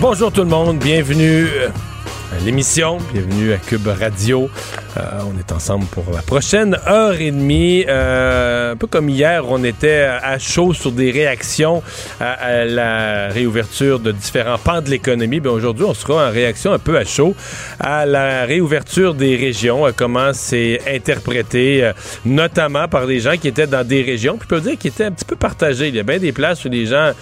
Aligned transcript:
Bonjour 0.00 0.30
tout 0.30 0.42
le 0.42 0.48
monde, 0.48 0.78
bienvenue 0.78 1.48
à 2.32 2.44
l'émission, 2.44 2.98
bienvenue 3.12 3.52
à 3.52 3.56
Cube 3.56 3.88
Radio. 3.88 4.48
Euh, 4.96 5.00
on 5.26 5.36
est 5.36 5.50
ensemble 5.50 5.86
pour 5.86 6.04
la 6.14 6.22
prochaine 6.22 6.78
heure 6.86 7.20
et 7.20 7.32
demie. 7.32 7.84
Euh, 7.88 8.72
un 8.72 8.76
peu 8.76 8.86
comme 8.86 9.08
hier, 9.08 9.44
on 9.48 9.64
était 9.64 10.02
à 10.02 10.38
chaud 10.38 10.72
sur 10.72 10.92
des 10.92 11.10
réactions 11.10 11.82
à, 12.20 12.64
la 12.64 13.28
réouverture 13.28 13.98
de 13.98 14.12
différents 14.12 14.58
pans 14.58 14.80
de 14.80 14.88
l'économie. 14.88 15.40
Ben 15.40 15.50
aujourd'hui, 15.50 15.84
on 15.84 15.94
sera 15.94 16.28
en 16.28 16.30
réaction 16.30 16.72
un 16.72 16.78
peu 16.78 16.96
à 16.96 17.04
chaud 17.04 17.34
à 17.80 18.06
la 18.06 18.44
réouverture 18.44 19.14
des 19.14 19.34
régions, 19.34 19.84
à 19.84 19.90
comment 19.90 20.32
c'est 20.32 20.80
interprété, 20.88 21.82
euh, 21.82 21.92
notamment 22.24 22.86
par 22.86 23.08
des 23.08 23.18
gens 23.18 23.36
qui 23.36 23.48
étaient 23.48 23.66
dans 23.66 23.86
des 23.86 24.02
régions, 24.02 24.36
puis 24.36 24.46
peut 24.46 24.60
dire 24.60 24.78
qui 24.78 24.88
étaient 24.88 25.04
un 25.04 25.12
petit 25.12 25.24
peu 25.24 25.36
partagés. 25.36 25.88
Il 25.88 25.96
y 25.96 26.00
a 26.00 26.04
bien 26.04 26.18
des 26.18 26.32
places 26.32 26.64
où 26.64 26.68
les 26.68 26.86
gens 26.86 27.12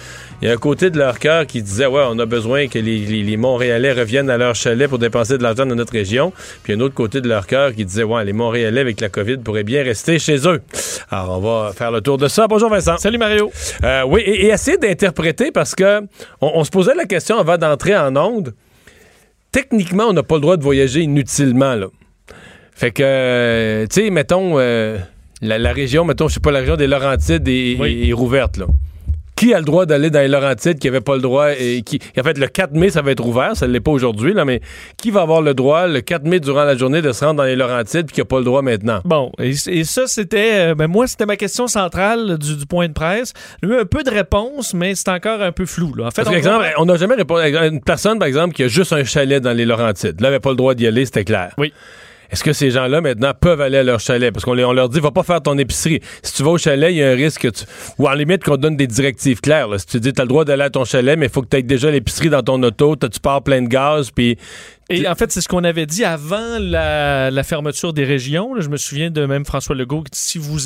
il 0.41 0.47
y 0.47 0.51
a 0.51 0.53
un 0.53 0.57
côté 0.57 0.91
de 0.91 0.99
leur 0.99 1.17
cœur 1.17 1.47
qui 1.47 1.63
disait 1.63 1.87
ouais 1.87 2.03
on 2.07 2.19
a 2.19 2.25
besoin 2.25 2.67
que 2.67 2.77
les, 2.77 2.99
les, 2.99 3.37
Montréalais 3.37 3.91
reviennent 3.91 4.29
à 4.29 4.37
leur 4.37 4.53
chalet 4.53 4.87
pour 4.87 4.99
dépenser 4.99 5.37
de 5.37 5.43
l'argent 5.43 5.65
dans 5.65 5.75
notre 5.75 5.93
région. 5.93 6.31
Puis 6.63 6.73
un 6.73 6.79
autre 6.79 6.93
côté 6.93 7.21
de 7.21 7.27
leur 7.27 7.47
cœur 7.47 7.73
qui 7.73 7.85
disait 7.85 8.03
ouais 8.03 8.23
les 8.23 8.33
Montréalais 8.33 8.81
avec 8.81 9.01
la 9.01 9.09
COVID 9.09 9.37
pourraient 9.37 9.63
bien 9.63 9.83
rester 9.83 10.19
chez 10.19 10.47
eux. 10.47 10.61
Alors 11.09 11.39
on 11.39 11.41
va 11.41 11.73
faire 11.73 11.91
le 11.91 12.01
tour 12.01 12.17
de 12.17 12.27
ça. 12.27 12.47
Bonjour 12.47 12.69
Vincent. 12.69 12.97
Salut 12.97 13.17
Mario. 13.17 13.51
Euh, 13.83 14.03
oui 14.07 14.21
et, 14.25 14.45
et, 14.45 14.47
essayer 14.49 14.77
d'interpréter 14.77 15.51
parce 15.51 15.73
que 15.73 16.01
on, 16.41 16.63
se 16.63 16.69
posait 16.69 16.95
la 16.95 17.05
question 17.05 17.37
avant 17.37 17.57
d'entrer 17.57 17.97
en 17.97 18.15
onde. 18.15 18.53
Techniquement 19.51 20.05
on 20.09 20.13
n'a 20.13 20.23
pas 20.23 20.35
le 20.35 20.41
droit 20.41 20.57
de 20.57 20.63
voyager 20.63 21.01
inutilement 21.01 21.73
là. 21.73 21.87
Fait 22.75 22.91
que 22.91 23.87
tu 23.89 24.03
sais 24.03 24.09
mettons 24.11 24.59
euh, 24.59 24.99
la, 25.41 25.73
région 25.73 26.05
mettons 26.05 26.27
je 26.27 26.35
sais 26.35 26.39
pas 26.39 26.51
la 26.51 26.59
région 26.59 26.75
des 26.75 26.85
Laurentides 26.85 27.47
est, 27.47 27.77
est 28.07 28.13
rouverte 28.13 28.57
là 28.57 28.67
qui 29.37 29.53
a 29.53 29.59
le 29.59 29.65
droit 29.65 29.85
d'aller 29.85 30.09
dans 30.09 30.19
les 30.19 30.27
Laurentides, 30.27 30.79
qui 30.79 30.87
avait 30.87 30.99
pas 30.99 31.15
le 31.15 31.21
droit, 31.21 31.51
et 31.57 31.83
qui, 31.83 31.99
en 32.17 32.23
fait, 32.23 32.37
le 32.37 32.47
4 32.47 32.73
mai, 32.73 32.89
ça 32.89 33.03
va 33.03 33.11
être 33.11 33.25
ouvert, 33.25 33.55
ça 33.55 33.67
ne 33.67 33.71
l'est 33.71 33.79
pas 33.79 33.91
aujourd'hui, 33.91 34.33
là, 34.33 34.43
mais 34.43 34.61
qui 34.97 35.11
va 35.11 35.21
avoir 35.21 35.41
le 35.41 35.53
droit, 35.53 35.87
le 35.87 36.01
4 36.01 36.23
mai, 36.23 36.39
durant 36.39 36.63
la 36.63 36.75
journée, 36.75 37.03
de 37.03 37.11
se 37.11 37.23
rendre 37.23 37.37
dans 37.37 37.43
les 37.43 37.55
Laurentides, 37.55 38.07
puis 38.07 38.15
qui 38.15 38.21
n'a 38.21 38.25
pas 38.25 38.39
le 38.39 38.45
droit 38.45 38.63
maintenant? 38.63 38.99
Bon, 39.05 39.31
et, 39.39 39.53
ça, 39.83 40.07
c'était, 40.07 40.71
euh, 40.71 40.75
ben 40.75 40.87
moi, 40.87 41.05
c'était 41.05 41.27
ma 41.27 41.35
question 41.35 41.67
centrale 41.67 42.39
du, 42.39 42.65
point 42.65 42.87
de 42.87 42.93
presse. 42.93 43.33
Il 43.61 43.69
y 43.69 43.71
a 43.71 43.75
eu 43.75 43.79
un 43.79 43.85
peu 43.85 44.01
de 44.01 44.09
réponse, 44.09 44.73
mais 44.73 44.95
c'est 44.95 45.09
encore 45.09 45.41
un 45.41 45.51
peu 45.51 45.67
flou, 45.67 45.93
là. 45.93 46.07
En 46.07 46.11
fait, 46.11 46.23
Parce 46.23 46.35
on, 46.35 46.37
exemple, 46.37 46.65
on 46.79 46.85
n'a 46.85 46.97
jamais 46.97 47.15
répondu 47.15 47.43
une 47.43 47.81
personne, 47.81 48.17
par 48.17 48.27
exemple, 48.27 48.55
qui 48.55 48.63
a 48.63 48.67
juste 48.67 48.91
un 48.91 49.03
chalet 49.03 49.41
dans 49.41 49.53
les 49.53 49.65
Laurentides. 49.65 50.19
Là, 50.19 50.29
n'avait 50.29 50.39
pas 50.39 50.49
le 50.49 50.55
droit 50.55 50.73
d'y 50.73 50.87
aller, 50.87 51.05
c'était 51.05 51.25
clair. 51.25 51.53
Oui. 51.59 51.71
Est-ce 52.31 52.43
que 52.43 52.53
ces 52.53 52.71
gens-là, 52.71 53.01
maintenant, 53.01 53.33
peuvent 53.39 53.61
aller 53.61 53.77
à 53.77 53.83
leur 53.83 53.99
chalet? 53.99 54.33
Parce 54.33 54.45
qu'on 54.45 54.53
leur 54.53 54.89
dit, 54.89 54.99
va 54.99 55.11
pas 55.11 55.23
faire 55.23 55.41
ton 55.41 55.57
épicerie. 55.57 56.01
Si 56.23 56.33
tu 56.33 56.43
vas 56.43 56.51
au 56.51 56.57
chalet, 56.57 56.91
il 56.91 56.97
y 56.97 57.03
a 57.03 57.11
un 57.11 57.15
risque 57.15 57.41
que 57.41 57.47
tu... 57.47 57.63
Ou 57.97 58.07
en 58.07 58.13
limite 58.13 58.43
qu'on 58.43 58.57
donne 58.57 58.75
des 58.75 58.87
directives 58.87 59.41
claires. 59.41 59.67
Si 59.79 59.85
tu 59.85 59.99
dis, 59.99 60.13
tu 60.13 60.21
as 60.21 60.23
le 60.23 60.29
droit 60.29 60.45
d'aller 60.45 60.63
à 60.63 60.69
ton 60.69 60.85
chalet, 60.85 61.17
mais 61.17 61.27
il 61.27 61.31
faut 61.31 61.41
que 61.41 61.49
tu 61.49 61.57
aies 61.57 61.63
déjà 61.63 61.91
l'épicerie 61.91 62.29
dans 62.29 62.43
ton 62.43 62.61
auto, 62.63 62.95
tu 62.95 63.19
pars 63.19 63.41
plein 63.41 63.61
de 63.61 63.67
gaz, 63.67 64.11
puis... 64.11 64.37
Et 64.89 65.07
en 65.07 65.15
fait, 65.15 65.31
c'est 65.31 65.41
ce 65.41 65.49
qu'on 65.49 65.65
avait 65.65 65.85
dit 65.85 66.05
avant 66.05 66.59
la, 66.59 67.43
fermeture 67.43 67.93
des 67.93 68.05
régions. 68.05 68.53
je 68.59 68.69
me 68.69 68.77
souviens 68.77 69.09
de 69.09 69.25
même 69.25 69.45
François 69.45 69.75
Legault 69.75 70.01
qui 70.03 70.11
dit 70.11 70.19
si 70.19 70.37
vous 70.37 70.59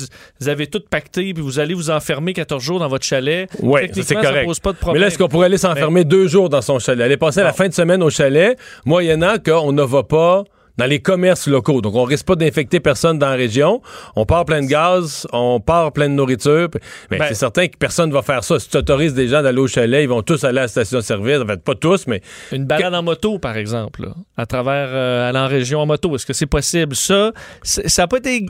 avez 0.46 0.66
tout 0.68 0.80
pacté 0.88 1.34
puis 1.34 1.42
vous 1.42 1.58
allez 1.58 1.74
vous 1.74 1.90
enfermer 1.90 2.32
14 2.32 2.62
jours 2.62 2.78
dans 2.78 2.88
votre 2.88 3.04
chalet, 3.04 3.48
oui, 3.60 3.80
c'est 3.92 4.14
correct. 4.14 4.46
pose 4.46 4.60
pas 4.60 4.72
de 4.72 4.76
problème. 4.76 5.00
Mais 5.00 5.00
là, 5.00 5.06
est-ce 5.08 5.18
qu'on 5.18 5.28
pourrait 5.28 5.46
aller 5.46 5.58
s'enfermer 5.58 6.04
deux 6.04 6.28
jours 6.28 6.48
dans 6.48 6.62
son 6.62 6.78
chalet? 6.78 7.04
Aller 7.04 7.16
passer 7.16 7.42
la 7.42 7.52
fin 7.52 7.68
de 7.68 7.74
semaine 7.74 8.02
au 8.02 8.10
chalet, 8.10 8.56
moyennant 8.84 9.34
qu'on 9.44 9.72
ne 9.72 9.82
va 9.82 10.02
pas 10.04 10.44
dans 10.78 10.86
les 10.86 11.00
commerces 11.00 11.46
locaux. 11.46 11.80
Donc, 11.80 11.94
on 11.94 12.04
risque 12.04 12.26
pas 12.26 12.36
d'infecter 12.36 12.80
personne 12.80 13.18
dans 13.18 13.28
la 13.28 13.34
région. 13.34 13.82
On 14.16 14.24
part 14.24 14.44
plein 14.44 14.62
de 14.62 14.66
gaz, 14.66 15.26
on 15.32 15.60
part 15.60 15.92
plein 15.92 16.08
de 16.08 16.14
nourriture. 16.14 16.68
Mais 17.10 17.18
ben, 17.18 17.26
c'est 17.28 17.34
certain 17.34 17.68
que 17.68 17.76
personne 17.76 18.08
ne 18.08 18.14
va 18.14 18.22
faire 18.22 18.44
ça. 18.44 18.58
Si 18.58 18.68
tu 18.68 18.76
autorises 18.76 19.14
des 19.14 19.28
gens 19.28 19.42
d'aller 19.42 19.58
au 19.58 19.66
chalet, 19.66 20.02
ils 20.02 20.08
vont 20.08 20.22
tous 20.22 20.44
aller 20.44 20.58
à 20.58 20.62
la 20.62 20.68
station-service. 20.68 21.40
En 21.40 21.46
fait, 21.46 21.62
pas 21.62 21.74
tous, 21.74 22.06
mais... 22.06 22.22
Une 22.52 22.64
balade 22.64 22.94
en 22.94 23.02
moto, 23.02 23.38
par 23.38 23.56
exemple, 23.56 24.08
à 24.36 24.46
travers 24.46 24.88
euh, 24.90 25.28
aller 25.28 25.38
en 25.38 25.48
région 25.48 25.80
en 25.80 25.86
moto. 25.86 26.14
Est-ce 26.14 26.26
que 26.26 26.32
c'est 26.32 26.46
possible? 26.46 26.96
Ça, 26.96 27.32
ça 27.62 28.02
n'a 28.02 28.08
pas 28.08 28.18
été 28.18 28.46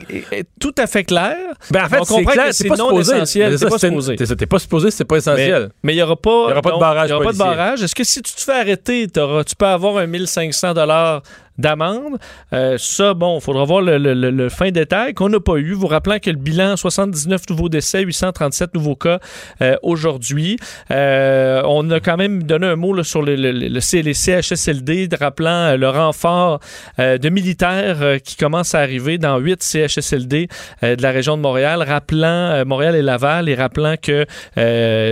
tout 0.59 0.75
à 0.77 0.87
fait 0.87 1.03
clair. 1.03 1.37
Ben, 1.71 1.85
en 1.85 1.89
fait, 1.89 2.05
c'est 2.05 2.25
clair, 2.25 2.47
c'est 2.51 2.67
pas 2.67 2.75
non 2.75 2.99
essentiel. 2.99 3.57
C'est 3.57 3.69
pas 3.69 3.77
supposé. 3.77 4.15
T'es 4.15 4.45
pas 4.45 4.59
supposé, 4.59 4.91
c'est 4.91 5.05
pas 5.05 5.17
essentiel. 5.17 5.69
Mais 5.83 5.93
il 5.93 5.97
n'y 5.97 6.03
aura 6.03 6.15
pas... 6.15 6.47
Il 6.47 6.51
aura 6.51 6.61
pas 6.61 6.71
de 6.71 6.79
barrage 6.79 7.09
Il 7.09 7.13
aura 7.13 7.25
pas 7.25 7.33
de 7.33 7.37
barrage. 7.37 7.83
Est-ce 7.83 7.95
que 7.95 8.03
si 8.03 8.21
tu 8.21 8.33
te 8.33 8.41
fais 8.41 8.59
arrêter, 8.59 9.07
tu 9.07 9.55
peux 9.57 9.65
avoir 9.65 9.97
un 9.97 10.07
1500 10.07 10.73
d'amende. 11.57 12.17
Euh, 12.53 12.77
ça, 12.77 13.13
bon, 13.13 13.37
il 13.37 13.41
faudra 13.41 13.63
voir 13.65 13.81
le, 13.81 14.49
fin 14.49 14.71
détail 14.71 15.13
qu'on 15.13 15.29
n'a 15.29 15.39
pas 15.39 15.57
eu. 15.57 15.73
Vous 15.73 15.87
rappelant 15.87 16.19
que 16.19 16.29
le 16.29 16.37
bilan, 16.37 16.75
79 16.75 17.49
nouveaux 17.49 17.69
décès, 17.69 18.01
837 18.01 18.73
nouveaux 18.73 18.95
cas 18.95 19.19
euh, 19.61 19.75
aujourd'hui. 19.83 20.57
Euh, 20.91 21.61
on 21.65 21.89
a 21.91 21.99
quand 21.99 22.17
même 22.17 22.43
donné 22.43 22.67
un 22.67 22.75
mot 22.75 23.01
sur 23.03 23.21
le, 23.21 23.35
les 23.35 24.13
CHSLD, 24.13 25.09
rappelant 25.19 25.75
le 25.77 25.89
renfort 25.89 26.59
de 26.97 27.29
militaires 27.29 28.17
qui 28.23 28.35
commence 28.35 28.75
à 28.75 28.79
arriver 28.79 29.17
dans 29.17 29.37
8 29.37 29.63
CHSLD 29.63 30.47
de 30.81 31.01
la 31.01 31.11
région 31.11 31.37
de 31.37 31.41
Montréal, 31.41 31.83
rappelant 31.83 32.63
Montréal 32.65 32.95
et 32.95 33.01
Laval 33.01 33.49
et 33.49 33.55
rappelant 33.55 33.95
que 34.01 34.25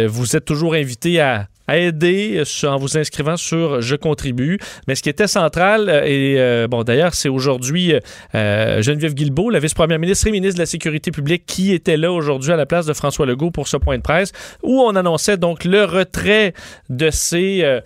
vous 0.08 0.36
êtes 0.36 0.46
toujours 0.46 0.74
invités 0.74 1.20
à 1.20 1.48
aider 1.78 2.44
en 2.64 2.78
vous 2.78 2.98
inscrivant 2.98 3.38
sur 3.38 3.82
Je 3.82 3.96
contribue. 3.96 4.60
Mais 4.88 4.96
ce 4.96 5.02
qui 5.02 5.10
était 5.10 5.28
central, 5.28 5.90
euh, 5.90 6.04
et 6.06 6.36
euh, 6.40 6.68
bon, 6.68 6.84
d'ailleurs, 6.84 7.14
c'est 7.14 7.30
aujourd'hui 7.30 7.94
euh, 8.36 8.82
Geneviève 8.82 9.14
Guilbeault, 9.14 9.50
la 9.50 9.60
vice-première 9.60 10.00
ministre 10.00 10.28
et 10.28 10.32
ministre 10.32 10.56
de 10.58 10.62
la 10.62 10.66
Sécurité 10.66 11.12
publique, 11.12 11.46
qui 11.46 11.74
était 11.74 11.98
là 11.98 12.12
aujourd'hui 12.12 12.52
à 12.52 12.56
la 12.56 12.66
place 12.66 12.86
de 12.86 12.94
François 12.94 13.26
Legault 13.26 13.52
pour 13.52 13.68
ce 13.68 13.78
point 13.78 13.98
de 13.98 14.04
presse, 14.04 14.32
où 14.64 14.82
on 14.82 14.96
annonçait 14.96 15.38
donc 15.38 15.66
le 15.66 15.84
retrait 15.86 16.54
de 16.90 17.10
ces 17.10 17.80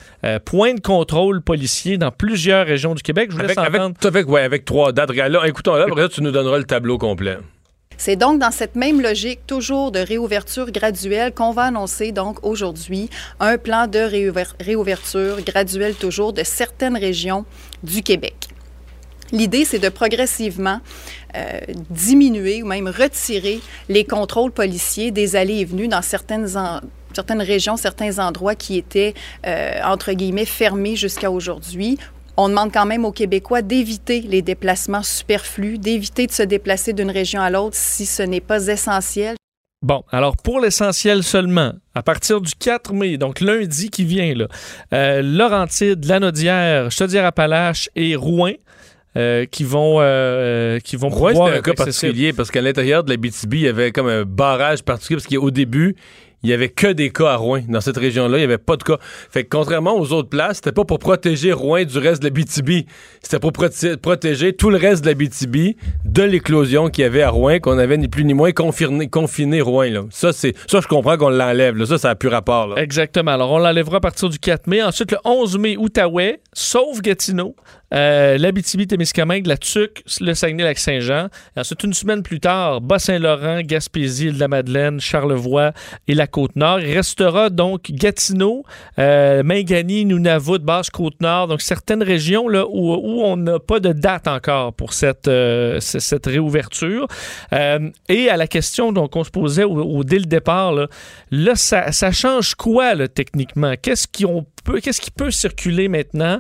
points 0.46 0.74
de 0.74 0.80
contrôle 0.80 1.42
policiers 1.42 1.98
dans 1.98 2.12
plusieurs 2.12 2.66
régions 2.66 2.96
du 2.96 3.04
Québec. 3.04 3.32
Je 3.32 3.40
avec, 3.40 3.58
avec, 3.58 4.06
avec, 4.06 4.30
ouais, 4.30 4.42
avec 4.42 4.66
trois 4.66 4.92
dates. 4.92 5.14
Là, 5.16 5.48
écoutons, 5.48 5.76
là, 5.76 5.86
après 5.90 6.10
tu 6.10 6.22
nous 6.22 6.32
donneras 6.32 6.58
le 6.58 6.64
tableau 6.64 6.98
complet. 6.98 7.38
C'est 7.98 8.16
donc 8.16 8.40
dans 8.40 8.52
cette 8.52 8.76
même 8.76 9.02
logique, 9.02 9.40
toujours 9.48 9.92
de 9.92 10.00
réouverture 10.00 10.72
graduelle, 10.72 11.34
qu'on 11.34 11.52
va 11.52 11.64
annoncer 11.64 12.12
donc 12.12 12.46
aujourd'hui 12.46 13.10
un 13.40 13.58
plan 13.58 13.88
de 13.88 14.00
réouverture 14.60 15.42
graduelle 15.42 15.96
toujours 15.96 16.34
de 16.34 16.44
certaines 16.44 16.98
régions 16.98 17.46
du 17.84 18.02
Québec. 18.04 18.36
L'idée, 19.32 19.66
c'est 19.66 19.80
de 19.80 19.90
progressivement 19.90 20.80
euh, 21.36 21.60
diminuer 21.90 22.62
ou 22.62 22.68
même 22.68 22.88
retirer 22.88 23.60
les 23.90 24.06
contrôles 24.06 24.52
policiers 24.52 25.12
des 25.12 25.36
allées 25.36 25.60
et 25.60 25.66
venues 25.66 25.88
dans 25.88 26.04
certaines, 26.04 26.48
certaines 27.14 27.42
régions, 27.42 27.76
certains 27.76 28.20
endroits 28.20 28.56
qui 28.56 28.78
étaient, 28.78 29.16
euh, 29.48 29.80
entre 29.84 30.14
guillemets, 30.14 30.46
fermés 30.46 30.96
jusqu'à 30.96 31.32
aujourd'hui 31.32 31.98
on 32.38 32.50
demande 32.50 32.72
quand 32.72 32.86
même 32.86 33.06
aux 33.06 33.12
Québécois 33.12 33.62
d'éviter 33.62 34.22
les 34.22 34.42
déplacements 34.42 35.04
superflus, 35.04 35.78
d'éviter 35.78 36.28
de 36.28 36.32
se 36.32 36.44
déplacer 36.44 36.94
d'une 36.94 37.12
région 37.12 37.42
à 37.42 37.50
l'autre 37.50 37.76
si 37.78 38.06
ce 38.06 38.24
n'est 38.24 38.42
pas 38.42 38.68
essentiel. 38.68 39.36
Bon, 39.82 40.04
alors 40.12 40.36
pour 40.36 40.60
l'essentiel 40.60 41.22
seulement, 41.22 41.74
à 41.94 42.02
partir 42.02 42.42
du 42.42 42.52
4 42.58 42.94
mai, 42.94 43.18
donc 43.18 43.40
lundi 43.40 43.90
qui 43.90 44.04
vient, 44.04 44.34
là, 44.34 44.48
euh, 44.94 45.22
Laurentide, 45.22 46.04
Lanaudière, 46.06 46.90
Chaudière-Appalaches 46.90 47.90
et 47.96 48.16
Rouen, 48.16 48.54
euh, 49.18 49.46
qui 49.46 49.64
vont 49.64 49.98
euh, 50.00 50.80
qui 50.80 50.96
vont 50.96 51.10
Rouen, 51.10 51.46
un 51.46 51.62
cas 51.62 51.74
particulier 51.74 52.34
parce 52.34 52.52
qu'à 52.52 52.62
l'intérieur 52.62 53.04
de 53.04 53.12
la 53.12 53.18
BTB, 53.18 53.54
il 53.54 53.60
y 53.62 53.68
avait 53.68 53.92
comme 53.92 54.08
un 54.08 54.26
barrage 54.26 54.84
particulier 54.84 55.22
parce 55.22 55.28
qu'au 55.28 55.52
début, 55.52 55.96
il 56.44 56.50
y 56.50 56.54
avait 56.54 56.70
que 56.70 56.88
des 56.88 57.10
cas 57.10 57.32
à 57.32 57.36
Rouen. 57.36 57.62
Dans 57.68 57.82
cette 57.82 57.98
région-là, 57.98 58.38
il 58.38 58.42
n'y 58.42 58.46
avait 58.46 58.58
pas 58.58 58.78
de 58.78 58.84
cas. 58.84 58.98
Fait 59.30 59.44
contrairement 59.44 59.98
aux 59.98 60.14
autres 60.14 60.30
places, 60.30 60.58
c'était 60.58 60.72
pas 60.72 60.86
pour 60.86 61.00
protéger 61.00 61.52
Rouen 61.52 61.84
du 61.84 61.98
reste 61.98 62.22
de 62.22 62.28
la 62.28 62.32
BTB. 62.32 62.88
C'était 63.22 63.40
pour 63.40 63.52
protéger 63.52 64.54
tout 64.54 64.70
le 64.70 64.78
reste 64.78 65.04
de 65.04 65.10
la 65.10 65.16
BTB 65.16 65.76
de 66.06 66.24
l'éclosion 66.24 66.90
qu'il 66.90 67.04
y 67.04 67.06
avait 67.06 67.24
à 67.24 67.30
Rouen, 67.30 67.60
qu'on 67.60 67.78
avait 67.78 67.98
ni 67.98 68.08
plus 68.08 68.26
ni 68.26 68.34
moins 68.34 68.52
confiné, 68.52 69.08
confiné 69.08 69.62
Rouen. 69.62 69.90
Là. 69.90 70.04
Ça, 70.12 70.34
c'est, 70.34 70.54
ça, 70.68 70.80
je 70.82 70.88
comprends 70.88 71.18
qu'on 71.18 71.30
l'enlève. 71.30 71.84
Ça, 71.86 71.98
ça 71.98 72.10
n'a 72.10 72.16
plus 72.16 72.30
rapport. 72.30 72.78
Exactement. 72.78 73.32
Alors, 73.32 73.52
on 73.52 73.60
l'enlèvera 73.60 73.98
à 73.98 74.02
partir 74.02 74.30
du 74.30 74.40
4 74.40 74.68
mai. 74.68 74.84
Ensuite, 74.84 75.12
le 75.12 75.18
11 75.26 75.58
mai, 75.58 75.78
Outaouais, 75.78 76.42
sauf 76.54 77.02
Gatineau. 77.02 77.56
Euh, 77.94 78.38
L'Abitibi-Témiscamingue, 78.38 79.46
la 79.46 79.58
Tuque, 79.58 80.04
le 80.20 80.34
Saguenay-Lac-Saint-Jean. 80.34 81.28
Ensuite, 81.56 81.84
une 81.84 81.94
semaine 81.94 82.24
plus 82.24 82.40
tard, 82.40 82.82
Bas-Saint-Laurent, 82.82 83.62
Gaspésie, 83.62 84.28
Île-de-la-Madeleine, 84.28 85.00
Charlevoix 85.00 85.72
et 86.08 86.16
la 86.16 86.28
Côte-Nord. 86.28 86.80
Il 86.80 86.94
restera 86.94 87.50
donc 87.50 87.92
Gatineau, 87.92 88.64
euh, 89.00 89.44
Mingani, 89.44 90.06
Nunavut, 90.06 90.60
Basse-Côte-Nord. 90.60 91.48
Donc, 91.48 91.62
certaines 91.62 92.04
régions 92.04 92.48
là, 92.48 92.66
où, 92.68 93.22
on 93.24 93.38
n'a 93.38 93.60
pas 93.60 93.80
de 93.80 93.94
date 93.94 94.28
encore 94.28 94.74
pour 94.74 94.94
cette, 94.94 95.28
euh, 95.28 95.80
cette 95.80 96.26
réouverture. 96.26 97.08
Euh, 97.54 97.90
et 98.10 98.30
à 98.30 98.38
la 98.38 98.48
question 98.48 98.92
donc, 98.92 99.16
on 99.16 99.24
se 99.24 99.32
posait 99.32 99.64
au, 99.64 100.04
dès 100.04 100.20
le 100.20 100.26
départ, 100.26 100.74
là, 101.32 101.56
ça, 101.56 102.12
change 102.12 102.56
quoi 102.56 103.08
techniquement? 103.08 103.74
Qu'est-ce 103.82 104.08
qu'on 104.08 104.46
qu'est-ce 104.82 105.02
qui 105.02 105.12
peut 105.12 105.32
circuler 105.32 105.88
maintenant? 105.88 106.40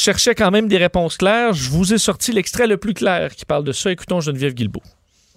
Cherchait 0.00 0.34
quand 0.34 0.50
même 0.50 0.68
des 0.68 0.78
réponses 0.78 1.16
claires. 1.16 1.52
Je 1.52 1.70
vous 1.70 1.92
ai 1.92 1.98
sorti 1.98 2.32
l'extrait 2.32 2.66
le 2.66 2.76
plus 2.76 2.94
clair 2.94 3.34
qui 3.34 3.44
parle 3.44 3.64
de 3.64 3.72
ça. 3.72 3.90
Écoutons 3.90 4.20
Geneviève 4.20 4.54
Guilbeault. 4.54 4.82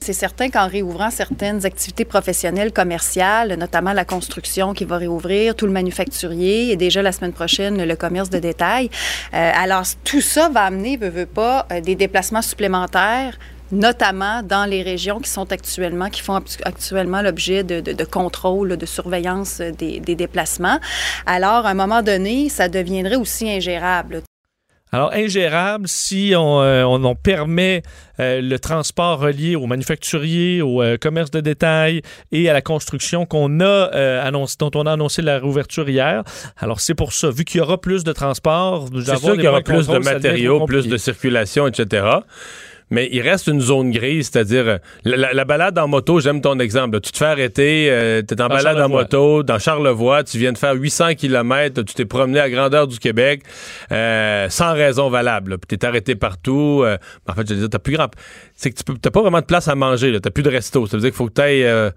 C'est 0.01 0.13
certain 0.13 0.49
qu'en 0.49 0.67
réouvrant 0.67 1.11
certaines 1.11 1.65
activités 1.65 2.05
professionnelles, 2.05 2.71
commerciales, 2.71 3.55
notamment 3.55 3.91
la 3.91 4.05
construction 4.05 4.73
qui 4.73 4.85
va 4.85 4.97
réouvrir, 4.97 5.55
tout 5.55 5.65
le 5.65 5.73
manufacturier 5.73 6.71
et 6.71 6.77
déjà 6.77 7.01
la 7.01 7.11
semaine 7.11 7.33
prochaine 7.33 7.83
le 7.83 7.95
commerce 7.95 8.29
de 8.29 8.39
détail. 8.39 8.89
Euh, 9.33 9.51
alors 9.53 9.83
tout 10.05 10.21
ça 10.21 10.47
va 10.47 10.63
amener, 10.63 10.95
veut, 10.95 11.09
veut 11.09 11.25
pas, 11.25 11.67
euh, 11.71 11.81
des 11.81 11.95
déplacements 11.95 12.41
supplémentaires 12.41 13.37
notamment 13.71 14.41
dans 14.41 14.65
les 14.65 14.81
régions 14.81 15.19
qui 15.19 15.29
sont 15.29 15.51
actuellement, 15.51 16.09
qui 16.09 16.21
font 16.21 16.41
actuellement 16.63 17.21
l'objet 17.21 17.63
de, 17.63 17.81
de, 17.81 17.93
de, 17.93 18.03
contrôle, 18.03 18.77
de 18.77 18.85
surveillance 18.87 19.59
des, 19.59 19.99
déplacements. 19.99 20.79
Alors, 21.27 21.67
à 21.67 21.69
un 21.69 21.73
moment 21.75 22.01
donné, 22.01 22.49
ça 22.49 22.67
deviendrait 22.67 23.17
aussi 23.17 23.47
ingérable. 23.47 24.23
Alors, 24.91 25.13
ingérable 25.13 25.87
si 25.87 26.33
on, 26.35 26.61
euh, 26.61 26.83
on, 26.83 27.15
permet 27.15 27.83
euh, 28.19 28.41
le 28.41 28.57
transport 28.57 29.19
relié 29.19 29.55
aux 29.55 29.67
manufacturiers, 29.67 30.63
au 30.63 30.81
euh, 30.81 30.97
commerce 30.97 31.29
de 31.29 31.41
détail 31.41 32.01
et 32.31 32.49
à 32.49 32.53
la 32.53 32.61
construction 32.61 33.27
qu'on 33.27 33.59
a 33.59 33.83
annoncé, 34.23 34.55
dont 34.59 34.71
on 34.73 34.87
a 34.87 34.93
annoncé 34.93 35.21
la 35.21 35.37
réouverture 35.37 35.87
hier. 35.87 36.23
Alors, 36.57 36.79
c'est 36.79 36.95
pour 36.95 37.13
ça. 37.13 37.29
Vu 37.29 37.45
qu'il 37.45 37.59
y 37.59 37.61
aura 37.61 37.79
plus 37.79 38.03
de 38.03 38.13
transport, 38.13 38.87
nous 38.91 39.11
avons 39.11 39.33
qu'il 39.33 39.43
y 39.43 39.47
aura 39.47 39.61
plus 39.61 39.87
de 39.87 39.99
matériaux, 39.99 40.65
plus 40.65 40.87
de 40.87 40.97
circulation, 40.97 41.67
etc 41.67 42.21
mais 42.89 43.09
il 43.11 43.21
reste 43.21 43.47
une 43.47 43.61
zone 43.61 43.91
grise, 43.91 44.29
c'est-à-dire 44.31 44.67
euh, 44.67 44.77
la, 45.05 45.45
balade 45.45 45.77
en 45.77 45.87
moto, 45.87 46.19
j'aime 46.19 46.41
ton 46.41 46.59
exemple. 46.59 46.99
Tu 47.01 47.11
te 47.11 47.17
fais 47.17 47.25
arrêter, 47.25 47.87
euh, 47.89 48.21
tu 48.27 48.33
es 48.33 48.41
en 48.41 48.47
balade 48.47 48.79
en 48.79 48.89
moto 48.89 49.43
dans 49.43 49.59
Charlevoix, 49.59 50.23
tu 50.23 50.37
viens 50.37 50.51
de 50.51 50.57
faire 50.57 50.73
800 50.73 51.15
km, 51.15 51.83
tu 51.83 51.93
t'es 51.93 52.05
promené 52.05 52.39
à 52.39 52.49
grandeur 52.49 52.87
du 52.87 52.99
Québec 52.99 53.43
euh, 53.91 54.49
sans 54.49 54.73
raison 54.73 55.09
valable. 55.09 55.57
Puis 55.57 55.77
tu 55.77 55.85
es 55.85 55.87
arrêté 55.87 56.15
partout. 56.15 56.83
en 57.27 57.33
fait, 57.33 57.47
je 57.47 57.53
veux 57.53 57.59
dire, 57.61 57.69
t'as 57.69 57.79
plus 57.79 57.93
grand... 57.93 58.09
C'est 58.55 58.71
que 58.71 58.81
tu 58.83 58.91
n'as 58.91 59.11
pas 59.11 59.21
vraiment 59.21 59.39
de 59.39 59.45
place 59.45 59.67
à 59.67 59.75
manger, 59.75 60.11
tu 60.11 60.19
n'as 60.23 60.31
plus 60.31 60.43
de 60.43 60.49
resto. 60.49 60.85
Ça 60.87 60.97
veut 60.97 61.01
dire 61.01 61.11
qu'il 61.11 61.17
faut 61.17 61.27
que 61.27 61.33
tu 61.33 61.41
ailles 61.41 61.91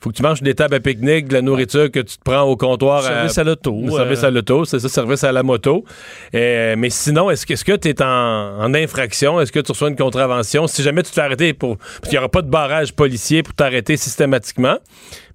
faut 0.00 0.10
que 0.10 0.16
tu 0.16 0.22
manges 0.22 0.42
des 0.42 0.54
tables 0.54 0.74
à 0.74 0.80
pique-nique, 0.80 1.28
de 1.28 1.34
la 1.34 1.42
nourriture 1.42 1.90
que 1.90 2.00
tu 2.00 2.18
te 2.18 2.22
prends 2.22 2.42
au 2.42 2.56
comptoir. 2.56 3.02
Service 3.02 3.38
à, 3.38 3.44
l'auto. 3.44 3.82
Service 3.90 4.24
à 4.24 4.30
l'auto, 4.30 4.64
c'est 4.64 4.78
ça, 4.78 4.88
service 4.88 5.24
à 5.24 5.32
la 5.32 5.42
moto. 5.42 5.84
mais 6.32 6.90
sinon, 6.90 7.30
est-ce 7.30 7.46
que 7.64 7.76
tu 7.76 7.88
es 7.88 8.02
en, 8.02 8.74
infraction? 8.74 9.40
Est-ce 9.40 9.52
que 9.52 9.60
tu 9.60 9.72
reçois 9.72 9.88
une 9.88 9.96
contravention? 9.96 10.66
Si 10.66 10.82
jamais 10.82 11.02
tu 11.02 11.12
t'es 11.12 11.20
arrêté 11.20 11.54
pour. 11.54 11.78
Parce 11.78 12.02
qu'il 12.02 12.12
n'y 12.12 12.18
aura 12.18 12.28
pas 12.28 12.42
de 12.42 12.50
barrage 12.50 12.92
policier 12.92 13.42
pour 13.42 13.54
t'arrêter 13.54 13.96
systématiquement. 13.96 14.78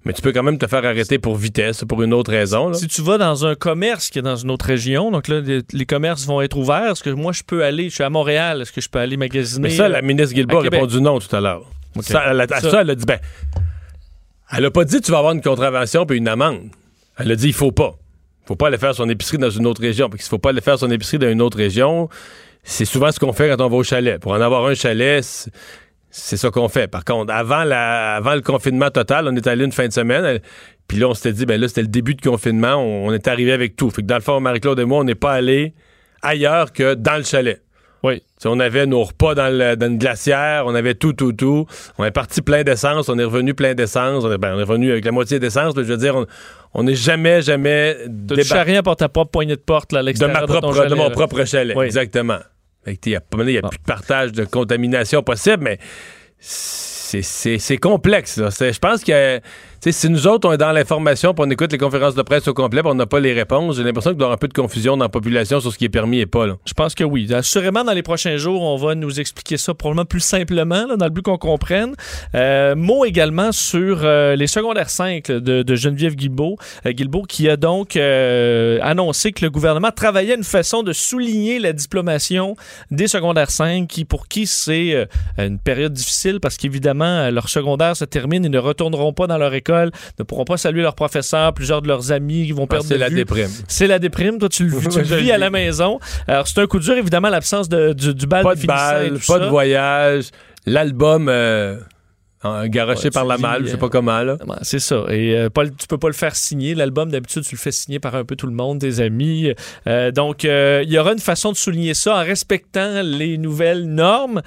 Mais 0.04 0.12
tu 0.12 0.22
peux 0.22 0.32
quand 0.32 0.42
même 0.42 0.58
te 0.58 0.66
faire 0.66 0.84
arrêter 0.84 1.18
pour 1.18 1.36
vitesse, 1.36 1.84
pour 1.84 2.02
une 2.02 2.12
autre 2.12 2.32
raison. 2.32 2.72
Si 2.72 2.88
tu 2.88 3.02
vas 3.02 3.18
dans 3.18 3.46
un 3.46 3.54
commerce 3.54 4.10
qui 4.10 4.18
est 4.18 4.22
dans 4.22 4.36
une 4.36 4.50
autre 4.50 4.66
région, 4.66 5.12
donc 5.12 5.28
là, 5.28 5.40
les, 5.40 5.86
commerces 5.86 6.26
vont 6.26 6.40
être 6.40 6.56
ouverts. 6.56 6.92
Est-ce 6.92 7.04
que 7.04 7.10
moi, 7.10 7.32
je 7.32 7.42
peux 7.44 7.62
aller, 7.62 7.88
je 7.88 7.94
suis 7.94 8.04
à 8.04 8.10
Montréal, 8.10 8.62
est-ce 8.62 8.72
que 8.72 8.80
je 8.80 8.88
peux 8.88 8.98
aller 8.98 9.16
magasiner? 9.16 9.68
Mais 9.68 9.70
ça, 9.70 9.88
la 9.88 10.02
ministre 10.02 10.34
Guilbault 10.34 10.58
a 10.58 10.62
répondu 10.62 11.00
non 11.00 11.20
tout 11.20 11.34
à 11.34 11.40
l'heure. 11.40 11.62
Ça, 12.00 12.32
ça, 12.60 12.80
elle 12.80 12.90
a 12.90 12.94
dit, 12.94 13.04
ben, 13.04 13.18
elle 14.52 14.64
a 14.64 14.70
pas 14.70 14.84
dit 14.84 15.00
tu 15.00 15.10
vas 15.10 15.18
avoir 15.18 15.32
une 15.32 15.40
contravention 15.40 16.06
puis 16.06 16.18
une 16.18 16.28
amende. 16.28 16.68
Elle 17.18 17.30
a 17.32 17.36
dit 17.36 17.48
il 17.48 17.54
faut 17.54 17.72
pas. 17.72 17.94
Il 18.44 18.48
faut 18.48 18.56
pas 18.56 18.66
aller 18.68 18.78
faire 18.78 18.94
son 18.94 19.08
épicerie 19.08 19.38
dans 19.38 19.50
une 19.50 19.66
autre 19.66 19.80
région. 19.80 20.08
Parce 20.08 20.22
qu'il 20.22 20.28
faut 20.28 20.38
pas 20.38 20.50
aller 20.50 20.60
faire 20.60 20.78
son 20.78 20.90
épicerie 20.90 21.18
dans 21.18 21.30
une 21.30 21.42
autre 21.42 21.56
région. 21.56 22.08
C'est 22.64 22.84
souvent 22.84 23.10
ce 23.10 23.18
qu'on 23.18 23.32
fait 23.32 23.48
quand 23.48 23.64
on 23.64 23.68
va 23.68 23.76
au 23.76 23.82
chalet. 23.82 24.20
Pour 24.20 24.32
en 24.32 24.40
avoir 24.40 24.66
un 24.66 24.74
chalet, 24.74 25.24
c'est 26.10 26.36
ça 26.36 26.50
qu'on 26.50 26.68
fait. 26.68 26.88
Par 26.88 27.04
contre, 27.04 27.32
avant, 27.32 27.64
le 27.64 28.40
confinement 28.40 28.90
total, 28.90 29.28
on 29.28 29.36
est 29.36 29.46
allé 29.46 29.64
une 29.64 29.72
fin 29.72 29.86
de 29.86 29.92
semaine. 29.92 30.40
Puis 30.86 30.98
là, 30.98 31.08
on 31.08 31.14
s'était 31.14 31.32
dit, 31.32 31.46
ben 31.46 31.60
là, 31.60 31.68
c'était 31.68 31.82
le 31.82 31.88
début 31.88 32.14
de 32.14 32.20
confinement. 32.20 32.74
On, 32.74 33.08
on 33.08 33.12
est 33.12 33.26
arrivé 33.28 33.52
avec 33.52 33.76
tout. 33.76 33.90
Fait 33.90 34.02
que 34.02 34.06
dans 34.06 34.16
le 34.16 34.20
fond, 34.20 34.40
Marie-Claude 34.40 34.78
et 34.80 34.84
moi, 34.84 34.98
on 34.98 35.04
n'est 35.04 35.14
pas 35.14 35.32
allé 35.32 35.74
ailleurs 36.20 36.72
que 36.72 36.94
dans 36.94 37.16
le 37.16 37.24
chalet. 37.24 37.62
Oui. 38.02 38.22
on 38.44 38.58
avait 38.58 38.86
nos 38.86 39.04
repas 39.04 39.34
dans, 39.34 39.48
le, 39.48 39.76
une 39.80 39.98
glacière, 39.98 40.64
on 40.66 40.74
avait 40.74 40.94
tout, 40.94 41.12
tout, 41.12 41.32
tout. 41.32 41.66
On 41.98 42.04
est 42.04 42.10
parti 42.10 42.42
plein 42.42 42.64
d'essence, 42.64 43.08
on 43.08 43.18
est 43.18 43.24
revenu 43.24 43.54
plein 43.54 43.74
d'essence. 43.74 44.24
On, 44.24 44.32
est, 44.32 44.38
ben, 44.38 44.54
revenu 44.54 44.90
avec 44.90 45.04
la 45.04 45.12
moitié 45.12 45.38
d'essence. 45.38 45.74
Je 45.76 45.82
veux 45.82 45.96
dire, 45.96 46.24
on 46.74 46.82
n'est 46.82 46.94
jamais, 46.94 47.42
jamais. 47.42 47.96
Tu 48.28 48.34
ne 48.34 48.64
rien 48.64 48.82
pour 48.82 48.96
ta 48.96 49.08
propre 49.08 49.30
poignée 49.30 49.56
de 49.56 49.60
porte 49.60 49.92
là, 49.92 50.00
à 50.00 50.02
l'extérieur 50.02 50.42
de, 50.42 50.46
propre, 50.46 50.86
de 50.86 50.94
mon 50.94 51.10
propre 51.10 51.44
chalet. 51.44 51.76
Exactement. 51.78 52.38
Il 52.86 52.98
n'y 53.06 53.14
a, 53.14 53.20
plus 53.20 53.46
de 53.46 53.84
partage 53.86 54.32
de 54.32 54.44
contamination 54.44 55.22
possible, 55.22 55.62
mais 55.62 55.78
c'est 56.40 57.76
complexe. 57.78 58.40
Je 58.40 58.78
pense 58.78 59.04
que 59.04 59.40
si 59.90 60.08
nous 60.08 60.28
autres, 60.28 60.48
on 60.48 60.52
est 60.52 60.58
dans 60.58 60.70
l'information, 60.70 61.34
puis 61.34 61.44
on 61.44 61.50
écoute 61.50 61.72
les 61.72 61.78
conférences 61.78 62.14
de 62.14 62.22
presse 62.22 62.46
au 62.46 62.54
complet, 62.54 62.82
on 62.84 62.94
n'a 62.94 63.06
pas 63.06 63.18
les 63.18 63.32
réponses, 63.32 63.78
j'ai 63.78 63.82
l'impression 63.82 64.12
qu'il 64.12 64.20
y 64.20 64.24
aura 64.24 64.34
un 64.34 64.36
peu 64.36 64.46
de 64.46 64.52
confusion 64.52 64.96
dans 64.96 65.06
la 65.06 65.08
population 65.08 65.58
sur 65.58 65.72
ce 65.72 65.78
qui 65.78 65.86
est 65.86 65.88
permis 65.88 66.20
et 66.20 66.26
pas. 66.26 66.46
Je 66.64 66.72
pense 66.72 66.94
que 66.94 67.02
oui. 67.02 67.34
Assurément, 67.34 67.82
dans 67.82 67.92
les 67.92 68.04
prochains 68.04 68.36
jours, 68.36 68.62
on 68.62 68.76
va 68.76 68.94
nous 68.94 69.18
expliquer 69.18 69.56
ça 69.56 69.74
probablement 69.74 70.04
plus 70.04 70.20
simplement, 70.20 70.86
dans 70.96 71.04
le 71.04 71.10
but 71.10 71.22
qu'on 71.22 71.36
comprenne. 71.36 71.94
Euh, 72.36 72.76
mot 72.76 73.04
également 73.04 73.50
sur 73.50 74.02
euh, 74.04 74.36
les 74.36 74.46
secondaires 74.46 74.88
5 74.88 75.26
de, 75.26 75.74
Geneviève 75.74 76.14
Guilbeault, 76.14 76.58
euh, 76.86 76.92
qui 77.28 77.48
a 77.48 77.56
donc 77.56 77.96
annoncé 77.96 79.32
que 79.32 79.44
le 79.44 79.50
gouvernement 79.50 79.90
travaillait 79.90 80.36
une 80.36 80.44
façon 80.44 80.84
de 80.84 80.92
souligner 80.92 81.58
la 81.58 81.72
diplomation 81.72 82.54
des 82.92 83.08
secondaires 83.08 83.50
5, 83.50 83.88
qui, 83.88 84.04
pour 84.04 84.28
qui 84.28 84.46
c'est 84.46 85.08
une 85.38 85.58
période 85.58 85.92
difficile 85.92 86.38
parce 86.38 86.56
qu'évidemment, 86.56 87.30
leur 87.30 87.48
secondaire 87.48 87.96
se 87.96 88.04
termine, 88.04 88.44
ils 88.44 88.50
ne 88.50 88.58
retourneront 88.58 89.12
pas 89.12 89.26
dans 89.26 89.38
leur 89.38 89.52
école 89.54 89.71
ne 90.18 90.24
pourront 90.24 90.44
pas 90.44 90.56
saluer 90.56 90.82
leurs 90.82 90.94
professeurs, 90.94 91.52
plusieurs 91.54 91.82
de 91.82 91.88
leurs 91.88 92.12
amis 92.12 92.46
qui 92.46 92.52
vont 92.52 92.66
perdre 92.66 92.86
ah, 92.90 92.94
de 92.94 92.98
C'est 92.98 92.98
la 92.98 93.10
déprime. 93.10 93.50
C'est 93.68 93.86
la 93.86 93.98
déprime. 93.98 94.38
Toi, 94.38 94.48
tu 94.48 94.66
le, 94.66 94.78
vis 94.78 95.32
à 95.32 95.38
la 95.38 95.50
maison. 95.50 95.98
Alors, 96.26 96.46
c'est 96.46 96.60
un 96.60 96.66
coup 96.66 96.78
dur, 96.78 96.96
évidemment, 96.96 97.28
l'absence 97.28 97.68
de, 97.68 97.92
du, 97.92 98.26
bal 98.26 98.42
pas 98.42 98.54
de, 98.54 98.66
bal, 98.66 99.18
pas 99.26 99.38
de 99.38 99.46
voyage. 99.46 100.30
L'album... 100.66 101.28
Euh, 102.44 102.66
garoché 102.66 103.10
par 103.10 103.24
la 103.24 103.38
malle, 103.38 103.66
je 103.66 103.70
sais 103.70 103.76
pas 103.76 103.88
comment. 103.88 104.20
Là. 104.20 104.36
C'est 104.62 104.80
ça. 104.80 105.04
Et 105.10 105.36
euh, 105.36 105.48
tu 105.78 105.86
peux 105.86 105.98
pas 105.98 106.08
le 106.08 106.12
faire 106.12 106.34
signer. 106.34 106.74
L'album, 106.74 107.08
d'habitude, 107.08 107.44
tu 107.44 107.54
le 107.54 107.60
fais 107.60 107.70
signer 107.70 108.00
par 108.00 108.16
un 108.16 108.24
peu 108.24 108.34
tout 108.34 108.48
le 108.48 108.52
monde, 108.52 108.80
tes 108.80 108.98
amis. 108.98 109.52
Euh, 109.86 110.10
donc, 110.10 110.42
il 110.42 110.90
y 110.90 110.98
aura 110.98 111.12
une 111.12 111.20
façon 111.20 111.52
de 111.52 111.56
souligner 111.56 111.94
ça 111.94 112.16
en 112.16 112.24
respectant 112.24 113.02
les 113.02 113.38
nouvelles 113.38 113.86
normes. 113.86 114.42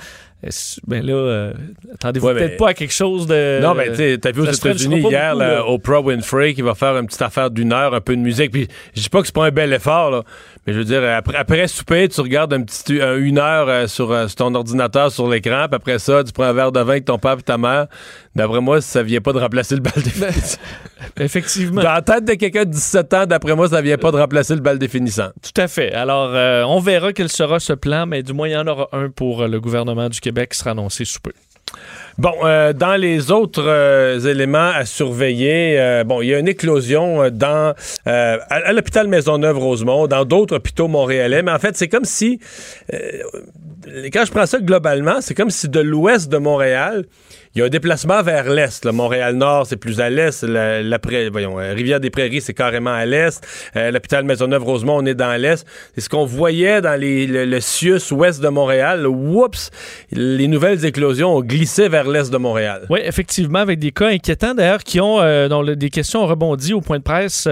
Ben 0.85 1.05
là, 1.05 1.13
euh, 1.13 1.53
attendez-vous 1.93 2.27
peut-être 2.27 2.57
pas 2.57 2.69
à 2.69 2.73
quelque 2.73 2.93
chose 2.93 3.27
de. 3.27 3.59
Non, 3.61 3.73
mais 3.73 3.91
tu 3.93 4.19
t'as 4.19 4.31
vu 4.31 4.41
aux 4.41 4.51
États-Unis 4.51 5.01
hier, 5.01 5.35
au 5.67 5.79
Pro 5.79 6.03
Winfrey, 6.03 6.53
qui 6.53 6.61
va 6.61 6.75
faire 6.75 6.97
une 6.97 7.07
petite 7.07 7.21
affaire 7.21 7.51
d'une 7.51 7.73
heure, 7.73 7.93
un 7.93 8.01
peu 8.01 8.15
de 8.15 8.21
musique. 8.21 8.51
Puis 8.51 8.67
je 8.95 9.01
dis 9.01 9.09
pas 9.09 9.21
que 9.21 9.27
c'est 9.27 9.35
pas 9.35 9.45
un 9.45 9.51
bel 9.51 9.73
effort, 9.73 10.11
là, 10.11 10.23
mais 10.65 10.73
je 10.73 10.79
veux 10.79 10.85
dire, 10.85 11.03
après, 11.03 11.37
après 11.37 11.67
souper, 11.67 12.09
tu 12.09 12.21
regardes 12.21 12.53
un 12.53 12.63
petit, 12.63 12.95
une 12.95 13.37
heure 13.37 13.69
euh, 13.69 13.87
sur, 13.87 14.11
euh, 14.11 14.27
sur, 14.27 14.37
ton 14.37 14.55
ordinateur, 14.55 15.11
sur 15.11 15.29
l'écran, 15.29 15.65
puis 15.67 15.75
après 15.75 15.99
ça, 15.99 16.23
tu 16.23 16.31
prends 16.31 16.45
un 16.45 16.53
verre 16.53 16.71
de 16.71 16.79
vin 16.79 16.93
avec 16.93 17.05
ton 17.05 17.19
père 17.19 17.37
et 17.39 17.43
ta 17.43 17.57
mère. 17.57 17.87
D'après 18.35 18.61
moi, 18.61 18.81
ça 18.81 19.03
vient 19.03 19.21
pas 19.21 19.31
de 19.33 19.39
remplacer 19.39 19.75
le 19.75 19.81
bal 19.81 19.93
définissant. 20.03 20.57
Effectivement. 21.17 21.83
Dans 21.83 21.93
la 21.93 22.01
tête 22.01 22.25
de 22.25 22.33
quelqu'un 22.33 22.65
de 22.65 22.71
17 22.71 23.13
ans, 23.13 23.25
d'après 23.27 23.55
moi, 23.55 23.69
ça 23.69 23.81
vient 23.81 23.97
pas 23.97 24.11
de 24.11 24.17
remplacer 24.17 24.55
le 24.55 24.61
bal 24.61 24.79
définissant. 24.79 25.29
Tout 25.41 25.61
à 25.61 25.67
fait. 25.67 25.93
Alors, 25.93 26.31
on 26.67 26.79
verra 26.79 27.13
quel 27.13 27.29
sera 27.29 27.59
ce 27.59 27.73
plan, 27.73 28.05
mais 28.07 28.23
du 28.23 28.33
moins, 28.33 28.47
il 28.47 28.53
y 28.53 28.57
en 28.57 28.67
aura 28.67 28.89
un 28.91 29.09
pour 29.09 29.47
le 29.47 29.59
gouvernement 29.59 30.09
du 30.09 30.19
Québec 30.19 30.49
qui 30.51 30.57
sera 30.57 30.71
annoncé 30.71 31.05
sous 31.05 31.19
peu. 31.19 31.31
Bon, 32.17 32.33
euh, 32.43 32.71
dans 32.71 32.95
les 32.95 33.29
autres 33.29 33.65
euh, 33.67 34.19
éléments 34.19 34.71
à 34.73 34.85
surveiller, 34.85 35.77
euh, 35.77 36.05
bon, 36.05 36.21
il 36.21 36.29
y 36.29 36.33
a 36.33 36.39
une 36.39 36.47
éclosion 36.47 37.29
dans 37.29 37.73
à, 38.05 38.71
l'hôpital 38.71 39.07
Maisonneuve-Rosemont, 39.07 40.07
dans 40.07 40.23
d'autres 40.23 40.55
hôpitaux 40.55 40.87
montréalais, 40.87 41.43
mais 41.43 41.51
en 41.51 41.59
fait, 41.59 41.75
c'est 41.75 41.89
comme 41.89 42.05
si, 42.05 42.39
quand 42.91 44.25
je 44.25 44.31
prends 44.31 44.45
ça 44.45 44.59
globalement, 44.59 45.19
c'est 45.19 45.33
comme 45.33 45.49
si 45.49 45.67
de 45.67 45.81
l'ouest 45.81 46.31
de 46.31 46.37
Montréal, 46.37 47.05
il 47.55 47.59
y 47.59 47.61
a 47.61 47.67
un 47.67 47.69
déplacement 47.69 48.21
vers 48.21 48.49
l'est. 48.49 48.85
Montréal-Nord, 48.85 49.65
c'est 49.65 49.77
plus 49.77 50.01
à 50.01 50.09
l'est. 50.09 50.43
La, 50.43 50.99
voyons, 51.31 51.57
euh, 51.57 51.71
Rivière-des-Prairies, 51.73 52.41
c'est 52.41 52.53
carrément 52.53 52.91
à 52.91 53.05
l'est. 53.05 53.41
Euh, 53.77 53.91
l'hôpital 53.91 54.25
Maisonneuve-Rosemont, 54.25 54.97
on 54.97 55.05
est 55.05 55.15
dans 55.15 55.39
l'est. 55.39 55.65
C'est 55.93 56.01
ce 56.01 56.09
qu'on 56.09 56.25
voyait 56.25 56.81
dans 56.81 56.99
les, 56.99 57.25
le, 57.25 57.45
le 57.45 58.13
ouest 58.13 58.41
de 58.41 58.49
Montréal. 58.49 59.07
Oups! 59.07 59.71
Les 60.11 60.49
nouvelles 60.49 60.83
éclosions 60.83 61.33
ont 61.33 61.41
glissé 61.41 61.87
vers 61.87 62.09
l'est 62.09 62.29
de 62.29 62.35
Montréal. 62.35 62.87
Oui, 62.89 62.99
effectivement, 63.01 63.59
avec 63.59 63.79
des 63.79 63.91
cas 63.91 64.07
inquiétants 64.07 64.53
d'ailleurs 64.53 64.83
qui 64.83 64.99
ont, 64.99 65.21
euh, 65.21 65.47
dont 65.47 65.63
des 65.63 65.89
questions 65.89 66.23
ont 66.23 66.27
rebondi 66.27 66.73
au 66.73 66.81
point 66.81 66.97
de 66.97 67.03
presse 67.03 67.47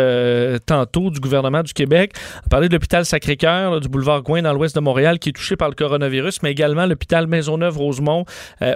tantôt 0.66 1.12
du 1.12 1.22
gouvernement 1.22 1.64
du 1.64 1.72
Québec. 1.72 2.12
On 2.46 2.50
parlait 2.50 2.68
de 2.68 2.74
l'hôpital 2.74 3.06
Sacré-Cœur, 3.06 3.80
du 3.80 3.88
boulevard 3.88 4.22
Gouin 4.22 4.42
dans 4.42 4.52
l'ouest 4.52 4.76
de 4.76 4.82
Montréal 4.82 5.18
qui 5.18 5.30
est 5.30 5.34
touché 5.34 5.56
par 5.56 5.70
le 5.70 5.76
coronavirus, 5.76 6.44
mais 6.44 6.52
également 6.52 6.86
l'hôpital 6.86 7.26
Maisonneuve-Rosemont 7.28 8.26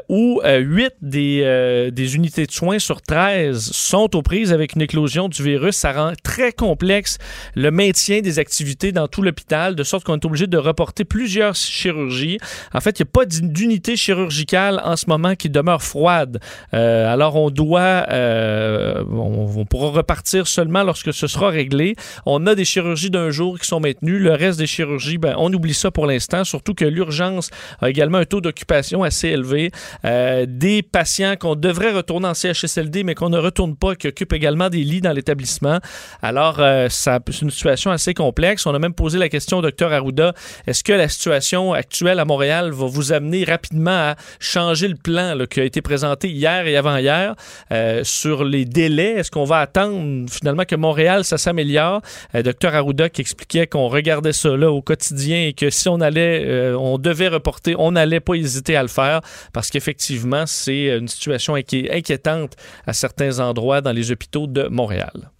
où 0.07 0.41
huit 0.46 0.93
des 1.01 1.16
euh, 1.17 1.91
des, 1.91 2.15
unités 2.15 2.45
de 2.45 2.51
soins 2.51 2.79
sur 2.79 3.01
13 3.01 3.71
sont 3.71 4.15
aux 4.15 4.21
prises 4.21 4.53
avec 4.53 4.75
une 4.75 4.81
éclosion 4.81 5.29
du 5.29 5.41
virus. 5.41 5.75
Ça 5.75 5.91
rend 5.91 6.13
très 6.24 6.51
complexe 6.51 7.17
le 7.55 7.71
maintien 7.71 8.21
des 8.21 8.39
activités 8.39 8.91
dans 8.91 9.07
tout 9.07 9.21
l'hôpital, 9.21 9.75
de 9.75 9.83
sorte 9.83 10.03
qu'on 10.03 10.15
est 10.15 10.25
obligé 10.25 10.47
de 10.47 10.57
reporter 10.57 11.05
plusieurs 11.05 11.55
chirurgies. 11.55 12.38
En 12.74 12.81
fait, 12.81 13.00
il 13.00 13.03
n'y 13.03 13.09
a 13.09 13.12
pas 13.12 13.25
d'unité 13.25 13.95
chirurgicale 13.95 14.81
en 14.83 14.95
ce 14.95 15.05
moment 15.07 15.36
qui 15.36 15.50
demeure 15.50 15.81
froide. 15.81 16.39
Euh, 16.74 17.12
alors, 17.12 17.36
on 17.36 17.50
doit, 17.50 18.05
euh, 18.12 19.03
on, 19.09 19.65
pourra 19.65 19.89
repartir 19.89 20.47
seulement 20.47 20.83
lorsque 20.83 21.13
ce 21.13 21.27
sera 21.27 21.50
réglé. 21.50 21.95
On 22.25 22.45
a 22.47 22.55
des 22.55 22.65
chirurgies 22.65 23.09
d'un 23.09 23.31
jour 23.31 23.59
qui 23.59 23.67
sont 23.67 23.79
maintenues. 23.79 24.19
Le 24.19 24.33
reste 24.33 24.59
des 24.59 24.67
chirurgies, 24.67 25.17
ben, 25.17 25.36
on 25.38 25.51
oublie 25.53 25.74
ça 25.74 25.91
pour 25.91 26.05
l'instant, 26.05 26.43
surtout 26.43 26.74
que 26.74 26.86
l'urgence 26.86 27.50
a 27.81 27.89
également 27.89 28.19
un 28.19 28.25
taux 28.25 28.41
d'occupation 28.41 29.03
assez 29.03 29.29
élevé. 29.29 29.71
des 30.03 30.83
patients 30.83 31.06
qu'on 31.39 31.55
devrait 31.55 31.91
retourner 31.91 32.27
en 32.27 32.33
CHSLD, 32.33 33.03
mais 33.03 33.15
qu'on 33.15 33.29
ne 33.29 33.37
retourne 33.37 33.75
pas, 33.75 33.95
qui 33.95 34.07
occupent 34.07 34.33
également 34.33 34.69
des 34.69 34.83
lits 34.83 35.01
dans 35.01 35.13
l'établissement. 35.13 35.79
Alors, 36.21 36.57
euh, 36.59 36.87
c'est 36.89 37.41
une 37.41 37.49
situation 37.49 37.91
assez 37.91 38.13
complexe. 38.13 38.65
On 38.65 38.75
a 38.75 38.79
même 38.79 38.93
posé 38.93 39.17
la 39.17 39.29
question 39.29 39.57
au 39.57 39.61
docteur 39.61 39.93
Arruda, 39.93 40.33
est-ce 40.67 40.83
que 40.83 40.93
la 40.93 41.07
situation 41.07 41.73
actuelle 41.73 42.19
à 42.19 42.25
Montréal 42.25 42.71
va 42.71 42.85
vous 42.85 43.13
amener 43.13 43.43
rapidement 43.43 43.91
à 43.91 44.15
changer 44.39 44.87
le 44.87 44.95
plan 44.95 45.35
qui 45.49 45.59
a 45.59 45.63
été 45.63 45.81
présenté 45.81 46.29
hier 46.29 46.67
et 46.67 46.75
avant-hier 46.75 47.35
euh, 47.71 48.03
sur 48.03 48.43
les 48.43 48.65
délais? 48.65 49.13
Est-ce 49.13 49.31
qu'on 49.31 49.45
va 49.45 49.59
attendre 49.59 50.29
finalement 50.29 50.65
que 50.65 50.75
Montréal, 50.75 51.23
ça 51.23 51.37
s'améliore? 51.37 52.01
Euh, 52.35 52.43
docteur 52.43 52.75
Arruda 52.75 53.09
qui 53.09 53.21
expliquait 53.21 53.67
qu'on 53.67 53.87
regardait 53.87 54.33
ça 54.33 54.55
là 54.55 54.71
au 54.71 54.81
quotidien 54.81 55.47
et 55.47 55.53
que 55.53 55.69
si 55.69 55.87
on 55.89 56.01
allait, 56.01 56.73
on 56.77 56.97
devait 56.97 57.29
reporter, 57.29 57.75
on 57.77 57.91
n'allait 57.91 58.19
pas 58.19 58.35
hésiter 58.35 58.75
à 58.75 58.81
le 58.81 58.87
faire 58.87 59.21
parce 59.53 59.69
qu'effectivement, 59.69 60.45
c'est 60.45 60.96
une 60.97 61.07
situation 61.07 61.55
inquiétante 61.55 62.55
à 62.85 62.93
certains 62.93 63.39
endroits 63.39 63.81
dans 63.81 63.91
les 63.91 64.11
hôpitaux 64.11 64.47
de 64.47 64.67
Montréal. 64.67 65.31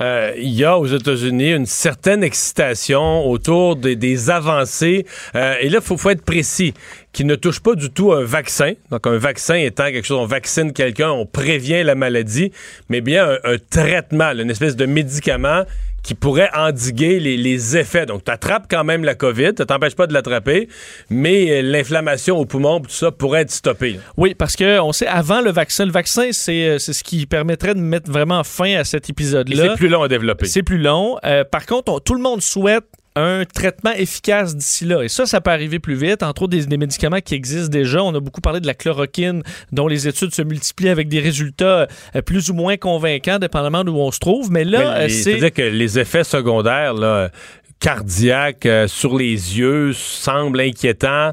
Euh, 0.00 0.32
il 0.36 0.50
y 0.50 0.64
a 0.64 0.78
aux 0.78 0.86
États-Unis 0.86 1.52
une 1.52 1.66
certaine 1.66 2.24
excitation 2.24 3.26
autour 3.28 3.76
des, 3.76 4.30
avancées. 4.30 5.06
Euh, 5.34 5.54
et 5.60 5.68
là, 5.68 5.78
il 5.80 5.96
faut, 5.96 6.10
être 6.10 6.24
précis, 6.24 6.74
qui 7.14 7.24
ne 7.24 7.36
touche 7.36 7.60
pas 7.60 7.76
du 7.76 7.90
tout 7.90 8.12
un 8.12 8.24
vaccin. 8.24 8.72
Donc, 8.90 9.06
un 9.06 9.16
vaccin 9.16 9.54
étant 9.54 9.84
quelque 9.84 10.04
chose, 10.04 10.18
on 10.18 10.26
vaccine 10.26 10.72
quelqu'un, 10.72 11.10
on 11.10 11.24
prévient 11.24 11.82
la 11.84 11.94
maladie, 11.94 12.52
mais 12.90 13.00
bien 13.00 13.38
un 13.44 13.56
traitement, 13.70 14.32
une 14.32 14.50
espèce 14.50 14.76
de 14.76 14.84
médicament 14.84 15.62
qui 16.02 16.14
pourrait 16.14 16.50
endiguer 16.54 17.18
les, 17.18 17.76
effets. 17.78 18.04
Donc, 18.04 18.24
tu 18.24 18.30
attrapes 18.30 18.66
quand 18.68 18.84
même 18.84 19.04
la 19.04 19.14
COVID, 19.14 19.52
ça 19.56 19.64
t'empêche 19.64 19.94
pas 19.94 20.06
de 20.06 20.12
l'attraper, 20.12 20.68
mais 21.08 21.50
euh, 21.50 21.62
l'inflammation 21.62 22.36
au 22.36 22.44
poumon, 22.44 22.80
tout 22.80 22.90
ça 22.90 23.10
pourrait 23.10 23.42
être 23.42 23.50
stoppé. 23.50 23.98
Oui, 24.18 24.34
parce 24.34 24.54
que 24.54 24.80
on 24.80 24.92
sait, 24.92 25.06
avant 25.06 25.40
le 25.40 25.50
vaccin, 25.50 25.86
le 25.86 25.92
vaccin, 25.92 26.28
c'est 26.32 26.68
euh, 26.68 26.78
ce 26.78 27.02
qui 27.02 27.24
permettrait 27.24 27.74
de 27.74 27.80
mettre 27.80 28.10
vraiment 28.10 28.44
fin 28.44 28.74
à 28.76 28.84
cet 28.84 29.08
épisode-là. 29.08 29.68
C'est 29.70 29.76
plus 29.76 29.88
long 29.88 30.02
à 30.02 30.08
développer. 30.08 30.46
C'est 30.46 30.62
plus 30.62 30.78
long. 30.78 31.16
Euh, 31.24 31.42
par 31.44 31.64
contre, 31.64 32.00
tout 32.00 32.14
le 32.14 32.20
monde 32.20 32.42
souhaite 32.42 32.84
un 33.16 33.44
traitement 33.44 33.92
efficace 33.92 34.56
d'ici 34.56 34.84
là. 34.84 35.02
Et 35.02 35.08
ça, 35.08 35.26
ça 35.26 35.40
peut 35.40 35.50
arriver 35.50 35.78
plus 35.78 35.94
vite. 35.94 36.22
Entre 36.22 36.42
autres, 36.42 36.56
des, 36.56 36.76
médicaments 36.76 37.20
qui 37.20 37.34
existent 37.34 37.68
déjà. 37.68 38.02
On 38.02 38.14
a 38.14 38.20
beaucoup 38.20 38.40
parlé 38.40 38.60
de 38.60 38.66
la 38.66 38.74
chloroquine, 38.74 39.42
dont 39.72 39.86
les 39.86 40.08
études 40.08 40.34
se 40.34 40.42
multiplient 40.42 40.88
avec 40.88 41.08
des 41.08 41.20
résultats 41.20 41.86
euh, 42.16 42.22
plus 42.22 42.50
ou 42.50 42.54
moins 42.54 42.76
convaincants, 42.76 43.38
dépendamment 43.38 43.84
d'où 43.84 43.96
on 43.96 44.10
se 44.10 44.18
trouve. 44.18 44.50
Mais 44.50 44.64
là, 44.64 44.96
euh, 44.96 45.08
c'est... 45.08 45.22
C'est-à-dire 45.22 45.52
que 45.52 45.62
les 45.62 45.98
effets 45.98 46.24
secondaires, 46.24 46.94
là, 46.94 47.30
cardiaques 47.78 48.66
euh, 48.66 48.88
sur 48.88 49.16
les 49.16 49.58
yeux 49.58 49.92
semblent 49.92 50.60
inquiétants 50.60 51.32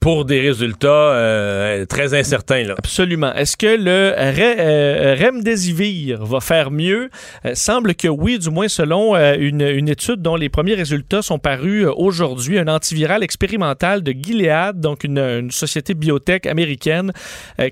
pour 0.00 0.24
des 0.24 0.40
résultats 0.40 0.88
euh, 0.88 1.84
très 1.86 2.14
incertains. 2.14 2.62
Là. 2.62 2.74
Absolument. 2.78 3.32
Est-ce 3.34 3.56
que 3.56 3.66
le 3.66 4.14
euh, 4.16 5.16
Remdesivir 5.18 6.24
va 6.24 6.40
faire 6.40 6.70
mieux? 6.70 7.10
Euh, 7.44 7.54
semble 7.54 7.94
que 7.94 8.06
oui, 8.06 8.38
du 8.38 8.50
moins 8.50 8.68
selon 8.68 9.16
une, 9.16 9.62
une, 9.62 9.88
étude 9.88 10.22
dont 10.22 10.36
les 10.36 10.48
premiers 10.48 10.74
résultats 10.74 11.22
sont 11.22 11.38
parus 11.38 11.86
aujourd'hui, 11.96 12.58
un 12.58 12.68
antiviral 12.68 13.22
expérimental 13.22 14.02
de 14.02 14.12
Gilead, 14.12 14.80
donc 14.80 15.04
une, 15.04 15.50
société 15.50 15.94
biotech 15.94 16.46
américaine, 16.46 17.12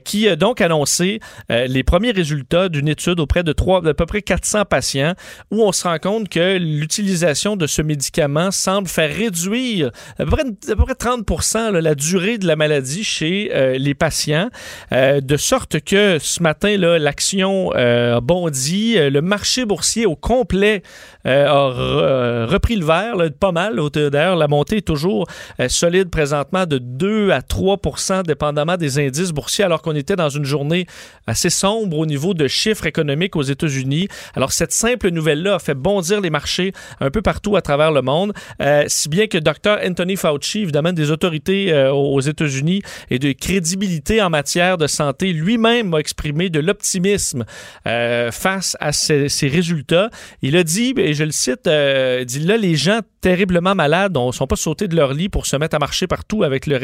qui 0.04 0.28
a 0.28 0.37
donc 0.37 0.61
annoncé 0.61 1.21
les 1.49 1.83
premiers 1.83 2.12
résultats 2.12 2.69
d'une 2.69 2.88
étude 2.88 3.21
auprès 3.21 3.43
de, 3.43 3.52
3, 3.52 3.83
de 3.83 3.93
peu 3.93 4.07
près 4.07 4.23
400 4.23 4.64
patients, 4.64 5.14
où 5.50 5.62
on 5.62 5.73
se 5.73 5.87
rend 5.87 5.99
compte 5.99 6.28
que 6.28 6.57
l'utilisation 6.57 7.57
de 7.57 7.66
ce 7.66 7.83
médicament 7.83 8.50
semble 8.50 8.88
faire 8.88 9.14
réduire 9.14 9.90
à 10.19 10.25
peu 10.25 10.31
près, 10.31 10.45
à 10.45 10.76
peu 10.76 10.85
près 10.85 10.95
30 10.95 11.25
la 11.73 11.95
durée 11.95 12.13
de 12.14 12.47
la 12.47 12.54
maladie 12.54 13.02
chez 13.02 13.50
euh, 13.52 13.76
les 13.76 13.94
patients, 13.94 14.49
euh, 14.92 15.21
de 15.21 15.37
sorte 15.37 15.80
que 15.80 16.18
ce 16.21 16.42
matin, 16.42 16.76
l'action 16.76 17.73
euh, 17.75 18.18
a 18.18 18.21
bondi, 18.21 18.97
le 18.97 19.21
marché 19.21 19.64
boursier 19.64 20.06
au 20.06 20.14
complet 20.14 20.83
a 21.25 22.47
repris 22.47 22.76
le 22.76 22.85
vert, 22.85 23.14
pas 23.40 23.50
mal. 23.50 23.80
D'ailleurs, 23.94 24.37
la 24.37 24.47
montée 24.47 24.78
est 24.78 24.87
toujours 24.87 25.26
solide 25.68 26.11
présentement 26.11 26.66
de 26.66 26.78
2 26.78 27.30
à 27.30 27.40
3% 27.40 28.25
dépendamment 28.25 28.76
des 28.76 28.99
indices 28.99 29.33
boursiers, 29.33 29.64
alors 29.64 29.80
qu'on 29.80 29.94
était 29.94 30.16
dans 30.16 30.28
une 30.28 30.44
journée 30.44 30.87
assez 31.26 31.50
sombre 31.50 31.99
au 31.99 32.06
niveau 32.06 32.35
de 32.35 32.47
chiffres 32.47 32.87
économiques 32.87 33.37
aux 33.37 33.42
États-Unis. 33.42 34.09
Alors, 34.35 34.52
cette 34.52 34.73
simple 34.73 35.11
nouvelle-là 35.11 35.54
a 35.54 35.59
fait 35.59 35.75
bondir 35.75 36.21
les 36.21 36.30
marchés 36.30 36.73
un 37.00 37.11
peu 37.11 37.23
partout 37.23 37.56
à 37.56 37.62
travers 37.62 37.90
le 37.90 38.02
monde, 38.02 38.33
si 38.87 39.09
bien 39.09 39.26
que 39.26 39.38
Dr. 39.38 39.78
Anthony 39.85 40.16
Fauci, 40.16 40.61
évidemment, 40.61 40.92
des 40.92 41.11
autorités 41.11 41.73
aux 42.12 42.20
États-Unis 42.20 42.82
et 43.11 43.18
de 43.18 43.32
crédibilité 43.32 44.20
en 44.23 44.30
matière 44.30 44.78
de 44.78 44.87
santé. 44.87 45.32
Lui-même 45.32 45.94
a 45.94 45.99
exprimé 45.99 46.50
de 46.50 46.61
l'optimisme 46.61 47.44
euh, 47.87 48.30
face 48.30 48.76
à 48.80 48.92
ces, 48.92 49.28
résultats. 49.44 50.11
Il 50.42 50.56
a 50.56 50.64
dit, 50.64 50.94
et 50.96 51.14
je 51.14 51.25
le 51.25 51.30
cite, 51.30 51.66
euh, 51.66 52.25
dit 52.25 52.40
là, 52.40 52.56
les 52.56 52.76
gens 52.76 53.00
terriblement 53.25 53.75
malades 53.75 54.19
ne 54.19 54.33
sont 54.33 54.47
pas 54.47 54.54
sautés 54.54 54.87
de 54.87 54.95
leur 54.95 55.14
lit 55.14 55.31
pour 55.31 55.47
se 55.47 55.57
mettre 55.57 55.76
à 55.76 55.78
marcher 55.78 56.07
partout 56.07 56.43
avec 56.43 56.66
le, 56.66 56.76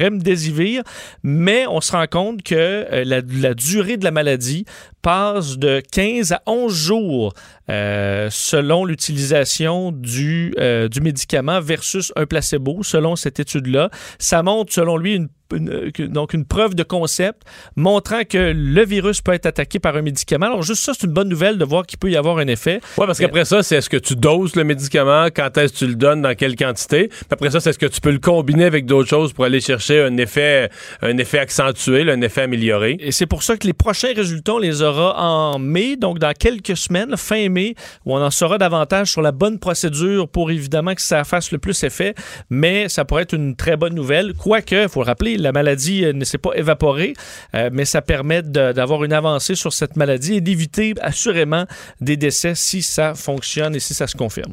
remdesivir, 0.00 0.84
mais 1.24 1.66
on 1.66 1.80
se 1.80 1.90
rend 1.90 2.06
compte 2.06 2.44
que 2.44 2.54
euh, 2.54 3.02
la, 3.04 3.54
durée 3.54 3.96
de 3.96 4.04
la 4.04 4.12
maladie 4.12 4.66
passe 5.02 5.58
de 5.58 5.82
15 5.90 6.30
à 6.30 6.42
11 6.46 6.72
jours 6.72 7.34
euh, 7.70 8.28
selon 8.30 8.84
l'utilisation 8.84 9.90
du, 9.90 10.54
euh, 10.60 10.86
du 10.86 11.00
médicament 11.00 11.60
versus 11.60 12.12
un 12.14 12.26
placebo, 12.26 12.84
selon 12.84 13.16
cette 13.16 13.40
étude-là. 13.40 13.90
Ça 14.20 14.44
montre, 14.44 14.72
selon 14.72 14.96
lui, 14.96 15.16
une 15.16 15.28
donc 15.56 16.34
une 16.34 16.44
preuve 16.44 16.74
de 16.74 16.82
concept 16.82 17.42
montrant 17.76 18.22
que 18.28 18.52
le 18.54 18.84
virus 18.84 19.20
peut 19.20 19.32
être 19.32 19.46
attaqué 19.46 19.78
par 19.78 19.96
un 19.96 20.02
médicament. 20.02 20.46
Alors 20.46 20.62
juste 20.62 20.82
ça, 20.82 20.92
c'est 20.94 21.06
une 21.06 21.12
bonne 21.12 21.28
nouvelle 21.28 21.58
de 21.58 21.64
voir 21.64 21.86
qu'il 21.86 21.98
peut 21.98 22.10
y 22.10 22.16
avoir 22.16 22.38
un 22.38 22.46
effet. 22.46 22.80
Oui, 22.98 23.06
parce 23.06 23.18
qu'après 23.18 23.44
ça, 23.44 23.62
c'est 23.62 23.76
est-ce 23.76 23.90
que 23.90 23.96
tu 23.96 24.14
doses 24.14 24.56
le 24.56 24.64
médicament, 24.64 25.26
quand 25.34 25.56
est-ce 25.56 25.72
que 25.72 25.78
tu 25.78 25.86
le 25.86 25.94
donnes, 25.94 26.22
dans 26.22 26.34
quelle 26.34 26.56
quantité? 26.56 27.10
après 27.30 27.50
ça, 27.50 27.60
c'est 27.60 27.70
est-ce 27.70 27.78
que 27.78 27.86
tu 27.86 28.00
peux 28.00 28.10
le 28.10 28.18
combiner 28.18 28.64
avec 28.64 28.86
d'autres 28.86 29.08
choses 29.08 29.32
pour 29.32 29.44
aller 29.44 29.60
chercher 29.60 30.02
un 30.02 30.16
effet, 30.16 30.70
un 31.02 31.16
effet 31.18 31.38
accentué, 31.38 32.10
un 32.10 32.20
effet 32.20 32.42
amélioré? 32.42 32.96
Et 33.00 33.12
c'est 33.12 33.26
pour 33.26 33.42
ça 33.42 33.56
que 33.56 33.66
les 33.66 33.72
prochains 33.72 34.12
résultats, 34.14 34.54
on 34.54 34.58
les 34.58 34.82
aura 34.82 35.20
en 35.20 35.58
mai, 35.58 35.96
donc 35.96 36.18
dans 36.18 36.32
quelques 36.32 36.76
semaines, 36.76 37.16
fin 37.16 37.48
mai, 37.48 37.74
où 38.04 38.14
on 38.14 38.22
en 38.22 38.30
saura 38.30 38.58
davantage 38.58 39.10
sur 39.10 39.22
la 39.22 39.32
bonne 39.32 39.58
procédure 39.58 40.28
pour 40.28 40.50
évidemment 40.50 40.94
que 40.94 41.02
ça 41.02 41.24
fasse 41.24 41.52
le 41.52 41.58
plus 41.58 41.82
effet. 41.84 42.14
Mais 42.50 42.88
ça 42.88 43.04
pourrait 43.04 43.22
être 43.22 43.34
une 43.34 43.56
très 43.56 43.76
bonne 43.76 43.94
nouvelle. 43.94 44.34
Quoique, 44.34 44.82
il 44.82 44.88
faut 44.88 45.00
le 45.00 45.06
rappeler, 45.06 45.37
la 45.38 45.52
maladie 45.52 46.04
euh, 46.04 46.12
ne 46.12 46.24
s'est 46.24 46.38
pas 46.38 46.52
évaporée, 46.54 47.14
euh, 47.54 47.70
mais 47.72 47.84
ça 47.84 48.02
permet 48.02 48.42
d'avoir 48.42 49.04
une 49.04 49.12
avancée 49.12 49.54
sur 49.54 49.72
cette 49.72 49.96
maladie 49.96 50.34
et 50.34 50.40
d'éviter 50.40 50.94
assurément 51.00 51.64
des 52.00 52.16
décès 52.16 52.54
si 52.54 52.82
ça 52.82 53.14
fonctionne 53.14 53.74
et 53.74 53.80
si 53.80 53.94
ça 53.94 54.06
se 54.06 54.16
confirme. 54.16 54.52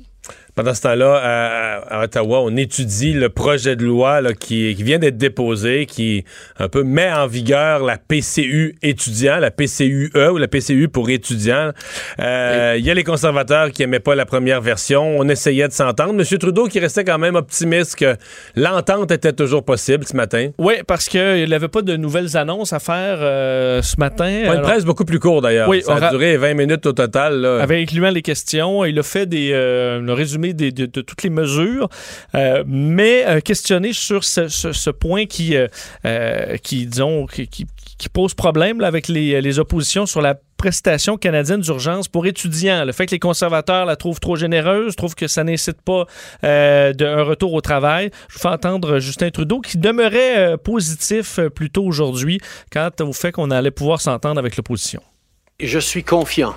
Pendant 0.55 0.73
ce 0.73 0.83
temps-là, 0.83 1.83
à, 1.89 2.03
Ottawa, 2.03 2.39
on 2.41 2.55
étudie 2.55 3.11
le 3.11 3.27
projet 3.27 3.75
de 3.75 3.83
loi 3.83 4.21
qui, 4.39 4.73
vient 4.75 4.99
d'être 4.99 5.17
déposé, 5.17 5.85
qui 5.85 6.23
un 6.59 6.69
peu 6.69 6.83
met 6.83 7.11
en 7.11 7.27
vigueur 7.27 7.83
la 7.83 7.97
PCU 7.97 8.75
étudiant, 8.81 9.37
la 9.37 9.51
PCUE 9.51 10.11
ou 10.15 10.37
la 10.37 10.47
PCU 10.47 10.87
pour 10.87 11.09
étudiants. 11.09 11.71
Euh, 12.19 12.75
il 12.77 12.85
y 12.85 12.89
a 12.89 12.93
les 12.93 13.03
conservateurs 13.03 13.71
qui 13.71 13.81
n'aimaient 13.81 13.99
pas 13.99 14.15
la 14.15 14.25
première 14.25 14.61
version. 14.61 15.19
On 15.19 15.27
essayait 15.27 15.67
de 15.67 15.73
s'entendre. 15.73 16.13
M. 16.13 16.37
Trudeau 16.37 16.67
qui 16.67 16.79
restait 16.79 17.03
quand 17.03 17.17
même 17.17 17.35
optimiste 17.35 17.97
que 17.97 18.15
l'entente 18.55 19.11
était 19.11 19.33
toujours 19.33 19.65
possible 19.65 20.05
ce 20.05 20.15
matin. 20.15 20.51
Oui, 20.57 20.75
parce 20.87 21.09
qu'il 21.09 21.49
n'avait 21.49 21.67
pas 21.67 21.81
de 21.81 21.97
nouvelles 21.97 22.37
annonces 22.37 22.71
à 22.71 22.79
faire 22.79 23.17
euh, 23.19 23.81
ce 23.81 23.99
matin. 23.99 24.53
Une 24.53 24.61
presse 24.61 24.85
beaucoup 24.85 25.05
plus 25.05 25.19
courte 25.19 25.43
d'ailleurs. 25.43 25.67
Oui, 25.67 25.81
Ça 25.81 25.95
a 25.95 26.09
duré 26.11 26.37
20 26.37 26.53
minutes 26.53 26.85
au 26.85 26.93
total. 26.93 27.41
Là. 27.41 27.61
Avec 27.61 27.89
incluant 27.89 28.09
les 28.09 28.21
questions. 28.21 28.85
Il 28.85 28.97
a 28.99 29.03
fait 29.03 29.25
des, 29.25 29.51
euh, 29.53 29.99
de, 30.53 30.85
toutes 30.85 31.23
les 31.23 31.29
mesures, 31.29 31.89
euh, 32.35 32.63
mais 32.67 33.25
euh, 33.25 33.39
questionné 33.39 33.93
sur 33.93 34.23
ce, 34.23 34.89
point 34.89 35.25
qui, 35.25 35.55
qui 36.63 36.85
disons, 36.85 37.25
qui, 37.25 37.67
pose 38.13 38.33
problème 38.33 38.81
avec 38.81 39.07
les, 39.07 39.59
oppositions 39.59 40.05
sur 40.05 40.21
la 40.21 40.35
prestation 40.57 41.17
canadienne 41.17 41.61
d'urgence 41.61 42.07
pour 42.07 42.25
étudiants. 42.25 42.85
Le 42.85 42.91
fait 42.91 43.05
que 43.05 43.11
les 43.11 43.19
conservateurs 43.19 43.85
la 43.85 43.95
trouvent 43.95 44.19
trop 44.19 44.35
généreuse, 44.35 44.95
trouvent 44.95 45.15
que 45.15 45.27
ça 45.27 45.43
n'incite 45.43 45.81
pas 45.81 46.05
d'un 46.41 47.23
retour 47.23 47.53
au 47.53 47.61
travail. 47.61 48.11
Je 48.29 48.35
vous 48.35 48.39
fais 48.39 48.49
entendre 48.49 48.99
Justin 48.99 49.29
Trudeau 49.29 49.59
qui 49.59 49.77
demeurait 49.77 50.57
positif 50.57 51.39
plutôt 51.53 51.83
aujourd'hui 51.83 52.39
quant 52.71 52.89
au 53.01 53.13
fait 53.13 53.31
qu'on 53.31 53.51
allait 53.51 53.71
pouvoir 53.71 54.01
s'entendre 54.01 54.39
avec 54.39 54.55
l'opposition. 54.57 55.01
Je 55.59 55.79
suis 55.79 56.03
confiant 56.03 56.55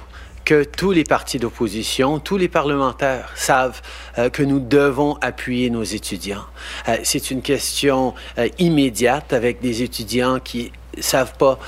que 0.49 0.65
tous 0.65 0.93
les 0.93 1.05
partis 1.05 1.39
d'opposition, 1.39 2.21
tous 2.21 2.39
les 2.39 2.49
parlementaires 2.49 3.31
savent 3.35 3.83
euh, 4.17 4.31
que 4.31 4.43
nous 4.43 4.61
devons 4.61 5.19
appuyer 5.21 5.69
nos 5.69 5.83
étudiants. 5.83 6.47
Euh, 6.89 6.97
c'est 7.03 7.31
une 7.31 7.43
question 7.43 8.15
euh, 8.39 8.49
immédiate 8.59 9.35
avec 9.35 9.61
des 9.61 9.83
étudiants 9.83 10.39
qui 10.43 10.73
savent 11.01 11.35
pas 11.37 11.59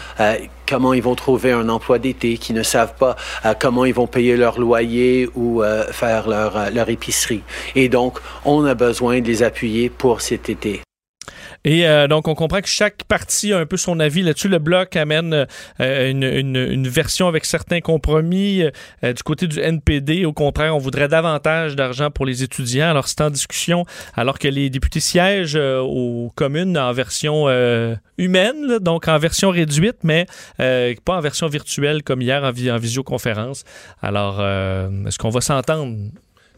comment 0.66 0.94
ils 0.94 1.02
vont 1.02 1.14
trouver 1.14 1.52
un 1.52 1.68
emploi 1.68 1.98
d'été, 2.00 2.36
qui 2.36 2.52
ne 2.52 2.64
savent 2.64 2.94
pas 2.94 3.14
comment 3.60 3.84
ils 3.84 3.94
vont 3.94 4.08
payer 4.08 4.36
leur 4.36 4.58
loyer 4.58 5.28
ou 5.36 5.62
faire 5.92 6.28
leur, 6.28 6.72
leur 6.72 6.88
épicerie. 6.88 7.42
Et 7.76 7.88
donc, 7.88 8.18
on 8.44 8.64
a 8.64 8.74
besoin 8.74 9.20
de 9.20 9.28
les 9.28 9.44
appuyer 9.44 9.88
pour 9.88 10.20
cet 10.20 10.48
été. 10.48 10.80
Et 11.64 11.86
euh, 11.86 12.08
donc, 12.08 12.26
on 12.28 12.34
comprend 12.34 12.60
que 12.60 12.68
chaque 12.68 13.04
parti 13.04 13.52
a 13.52 13.58
un 13.58 13.66
peu 13.66 13.76
son 13.76 14.00
avis 14.00 14.22
là-dessus. 14.22 14.48
Le 14.48 14.58
Bloc 14.58 14.96
amène 14.96 15.46
euh, 15.80 16.10
une, 16.10 16.88
version 16.88 17.28
avec 17.28 17.44
certains 17.44 17.80
compromis. 17.80 18.62
Euh, 19.04 19.12
du 19.12 19.22
côté 19.22 19.46
du 19.46 19.60
NPD, 19.60 20.24
au 20.24 20.32
contraire, 20.32 20.74
on 20.74 20.78
voudrait 20.78 21.08
davantage 21.08 21.76
d'argent 21.76 22.10
pour 22.10 22.24
les 22.24 22.42
étudiants. 22.42 22.88
Alors, 22.88 23.08
c'est 23.08 23.20
en 23.20 23.30
discussion, 23.30 23.84
alors 24.14 24.38
que 24.38 24.48
les 24.48 24.70
députés 24.70 25.00
siègent 25.00 25.56
aux 25.56 26.32
communes 26.34 26.78
en 26.78 26.92
version 26.92 27.48
humaine, 28.18 28.78
donc 28.80 29.08
en 29.08 29.18
version 29.18 29.50
réduite, 29.50 29.98
mais 30.02 30.26
pas 30.58 31.16
en 31.16 31.20
version 31.20 31.46
virtuelle 31.48 32.02
comme 32.02 32.22
hier 32.22 32.42
en, 32.42 32.48
en 32.48 32.78
visioconférence. 32.78 33.64
Alors, 34.02 34.40
est-ce 34.40 35.18
qu'on 35.18 35.30
va 35.30 35.40
s'entendre? 35.40 35.96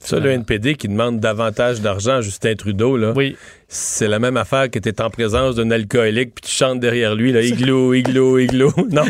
Ça, 0.05 0.19
le 0.19 0.31
NPD 0.31 0.75
qui 0.75 0.89
demande 0.89 1.21
davantage 1.21 1.81
d'argent 1.81 2.17
à 2.17 2.21
Justin 2.21 2.55
Trudeau, 2.55 2.97
là, 2.97 3.13
oui. 3.15 3.37
c'est 3.69 4.09
la 4.09 4.19
même 4.19 4.37
affaire 4.37 4.69
que 4.71 4.79
tu 4.79 4.91
en 5.01 5.11
présence 5.11 5.55
d'un 5.55 5.71
alcoolique 5.71 6.35
puis 6.35 6.51
tu 6.51 6.51
chantes 6.51 6.81
derrière 6.81 7.15
lui, 7.15 7.33
là, 7.33 7.41
igloo, 7.41 7.95
igloo, 7.95 8.39
igloo. 8.39 8.73
Non? 8.91 9.05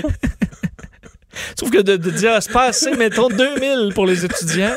Sauf 1.59 1.71
que 1.71 1.81
de, 1.81 1.97
dire, 1.97 2.37
c'est 2.41 2.53
pas 2.53 2.69
assez, 2.69 2.95
mettons 2.97 3.29
2000 3.29 3.93
pour 3.95 4.07
les 4.07 4.25
étudiants. 4.25 4.75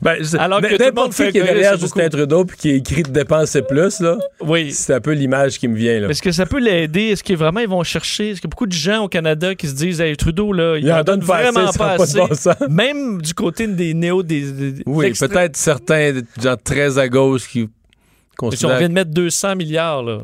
Ben, 0.00 0.22
Alors 0.38 0.60
que 0.60 0.78
n'importe 0.78 1.14
qui 1.14 1.30
qui 1.30 1.38
est 1.38 1.42
derrière 1.42 1.78
Justin 1.78 2.08
Trudeau 2.08 2.44
puis 2.44 2.56
qui 2.56 2.70
écrit 2.70 3.02
de 3.02 3.10
dépenser 3.10 3.62
plus, 3.62 4.00
là. 4.00 4.18
Oui. 4.40 4.72
C'est 4.72 4.94
un 4.94 5.00
peu 5.00 5.12
l'image 5.12 5.58
qui 5.58 5.68
me 5.68 5.76
vient, 5.76 6.00
là. 6.00 6.08
Est-ce 6.08 6.22
que 6.22 6.32
ça 6.32 6.46
peut 6.46 6.58
l'aider? 6.58 7.08
Est-ce 7.08 7.22
que 7.22 7.34
vraiment 7.34 7.60
ils 7.60 7.68
vont 7.68 7.82
chercher? 7.82 8.30
Est-ce 8.30 8.40
qu'il 8.40 8.48
y 8.48 8.50
a 8.50 8.54
beaucoup 8.54 8.66
de 8.66 8.72
gens 8.72 9.04
au 9.04 9.08
Canada 9.08 9.54
qui 9.54 9.68
se 9.68 9.74
disent, 9.74 10.00
hey, 10.00 10.16
Trudeau, 10.16 10.52
là, 10.52 10.76
il, 10.78 10.90
en 10.92 11.02
donne 11.02 11.20
vraiment 11.20 11.72
pas 11.72 11.92
assez. 11.92 12.20
Même 12.68 13.20
du 13.20 13.34
côté 13.34 13.66
des 13.66 13.94
néo, 13.94 14.22
des. 14.22 14.82
oui, 14.86 15.12
peut-être 15.12 15.56
certains 15.56 16.12
gens 16.40 16.56
très 16.62 16.98
à 16.98 17.08
gauche 17.08 17.48
qui. 17.48 17.68
Si 18.54 18.66
on 18.66 18.76
vient 18.76 18.88
de 18.88 18.94
mettre 18.94 19.10
200 19.10 19.56
milliards, 19.56 20.02
là 20.02 20.22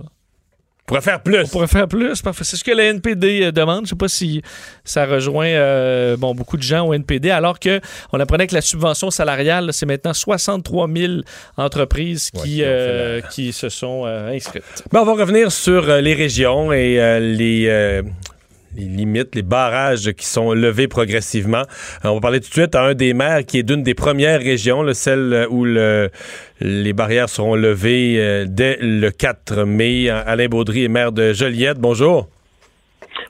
pourrait 0.88 1.02
faire 1.02 1.20
plus. 1.20 1.40
On 1.44 1.48
pourrait 1.48 1.68
faire 1.68 1.86
plus. 1.86 2.22
C'est 2.42 2.56
ce 2.56 2.64
que 2.64 2.72
la 2.72 2.84
NPD 2.84 3.42
euh, 3.42 3.52
demande. 3.52 3.80
Je 3.80 3.82
ne 3.82 3.86
sais 3.88 3.96
pas 3.96 4.08
si 4.08 4.42
ça 4.84 5.06
rejoint 5.06 5.46
euh, 5.46 6.16
bon, 6.16 6.34
beaucoup 6.34 6.56
de 6.56 6.62
gens 6.62 6.86
au 6.86 6.94
NPD, 6.94 7.30
alors 7.30 7.60
qu'on 7.60 8.18
apprenait 8.18 8.46
que 8.46 8.54
la 8.54 8.62
subvention 8.62 9.10
salariale, 9.10 9.72
c'est 9.72 9.86
maintenant 9.86 10.14
63 10.14 10.88
000 10.88 11.12
entreprises 11.56 12.30
qui, 12.30 12.62
euh, 12.62 13.20
qui 13.30 13.52
se 13.52 13.68
sont 13.68 14.06
inscrites. 14.06 14.64
on 14.92 15.04
va 15.04 15.12
revenir 15.12 15.52
sur 15.52 15.86
les 15.86 16.14
régions 16.14 16.72
et 16.72 17.20
les 17.20 18.02
les 18.76 18.84
limites, 18.84 19.34
les 19.34 19.42
barrages 19.42 20.12
qui 20.12 20.26
sont 20.26 20.52
levés 20.52 20.88
progressivement. 20.88 21.62
on 22.04 22.14
va 22.14 22.20
parler 22.20 22.40
tout 22.40 22.48
de 22.48 22.54
suite 22.54 22.74
à 22.74 22.82
un 22.82 22.94
des 22.94 23.14
maires 23.14 23.44
qui 23.44 23.58
est 23.58 23.62
d'une 23.62 23.82
des 23.82 23.94
premières 23.94 24.40
régions, 24.40 24.84
celle 24.94 25.46
où 25.50 25.64
les 25.64 26.92
barrières 26.92 27.28
seront 27.28 27.54
levées 27.54 28.16
euh, 28.18 28.46
dès 28.48 28.78
le 28.80 29.10
4 29.10 29.64
mai. 29.64 30.08
Alain 30.10 30.48
Baudry 30.48 30.84
est 30.84 30.88
maire 30.88 31.12
de 31.12 31.32
Joliette. 31.32 31.78
Bonjour. 31.78 32.28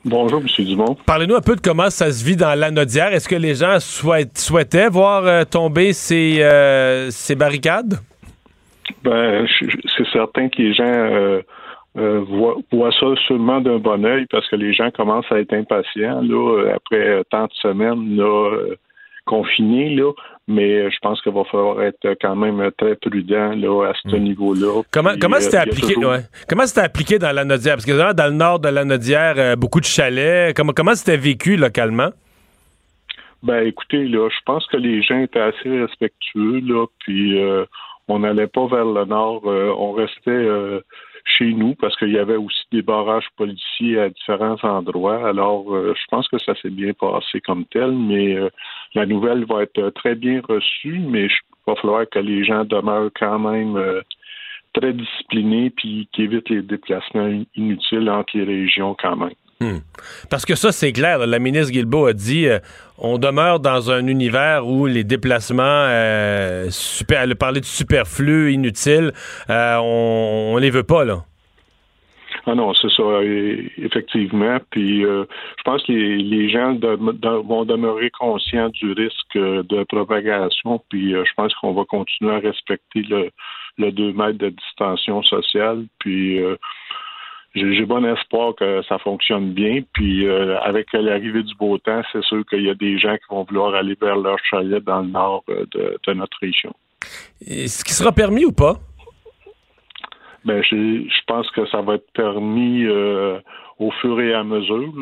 Bonjour, 0.04 0.40
M. 0.40 0.64
Dumont. 0.64 0.96
Parlez-nous 1.06 1.34
un 1.34 1.40
peu 1.40 1.56
de 1.56 1.60
comment 1.60 1.90
ça 1.90 2.10
se 2.12 2.24
vit 2.24 2.36
dans 2.36 2.54
l'anodière. 2.54 3.12
Est-ce 3.12 3.28
que 3.28 3.34
les 3.34 3.56
gens 3.56 3.78
souhaitaient 3.80 4.88
voir 4.88 5.26
euh, 5.26 5.44
tomber 5.44 5.92
ces, 5.92 6.38
euh, 6.40 7.10
ces 7.10 7.34
barricades? 7.34 7.98
Ben, 9.02 9.46
c'est 9.96 10.06
certain 10.12 10.48
que 10.48 10.62
les 10.62 10.74
gens 10.74 10.84
euh, 10.84 11.42
voit, 12.70 12.92
ça 12.92 13.06
seulement 13.26 13.60
d'un 13.60 13.78
bon 13.78 14.04
oeil 14.04 14.26
parce 14.30 14.48
que 14.48 14.56
les 14.56 14.72
gens 14.72 14.90
commencent 14.90 15.30
à 15.30 15.40
être 15.40 15.52
impatients 15.52 16.20
là, 16.22 16.58
euh, 16.58 16.74
après 16.74 17.22
tant 17.30 17.44
de 17.44 17.52
semaines 17.54 18.16
là, 18.16 18.24
euh, 18.24 18.76
confinés. 19.26 19.94
Là, 19.94 20.12
mais 20.46 20.90
je 20.90 20.96
pense 21.02 21.20
qu'il 21.22 21.32
va 21.32 21.44
falloir 21.44 21.82
être 21.82 22.16
quand 22.20 22.36
même 22.36 22.70
très 22.78 22.94
prudent 22.96 23.54
là, 23.56 23.90
à 23.90 23.92
ce 23.94 24.16
hmm. 24.16 24.20
niveau-là. 24.20 24.82
Comment, 24.90 25.12
comment 25.20 25.40
c'était 25.40 25.58
appliqué, 25.58 25.94
comment 26.48 26.66
c'était 26.66 26.82
appliqué 26.82 27.18
dans 27.18 27.32
la 27.32 27.44
Nodière? 27.44 27.74
Parce 27.74 27.86
que 27.86 28.12
dans 28.12 28.26
le 28.26 28.32
nord 28.32 28.58
de 28.60 28.68
la 28.68 28.84
Nodière, 28.84 29.56
beaucoup 29.56 29.80
de 29.80 29.86
chalets. 29.86 30.56
Comment, 30.56 30.72
comment 30.74 30.94
c'était 30.94 31.16
vécu 31.16 31.56
localement? 31.56 32.10
Ben 33.42 33.64
écoutez, 33.66 34.04
là, 34.08 34.28
je 34.30 34.40
pense 34.44 34.66
que 34.66 34.76
les 34.76 35.00
gens 35.02 35.20
étaient 35.20 35.40
assez 35.40 35.68
respectueux, 35.68 36.60
là, 36.60 36.86
puis 37.00 37.38
on 38.08 38.18
n'allait 38.20 38.48
pas 38.48 38.66
vers 38.66 38.84
le 38.86 39.04
nord, 39.04 39.42
on 39.44 39.92
restait 39.92 40.80
chez 41.36 41.52
nous 41.52 41.74
parce 41.74 41.96
qu'il 41.96 42.12
y 42.12 42.18
avait 42.18 42.36
aussi 42.36 42.62
des 42.72 42.82
barrages 42.82 43.28
policiers 43.36 43.98
à 44.00 44.08
différents 44.08 44.56
endroits. 44.62 45.28
Alors, 45.28 45.74
euh, 45.74 45.94
je 45.94 46.06
pense 46.10 46.26
que 46.28 46.38
ça 46.38 46.54
s'est 46.56 46.70
bien 46.70 46.92
passé 46.92 47.40
comme 47.40 47.64
tel, 47.66 47.92
mais 47.92 48.36
euh, 48.36 48.48
la 48.94 49.06
nouvelle 49.06 49.44
va 49.44 49.62
être 49.62 49.90
très 49.90 50.14
bien 50.14 50.40
reçue, 50.48 50.98
mais 50.98 51.26
il 51.26 51.30
va 51.66 51.76
falloir 51.76 52.08
que 52.08 52.18
les 52.18 52.44
gens 52.44 52.64
demeurent 52.64 53.10
quand 53.14 53.38
même 53.38 53.76
euh, 53.76 54.00
très 54.72 54.92
disciplinés 54.92 55.70
puis 55.70 56.08
qu'ils 56.12 56.24
évitent 56.24 56.50
les 56.50 56.62
déplacements 56.62 57.30
inutiles 57.54 58.10
entre 58.10 58.36
les 58.36 58.44
régions 58.44 58.96
quand 58.98 59.16
même. 59.16 59.34
Hmm. 59.60 59.78
Parce 60.30 60.44
que 60.44 60.54
ça, 60.54 60.70
c'est 60.70 60.92
clair. 60.92 61.26
La 61.26 61.38
ministre 61.38 61.72
Guilbeault 61.72 62.06
a 62.06 62.12
dit 62.12 62.46
on 62.96 63.18
demeure 63.18 63.58
dans 63.58 63.90
un 63.90 64.06
univers 64.06 64.66
où 64.66 64.86
les 64.86 65.02
déplacements, 65.02 65.88
super, 66.70 67.22
elle 67.22 67.32
a 67.32 67.34
parlé 67.34 67.60
de 67.60 67.64
superflu, 67.64 68.52
inutiles, 68.52 69.12
on, 69.48 70.52
on 70.54 70.56
les 70.58 70.70
veut 70.70 70.84
pas, 70.84 71.04
là. 71.04 71.24
Ah 72.50 72.54
non, 72.54 72.72
c'est 72.72 72.90
ça, 72.90 73.02
effectivement. 73.76 74.56
Puis 74.70 75.04
euh, 75.04 75.24
je 75.58 75.62
pense 75.64 75.82
que 75.84 75.92
les, 75.92 76.48
gens 76.48 76.74
vont 77.44 77.66
demeurer 77.66 78.10
conscients 78.10 78.70
du 78.70 78.92
risque 78.92 79.36
de 79.36 79.84
propagation. 79.84 80.82
Puis 80.88 81.14
euh, 81.14 81.24
je 81.26 81.32
pense 81.36 81.54
qu'on 81.56 81.74
va 81.74 81.84
continuer 81.84 82.32
à 82.32 82.38
respecter 82.38 83.02
le, 83.02 83.30
le 83.76 83.92
2 83.92 84.12
mètres 84.14 84.38
de 84.38 84.48
distanciation 84.48 85.22
sociale. 85.24 85.84
Puis 85.98 86.40
euh, 86.40 86.56
j'ai 87.54 87.84
bon 87.84 88.04
espoir 88.04 88.54
que 88.54 88.82
ça 88.88 88.98
fonctionne 88.98 89.52
bien. 89.52 89.80
Puis 89.92 90.28
avec 90.28 90.92
l'arrivée 90.92 91.42
du 91.42 91.54
beau 91.54 91.78
temps, 91.78 92.02
c'est 92.12 92.22
sûr 92.24 92.44
qu'il 92.46 92.62
y 92.62 92.70
a 92.70 92.74
des 92.74 92.98
gens 92.98 93.16
qui 93.16 93.24
vont 93.30 93.44
vouloir 93.44 93.74
aller 93.74 93.96
vers 94.00 94.16
leur 94.16 94.38
chalet 94.44 94.82
dans 94.84 95.00
le 95.00 95.08
nord 95.08 95.44
de, 95.48 95.98
de 96.06 96.12
notre 96.12 96.38
région. 96.40 96.72
Est-ce 97.46 97.84
qui 97.84 97.94
sera 97.94 98.12
permis 98.12 98.44
ou 98.44 98.52
pas? 98.52 98.76
ben 100.44 100.62
je 100.62 101.24
pense 101.26 101.50
que 101.50 101.66
ça 101.66 101.80
va 101.82 101.94
être 101.94 102.10
permis 102.12 102.84
euh, 102.86 103.38
au 103.78 103.90
fur 103.92 104.20
et 104.20 104.34
à 104.34 104.42
mesure. 104.42 104.92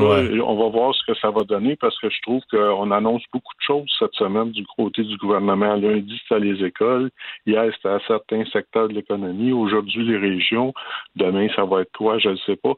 On 0.46 0.56
va 0.56 0.68
voir 0.68 0.94
ce 0.94 1.04
que 1.06 1.18
ça 1.18 1.30
va 1.30 1.42
donner 1.42 1.76
parce 1.76 1.98
que 1.98 2.10
je 2.10 2.20
trouve 2.22 2.42
qu'on 2.50 2.90
annonce 2.90 3.22
beaucoup 3.32 3.54
de 3.54 3.62
choses 3.66 3.90
cette 3.98 4.14
semaine 4.14 4.50
du 4.50 4.64
côté 4.76 5.02
du 5.02 5.16
gouvernement. 5.16 5.74
Lundi, 5.76 6.20
c'était 6.22 6.40
les 6.40 6.64
écoles. 6.64 7.10
Hier, 7.46 7.70
c'était 7.74 7.88
à 7.88 8.00
certains 8.06 8.44
secteurs 8.46 8.88
de 8.88 8.94
l'économie. 8.94 9.52
Aujourd'hui, 9.52 10.04
les 10.04 10.18
régions. 10.18 10.74
Demain, 11.14 11.48
ça 11.56 11.64
va 11.64 11.82
être 11.82 11.96
quoi? 11.96 12.18
Je 12.18 12.30
ne 12.30 12.36
sais 12.36 12.56
pas. 12.56 12.74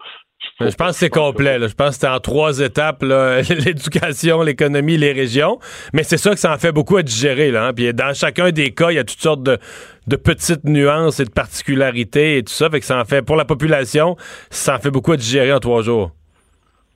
Je 0.60 0.74
pense 0.74 0.90
que 0.90 0.96
c'est 0.96 1.10
complet. 1.10 1.58
Je 1.60 1.74
pense 1.74 1.96
que 1.96 2.00
c'est 2.00 2.08
en 2.08 2.20
trois 2.20 2.60
étapes, 2.60 3.02
l'éducation, 3.02 4.42
l'économie, 4.42 4.96
les 4.96 5.12
régions. 5.12 5.58
Mais 5.92 6.02
c'est 6.02 6.16
ça 6.16 6.30
que 6.30 6.38
ça 6.38 6.52
en 6.52 6.58
fait 6.58 6.72
beaucoup 6.72 6.96
à 6.96 7.02
digérer. 7.02 7.50
Là, 7.50 7.68
hein. 7.68 7.72
Puis 7.72 7.92
dans 7.94 8.14
chacun 8.14 8.50
des 8.50 8.72
cas, 8.72 8.90
il 8.90 8.96
y 8.96 8.98
a 8.98 9.04
toutes 9.04 9.20
sortes 9.20 9.42
de, 9.42 9.58
petites 10.16 10.64
nuances 10.64 11.20
et 11.20 11.24
de 11.24 11.30
particularités 11.30 12.38
et 12.38 12.42
tout 12.42 12.52
ça. 12.52 12.70
Fait 12.70 12.80
que 12.80 12.86
ça 12.86 12.98
en 13.00 13.04
fait, 13.04 13.22
pour 13.22 13.36
la 13.36 13.44
population, 13.44 14.16
ça 14.50 14.76
en 14.76 14.78
fait 14.78 14.90
beaucoup 14.90 15.12
à 15.12 15.16
digérer 15.16 15.52
en 15.52 15.60
trois 15.60 15.82
jours. 15.82 16.12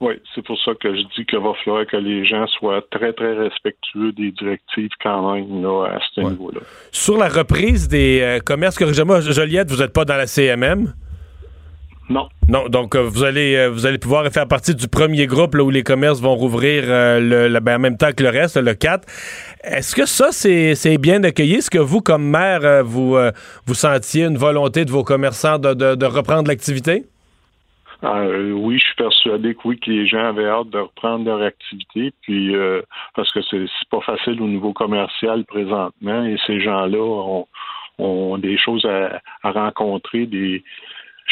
Oui, 0.00 0.14
c'est 0.34 0.44
pour 0.44 0.58
ça 0.64 0.72
que 0.80 0.92
je 0.96 1.02
dis 1.14 1.24
qu'il 1.24 1.38
va 1.38 1.52
falloir 1.64 1.86
que 1.86 1.96
les 1.96 2.26
gens 2.26 2.44
soient 2.48 2.82
très, 2.90 3.12
très 3.12 3.34
respectueux 3.34 4.10
des 4.10 4.32
directives 4.32 4.90
quand 5.00 5.32
même 5.32 5.64
à 5.64 6.00
ce 6.12 6.22
niveau-là. 6.22 6.60
Sur 6.90 7.16
la 7.16 7.28
reprise 7.28 7.86
des 7.86 8.20
euh, 8.20 8.40
commerces, 8.40 8.82
Joliette, 9.30 9.70
vous 9.70 9.76
n'êtes 9.76 9.92
pas 9.92 10.04
dans 10.04 10.16
la 10.16 10.26
CMM? 10.26 10.92
Non. 12.08 12.28
Non, 12.48 12.68
donc 12.68 12.94
euh, 12.94 13.02
vous 13.02 13.24
allez 13.24 13.54
euh, 13.54 13.70
vous 13.70 13.86
allez 13.86 13.98
pouvoir 13.98 14.26
faire 14.30 14.48
partie 14.48 14.74
du 14.74 14.88
premier 14.88 15.26
groupe 15.26 15.54
là, 15.54 15.62
où 15.62 15.70
les 15.70 15.82
commerces 15.82 16.20
vont 16.20 16.34
rouvrir 16.34 16.84
le, 16.86 17.58
ben, 17.60 17.76
en 17.76 17.78
même 17.78 17.96
temps 17.96 18.12
que 18.16 18.22
le 18.22 18.28
reste, 18.28 18.56
le 18.56 18.74
4. 18.74 19.06
Est-ce 19.64 19.94
que 19.94 20.06
ça, 20.06 20.32
c'est 20.32 20.98
bien 20.98 21.22
accueilli? 21.24 21.54
Est-ce 21.54 21.70
que 21.70 21.78
vous, 21.78 22.00
comme 22.00 22.28
maire, 22.28 22.84
vous, 22.84 23.16
vous 23.66 23.74
sentiez 23.74 24.24
une 24.24 24.36
volonté 24.36 24.84
de 24.84 24.90
vos 24.90 25.04
commerçants 25.04 25.58
de, 25.58 25.74
de 25.94 26.06
reprendre 26.06 26.48
l'activité? 26.48 27.04
Euh, 28.04 28.50
oui, 28.52 28.78
je 28.78 28.86
suis 28.86 28.96
persuadé 28.96 29.54
que 29.54 29.60
oui, 29.64 29.78
que 29.78 29.88
les 29.88 30.06
gens 30.06 30.24
avaient 30.24 30.48
hâte 30.48 30.70
de 30.70 30.78
reprendre 30.78 31.24
leur 31.24 31.40
activité, 31.40 32.12
puis 32.22 32.54
euh, 32.54 32.82
parce 33.14 33.30
que 33.32 33.40
c'est 33.48 33.66
pas 33.90 34.00
facile 34.00 34.42
au 34.42 34.48
niveau 34.48 34.72
commercial 34.72 35.44
présentement, 35.44 36.24
et 36.24 36.36
ces 36.46 36.60
gens-là 36.60 36.98
ont, 36.98 37.46
ont, 37.98 38.38
des 38.38 38.58
choses 38.58 38.84
à, 38.86 39.20
rencontrer 39.48 40.26
des 40.26 40.64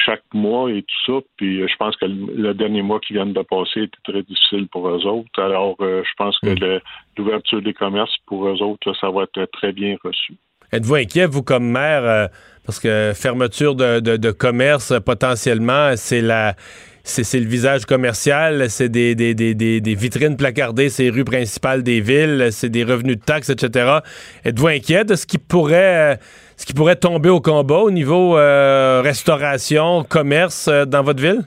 chaque 0.04 0.22
mois 0.32 0.70
et 0.70 0.82
tout 0.82 1.12
ça. 1.12 1.26
Puis 1.36 1.60
euh, 1.60 1.66
je 1.68 1.76
pense 1.76 1.96
que 1.96 2.06
le, 2.06 2.54
dernier 2.54 2.82
mois 2.82 3.00
qui 3.00 3.12
vient 3.12 3.26
de 3.26 3.42
passer 3.42 3.82
était 3.82 4.12
très 4.12 4.22
difficile 4.22 4.68
pour 4.68 4.88
eux 4.88 5.06
autres. 5.06 5.40
Alors, 5.40 5.76
je 5.80 6.12
pense 6.16 6.38
que 6.40 6.50
mm. 6.50 6.80
l'ouverture 7.16 7.62
des 7.62 7.74
commerces 7.74 8.16
pour 8.26 8.46
eux 8.48 8.62
autres, 8.62 8.94
ça 9.00 9.10
va 9.10 9.24
être 9.24 9.50
très 9.52 9.72
bien 9.72 9.96
reçu. 10.02 10.34
Êtes-vous 10.72 10.94
inquiet, 10.94 11.26
vous, 11.26 11.42
comme 11.42 11.68
maire, 11.68 12.28
parce 12.64 12.78
que 12.78 13.12
fermeture 13.14 13.74
de, 13.74 14.30
commerce, 14.30 14.92
potentiellement, 15.04 15.96
c'est 15.96 16.20
la 16.20 16.54
c'est 17.02 17.40
le 17.40 17.46
visage 17.46 17.86
commercial, 17.86 18.70
c'est 18.70 18.88
des, 18.88 19.14
des, 19.14 19.94
vitrines 19.94 20.36
placardées, 20.36 20.88
c'est 20.88 21.04
les 21.04 21.10
rues 21.10 21.24
principales 21.24 21.82
des 21.82 22.00
villes, 22.00 22.48
c'est 22.50 22.68
des 22.68 22.84
revenus 22.84 23.16
de 23.16 23.24
taxes, 23.24 23.50
etc. 23.50 23.98
Êtes-vous 24.44 24.68
inquiet 24.68 25.04
de 25.04 25.14
ce 25.14 25.26
qui 25.26 25.38
pourrait 25.38 26.18
ce 26.61 26.66
qui 26.66 26.75
pourrait 26.75 26.96
tomber 26.96 27.31
au 27.31 27.40
combat 27.40 27.79
au 27.79 27.90
niveau 27.90 28.37
euh, 28.37 29.01
restauration, 29.03 30.05
commerce 30.07 30.68
euh, 30.68 30.85
dans 30.85 31.03
votre 31.03 31.23
ville? 31.23 31.44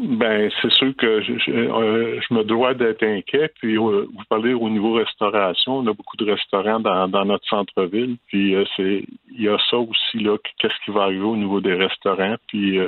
Ben, 0.00 0.48
c'est 0.62 0.70
sûr 0.74 0.94
que 0.96 1.20
je, 1.22 1.50
euh, 1.50 2.20
me 2.30 2.44
dois 2.44 2.74
d'être 2.74 3.02
inquiet. 3.02 3.50
Puis, 3.58 3.76
euh, 3.76 4.06
vous 4.06 4.24
parlez 4.28 4.54
au 4.54 4.68
niveau 4.70 4.92
restauration, 4.92 5.78
on 5.78 5.86
a 5.88 5.92
beaucoup 5.92 6.16
de 6.16 6.30
restaurants 6.30 6.78
dans, 6.78 7.24
notre 7.24 7.46
centre-ville. 7.48 8.16
Puis, 8.28 8.54
euh, 8.54 8.64
c'est, 8.76 9.02
il 9.32 9.42
y 9.42 9.48
a 9.48 9.58
ça 9.68 9.76
aussi 9.76 10.20
là. 10.20 10.36
Qu'est-ce 10.58 10.84
qui 10.84 10.92
va 10.92 11.02
arriver 11.02 11.24
au 11.24 11.36
niveau 11.36 11.60
des 11.60 11.74
restaurants 11.74 12.36
Puis, 12.46 12.78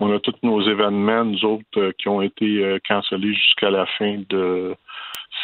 on 0.00 0.12
a 0.12 0.18
tous 0.18 0.34
nos 0.42 0.60
événements, 0.60 1.24
nous 1.24 1.44
autres, 1.44 1.92
qui 1.98 2.08
ont 2.08 2.20
été 2.20 2.78
cancellés 2.88 3.34
jusqu'à 3.34 3.70
la 3.70 3.86
fin 3.86 4.22
de, 4.28 4.74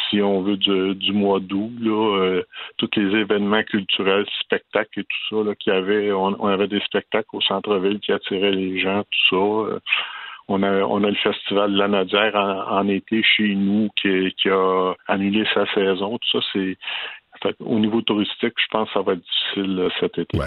si 0.09 0.21
on 0.21 0.41
veut, 0.41 0.57
du, 0.57 1.13
mois 1.13 1.39
d'août. 1.39 1.71
Tous 2.77 2.89
les 2.97 3.19
événements 3.19 3.63
culturels, 3.63 4.25
spectacles 4.41 4.99
et 4.99 5.03
tout 5.03 5.29
ça 5.29 5.49
là, 5.49 5.55
qu'il 5.55 5.71
y 5.71 5.75
avait. 5.75 6.11
On 6.11 6.47
avait 6.47 6.67
des 6.67 6.81
spectacles 6.81 7.29
au 7.31 7.41
centre-ville 7.41 8.01
qui 8.01 8.11
attiraient 8.11 8.51
les 8.51 8.79
gens, 8.79 9.03
tout 9.29 9.69
ça 9.69 9.79
on 10.47 10.63
a, 10.63 10.81
on 10.83 11.03
a 11.03 11.09
le 11.09 11.15
festival 11.15 11.73
de 11.73 11.77
la 11.77 11.87
Nadière 11.87 12.35
en, 12.35 12.87
été 12.87 13.23
chez 13.23 13.55
nous 13.55 13.89
qui, 14.01 14.33
qui, 14.41 14.49
a 14.49 14.93
annulé 15.07 15.45
sa 15.53 15.65
saison. 15.73 16.17
Tout 16.17 16.39
ça, 16.39 16.45
c'est. 16.53 16.77
au 17.59 17.79
niveau 17.79 18.01
touristique, 18.01 18.53
je 18.57 18.67
pense 18.71 18.87
que 18.89 18.93
ça 18.93 19.01
va 19.01 19.13
être 19.13 19.21
difficile 19.21 19.79
euh, 19.79 19.89
cet 19.99 20.17
été. 20.17 20.37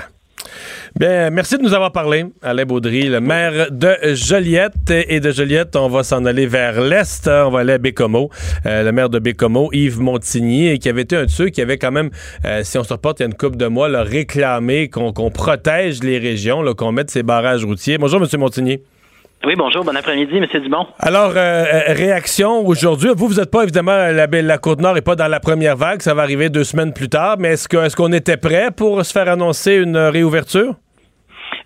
Bien, 0.94 1.30
merci 1.30 1.58
de 1.58 1.62
nous 1.62 1.74
avoir 1.74 1.92
parlé, 1.92 2.26
Alain 2.42 2.64
Baudry, 2.64 3.08
le 3.08 3.20
maire 3.20 3.70
de 3.70 3.96
Joliette. 4.14 4.90
Et 4.90 5.20
de 5.20 5.30
Joliette, 5.30 5.76
on 5.76 5.88
va 5.88 6.02
s'en 6.04 6.24
aller 6.24 6.46
vers 6.46 6.80
l'Est. 6.80 7.28
On 7.28 7.50
va 7.50 7.60
aller 7.60 7.74
à 7.74 7.78
Bécomo. 7.78 8.30
Euh, 8.64 8.82
le 8.82 8.92
maire 8.92 9.10
de 9.10 9.18
Bécomo, 9.18 9.70
Yves 9.72 10.00
Montigny, 10.00 10.78
qui 10.78 10.88
avait 10.88 11.02
été 11.02 11.16
un 11.16 11.24
de 11.24 11.30
ceux 11.30 11.48
qui 11.48 11.60
avait 11.60 11.78
quand 11.78 11.92
même, 11.92 12.10
euh, 12.44 12.62
si 12.62 12.78
on 12.78 12.84
se 12.84 12.92
reporte 12.92 13.20
il 13.20 13.24
y 13.24 13.26
a 13.26 13.28
une 13.28 13.34
couple 13.34 13.56
de 13.56 13.66
mois, 13.66 13.88
réclamé 14.02 14.88
qu'on 14.88 15.30
protège 15.30 16.02
les 16.02 16.18
régions, 16.18 16.62
qu'on 16.74 16.92
mette 16.92 17.10
ces 17.10 17.22
barrages 17.22 17.64
routiers. 17.64 17.98
Bonjour, 17.98 18.22
M. 18.22 18.28
Montigny. 18.38 18.80
Oui, 19.44 19.54
bonjour, 19.56 19.84
bon 19.84 19.94
après-midi, 19.94 20.38
M. 20.38 20.46
Dumont. 20.62 20.86
Alors, 20.98 21.32
euh, 21.36 21.36
euh, 21.36 21.80
réaction 21.92 22.66
aujourd'hui. 22.66 23.10
Vous, 23.14 23.28
vous 23.28 23.34
n'êtes 23.34 23.50
pas, 23.50 23.62
évidemment, 23.62 23.92
la, 23.92 24.26
la 24.26 24.58
Côte-Nord 24.58 24.94
n'est 24.94 25.02
pas 25.02 25.14
dans 25.14 25.28
la 25.28 25.38
première 25.38 25.76
vague, 25.76 26.02
ça 26.02 26.14
va 26.14 26.22
arriver 26.22 26.48
deux 26.48 26.64
semaines 26.64 26.92
plus 26.92 27.08
tard, 27.08 27.36
mais 27.38 27.50
est-ce 27.50 27.96
qu'on 27.96 28.12
est 28.12 28.16
était 28.16 28.36
prêt 28.38 28.70
pour 28.74 29.04
se 29.04 29.12
faire 29.12 29.28
annoncer 29.28 29.74
une 29.74 29.96
réouverture? 29.96 30.74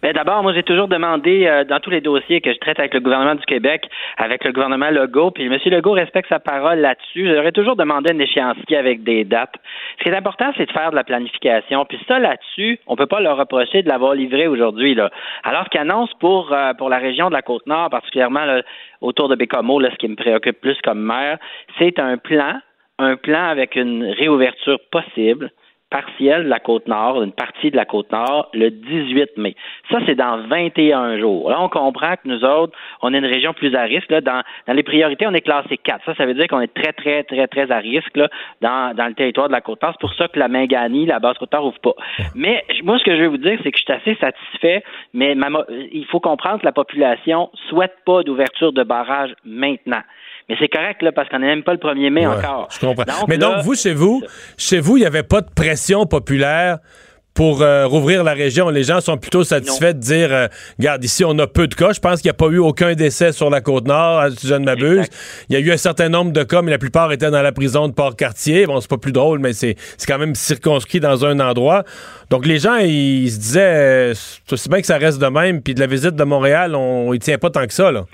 Mais 0.03 0.15
ben, 0.15 0.25
d'abord, 0.25 0.43
moi, 0.43 0.55
j'ai 0.55 0.63
toujours 0.63 0.89
demandé 0.89 1.47
euh, 1.47 1.65
dans 1.65 1.79
tous 1.79 1.91
les 1.91 2.01
dossiers 2.01 2.41
que 2.41 2.53
je 2.53 2.59
traite 2.59 2.79
avec 2.79 2.95
le 2.95 3.01
gouvernement 3.01 3.35
du 3.35 3.45
Québec, 3.45 3.87
avec 4.17 4.45
le 4.45 4.53
gouvernement 4.53 4.89
Legault, 4.89 5.31
puis 5.31 5.45
M. 5.45 5.59
Legault 5.67 5.93
respecte 5.93 6.31
sa 6.31 6.39
parole 6.39 6.79
là-dessus. 6.79 7.29
J'aurais 7.29 7.53
toujours 7.53 7.77
demandé 7.77 8.11
un 8.15 8.19
échéancier 8.19 8.79
avec 8.79 9.03
des 9.03 9.25
dates. 9.25 9.57
Ce 9.99 10.05
qui 10.05 10.09
est 10.09 10.17
important, 10.17 10.53
c'est 10.57 10.65
de 10.65 10.73
faire 10.73 10.91
de 10.91 10.97
la 10.97 11.05
planification. 11.05 11.85
Puis 11.85 12.01
ça, 12.09 12.19
là-dessus, 12.19 12.79
on 12.87 12.97
peut 12.97 13.07
pas 13.07 13.21
leur 13.21 13.37
reprocher 13.37 13.83
de 13.83 13.89
l'avoir 13.89 14.15
livré 14.15 14.47
aujourd'hui. 14.47 14.95
Là. 14.95 15.11
Alors 15.45 15.69
qu'il 15.69 15.81
annonce 15.81 16.13
pour, 16.15 16.51
euh, 16.53 16.73
pour 16.73 16.89
la 16.89 16.99
région 16.99 17.29
de 17.29 17.35
la 17.35 17.43
Côte-Nord, 17.43 17.91
particulièrement 17.91 18.47
autour 19.03 19.29
de 19.29 19.35
Bécomo, 19.35 19.81
là, 19.81 19.91
ce 19.91 19.97
qui 19.97 20.09
me 20.09 20.17
préoccupe 20.17 20.63
plus 20.63 20.79
comme 20.83 21.01
maire, 21.01 21.39
c'est 21.79 21.99
un 21.99 22.17
plan, 22.17 22.59
un 22.99 23.17
plan 23.17 23.45
avec 23.45 23.77
une 23.77 24.05
réouverture 24.05 24.79
possible 24.91 25.51
partielle 25.91 26.45
de 26.45 26.49
la 26.49 26.61
Côte-Nord, 26.61 27.23
une 27.23 27.33
partie 27.33 27.71
de 27.71 27.77
la 27.77 27.85
Côte-Nord, 27.85 28.49
le 28.55 28.71
18 28.71 29.37
mai. 29.37 29.57
Ça, 29.91 29.99
c'est 30.07 30.15
dans 30.15 30.39
21 30.47 31.19
jours. 31.19 31.51
Là, 31.51 31.61
on 31.61 31.69
comprend 31.69 32.15
que 32.15 32.27
nous 32.29 32.45
autres, 32.45 32.79
on 33.03 33.13
est 33.13 33.19
une 33.19 33.27
région 33.27 33.53
plus 33.53 33.75
à 33.75 33.83
risque. 33.83 34.11
Là. 34.11 34.21
Dans, 34.21 34.43
dans 34.67 34.73
les 34.73 34.83
priorités, 34.83 35.27
on 35.27 35.35
est 35.35 35.41
classé 35.41 35.77
4. 35.77 36.05
Ça, 36.05 36.15
ça 36.15 36.27
veut 36.27 36.35
dire 36.35 36.47
qu'on 36.47 36.61
est 36.61 36.73
très, 36.73 36.93
très, 36.93 37.25
très, 37.25 37.47
très 37.49 37.71
à 37.71 37.79
risque 37.79 38.17
là, 38.17 38.29
dans, 38.61 38.95
dans 38.95 39.07
le 39.07 39.15
territoire 39.15 39.49
de 39.49 39.53
la 39.53 39.61
Côte-Nord. 39.61 39.93
C'est 39.95 40.01
pour 40.01 40.15
ça 40.15 40.29
que 40.29 40.39
la 40.39 40.49
Mingani, 40.49 41.07
la 41.07 41.19
basse 41.19 41.39
Côte-Nord, 41.39 41.67
ouvre 41.67 41.81
pas. 41.81 41.95
Mais 42.35 42.65
moi, 42.85 42.99
ce 42.99 43.05
que 43.05 43.17
je 43.17 43.23
veux 43.23 43.29
vous 43.29 43.37
dire, 43.37 43.59
c'est 43.63 43.73
que 43.73 43.79
je 43.79 43.83
suis 43.83 43.93
assez 43.93 44.15
satisfait, 44.21 44.85
mais 45.13 45.37
il 45.93 46.07
faut 46.07 46.21
comprendre 46.21 46.61
que 46.61 46.67
la 46.67 46.73
population 46.73 47.51
souhaite 47.69 47.97
pas 48.07 48.23
d'ouverture 48.23 48.73
de 48.73 48.85
barrage 48.85 49.35
maintenant. 49.45 50.03
Mais 50.51 50.57
c'est 50.59 50.69
correct, 50.69 51.01
là, 51.01 51.13
parce 51.13 51.29
qu'on 51.29 51.39
n'est 51.39 51.47
même 51.47 51.63
pas 51.63 51.73
le 51.73 51.79
1er 51.79 52.11
mai 52.11 52.27
encore. 52.27 52.69
Je 52.73 52.85
comprends. 52.85 53.05
Mais 53.29 53.39
donc, 53.39 53.59
vous, 53.63 53.77
chez 53.77 53.95
vous, 53.95 54.21
chez 54.59 54.81
vous, 54.81 54.97
il 54.97 55.01
n'y 55.01 55.07
avait 55.07 55.23
pas 55.23 55.43
de 55.43 55.49
pression 55.55 56.07
populaire 56.07 56.79
pour 57.35 57.63
euh, 57.63 57.87
rouvrir 57.87 58.25
la 58.25 58.33
région. 58.33 58.69
Les 58.69 58.83
gens 58.83 59.01
sont 59.01 59.17
plutôt 59.17 59.45
satisfaits 59.45 59.93
de 59.93 60.01
dire 60.01 60.33
euh, 60.33 60.49
regarde, 60.77 61.05
ici, 61.05 61.25
on 61.25 61.39
a 61.39 61.47
peu 61.47 61.69
de 61.69 61.75
cas. 61.77 61.93
Je 61.93 62.01
pense 62.01 62.21
qu'il 62.21 62.27
n'y 62.27 62.33
a 62.33 62.35
pas 62.35 62.49
eu 62.49 62.59
aucun 62.59 62.95
décès 62.95 63.31
sur 63.31 63.49
la 63.49 63.61
Côte-Nord, 63.61 64.25
si 64.37 64.49
je 64.49 64.55
ne 64.55 64.65
m'abuse. 64.65 65.07
Il 65.49 65.55
y 65.55 65.57
a 65.57 65.61
eu 65.61 65.71
un 65.71 65.77
certain 65.77 66.09
nombre 66.09 66.33
de 66.33 66.43
cas, 66.43 66.63
mais 66.63 66.73
la 66.73 66.79
plupart 66.79 67.13
étaient 67.13 67.31
dans 67.31 67.43
la 67.43 67.53
prison 67.53 67.87
de 67.87 67.93
Port-Cartier. 67.93 68.67
Bon, 68.67 68.81
c'est 68.81 68.91
pas 68.91 68.99
plus 68.99 69.13
drôle, 69.13 69.39
mais 69.39 69.53
c'est 69.53 69.77
quand 70.09 70.19
même 70.19 70.35
circonscrit 70.35 70.99
dans 70.99 71.25
un 71.25 71.39
endroit. 71.39 71.85
Donc, 72.29 72.45
les 72.45 72.59
gens, 72.59 72.77
ils 72.79 73.31
se 73.31 73.39
disaient 73.39 73.61
euh, 73.61 74.15
c'est 74.15 74.53
aussi 74.53 74.69
bien 74.69 74.81
que 74.81 74.87
ça 74.87 74.99
reste 74.99 75.21
de 75.21 75.29
même, 75.29 75.63
puis 75.63 75.75
de 75.75 75.81
la 75.81 75.87
visite 75.87 76.17
de 76.17 76.25
Montréal, 76.25 76.75
on 76.75 77.15
y 77.15 77.21
tient 77.21 77.39
pas 77.39 77.51
tant 77.51 77.67
que 77.69 77.73
ça, 77.73 77.93
là. 77.93 78.07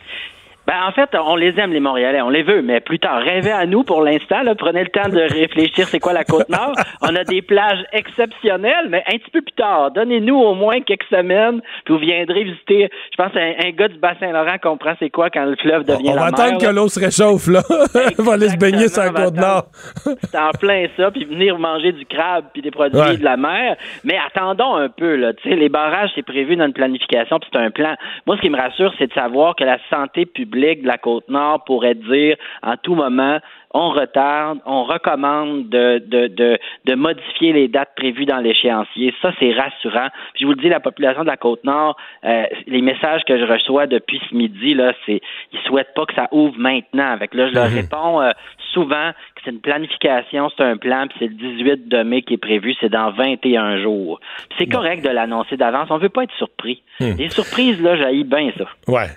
Ben, 0.67 0.75
en 0.85 0.91
fait, 0.91 1.09
on 1.15 1.37
les 1.37 1.59
aime, 1.61 1.73
les 1.73 1.81
Montréalais. 1.81 2.21
On 2.23 2.29
les 2.29 2.43
veut, 2.43 2.61
mais 2.61 2.81
plus 2.81 2.99
tard, 2.99 3.21
rêvez 3.23 3.53
à 3.53 3.67
nous 3.67 3.85
pour 3.85 4.03
l'instant. 4.03 4.43
Prenez 4.59 4.83
le 4.83 4.89
temps 4.89 5.09
de 5.09 5.21
réfléchir 5.21 5.87
c'est 5.87 6.01
quoi 6.01 6.13
la 6.13 6.25
Côte-Nord. 6.25 6.73
On 7.03 7.15
a 7.15 7.23
des 7.23 7.41
plages 7.41 7.85
exceptionnelles, 7.93 8.89
mais 8.89 9.05
un 9.07 9.17
petit 9.19 9.31
peu 9.31 9.43
plus 9.43 9.55
tard. 9.55 9.93
Donnez-nous 9.93 10.35
au 10.35 10.55
moins 10.55 10.81
quelques 10.81 11.07
semaines, 11.09 11.61
puis 11.85 11.95
vous 11.95 12.01
viendrez 12.01 12.43
visiter. 12.43 12.89
Je 13.13 13.17
pense 13.17 13.31
un, 13.37 13.53
un 13.65 13.71
gars 13.71 13.87
du 13.87 13.99
Bassin-Laurent 13.99 14.59
comprend 14.61 14.95
c'est 14.99 15.11
quoi 15.11 15.31
quand 15.31 15.45
le 15.45 15.55
fleuve 15.55 15.85
devient 15.85 16.11
on 16.11 16.15
la 16.15 16.23
mer. 16.23 16.33
On 16.33 16.37
va 16.37 16.45
attendre 16.45 16.61
que 16.61 16.75
l'eau 16.75 16.89
se 16.89 16.99
réchauffe, 16.99 17.47
là. 17.47 17.63
on 18.19 18.23
va 18.25 18.33
aller 18.33 18.49
se 18.49 18.57
baigner 18.57 18.89
sur 18.89 19.03
la 19.03 19.11
Côte-Nord. 19.11 19.67
c'est 20.03 20.39
en 20.39 20.51
plein 20.51 20.87
ça, 20.97 21.13
puis 21.13 21.25
venir 21.27 21.59
manger 21.59 21.93
du 21.93 22.05
crabe 22.07 22.47
puis 22.53 22.63
des 22.63 22.73
produits 22.73 23.19
de 23.19 23.25
la 23.25 23.37
mer. 23.37 23.77
Mais 24.03 24.19
attendons 24.27 24.75
un 24.75 24.89
peu, 24.89 25.15
là. 25.15 25.33
Tu 25.35 25.49
sais, 25.49 25.55
les 25.55 25.69
barrages, 25.69 26.11
c'est 26.17 26.27
prévu 26.27 26.57
dans 26.57 26.67
une 26.67 26.73
planification, 26.73 27.39
puis 27.39 27.49
c'est 27.53 27.61
un 27.61 27.71
plan. 27.71 27.95
Moi, 28.27 28.37
ce 28.37 28.43
qui 28.43 28.51
me 28.51 28.57
rassure, 28.57 28.93
c'est 28.99 29.07
de 29.07 29.15
savoir 29.15 29.55
que 29.55 29.63
la 29.63 29.79
santé 29.91 30.27
publique 30.27 30.56
de 30.57 30.87
la 30.87 30.99
Côte-Nord 30.99 31.65
pourrait 31.65 31.95
dire 31.95 32.37
en 32.63 32.77
tout 32.77 32.95
moment 32.95 33.39
on 33.77 33.91
retarde, 33.91 34.59
on 34.65 34.85
recommande 34.85 35.69
de, 35.69 35.99
de, 35.99 36.29
de, 36.29 36.59
de 36.87 36.95
modifier 36.95 37.53
les 37.53 37.69
dates 37.69 37.95
prévues 37.95 38.25
dans 38.25 38.39
l'échéancier. 38.39 39.13
Ça, 39.21 39.33
c'est 39.39 39.53
rassurant. 39.53 40.09
je 40.41 40.47
vous 40.47 40.53
le 40.53 40.63
dis, 40.63 40.71
la 40.71 40.81
population 40.81 41.23
de 41.23 41.27
la 41.27 41.37
Côte-Nord, 41.37 41.97
euh, 42.25 42.45
les 42.67 42.81
messages 42.81 43.23
que 43.27 43.39
je 43.39 43.45
reçois 43.45 43.87
depuis 43.87 44.21
ce 44.31 44.35
midi, 44.35 44.73
là, 44.73 44.95
c'est 45.05 45.21
ils 45.53 45.59
souhaitent 45.67 45.93
pas 45.95 46.07
que 46.07 46.15
ça 46.15 46.29
ouvre 46.33 46.59
maintenant. 46.59 47.11
Avec 47.11 47.35
là, 47.35 47.49
je 47.49 47.55
leur 47.55 47.69
mhm. 47.69 47.77
réponds 47.77 48.23
euh, 48.23 48.31
souvent 48.73 49.11
que 49.35 49.43
c'est 49.45 49.51
une 49.51 49.61
planification, 49.61 50.51
c'est 50.57 50.65
un 50.65 50.79
plan, 50.79 51.07
puis 51.09 51.19
c'est 51.19 51.29
le 51.29 51.35
18 51.35 51.89
de 51.89 52.03
mai 52.03 52.23
qui 52.23 52.35
est 52.35 52.39
prévu, 52.39 52.75
c'est 52.81 52.89
dans 52.89 53.11
21 53.11 53.83
jours. 53.83 54.21
C'est 54.59 54.67
correct 54.67 55.05
de 55.05 55.11
l'annoncer 55.11 55.59
d'avance. 55.59 55.89
On 55.91 55.99
veut 55.99 56.09
pas 56.09 56.25
être 56.25 56.35
surpris. 56.39 56.83
Hmm. 57.01 57.13
Les 57.19 57.29
surprises, 57.29 57.83
là, 57.83 57.97
j'haïs 57.97 58.25
bien 58.25 58.51
ça. 58.57 58.65
Ouais. 58.89 59.09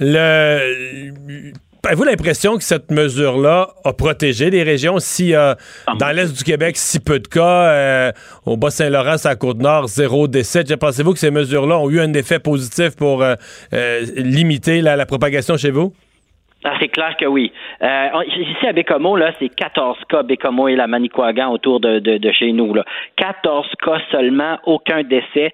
Le, 0.00 1.52
Avez-vous 1.84 2.04
l'impression 2.04 2.58
que 2.58 2.62
cette 2.62 2.92
mesure-là 2.92 3.66
a 3.84 3.92
protégé 3.92 4.50
les 4.50 4.62
régions? 4.62 5.00
Si 5.00 5.34
euh, 5.34 5.54
dans 5.98 6.14
l'Est 6.14 6.32
du 6.32 6.44
Québec, 6.44 6.76
si 6.76 7.00
peu 7.00 7.18
de 7.18 7.26
cas, 7.26 7.42
euh, 7.42 8.12
au 8.46 8.56
Bas-Saint-Laurent, 8.56 9.16
à 9.24 9.34
Côte-Nord, 9.34 9.88
zéro 9.88 10.28
décès, 10.28 10.62
pensez-vous 10.80 11.12
que 11.12 11.18
ces 11.18 11.32
mesures-là 11.32 11.76
ont 11.80 11.90
eu 11.90 11.98
un 11.98 12.12
effet 12.12 12.38
positif 12.38 12.96
pour 12.96 13.24
euh, 13.24 13.34
limiter 14.14 14.80
la, 14.80 15.04
propagation 15.06 15.56
chez 15.56 15.72
vous? 15.72 15.92
Ah, 16.62 16.74
c'est 16.78 16.86
clair 16.86 17.16
que 17.18 17.26
oui. 17.26 17.52
ici 17.80 18.66
à 18.68 18.72
Bécomo, 18.72 19.16
là, 19.16 19.32
c'est 19.40 19.48
14 19.48 19.98
cas 20.08 20.22
Bécomo 20.22 20.68
et 20.68 20.76
la 20.76 20.86
Manicouagan 20.86 21.50
autour 21.50 21.80
de, 21.80 21.98
de 21.98 22.32
chez 22.32 22.52
nous. 22.52 22.74
Là. 22.74 22.84
14 23.16 23.66
cas 23.84 23.98
seulement, 24.12 24.56
aucun 24.66 25.02
décès 25.02 25.50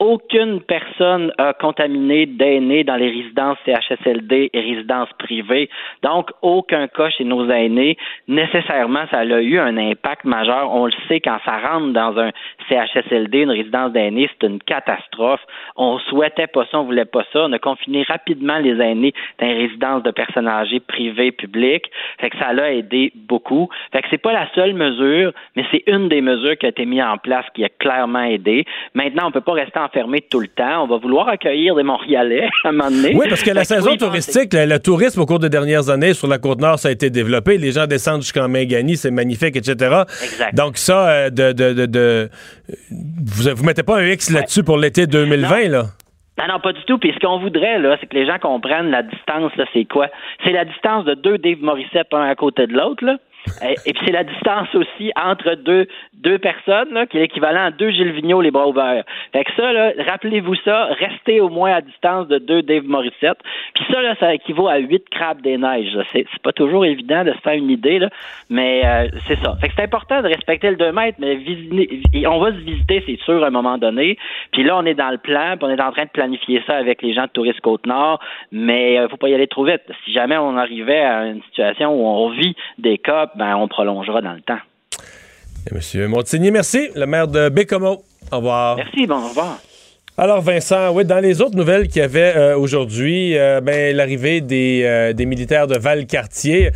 aucune 0.00 0.62
personne 0.62 1.30
a 1.36 1.52
contaminé 1.52 2.24
d'aînés 2.24 2.84
dans 2.84 2.96
les 2.96 3.10
résidences 3.10 3.58
CHSLD 3.66 4.48
et 4.52 4.60
résidences 4.60 5.10
privées. 5.18 5.68
Donc, 6.02 6.30
aucun 6.40 6.88
cas 6.88 7.10
chez 7.10 7.24
nos 7.24 7.48
aînés. 7.50 7.98
Nécessairement, 8.26 9.04
ça 9.10 9.18
a 9.18 9.24
eu 9.24 9.58
un 9.58 9.76
impact 9.76 10.24
majeur. 10.24 10.72
On 10.72 10.86
le 10.86 10.92
sait, 11.06 11.20
quand 11.20 11.36
ça 11.44 11.58
rentre 11.58 11.92
dans 11.92 12.18
un 12.18 12.30
CHSLD, 12.70 13.42
une 13.42 13.50
résidence 13.50 13.92
d'aînés, 13.92 14.30
c'est 14.32 14.46
une 14.46 14.58
catastrophe. 14.60 15.42
On 15.76 15.98
souhaitait 15.98 16.46
pas 16.46 16.64
ça, 16.70 16.80
on 16.80 16.84
voulait 16.84 17.04
pas 17.04 17.24
ça. 17.30 17.44
On 17.44 17.52
a 17.52 17.58
confiné 17.58 18.02
rapidement 18.04 18.58
les 18.58 18.80
aînés 18.80 19.12
dans 19.38 19.46
les 19.46 19.66
résidences 19.66 20.02
de 20.02 20.10
personnes 20.12 20.48
âgées 20.48 20.80
privées, 20.80 21.30
publiques. 21.30 21.90
Fait 22.20 22.30
que 22.30 22.38
ça 22.38 22.54
l'a 22.54 22.72
aidé 22.72 23.12
beaucoup. 23.14 23.68
Fait 23.92 24.00
que 24.00 24.08
c'est 24.10 24.18
pas 24.18 24.32
la 24.32 24.48
seule 24.54 24.72
mesure, 24.72 25.32
mais 25.56 25.66
c'est 25.70 25.84
une 25.86 26.08
des 26.08 26.22
mesures 26.22 26.56
qui 26.56 26.64
a 26.64 26.70
été 26.70 26.86
mise 26.86 27.02
en 27.02 27.18
place 27.18 27.44
qui 27.54 27.64
a 27.64 27.68
clairement 27.68 28.22
aidé. 28.22 28.64
Maintenant, 28.94 29.28
on 29.28 29.30
peut 29.30 29.42
pas 29.42 29.52
rester 29.52 29.78
en 29.78 29.89
fermé 29.92 30.22
tout 30.22 30.40
le 30.40 30.48
temps. 30.48 30.84
On 30.84 30.86
va 30.86 30.98
vouloir 30.98 31.28
accueillir 31.28 31.74
des 31.74 31.82
Montréalais 31.82 32.48
à 32.64 32.68
un 32.68 32.72
moment 32.72 32.90
donné. 32.90 33.14
Oui, 33.14 33.26
parce 33.28 33.42
que 33.42 33.50
la 33.50 33.64
saison 33.64 33.96
touristique, 33.96 34.52
le, 34.52 34.78
tourisme 34.78 35.20
au 35.20 35.26
cours 35.26 35.38
des 35.38 35.48
dernières 35.48 35.90
années 35.90 36.14
sur 36.14 36.28
la 36.28 36.38
Côte-Nord, 36.38 36.78
ça 36.78 36.88
a 36.88 36.90
été 36.92 37.10
développé. 37.10 37.58
Les 37.58 37.72
gens 37.72 37.86
descendent 37.86 38.22
jusqu'en 38.22 38.48
Mangani, 38.48 38.96
c'est 38.96 39.10
magnifique, 39.10 39.56
etc. 39.56 39.74
Exact. 40.22 40.54
Donc 40.54 40.76
ça, 40.76 41.08
euh, 41.08 41.30
de, 41.30 41.52
de, 41.52 41.86
de, 41.86 42.30
vous, 42.90 43.50
vous 43.54 43.64
mettez 43.64 43.82
pas 43.82 43.98
un 43.98 44.06
X 44.06 44.30
là-dessus 44.30 44.62
pour 44.62 44.78
l'été 44.78 45.06
2020, 45.06 45.68
là? 45.68 45.82
Non, 46.40 46.46
non, 46.54 46.60
pas 46.60 46.72
du 46.72 46.82
tout. 46.84 46.98
Puis 46.98 47.12
ce 47.12 47.18
qu'on 47.18 47.38
voudrait, 47.38 47.78
là, 47.78 47.96
c'est 48.00 48.06
que 48.06 48.16
les 48.16 48.26
gens 48.26 48.38
comprennent 48.38 48.90
la 48.90 49.02
distance, 49.02 49.54
là, 49.56 49.66
c'est 49.74 49.84
quoi? 49.84 50.08
C'est 50.42 50.52
la 50.52 50.64
distance 50.64 51.04
de 51.04 51.14
deux 51.14 51.36
Dave 51.36 51.58
Morissette, 51.60 52.08
un 52.12 52.22
à 52.22 52.34
côté 52.34 52.66
de 52.66 52.72
l'autre, 52.72 53.04
là. 53.04 53.16
Et, 53.62 53.92
puis 53.92 54.02
c'est 54.06 54.12
la 54.12 54.24
distance 54.24 54.74
aussi 54.74 55.12
entre 55.20 55.54
deux, 55.54 55.86
deux 56.14 56.38
personnes, 56.38 57.06
qui 57.08 57.16
est 57.16 57.20
l'équivalent 57.20 57.66
à 57.66 57.70
deux 57.70 57.90
Gilles 57.90 58.12
Vigneault, 58.12 58.40
les 58.40 58.50
bras 58.50 58.68
ouverts. 58.68 59.04
Fait 59.32 59.44
que 59.44 59.50
ça, 59.56 59.72
là, 59.72 59.92
rappelez-vous 60.06 60.54
ça, 60.56 60.86
restez 60.98 61.40
au 61.40 61.48
moins 61.48 61.72
à 61.72 61.80
distance 61.80 62.28
de 62.28 62.38
deux 62.38 62.62
Dave 62.62 62.84
Morissette. 62.84 63.38
Puis 63.74 63.84
ça, 63.90 64.00
là, 64.00 64.14
ça 64.18 64.34
équivaut 64.34 64.68
à 64.68 64.78
huit 64.78 65.08
crabes 65.10 65.40
des 65.42 65.58
neiges. 65.58 65.96
C'est, 66.12 66.26
pas 66.42 66.52
toujours 66.52 66.84
évident 66.84 67.24
de 67.24 67.32
se 67.32 67.38
faire 67.38 67.54
une 67.54 67.70
idée, 67.70 68.00
mais 68.48 68.82
euh, 68.84 69.08
c'est 69.26 69.38
ça. 69.42 69.56
Fait 69.60 69.68
que 69.68 69.74
c'est 69.76 69.84
important 69.84 70.22
de 70.22 70.28
respecter 70.28 70.70
le 70.70 70.76
2 70.76 70.92
mètres, 70.92 71.18
mais 71.20 71.38
on 72.26 72.38
va 72.38 72.52
se 72.52 72.58
visiter, 72.58 73.02
c'est 73.06 73.20
sûr, 73.24 73.42
à 73.44 73.48
un 73.48 73.50
moment 73.50 73.78
donné. 73.78 74.16
Puis 74.52 74.62
là, 74.62 74.76
on 74.76 74.84
est 74.84 74.94
dans 74.94 75.10
le 75.10 75.18
plan, 75.18 75.56
puis 75.56 75.68
on 75.68 75.70
est 75.70 75.80
en 75.80 75.92
train 75.92 76.04
de 76.04 76.10
planifier 76.10 76.62
ça 76.66 76.76
avec 76.76 77.02
les 77.02 77.12
gens 77.12 77.24
de 77.24 77.28
Tourisme 77.28 77.60
Côte-Nord, 77.60 78.20
mais 78.52 78.98
euh, 78.98 79.08
faut 79.08 79.16
pas 79.16 79.28
y 79.28 79.34
aller 79.34 79.46
trop 79.46 79.64
vite. 79.64 79.82
Si 80.04 80.12
jamais 80.12 80.36
on 80.38 80.56
arrivait 80.56 81.00
à 81.00 81.26
une 81.26 81.42
situation 81.42 81.92
où 81.92 82.06
on 82.06 82.30
vit 82.30 82.54
des 82.78 82.98
cas 82.98 83.29
ben, 83.36 83.56
on 83.56 83.68
prolongera 83.68 84.20
dans 84.20 84.32
le 84.32 84.40
temps. 84.40 84.58
Monsieur 85.72 86.08
Montigny, 86.08 86.50
merci. 86.50 86.88
Le 86.94 87.06
maire 87.06 87.28
de 87.28 87.48
Bécomo. 87.48 88.02
Au 88.32 88.36
revoir. 88.36 88.76
Merci, 88.76 89.06
bon, 89.06 89.16
au 89.16 89.28
revoir. 89.28 89.58
Alors 90.20 90.42
Vincent, 90.42 90.92
oui, 90.92 91.06
dans 91.06 91.18
les 91.18 91.40
autres 91.40 91.56
nouvelles 91.56 91.88
qu'il 91.88 92.02
y 92.02 92.04
avait 92.04 92.34
euh, 92.36 92.54
aujourd'hui, 92.54 93.38
euh, 93.38 93.62
ben, 93.62 93.96
l'arrivée 93.96 94.42
des, 94.42 94.82
euh, 94.84 95.14
des, 95.14 95.24
militaires 95.24 95.66
de 95.66 95.78
Valcartier, 95.78 96.72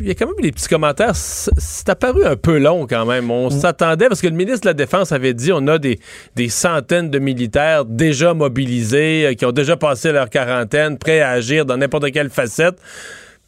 il 0.00 0.06
y 0.06 0.10
a 0.10 0.14
quand 0.14 0.26
même 0.26 0.34
eu 0.38 0.42
des 0.42 0.52
petits 0.52 0.68
commentaires. 0.68 1.16
C'est 1.16 1.88
apparu 1.88 2.26
un 2.26 2.36
peu 2.36 2.58
long 2.58 2.86
quand 2.86 3.06
même. 3.06 3.30
On 3.30 3.46
mm. 3.46 3.52
s'attendait 3.52 4.08
parce 4.08 4.20
que 4.20 4.26
le 4.26 4.34
ministre 4.34 4.62
de 4.62 4.66
la 4.66 4.74
Défense 4.74 5.12
avait 5.12 5.32
dit 5.32 5.50
on 5.50 5.66
a 5.66 5.78
des, 5.78 5.98
des 6.36 6.50
centaines 6.50 7.08
de 7.08 7.18
militaires 7.18 7.86
déjà 7.86 8.34
mobilisés, 8.34 9.34
qui 9.38 9.46
ont 9.46 9.52
déjà 9.52 9.78
passé 9.78 10.12
leur 10.12 10.28
quarantaine, 10.28 10.98
prêts 10.98 11.20
à 11.20 11.30
agir 11.30 11.64
dans 11.64 11.78
n'importe 11.78 12.10
quelle 12.10 12.28
facette. 12.28 12.76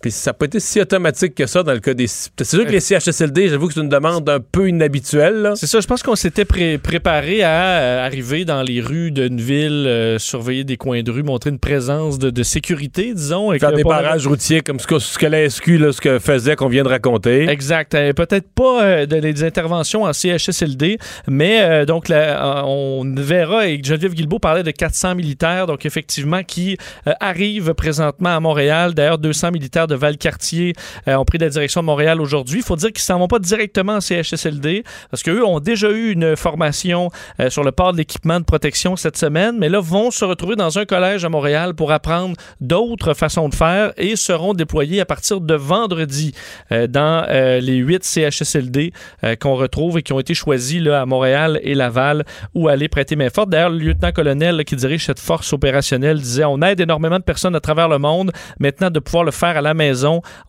Puis 0.01 0.13
ça 0.13 0.31
n'a 0.31 0.35
pas 0.35 0.47
été 0.47 0.61
si 0.61 0.81
automatique 0.81 1.35
que 1.35 1.47
ça 1.47 1.63
dans 1.63 1.75
le 1.75 1.81
cas 1.81 1.93
des. 1.93 2.07
C'est 2.07 2.45
sûr 2.45 2.65
que 2.65 2.71
les 2.71 2.81
CHSLD, 2.81 3.49
j'avoue 3.49 3.69
que 3.69 3.75
c'est 3.75 3.81
une 3.81 3.91
demande 3.91 4.27
un 4.31 4.41
peu 4.41 4.67
inhabituelle. 4.67 5.53
C'est 5.57 5.67
ça, 5.67 5.81
je 5.81 5.87
pense 5.87 6.03
qu'on 6.03 6.17
s'était 6.17 6.47
préparé 6.47 7.43
à 7.43 7.81
euh, 7.81 8.07
arriver 8.07 8.47
dans 8.47 8.63
les 8.63 8.81
rues 8.81 9.11
d'une 9.11 9.39
ville, 9.39 9.85
euh, 9.87 10.19
surveiller 10.19 10.65
des 10.65 10.79
coins 10.79 11.03
de 11.03 11.11
rue, 11.11 11.23
montrer 11.23 11.51
une 11.51 11.59
présence 11.59 12.19
de, 12.19 12.43
sécurité, 12.43 13.13
disons. 13.13 13.53
Faire 13.59 13.73
des 13.73 13.85
barrages 13.85 14.27
routiers 14.27 14.63
comme 14.63 14.81
ce 14.81 14.87
que, 14.87 14.99
ce 14.99 15.19
que 15.19 15.27
la 15.27 15.49
SQ 15.51 15.69
là, 15.79 15.93
ce 15.93 16.01
que 16.01 16.19
faisait, 16.19 16.57
qu'on 16.57 16.69
vient 16.69 16.83
de 16.83 16.89
raconter. 16.89 17.47
Exact. 17.51 17.95
Euh, 17.95 18.15
peut-être 18.15 18.49
pas 18.55 19.05
des 19.05 19.45
interventions 19.45 20.05
en 20.05 20.15
CHSLD, 20.15 20.97
mais 21.29 21.85
donc 21.85 22.07
on 22.11 23.05
verra, 23.17 23.69
et 23.69 23.79
Geneviève 23.83 24.15
Guilbeault 24.15 24.39
parlait 24.39 24.63
de 24.63 24.71
400 24.71 25.15
militaires, 25.15 25.67
donc 25.67 25.85
effectivement, 25.85 26.43
qui 26.43 26.79
arrivent 27.21 27.75
présentement 27.75 28.35
à 28.35 28.41
Montréal. 28.41 28.95
D'ailleurs, 28.95 29.19
200 29.19 29.51
militaires 29.51 29.87
de 29.90 29.94
Valcartier 29.96 30.72
euh, 31.09 31.16
ont 31.16 31.24
pris 31.24 31.38
la 31.38 31.48
direction 31.48 31.83
de 31.83 31.87
Montréal 31.87 32.20
aujourd'hui. 32.20 32.61
Il 32.61 32.64
faut 32.64 32.76
dire 32.76 32.92
qu'ils 32.92 33.03
ne 33.03 33.05
s'en 33.05 33.18
vont 33.18 33.29
pas 33.29 33.38
directement 33.38 33.94
en 33.94 34.00
CHSLD 34.00 34.85
parce 35.11 35.22
qu'eux 35.22 35.44
ont 35.44 35.61
déjà 35.61 35.90
eu 35.90 36.12
une 36.12 36.37
formation 36.37 37.11
euh, 37.40 37.50
sur 37.50 37.64
le 37.64 37.72
port 37.72 37.92
de 37.92 37.98
l'équipement 37.98 38.38
de 38.38 38.44
protection 38.44 38.96
cette 38.96 39.16
semaine, 39.16 39.57
mais 39.59 39.68
là 39.68 39.81
vont 39.81 40.11
se 40.11 40.24
retrouver 40.24 40.57
dans 40.57 40.79
un 40.79 40.85
collège 40.85 41.24
à 41.24 41.29
Montréal 41.29 41.74
pour 41.74 41.90
apprendre 41.92 42.37
d'autres 42.61 43.14
façons 43.14 43.48
de 43.48 43.55
faire 43.55 43.92
et 43.96 44.16
seront 44.16 44.55
déployés 44.55 45.00
à 45.00 45.07
partir 45.07 45.40
de 45.40 45.55
vendredi 45.55 46.33
euh, 46.70 46.87
dans 46.87 47.26
les 47.61 47.76
huit 47.76 48.05
CHSLD 48.05 48.92
qu'on 49.40 49.55
retrouve 49.55 49.98
et 49.98 50.03
qui 50.03 50.12
ont 50.12 50.20
été 50.20 50.35
choisis 50.35 50.81
là, 50.81 51.03
à 51.03 51.07
Montréal 51.07 51.61
et 51.62 51.74
Laval 51.74 52.24
où 52.55 52.68
aller 52.68 52.88
prêter 52.88 53.16
main 53.16 53.31
forte. 53.31 53.50
D'ailleurs, 53.50 53.70
le 53.70 53.79
lieutenant-colonel 53.79 54.64
qui 54.64 54.76
dirige 54.76 55.07
cette 55.07 55.20
force 55.20 55.53
opérationnelle 55.53 56.18
disait 56.18 56.44
on 56.44 56.61
aide 56.62 56.81
énormément 56.81 57.18
de 57.18 57.24
personnes 57.24 57.57
à 57.57 57.61
travers 57.61 57.88
le 57.88 57.98
monde. 57.98 58.33
Maintenant, 58.59 58.90
de 58.90 59.00
pouvoir 59.00 59.24
le 59.24 59.31
faire 59.31 59.57
à 59.57 59.61
la. 59.61 59.74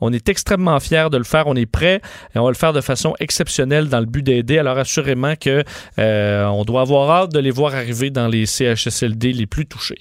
On 0.01 0.13
est 0.13 0.29
extrêmement 0.29 0.79
fiers 0.79 1.07
de 1.11 1.17
le 1.17 1.23
faire. 1.23 1.47
On 1.47 1.55
est 1.55 1.65
prêt 1.65 2.01
et 2.35 2.39
on 2.39 2.43
va 2.43 2.49
le 2.49 2.55
faire 2.55 2.73
de 2.73 2.81
façon 2.81 3.13
exceptionnelle 3.19 3.89
dans 3.89 3.99
le 3.99 4.05
but 4.05 4.23
d'aider. 4.23 4.57
Alors 4.57 4.77
assurément 4.77 5.35
que 5.35 5.63
euh, 5.99 6.45
on 6.45 6.63
doit 6.63 6.81
avoir 6.81 7.09
hâte 7.09 7.31
de 7.31 7.39
les 7.39 7.51
voir 7.51 7.75
arriver 7.75 8.09
dans 8.09 8.27
les 8.27 8.45
CHSLD 8.45 9.33
les 9.33 9.47
plus 9.47 9.65
touchés. 9.65 9.99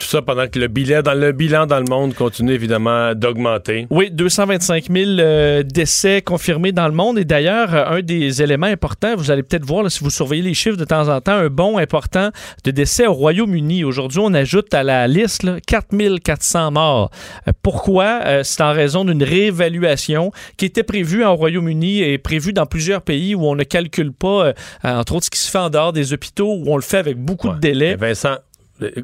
Tout 0.00 0.06
ça 0.06 0.22
pendant 0.22 0.48
que 0.48 0.58
le 0.58 0.68
bilan 0.68 1.02
dans 1.02 1.12
le, 1.12 1.32
bilan 1.32 1.66
dans 1.66 1.78
le 1.78 1.84
monde 1.84 2.14
continue 2.14 2.52
évidemment 2.52 3.14
d'augmenter. 3.14 3.86
Oui, 3.90 4.10
225 4.10 4.86
000 4.90 5.10
euh, 5.18 5.62
décès 5.62 6.22
confirmés 6.22 6.72
dans 6.72 6.88
le 6.88 6.94
monde. 6.94 7.18
Et 7.18 7.26
d'ailleurs, 7.26 7.74
euh, 7.74 7.98
un 7.98 8.00
des 8.00 8.40
éléments 8.40 8.66
importants, 8.66 9.14
vous 9.14 9.30
allez 9.30 9.42
peut-être 9.42 9.66
voir 9.66 9.90
si 9.90 10.02
vous 10.02 10.08
surveillez 10.08 10.42
les 10.42 10.54
chiffres 10.54 10.78
de 10.78 10.86
temps 10.86 11.08
en 11.08 11.20
temps, 11.20 11.34
un 11.34 11.48
bond 11.48 11.76
important 11.76 12.30
de 12.64 12.70
décès 12.70 13.06
au 13.06 13.12
Royaume-Uni. 13.12 13.84
Aujourd'hui, 13.84 14.20
on 14.22 14.32
ajoute 14.32 14.72
à 14.72 14.82
la 14.82 15.06
liste 15.06 15.46
4 15.66 16.18
400 16.24 16.70
morts. 16.70 17.10
Euh, 17.46 17.52
pourquoi? 17.62 18.42
C'est 18.42 18.62
en 18.62 18.72
raison 18.72 19.04
d'une 19.04 19.22
réévaluation 19.22 20.32
qui 20.56 20.64
était 20.64 20.82
prévue 20.82 21.26
au 21.26 21.34
Royaume-Uni 21.34 22.00
et 22.00 22.16
prévue 22.16 22.54
dans 22.54 22.64
plusieurs 22.64 23.02
pays 23.02 23.34
où 23.34 23.44
on 23.44 23.54
ne 23.54 23.64
calcule 23.64 24.12
pas, 24.12 24.54
entre 24.82 25.16
autres, 25.16 25.26
ce 25.26 25.30
qui 25.30 25.38
se 25.38 25.50
fait 25.50 25.58
en 25.58 25.68
dehors 25.68 25.92
des 25.92 26.14
hôpitaux, 26.14 26.54
où 26.54 26.72
on 26.72 26.76
le 26.76 26.82
fait 26.82 26.96
avec 26.96 27.18
beaucoup 27.18 27.50
de 27.50 27.58
délais. 27.58 27.96
Vincent, 27.96 28.36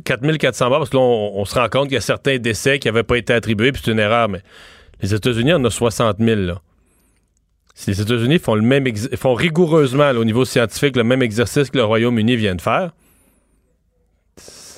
4400 0.05 0.69
morts, 0.69 0.79
parce 0.79 0.91
que 0.91 0.97
là, 0.97 1.03
on, 1.03 1.45
se 1.45 1.55
rend 1.55 1.69
compte 1.69 1.85
qu'il 1.85 1.95
y 1.95 1.99
a 1.99 2.01
certains 2.01 2.39
décès 2.39 2.79
qui 2.79 2.89
n'avaient 2.89 3.03
pas 3.03 3.19
été 3.19 3.33
attribués, 3.33 3.73
puis 3.73 3.83
c'est 3.85 3.91
une 3.91 3.99
erreur, 3.99 4.29
mais 4.29 4.43
les 5.03 5.15
États-Unis 5.15 5.53
en 5.53 5.65
ont 5.65 5.71
60 5.71 6.17
000. 6.19 6.41
Là. 6.43 6.61
Si 7.75 7.91
les 7.91 8.01
États-Unis 8.01 8.39
font, 8.39 8.55
le 8.55 8.63
même 8.63 8.87
font 9.17 9.35
rigoureusement, 9.35 10.11
au 10.11 10.25
niveau 10.25 10.45
scientifique, 10.45 10.97
le 10.97 11.05
même 11.05 11.23
exercice 11.23 11.71
que 11.71 11.77
le 11.77 11.85
Royaume-Uni 11.85 12.37
vient 12.37 12.55
de 12.55 12.63
faire, 12.63 12.93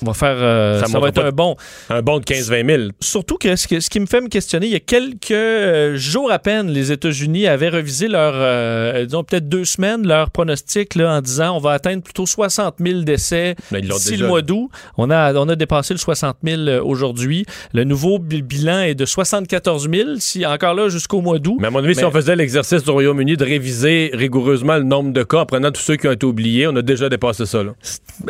on 0.01 0.05
va 0.05 0.13
faire. 0.13 0.35
Euh, 0.37 0.81
ça, 0.83 0.99
va 0.99 1.09
être 1.09 1.23
un 1.23 1.31
bon. 1.31 1.55
Un 1.89 2.01
bon 2.01 2.19
de 2.19 2.23
15-20 2.23 2.65
000. 2.65 2.89
Surtout 2.99 3.37
que 3.37 3.55
ce, 3.55 3.67
qui 3.67 3.99
me 3.99 4.05
fait 4.05 4.21
me 4.21 4.29
questionner, 4.29 4.67
il 4.67 4.71
y 4.71 4.75
a 4.75 4.79
quelques 4.79 5.31
euh, 5.31 5.97
jours 5.97 6.31
à 6.31 6.39
peine, 6.39 6.69
les 6.69 6.91
États-Unis 6.91 7.47
avaient 7.47 7.69
revisé 7.69 8.07
leur. 8.07 8.33
Euh, 8.35 9.05
disons, 9.05 9.23
peut-être 9.23 9.49
deux 9.49 9.65
semaines, 9.65 10.07
leur 10.07 10.29
pronostic 10.29 10.95
là, 10.95 11.17
en 11.17 11.21
disant 11.21 11.55
on 11.55 11.59
va 11.59 11.71
atteindre 11.71 12.01
plutôt 12.01 12.25
60 12.25 12.75
000 12.79 13.01
décès 13.01 13.55
ben, 13.71 13.81
d'ici 13.81 14.15
le 14.15 14.27
mois 14.27 14.41
d'août. 14.41 14.69
On 14.97 15.09
a, 15.09 15.33
on 15.33 15.49
a 15.49 15.55
dépassé 15.55 15.93
le 15.93 15.99
60 15.99 16.37
000 16.43 16.85
aujourd'hui. 16.85 17.45
Le 17.73 17.83
nouveau 17.83 18.19
bilan 18.19 18.81
est 18.81 18.95
de 18.95 19.05
74 19.05 19.89
000, 19.91 20.09
si, 20.19 20.45
encore 20.45 20.75
là, 20.75 20.89
jusqu'au 20.89 21.21
mois 21.21 21.39
d'août. 21.39 21.57
Mais 21.59 21.67
à 21.67 21.71
mon 21.71 21.83
avis, 21.83 21.95
si 21.95 22.05
on 22.05 22.11
faisait 22.11 22.35
l'exercice 22.35 22.83
du 22.83 22.89
Royaume-Uni 22.89 23.35
de 23.35 23.43
réviser 23.43 24.11
rigoureusement 24.13 24.77
le 24.77 24.83
nombre 24.83 25.11
de 25.11 25.23
cas 25.23 25.39
en 25.39 25.45
prenant 25.45 25.71
tous 25.71 25.81
ceux 25.81 25.97
qui 25.97 26.07
ont 26.07 26.11
été 26.11 26.25
oubliés, 26.25 26.67
on 26.67 26.75
a 26.75 26.81
déjà 26.81 27.09
dépassé 27.09 27.45
ça. 27.45 27.63
Là. 27.63 27.71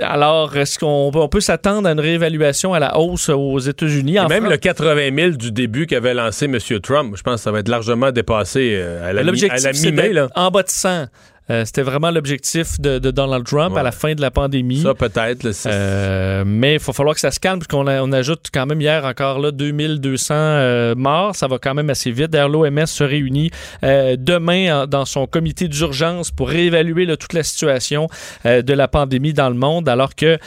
Alors, 0.01 0.55
est-ce 0.57 0.79
qu'on 0.79 1.11
on 1.13 1.29
peut 1.29 1.39
s'attendre 1.39 1.58
attendre 1.59 1.89
à 1.89 1.91
une 1.91 1.99
réévaluation 1.99 2.73
à 2.73 2.79
la 2.79 2.97
hausse 2.97 3.29
aux 3.29 3.59
États-Unis. 3.59 4.17
Même 4.29 4.49
le 4.49 4.57
80 4.57 5.09
000 5.15 5.29
du 5.31 5.51
début 5.51 5.87
qu'avait 5.87 6.13
lancé 6.13 6.45
M. 6.45 6.57
Trump, 6.81 7.15
je 7.17 7.21
pense 7.21 7.35
que 7.35 7.41
ça 7.41 7.51
va 7.51 7.59
être 7.59 7.67
largement 7.67 8.11
dépassé 8.11 8.75
euh, 8.75 9.09
à 9.09 9.13
la, 9.13 9.23
mi-mai. 9.23 10.13
En 10.35 10.51
bas 10.51 10.63
de 10.63 10.69
100. 10.69 11.05
Euh, 11.49 11.65
c'était 11.65 11.81
vraiment 11.81 12.11
l'objectif 12.11 12.79
de, 12.79 12.99
Donald 12.99 13.45
Trump 13.45 13.75
à 13.75 13.83
la 13.83 13.91
fin 13.91 14.13
de 14.13 14.21
la 14.21 14.31
pandémie. 14.31 14.81
Ça, 14.81 14.93
peut-être. 14.93 15.47
Euh, 15.65 16.43
mais 16.45 16.75
il 16.75 16.79
va 16.79 16.93
falloir 16.93 17.15
que 17.15 17.21
ça 17.21 17.31
se 17.31 17.39
calme, 17.39 17.59
puisqu'on 17.59 17.87
on 17.87 18.11
ajoute 18.11 18.47
quand 18.53 18.65
même 18.65 18.81
hier 18.81 19.03
encore 19.05 19.39
là, 19.39 19.51
2200 19.51 20.95
morts. 20.95 21.35
Ça 21.35 21.47
va 21.47 21.57
quand 21.57 21.73
même 21.73 21.89
assez 21.89 22.11
vite. 22.11 22.31
D'ailleurs, 22.31 22.49
l'OMS 22.49 22.85
se 22.85 23.03
réunit 23.03 23.51
demain 23.81 24.85
dans 24.87 25.05
son 25.05 25.27
comité 25.27 25.67
d'urgence 25.67 26.31
pour 26.31 26.49
réévaluer 26.49 27.07
toute 27.17 27.33
la 27.33 27.43
situation 27.43 28.07
de 28.45 28.73
la 28.73 28.87
pandémie 28.87 29.33
dans 29.33 29.49
le 29.49 29.55
monde, 29.55 29.89
alors 29.89 30.15
que 30.15 30.37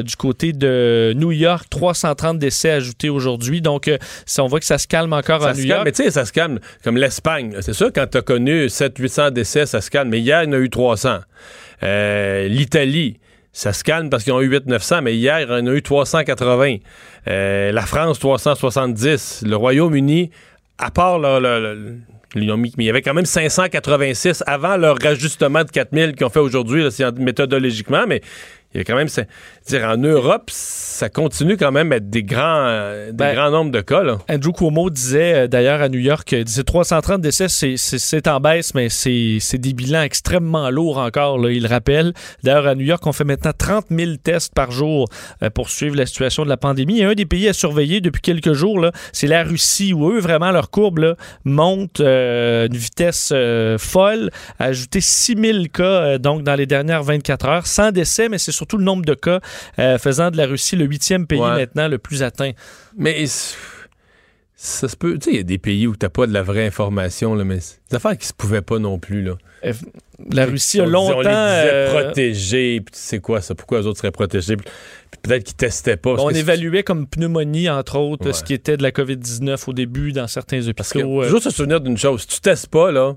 du 0.00 0.16
côté 0.16 0.52
de 0.52 1.12
New 1.16 1.32
York, 1.32 1.66
330 1.68 2.38
décès 2.38 2.70
ajoutés 2.70 3.10
aujourd'hui. 3.10 3.60
Donc, 3.60 3.90
si 4.24 4.40
on 4.40 4.46
voit 4.46 4.60
que 4.60 4.66
ça 4.66 4.78
se 4.78 4.86
calme 4.86 5.12
encore 5.12 5.44
à 5.44 5.52
New 5.52 5.64
York. 5.64 5.82
mais 5.84 5.92
tu 5.92 6.02
sais, 6.02 6.10
ça 6.10 6.24
se 6.24 6.32
calme 6.32 6.60
comme 6.82 6.96
l'Espagne. 6.96 7.56
C'est 7.60 7.74
sûr, 7.74 7.90
quand 7.94 8.06
tu 8.10 8.18
as 8.18 8.22
connu 8.22 8.66
700-800 8.66 9.30
décès, 9.30 9.66
ça 9.66 9.80
se 9.80 9.90
calme. 9.90 10.08
Mais 10.08 10.20
hier, 10.20 10.45
a 10.52 10.58
eu 10.58 10.70
300. 10.70 11.18
Euh, 11.82 12.48
L'Italie, 12.48 13.18
ça 13.52 13.72
se 13.72 13.84
calme 13.84 14.10
parce 14.10 14.24
qu'ils 14.24 14.32
ont 14.32 14.40
eu 14.40 14.50
800-900, 14.50 15.02
mais 15.02 15.14
hier, 15.16 15.50
en 15.50 15.66
a 15.66 15.70
eu 15.70 15.82
380. 15.82 16.76
Euh, 17.28 17.72
la 17.72 17.82
France, 17.82 18.18
370. 18.18 19.44
Le 19.46 19.56
Royaume-Uni, 19.56 20.30
à 20.78 20.90
part 20.90 21.18
le, 21.18 21.96
mais 22.34 22.44
il 22.78 22.84
y 22.84 22.90
avait 22.90 23.02
quand 23.02 23.14
même 23.14 23.24
586 23.24 24.44
avant 24.46 24.76
leur 24.76 24.98
rajustement 25.02 25.64
de 25.64 25.70
4000 25.70 26.14
qu'ils 26.14 26.26
ont 26.26 26.30
fait 26.30 26.40
aujourd'hui, 26.40 26.86
méthodologiquement, 27.18 28.04
mais 28.06 28.20
il 28.76 28.80
y 28.80 28.82
a 28.82 28.84
quand 28.84 28.96
même, 28.96 29.08
dire 29.66 29.84
en 29.84 29.96
Europe, 29.96 30.50
ça 30.52 31.08
continue 31.08 31.56
quand 31.56 31.72
même 31.72 31.92
à 31.92 31.96
être 31.96 32.10
des 32.10 32.22
grands, 32.22 33.06
des 33.06 33.12
ben, 33.14 33.34
grands 33.34 33.50
nombres 33.50 33.70
de 33.70 33.80
cas. 33.80 34.02
Andrew 34.28 34.52
Cuomo 34.52 34.90
disait 34.90 35.34
euh, 35.34 35.46
d'ailleurs 35.46 35.80
à 35.80 35.88
New 35.88 35.98
York, 35.98 36.30
il 36.32 36.44
disait 36.44 36.62
330 36.62 37.22
décès, 37.22 37.46
c'est 37.48 38.28
en 38.28 38.38
baisse, 38.38 38.74
mais 38.74 38.90
c'est 38.90 39.58
des 39.58 39.72
bilans 39.72 40.02
extrêmement 40.02 40.68
lourds 40.68 40.98
encore. 40.98 41.38
Là, 41.38 41.50
il 41.52 41.66
rappelle. 41.66 42.12
D'ailleurs, 42.42 42.66
à 42.66 42.74
New 42.74 42.84
York, 42.84 43.06
on 43.06 43.12
fait 43.12 43.24
maintenant 43.24 43.52
30 43.56 43.86
000 43.90 44.16
tests 44.22 44.52
par 44.52 44.70
jour 44.70 45.08
euh, 45.42 45.48
pour 45.48 45.70
suivre 45.70 45.96
la 45.96 46.04
situation 46.04 46.44
de 46.44 46.50
la 46.50 46.58
pandémie. 46.58 47.00
Et 47.00 47.04
un 47.04 47.14
des 47.14 47.24
pays 47.24 47.48
à 47.48 47.54
surveiller 47.54 48.02
depuis 48.02 48.20
quelques 48.20 48.52
jours, 48.52 48.84
c'est 49.12 49.26
la 49.26 49.42
Russie, 49.42 49.94
où 49.94 50.10
eux, 50.10 50.20
vraiment, 50.20 50.50
leur 50.50 50.68
courbe 50.68 50.98
là, 50.98 51.14
monte 51.44 52.00
euh, 52.00 52.66
une 52.66 52.76
vitesse 52.76 53.32
folle, 53.78 54.30
a 54.58 54.64
ajouté 54.64 55.00
6 55.00 55.36
000 55.38 55.64
cas 55.72 56.18
donc 56.18 56.42
dans 56.42 56.54
les 56.54 56.66
dernières 56.66 57.02
24 57.02 57.46
heures, 57.46 57.66
sans 57.66 57.90
décès, 57.90 58.28
mais 58.28 58.36
c'est 58.36 58.52
surtout 58.52 58.65
le 58.72 58.84
nombre 58.84 59.04
de 59.04 59.14
cas 59.14 59.40
faisant 59.98 60.30
de 60.30 60.36
la 60.36 60.46
Russie 60.46 60.76
le 60.76 60.84
huitième 60.84 61.26
pays 61.26 61.40
maintenant 61.40 61.88
le 61.88 61.98
plus 61.98 62.22
atteint. 62.22 62.52
Mais 62.96 63.26
ça 64.58 64.88
se 64.88 64.96
peut. 64.96 65.18
Tu 65.18 65.24
sais, 65.24 65.30
il 65.32 65.36
y 65.36 65.40
a 65.40 65.42
des 65.42 65.58
pays 65.58 65.86
où 65.86 65.94
t'as 65.94 66.08
pas 66.08 66.26
de 66.26 66.32
la 66.32 66.42
vraie 66.42 66.66
information, 66.66 67.34
là, 67.34 67.44
mais 67.44 67.58
des 67.58 67.96
affaires 67.96 68.16
qui 68.16 68.26
se 68.26 68.32
pouvaient 68.32 68.62
pas 68.62 68.78
non 68.78 68.98
plus. 68.98 69.22
Là. 69.22 69.36
La 70.30 70.46
Russie 70.46 70.80
a 70.80 70.86
longtemps. 70.86 71.18
On 71.18 71.20
les 71.20 71.28
disait 71.28 71.70
euh, 71.72 72.02
protégés. 72.02 72.82
c'est 72.92 73.20
quoi 73.20 73.42
ça? 73.42 73.54
Pourquoi 73.54 73.80
les 73.80 73.86
autres 73.86 73.98
seraient 73.98 74.10
protégés? 74.10 74.56
Peut-être 74.56 75.44
qu'ils 75.44 75.56
testaient 75.56 75.98
pas. 75.98 76.14
On 76.18 76.30
évaluait 76.30 76.82
comme 76.82 77.06
pneumonie, 77.06 77.68
entre 77.68 77.98
autres, 77.98 78.32
ce 78.32 78.42
qui 78.42 78.54
était 78.54 78.78
de 78.78 78.82
la 78.82 78.92
COVID-19 78.92 79.62
au 79.66 79.72
début 79.74 80.12
dans 80.12 80.26
certains 80.26 80.60
hôpitaux. 80.60 80.74
Parce 80.74 80.92
que, 80.92 80.98
euh. 81.00 81.28
Juste 81.28 81.44
se 81.44 81.50
souvenir 81.50 81.82
d'une 81.82 81.98
chose. 81.98 82.22
Si 82.22 82.28
tu 82.28 82.40
testes 82.40 82.68
pas, 82.68 82.90
là, 82.90 83.14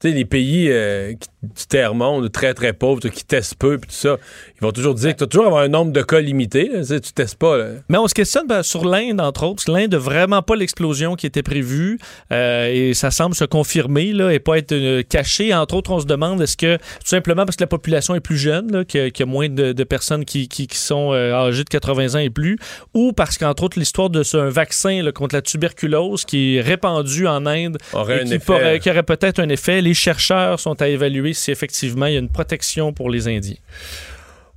tu 0.00 0.08
sais, 0.08 0.14
les 0.14 0.26
pays 0.26 0.68
euh, 0.70 1.14
du 1.42 1.66
tiers-monde, 1.68 2.30
très, 2.30 2.54
très 2.54 2.72
pauvres, 2.72 3.00
qui 3.08 3.24
testent 3.24 3.56
peu, 3.56 3.76
puis 3.76 3.88
tout 3.88 3.96
ça, 3.96 4.16
ils 4.56 4.62
vont 4.62 4.70
toujours 4.70 4.94
dire 4.94 5.10
que 5.12 5.16
tu 5.16 5.24
vas 5.24 5.28
toujours 5.28 5.46
avoir 5.46 5.62
un 5.62 5.68
nombre 5.68 5.90
de 5.90 6.02
cas 6.02 6.20
limité. 6.20 6.68
Là, 6.68 6.82
tu 6.84 7.12
testes 7.12 7.36
pas. 7.36 7.58
Mais 7.88 7.98
on 7.98 8.06
se 8.06 8.14
questionne 8.14 8.46
ben, 8.46 8.62
sur 8.62 8.84
l'Inde, 8.84 9.20
entre 9.20 9.44
autres. 9.44 9.70
L'Inde 9.70 9.92
n'a 9.92 9.98
vraiment 9.98 10.42
pas 10.42 10.54
l'explosion 10.54 11.16
qui 11.16 11.26
était 11.26 11.42
prévue 11.42 11.98
euh, 12.32 12.70
et 12.72 12.94
ça 12.94 13.10
semble 13.10 13.34
se 13.34 13.44
confirmer 13.44 14.12
là, 14.12 14.32
et 14.32 14.38
pas 14.38 14.58
être 14.58 14.72
euh, 14.72 15.02
caché. 15.02 15.52
Entre 15.52 15.74
autres, 15.74 15.90
on 15.90 16.00
se 16.00 16.06
demande 16.06 16.40
est-ce 16.40 16.56
que, 16.56 16.76
tout 16.76 17.06
simplement 17.06 17.44
parce 17.44 17.56
que 17.56 17.64
la 17.64 17.68
population 17.68 18.14
est 18.14 18.20
plus 18.20 18.38
jeune, 18.38 18.84
qu'il 18.84 19.12
y, 19.18 19.22
a 19.22 19.26
moins 19.26 19.48
de, 19.48 19.72
personnes 19.84 20.24
qui, 20.24 20.46
qui, 20.48 20.68
sont 20.72 21.12
âgées 21.12 21.64
de 21.64 21.68
80 21.68 22.14
ans 22.14 22.18
et 22.18 22.30
plus, 22.30 22.56
ou 22.94 23.12
parce 23.12 23.36
qu'entre 23.36 23.64
autres, 23.64 23.78
l'histoire 23.78 24.10
de 24.10 24.22
ce 24.22 24.36
vaccin 24.36 25.10
contre 25.12 25.34
la 25.34 25.42
tuberculose 25.42 26.24
qui 26.24 26.56
est 26.56 26.60
répandu 26.60 27.26
en 27.26 27.46
Inde 27.46 27.78
aurait 27.92 28.22
et 28.22 28.38
qui, 28.38 28.80
qui 28.80 28.90
aurait 28.90 29.02
peut-être 29.02 29.40
un 29.40 29.48
effet 29.48 29.80
les 29.80 29.94
chercheurs 29.94 30.60
sont 30.60 30.80
à 30.80 30.88
évaluer 30.88 31.31
si 31.34 31.50
effectivement 31.50 32.06
il 32.06 32.14
y 32.14 32.16
a 32.16 32.20
une 32.20 32.28
protection 32.28 32.92
pour 32.92 33.10
les 33.10 33.28
Indiens. 33.28 33.56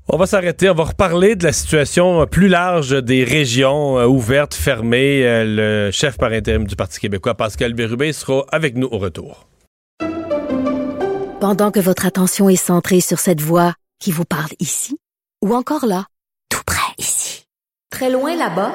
On 0.08 0.18
va 0.18 0.28
s'arrêter, 0.28 0.70
on 0.70 0.76
va 0.76 0.84
reparler 0.84 1.36
de 1.36 1.44
la 1.44 1.52
situation 1.52 2.28
plus 2.28 2.48
large 2.48 3.04
des 3.04 3.24
régions 3.24 3.98
euh, 3.98 4.06
ouvertes, 4.06 4.54
fermées. 4.54 5.26
Euh, 5.26 5.88
le 5.88 5.92
chef 5.92 6.18
par 6.18 6.32
intérim 6.32 6.68
du 6.68 6.76
Parti 6.76 7.00
québécois, 7.00 7.34
Pascal 7.34 7.74
Bérubé, 7.74 8.14
sera 8.14 8.46
avec 8.52 8.76
nous 8.76 8.88
au 8.92 9.00
retour. 9.00 9.48
Pendant 11.42 11.72
que 11.72 11.80
votre 11.80 12.06
attention 12.06 12.50
est 12.50 12.56
centrée 12.56 13.02
sur 13.02 13.18
cette 13.18 13.42
voix 13.42 13.74
qui 14.00 14.12
vous 14.12 14.26
parle 14.26 14.52
ici, 14.60 14.96
ou 15.44 15.56
encore 15.56 15.88
là, 15.88 16.06
tout 16.50 16.62
près 16.68 16.94
ici, 17.00 17.48
très 17.92 18.12
loin 18.12 18.36
là-bas, 18.36 18.74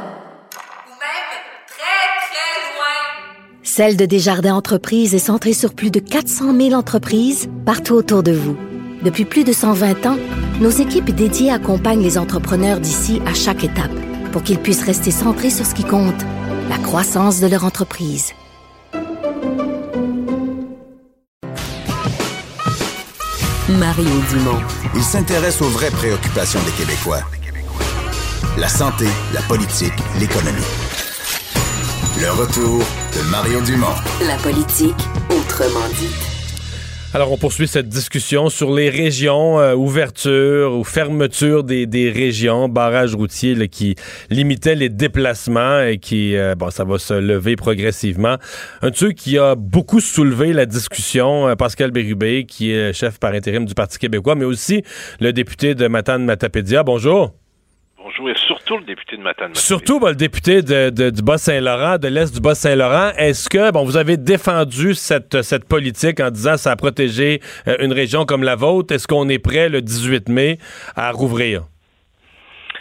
Celle 3.83 3.97
de 3.97 4.05
Desjardins 4.05 4.57
Entreprises 4.57 5.15
est 5.15 5.19
centrée 5.19 5.55
sur 5.55 5.73
plus 5.73 5.91
de 5.91 6.01
400 6.01 6.55
000 6.55 6.73
entreprises 6.75 7.49
partout 7.65 7.95
autour 7.95 8.23
de 8.23 8.31
vous. 8.31 8.55
Depuis 9.03 9.25
plus 9.25 9.43
de 9.43 9.55
120 9.55 10.05
ans, 10.05 10.19
nos 10.61 10.69
équipes 10.69 11.09
dédiées 11.09 11.51
accompagnent 11.51 12.03
les 12.03 12.19
entrepreneurs 12.19 12.79
d'ici 12.79 13.23
à 13.25 13.33
chaque 13.33 13.65
étape 13.65 13.91
pour 14.33 14.43
qu'ils 14.43 14.59
puissent 14.59 14.85
rester 14.85 15.11
centrés 15.11 15.49
sur 15.49 15.65
ce 15.65 15.75
qui 15.75 15.85
compte, 15.85 16.21
la 16.69 16.77
croissance 16.77 17.41
de 17.41 17.47
leur 17.47 17.65
entreprise. 17.65 18.35
Mario 23.71 24.11
Dumont. 24.29 24.61
Il 24.95 25.03
s'intéresse 25.03 25.63
aux 25.63 25.71
vraies 25.71 25.91
préoccupations 25.91 26.61
des 26.67 26.73
Québécois. 26.73 27.23
La 28.59 28.69
santé, 28.69 29.07
la 29.33 29.41
politique, 29.41 29.95
l'économie. 30.19 30.69
Le 32.21 32.31
retour 32.33 32.85
de 33.17 33.31
Mario 33.31 33.61
Dumont. 33.63 33.95
La 34.27 34.37
politique, 34.37 34.95
autrement 35.31 35.89
dit. 35.99 36.11
Alors, 37.13 37.33
on 37.33 37.37
poursuit 37.37 37.67
cette 37.67 37.89
discussion 37.89 38.51
sur 38.51 38.73
les 38.73 38.89
régions, 38.89 39.59
euh, 39.59 39.75
ouverture 39.75 40.73
ou 40.75 40.85
fermeture 40.85 41.65
des, 41.65 42.13
régions, 42.15 42.69
barrages 42.69 43.15
routiers 43.15 43.69
qui 43.69 43.97
limitaient 44.31 44.77
les 44.77 44.89
déplacements 44.89 45.83
et 45.83 45.99
qui, 45.99 46.37
euh, 46.37 46.55
bon, 46.55 46.71
ça 46.71 46.85
va 46.85 46.99
se 46.99 47.15
lever 47.15 47.57
progressivement. 47.57 48.37
Un 48.83 48.91
de 48.91 48.97
ceux 48.97 49.13
qui 49.13 49.39
a 49.39 49.57
beaucoup 49.57 50.01
soulevé 50.01 50.53
la 50.53 50.67
discussion, 50.67 51.49
euh, 51.49 51.57
Pascal 51.57 51.91
Bérubé, 51.91 52.45
qui 52.45 52.71
est 52.71 52.93
chef 52.93 53.19
par 53.19 53.33
intérim 53.33 53.65
du 53.65 53.75
Parti 53.75 53.99
québécois, 53.99 54.37
mais 54.37 54.45
aussi 54.45 54.85
le 55.21 55.33
député 55.33 55.75
de 55.75 55.89
Matane 55.89 56.25
Matapédia. 56.25 56.85
Bonjour. 56.85 57.40
Surtout 58.35 58.77
le 58.79 58.85
député 58.85 59.17
de 59.17 59.23
Matane. 59.23 59.55
Surtout 59.55 60.01
le 60.05 60.15
député 60.15 60.63
de, 60.63 61.11
du 61.11 61.23
Bas-Saint-Laurent, 61.23 61.99
de 61.99 62.09
l'Est 62.09 62.35
du 62.35 62.41
Bas-Saint-Laurent. 62.41 63.11
Est-ce 63.17 63.49
que, 63.49 63.71
bon, 63.73 63.85
vous 63.85 63.97
avez 63.97 64.17
défendu 64.17 64.95
cette, 64.95 65.43
cette 65.43 65.69
politique 65.69 66.21
en 66.21 66.31
disant 66.31 66.57
ça 66.57 66.73
a 66.73 66.77
protégé 66.77 67.41
euh, 67.69 67.77
une 67.81 67.93
région 67.93 68.25
comme 68.25 68.43
la 68.43 68.57
vôtre? 68.57 68.95
Est-ce 68.95 69.07
qu'on 69.07 69.29
est 69.29 69.39
prêt 69.39 69.69
le 69.69 69.83
18 69.83 70.29
mai 70.29 70.59
à 70.97 71.11
rouvrir? 71.11 71.63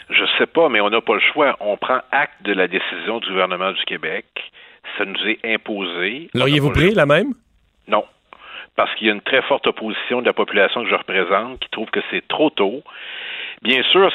Je 0.09 0.23
sais 0.37 0.47
pas, 0.47 0.69
mais 0.69 0.81
on 0.81 0.89
n'a 0.89 1.01
pas 1.01 1.13
le 1.13 1.21
choix. 1.33 1.55
On 1.59 1.77
prend 1.77 1.99
acte 2.11 2.41
de 2.43 2.53
la 2.53 2.67
décision 2.67 3.19
du 3.19 3.29
gouvernement 3.29 3.71
du 3.71 3.83
Québec. 3.85 4.25
Ça 4.97 5.05
nous 5.05 5.27
est 5.27 5.39
imposé. 5.43 6.29
L'auriez-vous 6.33 6.71
pris, 6.71 6.93
la 6.93 7.05
même? 7.05 7.33
Non 7.87 8.03
parce 8.79 8.95
qu'il 8.95 9.07
y 9.07 9.09
a 9.09 9.13
une 9.13 9.19
très 9.19 9.41
forte 9.41 9.67
opposition 9.67 10.21
de 10.21 10.25
la 10.25 10.31
population 10.31 10.85
que 10.85 10.89
je 10.89 10.95
représente 10.95 11.59
qui 11.59 11.69
trouve 11.69 11.89
que 11.89 11.99
c'est 12.09 12.25
trop 12.29 12.49
tôt 12.49 12.81
Bien 13.61 13.83
sûr, 13.83 14.11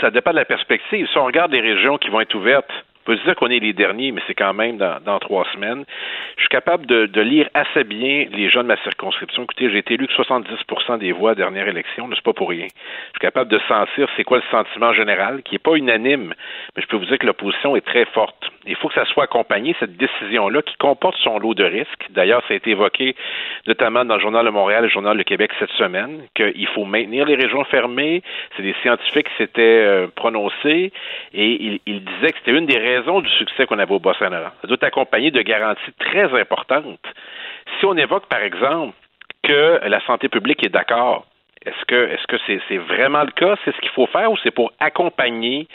ça 0.00 0.10
dépend 0.10 0.32
de 0.32 0.36
la 0.36 0.44
perspective. 0.44 1.06
Si 1.10 1.18
on 1.18 1.24
regarde 1.24 1.52
les 1.52 1.60
régions 1.60 1.98
qui 1.98 2.08
vont 2.08 2.20
être 2.20 2.34
ouvertes 2.34 2.72
peut 3.08 3.16
dire 3.24 3.34
qu'on 3.36 3.48
est 3.48 3.58
les 3.58 3.72
derniers, 3.72 4.12
mais 4.12 4.20
c'est 4.26 4.34
quand 4.34 4.52
même 4.52 4.76
dans, 4.76 5.18
trois 5.18 5.46
semaines. 5.54 5.84
Je 6.36 6.42
suis 6.42 6.50
capable 6.50 6.84
de, 6.84 7.20
lire 7.22 7.48
assez 7.54 7.82
bien 7.82 8.26
les 8.30 8.50
gens 8.50 8.62
de 8.62 8.68
ma 8.68 8.76
circonscription. 8.82 9.44
Écoutez, 9.44 9.70
j'ai 9.70 9.78
été 9.78 9.94
élu 9.94 10.06
que 10.08 10.12
70% 10.12 10.98
des 10.98 11.12
voix 11.12 11.30
à 11.30 11.32
la 11.32 11.36
dernière 11.36 11.68
élection, 11.68 12.06
mais 12.06 12.16
c'est 12.16 12.24
pas 12.24 12.34
pour 12.34 12.50
rien. 12.50 12.66
Je 12.66 13.10
suis 13.12 13.20
capable 13.20 13.50
de 13.50 13.58
sentir 13.66 14.08
c'est 14.14 14.24
quoi 14.24 14.38
le 14.38 14.44
sentiment 14.50 14.92
général, 14.92 15.42
qui 15.42 15.54
n'est 15.54 15.58
pas 15.58 15.74
unanime, 15.74 16.34
mais 16.76 16.82
je 16.82 16.86
peux 16.86 16.98
vous 16.98 17.06
dire 17.06 17.18
que 17.18 17.26
l'opposition 17.26 17.76
est 17.76 17.86
très 17.86 18.04
forte. 18.04 18.50
Il 18.68 18.76
faut 18.76 18.88
que 18.88 18.94
ça 18.94 19.04
soit 19.06 19.24
accompagné, 19.24 19.74
cette 19.80 19.96
décision-là, 19.96 20.62
qui 20.62 20.76
comporte 20.76 21.16
son 21.18 21.38
lot 21.38 21.54
de 21.54 21.64
risques. 21.64 22.06
D'ailleurs, 22.10 22.42
ça 22.46 22.54
a 22.54 22.56
été 22.56 22.70
évoqué 22.70 23.16
notamment 23.66 24.04
dans 24.04 24.14
le 24.14 24.20
Journal 24.20 24.44
de 24.44 24.50
Montréal 24.50 24.80
et 24.84 24.88
le 24.88 24.92
Journal 24.92 25.16
de 25.16 25.22
Québec 25.22 25.50
cette 25.58 25.70
semaine, 25.72 26.22
qu'il 26.34 26.66
faut 26.68 26.84
maintenir 26.84 27.26
les 27.26 27.34
régions 27.34 27.64
fermées. 27.64 28.22
C'est 28.56 28.62
des 28.62 28.74
scientifiques 28.82 29.28
qui 29.28 29.36
s'étaient 29.36 29.62
euh, 29.86 30.06
prononcés 30.14 30.92
et 31.34 31.80
ils 31.86 32.04
disaient 32.04 32.32
que 32.32 32.38
c'était 32.38 32.58
une 32.58 32.66
des 32.66 32.78
raisons 32.78 33.20
du 33.20 33.30
succès 33.30 33.66
qu'on 33.66 33.78
avait 33.78 33.94
au 33.94 34.00
Bas-Saint-Laurent. 34.00 34.50
Ça 34.60 34.68
doit 34.68 34.76
être 34.76 34.84
accompagné 34.84 35.30
de 35.30 35.42
garanties 35.42 35.92
très 35.98 36.38
importantes. 36.38 37.00
Si 37.78 37.86
on 37.86 37.96
évoque, 37.96 38.26
par 38.26 38.42
exemple, 38.42 38.94
que 39.42 39.80
la 39.86 40.00
santé 40.06 40.28
publique 40.28 40.64
est 40.64 40.68
d'accord 40.68 41.24
est-ce 41.64 41.84
que 41.86 42.08
est-ce 42.08 42.26
que 42.26 42.36
c'est 42.46 42.76
vraiment 42.78 43.22
le 43.22 43.30
cas? 43.30 43.56
C'est 43.64 43.74
ce 43.74 43.80
qu'il 43.80 43.90
faut 43.90 44.06
faire 44.06 44.30
ou 44.30 44.36
c'est 44.42 44.50
pour 44.50 44.72
accompagner 44.80 45.66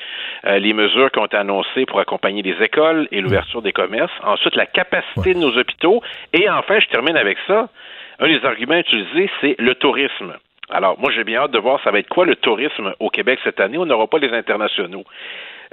euh, 0.46 0.60
les 0.60 0.74
mesures 0.74 1.12
qui 1.12 1.20
ont 1.20 1.26
été 1.26 1.38
annoncées 1.38 1.86
pour 1.86 2.00
accompagner 2.00 2.42
les 2.42 2.56
écoles 2.64 3.08
et 3.12 3.22
l'ouverture 3.22 3.62
des 3.62 3.74
commerces? 3.74 4.12
Ensuite, 4.24 4.56
la 4.56 4.66
capacité 4.66 5.34
de 5.34 5.40
nos 5.40 5.58
hôpitaux. 5.58 6.02
Et 6.32 6.50
enfin, 6.50 6.80
je 6.80 6.88
termine 6.88 7.18
avec 7.18 7.38
ça. 7.48 7.70
un 8.20 8.28
des 8.28 8.44
arguments 8.46 8.78
utilisés, 8.78 9.30
c'est 9.42 9.56
le 9.60 9.76
tourisme. 9.76 10.34
Alors, 10.70 10.98
moi, 11.00 11.12
j'ai 11.12 11.24
bien 11.24 11.42
hâte 11.42 11.52
de 11.52 11.60
voir 11.60 11.82
ça 11.84 11.92
va 11.92 12.00
être 12.00 12.10
quoi 12.10 12.26
le 12.26 12.36
tourisme 12.36 12.94
au 13.00 13.10
Québec 13.10 13.40
cette 13.44 13.60
année? 13.60 13.78
On 13.78 13.86
n'aura 13.86 14.08
pas 14.08 14.18
les 14.18 14.32
internationaux. 14.32 15.04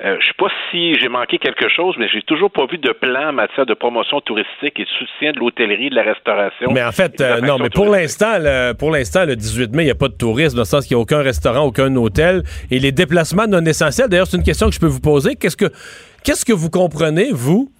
Euh, 0.02 0.16
je 0.18 0.26
sais 0.26 0.32
pas 0.38 0.48
si 0.70 0.98
j'ai 0.98 1.08
manqué 1.08 1.36
quelque 1.36 1.68
chose, 1.68 1.94
mais 1.98 2.08
j'ai 2.08 2.22
toujours 2.22 2.50
pas 2.50 2.64
vu 2.64 2.78
de 2.78 2.90
plan 2.92 3.28
en 3.28 3.32
matière 3.34 3.66
de 3.66 3.74
promotion 3.74 4.22
touristique 4.22 4.78
et 4.80 4.84
de 4.84 4.88
soutien 4.88 5.32
de 5.32 5.38
l'hôtellerie, 5.38 5.90
de 5.90 5.94
la 5.94 6.02
restauration. 6.02 6.72
Mais 6.72 6.82
en 6.82 6.92
fait, 6.92 7.20
euh, 7.20 7.42
non, 7.42 7.58
mais 7.58 7.68
pour 7.68 7.86
l'instant, 7.86 8.38
pour 8.78 8.90
l'instant, 8.90 9.26
le 9.26 9.36
18 9.36 9.74
mai, 9.74 9.82
il 9.82 9.86
n'y 9.86 9.90
a 9.90 9.94
pas 9.94 10.08
de 10.08 10.14
tourisme, 10.14 10.56
dans 10.56 10.62
le 10.62 10.66
sens 10.66 10.86
qu'il 10.86 10.96
n'y 10.96 11.00
a 11.00 11.02
aucun 11.02 11.20
restaurant, 11.20 11.66
aucun 11.66 11.94
hôtel. 11.96 12.44
Et 12.70 12.78
les 12.78 12.92
déplacements 12.92 13.46
non 13.46 13.62
essentiels, 13.66 14.08
d'ailleurs, 14.08 14.26
c'est 14.26 14.38
une 14.38 14.42
question 14.42 14.68
que 14.68 14.74
je 14.74 14.80
peux 14.80 14.86
vous 14.86 15.00
poser. 15.00 15.36
Qu'est-ce 15.36 15.56
que, 15.56 15.70
qu'est-ce 16.24 16.46
que 16.46 16.54
vous 16.54 16.70
comprenez, 16.70 17.28
vous, 17.30 17.70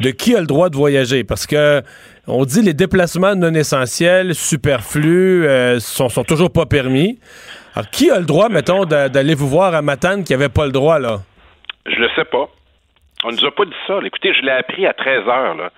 de 0.00 0.10
qui 0.10 0.36
a 0.36 0.40
le 0.40 0.46
droit 0.46 0.68
de 0.68 0.76
voyager? 0.76 1.24
Parce 1.24 1.46
que 1.46 1.80
on 2.26 2.44
dit 2.44 2.60
les 2.60 2.74
déplacements 2.74 3.34
non 3.34 3.54
essentiels, 3.54 4.34
superflus, 4.34 5.46
euh, 5.46 5.80
sont, 5.80 6.10
sont 6.10 6.24
toujours 6.24 6.50
pas 6.50 6.66
permis. 6.66 7.18
Alors, 7.74 7.88
qui 7.88 8.10
a 8.10 8.18
le 8.18 8.26
droit, 8.26 8.50
mettons, 8.50 8.84
d'aller 8.84 9.34
vous 9.34 9.48
voir 9.48 9.74
à 9.74 9.80
Matane 9.80 10.22
qui 10.22 10.34
avait 10.34 10.50
pas 10.50 10.66
le 10.66 10.72
droit, 10.72 10.98
là? 10.98 11.20
Je 11.88 11.96
le 11.96 12.08
sais 12.16 12.24
pas. 12.24 12.48
On 13.24 13.30
nous 13.30 13.44
a 13.44 13.50
pas 13.50 13.64
dit 13.64 13.72
ça. 13.86 13.98
Écoutez, 14.04 14.34
je 14.34 14.42
l'ai 14.42 14.52
appris 14.52 14.86
à 14.86 14.92
13 14.92 15.28
heures. 15.28 15.54
Là. 15.54 15.70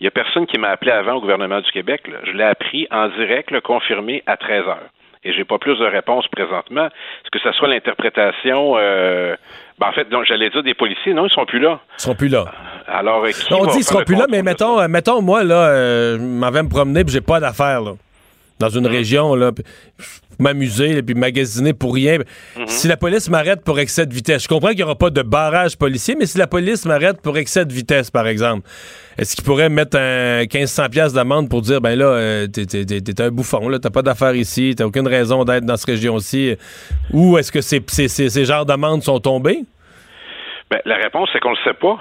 Il 0.00 0.04
y 0.04 0.06
a 0.06 0.10
personne 0.10 0.46
qui 0.46 0.58
m'a 0.58 0.68
appelé 0.68 0.92
avant 0.92 1.14
au 1.14 1.20
gouvernement 1.20 1.60
du 1.60 1.70
Québec. 1.70 2.02
Je 2.24 2.32
l'ai 2.32 2.44
appris 2.44 2.86
en 2.90 3.08
direct, 3.08 3.50
le 3.50 3.60
confirmé 3.60 4.22
à 4.26 4.36
13 4.36 4.66
heures. 4.66 4.88
Et 5.24 5.32
j'ai 5.32 5.44
pas 5.44 5.58
plus 5.58 5.78
de 5.78 5.84
réponses 5.84 6.26
présentement. 6.28 6.86
Est-ce 6.86 7.30
que 7.32 7.40
ça 7.40 7.52
soit 7.52 7.68
l'interprétation 7.68 8.74
euh, 8.76 9.34
ben, 9.78 9.88
en 9.88 9.92
fait, 9.92 10.08
donc 10.08 10.24
j'allais 10.24 10.48
dire 10.48 10.62
des 10.62 10.74
policiers, 10.74 11.12
non, 11.12 11.26
ils 11.26 11.32
sont 11.32 11.44
plus 11.44 11.58
là. 11.58 11.80
Ils 11.98 12.02
sont 12.02 12.14
plus 12.14 12.28
là. 12.28 12.46
Alors, 12.86 13.24
on 13.50 13.66
dit 13.66 13.78
ils 13.78 13.84
seront 13.84 14.04
plus 14.04 14.14
là, 14.14 14.26
mais 14.30 14.42
mettons, 14.42 14.80
euh, 14.80 14.88
mettons, 14.88 15.20
moi, 15.20 15.44
là, 15.44 15.68
euh, 15.68 16.16
je 16.16 16.22
m'en 16.22 16.50
vais 16.50 16.62
me 16.62 16.68
promener 16.68 17.00
et 17.00 17.08
j'ai 17.08 17.20
pas 17.20 17.40
d'affaires, 17.40 17.82
là. 17.82 17.92
Dans 18.58 18.70
une 18.70 18.86
région, 18.86 19.34
là 19.34 19.50
m'amuser 20.38 20.98
et 20.98 21.02
puis 21.02 21.14
magasiner 21.14 21.72
pour 21.72 21.94
rien. 21.94 22.18
Mhm. 22.56 22.66
Si 22.66 22.88
la 22.88 22.96
police 22.96 23.28
m'arrête 23.28 23.64
pour 23.64 23.78
excès 23.78 24.06
de 24.06 24.14
vitesse, 24.14 24.44
je 24.44 24.48
comprends 24.48 24.68
qu'il 24.68 24.78
n'y 24.78 24.82
aura 24.84 24.96
pas 24.96 25.10
de 25.10 25.22
barrage 25.22 25.76
policier, 25.76 26.14
mais 26.18 26.26
si 26.26 26.38
la 26.38 26.46
police 26.46 26.84
m'arrête 26.86 27.20
pour 27.22 27.36
excès 27.38 27.64
de 27.64 27.72
vitesse, 27.72 28.10
par 28.10 28.26
exemple, 28.26 28.68
est-ce 29.18 29.34
qu'il 29.34 29.44
pourrait 29.44 29.68
mettre 29.68 29.96
un 29.98 30.40
1500 30.40 30.88
pièces 30.90 31.12
d'amende 31.12 31.48
pour 31.48 31.62
dire 31.62 31.80
ben 31.80 31.98
là 31.98 32.06
euh, 32.06 32.46
t'es, 32.46 33.22
un 33.22 33.30
bouffon 33.30 33.68
là, 33.68 33.78
t'as 33.78 33.90
pas 33.90 34.02
d'affaires 34.02 34.34
ici, 34.34 34.74
t'as 34.76 34.84
aucune 34.84 35.08
raison 35.08 35.44
d'être 35.44 35.64
dans 35.64 35.76
cette 35.76 35.90
région-ci, 35.90 36.56
ou 37.12 37.38
est-ce 37.38 37.50
que 37.50 37.60
ces, 37.60 37.82
ces, 37.86 38.08
ces, 38.08 38.44
genres 38.44 38.66
d'amendes 38.66 39.02
sont 39.02 39.20
tombés? 39.20 39.60
Ben, 40.70 40.80
la 40.84 40.96
réponse 40.96 41.28
c'est 41.32 41.40
qu'on 41.40 41.50
le 41.50 41.56
sait 41.64 41.74
pas. 41.74 41.98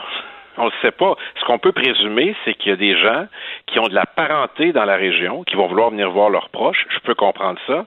On 0.58 0.68
ne 0.68 0.72
sait 0.82 0.92
pas. 0.92 1.16
Ce 1.40 1.46
qu'on 1.46 1.60
peut 1.60 1.74
présumer, 1.74 2.36
c'est 2.46 2.54
qu'il 2.54 2.70
y 2.70 2.74
a 2.74 2.78
des 2.78 2.98
gens 2.98 3.28
qui 3.68 3.80
ont 3.80 3.88
de 3.88 3.94
la 3.94 4.06
parenté 4.06 4.72
dans 4.72 4.86
la 4.86 4.96
région, 4.96 5.44
qui 5.44 5.56
vont 5.56 5.68
vouloir 5.68 5.90
venir 5.90 6.10
voir 6.12 6.30
leurs 6.30 6.50
proches. 6.50 6.86
Je 6.90 7.00
peux 7.00 7.16
comprendre 7.16 7.60
ça. 7.68 7.86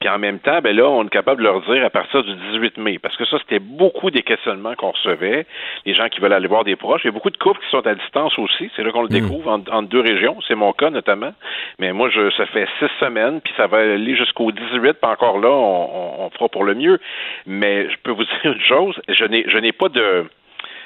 Puis 0.00 0.08
en 0.08 0.18
même 0.18 0.38
temps, 0.38 0.60
ben 0.62 0.74
là, 0.74 0.88
on 0.88 1.04
est 1.04 1.10
capable 1.10 1.42
de 1.42 1.44
leur 1.44 1.60
dire 1.60 1.84
à 1.84 1.90
partir 1.90 2.24
du 2.24 2.34
18 2.52 2.78
mai, 2.78 2.98
parce 2.98 3.18
que 3.18 3.26
ça, 3.26 3.36
c'était 3.40 3.58
beaucoup 3.58 4.10
des 4.10 4.22
questionnements 4.22 4.74
qu'on 4.74 4.92
recevait, 4.92 5.44
les 5.84 5.92
gens 5.92 6.08
qui 6.08 6.20
veulent 6.20 6.32
aller 6.32 6.48
voir 6.48 6.64
des 6.64 6.74
proches. 6.74 7.02
Il 7.04 7.08
y 7.08 7.10
a 7.10 7.12
beaucoup 7.12 7.28
de 7.28 7.36
couples 7.36 7.60
qui 7.60 7.70
sont 7.70 7.86
à 7.86 7.94
distance 7.94 8.38
aussi. 8.38 8.70
C'est 8.74 8.82
là 8.82 8.92
qu'on 8.92 9.02
le 9.02 9.08
hmm. 9.08 9.20
découvre 9.20 9.60
en, 9.70 9.82
deux 9.82 10.00
régions. 10.00 10.38
C'est 10.48 10.54
mon 10.54 10.72
cas 10.72 10.88
notamment. 10.88 11.34
Mais 11.78 11.92
moi, 11.92 12.08
je, 12.08 12.30
ça 12.30 12.46
fait 12.46 12.66
six 12.78 12.88
semaines, 12.98 13.42
puis 13.42 13.52
ça 13.58 13.66
va 13.66 13.80
aller 13.80 14.16
jusqu'au 14.16 14.50
18. 14.52 14.70
Puis 14.72 14.94
encore 15.02 15.38
là, 15.38 15.50
on, 15.50 16.24
on 16.24 16.30
fera 16.30 16.48
pour 16.48 16.64
le 16.64 16.74
mieux. 16.74 16.98
Mais 17.44 17.90
je 17.90 17.96
peux 18.02 18.12
vous 18.12 18.24
dire 18.42 18.52
une 18.52 18.60
chose, 18.62 18.98
je 19.06 19.24
n'ai, 19.26 19.44
je 19.48 19.58
n'ai 19.58 19.72
pas 19.72 19.90
de 19.90 20.24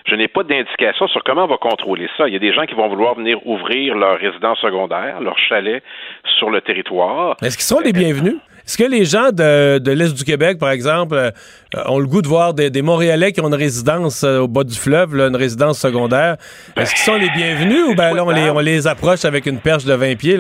je 0.07 0.17
n'ai 0.17 0.29
pas 0.29 0.43
d'indication 0.43 1.07
sur 1.07 1.23
comment 1.23 1.45
on 1.45 1.47
va 1.47 1.57
contrôler 1.57 2.09
ça. 2.17 2.27
Il 2.29 2.35
y 2.35 2.37
a 2.37 2.41
des 2.41 2.53
gens 2.53 2.67
qui 2.67 2.75
vont 2.75 2.89
vouloir 2.89 3.15
venir 3.15 3.39
ouvrir 3.47 3.95
leur 3.95 4.19
résidence 4.19 4.59
secondaire, 4.59 5.21
leur 5.21 5.39
chalet 5.39 5.83
sur 6.37 6.51
le 6.51 6.61
territoire. 6.61 7.37
Est-ce 7.43 7.57
qu'ils 7.57 7.65
sont 7.65 7.81
les 7.81 7.93
bienvenus? 7.93 8.37
Est-ce 8.67 8.79
que 8.79 8.91
les 8.91 9.05
gens 9.05 9.31
de, 9.31 9.91
l'Est 9.91 10.17
du 10.17 10.25
Québec, 10.25 10.59
par 10.59 10.71
exemple, 10.71 11.15
euh, 11.15 11.31
ont 11.87 11.99
le 11.99 12.07
goût 12.07 12.23
de 12.23 12.29
voir 12.29 12.55
des, 12.55 12.71
Montréalais 12.81 13.33
qui 13.33 13.43
ont 13.43 13.49
une 13.49 13.55
résidence 13.55 14.25
euh, 14.25 14.41
au 14.41 14.49
bas 14.49 14.65
du 14.65 14.75
fleuve, 14.75 15.15
une 15.15 15.37
résidence 15.37 15.79
secondaire? 15.79 16.37
Est-ce 16.77 16.95
qu'ils 16.95 17.13
sont 17.13 17.19
les 17.19 17.29
bienvenus 17.31 17.85
ou 17.89 17.95
ben 17.95 18.15
là, 18.15 18.25
on 18.25 18.61
les, 18.61 18.87
approche 18.87 19.27
avec 19.27 19.45
une 19.45 19.61
perche 19.61 19.85
de 19.85 19.93
20 19.93 20.17
pieds, 20.17 20.39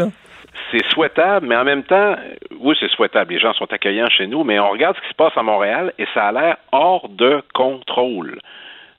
c'est 0.71 0.85
souhaitable, 0.93 1.47
mais 1.47 1.57
en 1.57 1.65
même 1.65 1.83
temps, 1.85 2.17
oui, 2.61 2.75
c'est 2.81 2.91
souhaitable. 2.91 3.33
Les 3.33 3.39
gens 3.39 3.53
sont 3.53 3.71
accueillants 3.73 4.09
chez 4.09 4.27
nous, 4.27 4.43
mais 4.43 4.59
on 4.59 4.71
regarde 4.71 4.97
ce 4.97 5.03
qui 5.03 5.09
se 5.09 5.15
passe 5.15 5.37
à 5.37 5.43
Montréal 5.43 5.93
et 5.99 6.07
ça 6.15 6.29
a 6.29 6.33
l'air 6.33 6.57
hors 6.73 7.09
de 7.09 7.43
contrôle. 7.53 8.39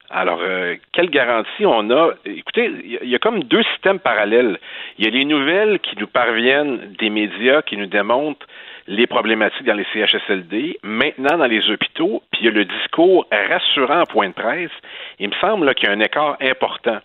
Alors, 0.09 0.39
euh, 0.41 0.75
quelle 0.93 1.09
garantie 1.09 1.65
on 1.65 1.89
a? 1.89 2.11
Écoutez, 2.25 2.71
il 3.03 3.09
y, 3.09 3.15
a 3.15 3.19
comme 3.19 3.43
deux 3.43 3.63
systèmes 3.73 3.99
parallèles. 3.99 4.59
Il 4.97 5.05
y 5.05 5.07
a 5.07 5.11
les 5.11 5.25
nouvelles 5.25 5.79
qui 5.79 5.97
nous 5.97 6.07
parviennent 6.07 6.93
des 6.99 7.09
médias 7.09 7.61
qui 7.63 7.75
nous 7.75 7.87
démontrent 7.87 8.45
les 8.87 9.07
problématiques 9.07 9.65
dans 9.65 9.73
les 9.73 9.85
CHSLD, 9.93 10.79
maintenant 10.83 11.37
dans 11.37 11.47
les 11.47 11.69
hôpitaux, 11.69 12.21
puis 12.31 12.41
il 12.41 12.45
y 12.45 12.49
a 12.49 12.51
le 12.51 12.65
discours 12.65 13.25
rassurant 13.31 14.01
en 14.01 14.05
point 14.05 14.29
de 14.29 14.33
presse. 14.33 14.71
Il 15.19 15.29
me 15.29 15.35
semble 15.35 15.73
qu'il 15.75 15.87
y 15.87 15.91
a 15.91 15.95
un 15.95 15.99
écart 15.99 16.37
important. 16.39 16.99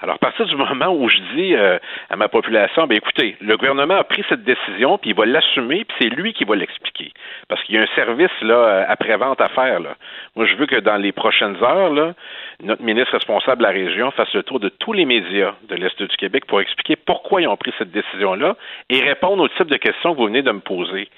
Alors, 0.00 0.14
à 0.14 0.18
partir 0.18 0.46
du 0.46 0.54
moment 0.54 0.94
où 0.94 1.08
je 1.08 1.18
dis 1.34 1.56
euh, 1.56 1.76
à 2.08 2.14
ma 2.14 2.28
population, 2.28 2.86
ben 2.86 2.96
écoutez, 2.96 3.36
le 3.40 3.56
gouvernement 3.56 3.96
a 3.96 4.04
pris 4.04 4.22
cette 4.28 4.44
décision, 4.44 4.96
puis 4.96 5.10
il 5.10 5.16
va 5.16 5.26
l'assumer, 5.26 5.84
puis 5.84 5.96
c'est 6.00 6.08
lui 6.08 6.32
qui 6.32 6.44
va 6.44 6.54
l'expliquer. 6.54 7.12
Parce 7.48 7.60
qu'il 7.64 7.74
y 7.74 7.78
a 7.78 7.82
un 7.82 7.94
service 7.96 8.30
là 8.42 8.54
euh, 8.54 8.84
après-vente 8.88 9.40
à 9.40 9.48
faire. 9.48 9.80
Là. 9.80 9.96
Moi, 10.36 10.46
je 10.46 10.54
veux 10.54 10.66
que 10.66 10.76
dans 10.76 10.98
les 10.98 11.10
prochaines 11.10 11.56
heures, 11.64 11.90
là, 11.92 12.14
notre 12.62 12.82
ministre 12.82 13.12
responsable 13.12 13.58
de 13.58 13.64
la 13.64 13.72
région 13.72 14.12
fasse 14.12 14.32
le 14.34 14.44
tour 14.44 14.60
de 14.60 14.68
tous 14.68 14.92
les 14.92 15.04
médias 15.04 15.54
de 15.68 15.74
l'Est 15.74 16.00
du 16.00 16.16
Québec 16.16 16.44
pour 16.46 16.60
expliquer 16.60 16.94
pourquoi 16.94 17.42
ils 17.42 17.48
ont 17.48 17.56
pris 17.56 17.72
cette 17.76 17.90
décision-là 17.90 18.54
et 18.90 19.00
répondre 19.00 19.42
au 19.42 19.48
type 19.48 19.68
de 19.68 19.76
questions 19.76 20.12
que 20.12 20.18
vous 20.18 20.26
venez 20.26 20.42
de 20.42 20.52
me 20.52 20.60
poser. 20.60 21.08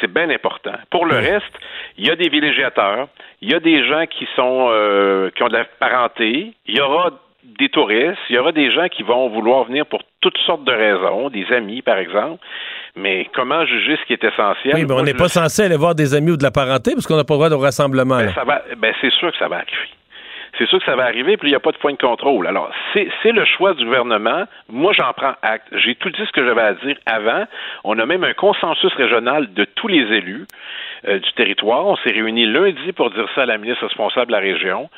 C'est 0.00 0.12
bien 0.12 0.30
important. 0.30 0.74
Pour 0.90 1.04
le 1.04 1.14
reste, 1.14 1.54
il 1.98 2.06
y 2.06 2.10
a 2.10 2.16
des 2.16 2.28
villégiateurs, 2.28 3.08
il 3.42 3.52
y 3.52 3.54
a 3.54 3.60
des 3.60 3.86
gens 3.86 4.06
qui 4.06 4.26
sont 4.34 4.68
euh, 4.70 5.30
qui 5.30 5.42
ont 5.42 5.48
de 5.48 5.52
la 5.52 5.64
parenté, 5.64 6.52
il 6.66 6.76
y 6.76 6.80
aura 6.80 7.10
des 7.58 7.68
touristes, 7.68 8.18
il 8.30 8.36
y 8.36 8.38
aura 8.38 8.52
des 8.52 8.70
gens 8.70 8.88
qui 8.88 9.02
vont 9.02 9.28
vouloir 9.28 9.64
venir 9.64 9.86
pour 9.86 10.00
toutes 10.20 10.38
sortes 10.46 10.64
de 10.64 10.72
raisons, 10.72 11.30
des 11.30 11.46
amis 11.52 11.82
par 11.82 11.98
exemple, 11.98 12.42
mais 12.96 13.28
comment 13.34 13.64
juger 13.66 13.96
ce 13.96 14.06
qui 14.06 14.12
est 14.12 14.24
essentiel? 14.24 14.74
Oui, 14.74 14.84
mais 14.86 14.94
on 14.94 15.02
n'est 15.02 15.14
pas 15.14 15.28
censé 15.28 15.62
aller 15.62 15.76
voir 15.76 15.94
des 15.94 16.14
amis 16.14 16.32
ou 16.32 16.36
de 16.36 16.42
la 16.42 16.50
parenté 16.50 16.92
parce 16.94 17.06
qu'on 17.06 17.16
n'a 17.16 17.24
pas 17.24 17.34
le 17.34 17.38
droit 17.38 17.50
de 17.50 17.54
rassemblement. 17.54 18.18
Ben, 18.18 18.32
ça 18.32 18.44
va, 18.44 18.62
ben, 18.76 18.94
c'est 19.00 19.12
sûr 19.12 19.30
que 19.30 19.38
ça 19.38 19.48
va 19.48 19.56
arriver 19.56 19.88
c'est 20.58 20.66
sûr 20.68 20.78
que 20.78 20.84
ça 20.84 20.96
va 20.96 21.04
arriver, 21.04 21.36
puis 21.36 21.48
il 21.48 21.52
n'y 21.52 21.56
a 21.56 21.60
pas 21.60 21.72
de 21.72 21.78
point 21.78 21.92
de 21.92 21.98
contrôle. 21.98 22.46
Alors, 22.46 22.70
c'est 22.92 23.32
le 23.32 23.44
choix 23.44 23.74
du 23.74 23.84
gouvernement. 23.84 24.44
Moi, 24.68 24.92
j'en 24.92 25.12
prends 25.12 25.34
acte. 25.42 25.66
J'ai 25.72 25.94
tout 25.94 26.10
dit 26.10 26.24
ce 26.24 26.32
que 26.32 26.44
j'avais 26.44 26.62
à 26.62 26.74
dire 26.74 26.96
avant. 27.06 27.44
On 27.82 27.98
a 27.98 28.06
même 28.06 28.24
un 28.24 28.34
consensus 28.34 28.92
régional 28.94 29.52
de 29.52 29.64
tous 29.64 29.88
les 29.88 30.02
élus 30.16 30.46
euh, 31.08 31.18
du 31.18 31.32
territoire. 31.32 31.86
On 31.86 31.96
s'est 31.96 32.10
réunis 32.10 32.46
lundi 32.46 32.92
pour 32.92 33.10
dire 33.10 33.28
ça 33.34 33.42
à 33.42 33.46
la 33.46 33.58
ministre 33.58 33.84
responsable 33.84 34.28
de 34.28 34.32
la 34.32 34.38
région. 34.38 34.88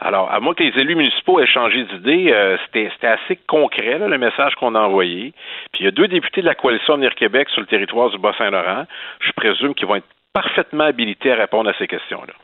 Alors, 0.00 0.32
à 0.32 0.40
moins 0.40 0.54
que 0.54 0.62
les 0.62 0.78
élus 0.80 0.96
municipaux 0.96 1.40
aient 1.40 1.46
changé 1.46 1.84
d'idée, 1.84 2.32
euh, 2.32 2.56
c'était 2.66 3.06
assez 3.06 3.36
concret, 3.46 3.98
le 3.98 4.18
message 4.18 4.54
qu'on 4.56 4.74
a 4.74 4.80
envoyé. 4.80 5.32
Puis 5.72 5.82
il 5.82 5.84
y 5.84 5.88
a 5.88 5.92
deux 5.92 6.08
députés 6.08 6.40
de 6.40 6.46
la 6.46 6.54
coalition 6.54 6.94
Venir 6.96 7.14
Québec 7.14 7.48
sur 7.50 7.60
le 7.60 7.66
territoire 7.66 8.10
du 8.10 8.18
Bas-Saint-Laurent. 8.18 8.84
Je 9.20 9.32
présume 9.32 9.74
qu'ils 9.74 9.86
vont 9.86 9.96
être 9.96 10.08
parfaitement 10.32 10.84
habilités 10.84 11.32
à 11.32 11.36
répondre 11.36 11.70
à 11.70 11.74
ces 11.78 11.86
questions-là. 11.86 12.34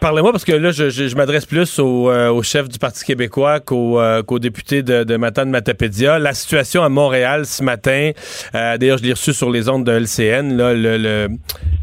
Parlez-moi, 0.00 0.32
parce 0.32 0.44
que 0.44 0.52
là, 0.52 0.70
je, 0.70 1.14
m'adresse 1.16 1.46
plus 1.46 1.78
euh, 1.78 2.28
au, 2.28 2.42
chef 2.42 2.68
du 2.68 2.78
Parti 2.78 3.04
québécois 3.04 3.60
qu'au 3.60 4.00
euh, 4.00 4.22
député 4.38 4.82
de, 4.82 5.02
de 5.04 5.16
Matane 5.16 5.48
Matapédia. 5.48 6.18
La 6.18 6.34
situation 6.34 6.82
à 6.82 6.88
Montréal 6.88 7.46
ce 7.46 7.62
matin, 7.62 8.10
euh, 8.54 8.76
d'ailleurs, 8.76 8.98
je 8.98 9.04
l'ai 9.04 9.12
reçu 9.12 9.32
sur 9.32 9.50
les 9.50 9.68
ondes 9.68 9.84
de 9.84 9.92
LCN, 9.92 10.56
là, 10.56 10.74
le, 10.74 10.98
le 10.98 11.28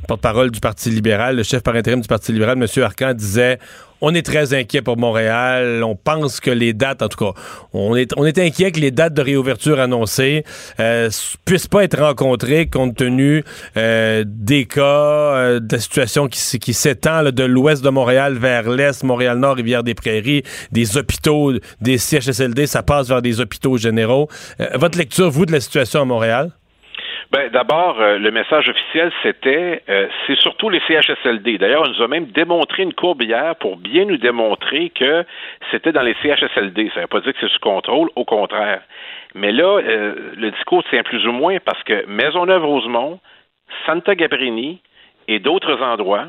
porte-parole 0.07 0.51
du 0.51 0.59
Parti 0.59 0.89
libéral, 0.91 1.37
le 1.37 1.43
chef 1.43 1.63
par 1.63 1.75
intérim 1.75 2.01
du 2.01 2.07
Parti 2.07 2.31
libéral, 2.31 2.61
M. 2.61 2.83
Arcan, 2.83 3.13
disait 3.13 3.57
on 4.01 4.13
est 4.13 4.25
très 4.25 4.53
inquiet 4.53 4.81
pour 4.81 4.97
Montréal. 4.97 5.83
On 5.83 5.95
pense 5.95 6.39
que 6.39 6.51
les 6.51 6.73
dates, 6.73 7.01
en 7.01 7.07
tout 7.07 7.25
cas, 7.25 7.39
on 7.73 7.95
est, 7.95 8.11
on 8.17 8.25
est 8.25 8.37
inquiet 8.37 8.71
que 8.71 8.79
les 8.79 8.91
dates 8.91 9.13
de 9.13 9.21
réouverture 9.21 9.79
annoncées 9.79 10.43
euh, 10.79 11.09
puissent 11.45 11.67
pas 11.67 11.83
être 11.83 11.99
rencontrées 11.99 12.67
compte 12.67 12.95
tenu 12.95 13.43
euh, 13.77 14.23
des 14.27 14.65
cas, 14.65 14.81
euh, 14.81 15.59
de 15.59 15.75
la 15.75 15.79
situation 15.79 16.27
qui, 16.27 16.59
qui 16.59 16.73
s'étend 16.73 17.23
de 17.23 17.43
l'ouest 17.43 17.83
de 17.83 17.89
Montréal 17.89 18.37
vers 18.37 18.69
l'est, 18.69 19.03
Montréal-Nord, 19.03 19.55
Rivière-des-Prairies, 19.55 20.43
des 20.71 20.97
hôpitaux, 20.97 21.53
des 21.79 21.97
CHSLD, 21.97 22.67
ça 22.67 22.83
passe 22.83 23.07
vers 23.07 23.21
des 23.21 23.39
hôpitaux 23.39 23.77
généraux. 23.77 24.27
Euh, 24.59 24.69
votre 24.75 24.97
lecture, 24.97 25.29
vous, 25.29 25.45
de 25.45 25.51
la 25.51 25.59
situation 25.59 26.01
à 26.01 26.05
Montréal? 26.05 26.51
Ben, 27.31 27.49
d'abord, 27.49 28.01
euh, 28.01 28.17
le 28.17 28.29
message 28.29 28.67
officiel, 28.67 29.09
c'était, 29.23 29.83
euh, 29.87 30.09
c'est 30.27 30.37
surtout 30.37 30.69
les 30.69 30.81
CHSLD. 30.81 31.59
D'ailleurs, 31.59 31.83
on 31.85 31.89
nous 31.89 32.01
a 32.01 32.07
même 32.09 32.25
démontré 32.25 32.83
une 32.83 32.93
courbe 32.93 33.21
hier 33.21 33.55
pour 33.55 33.77
bien 33.77 34.03
nous 34.03 34.17
démontrer 34.17 34.89
que 34.89 35.23
c'était 35.71 35.93
dans 35.93 36.01
les 36.01 36.13
CHSLD. 36.21 36.89
Ça 36.89 36.97
ne 36.97 37.01
veut 37.03 37.07
pas 37.07 37.21
dire 37.21 37.31
que 37.31 37.39
c'est 37.39 37.47
sous 37.47 37.59
contrôle, 37.59 38.09
au 38.17 38.25
contraire. 38.25 38.81
Mais 39.33 39.53
là, 39.53 39.79
euh, 39.79 40.33
le 40.35 40.51
discours 40.51 40.83
tient 40.89 41.03
plus 41.03 41.25
ou 41.25 41.31
moins 41.31 41.57
parce 41.63 41.81
que 41.83 42.05
Maisonneuve-Rosemont, 42.05 43.21
Santa 43.85 44.13
Gabrini 44.13 44.81
et 45.29 45.39
d'autres 45.39 45.81
endroits 45.81 46.25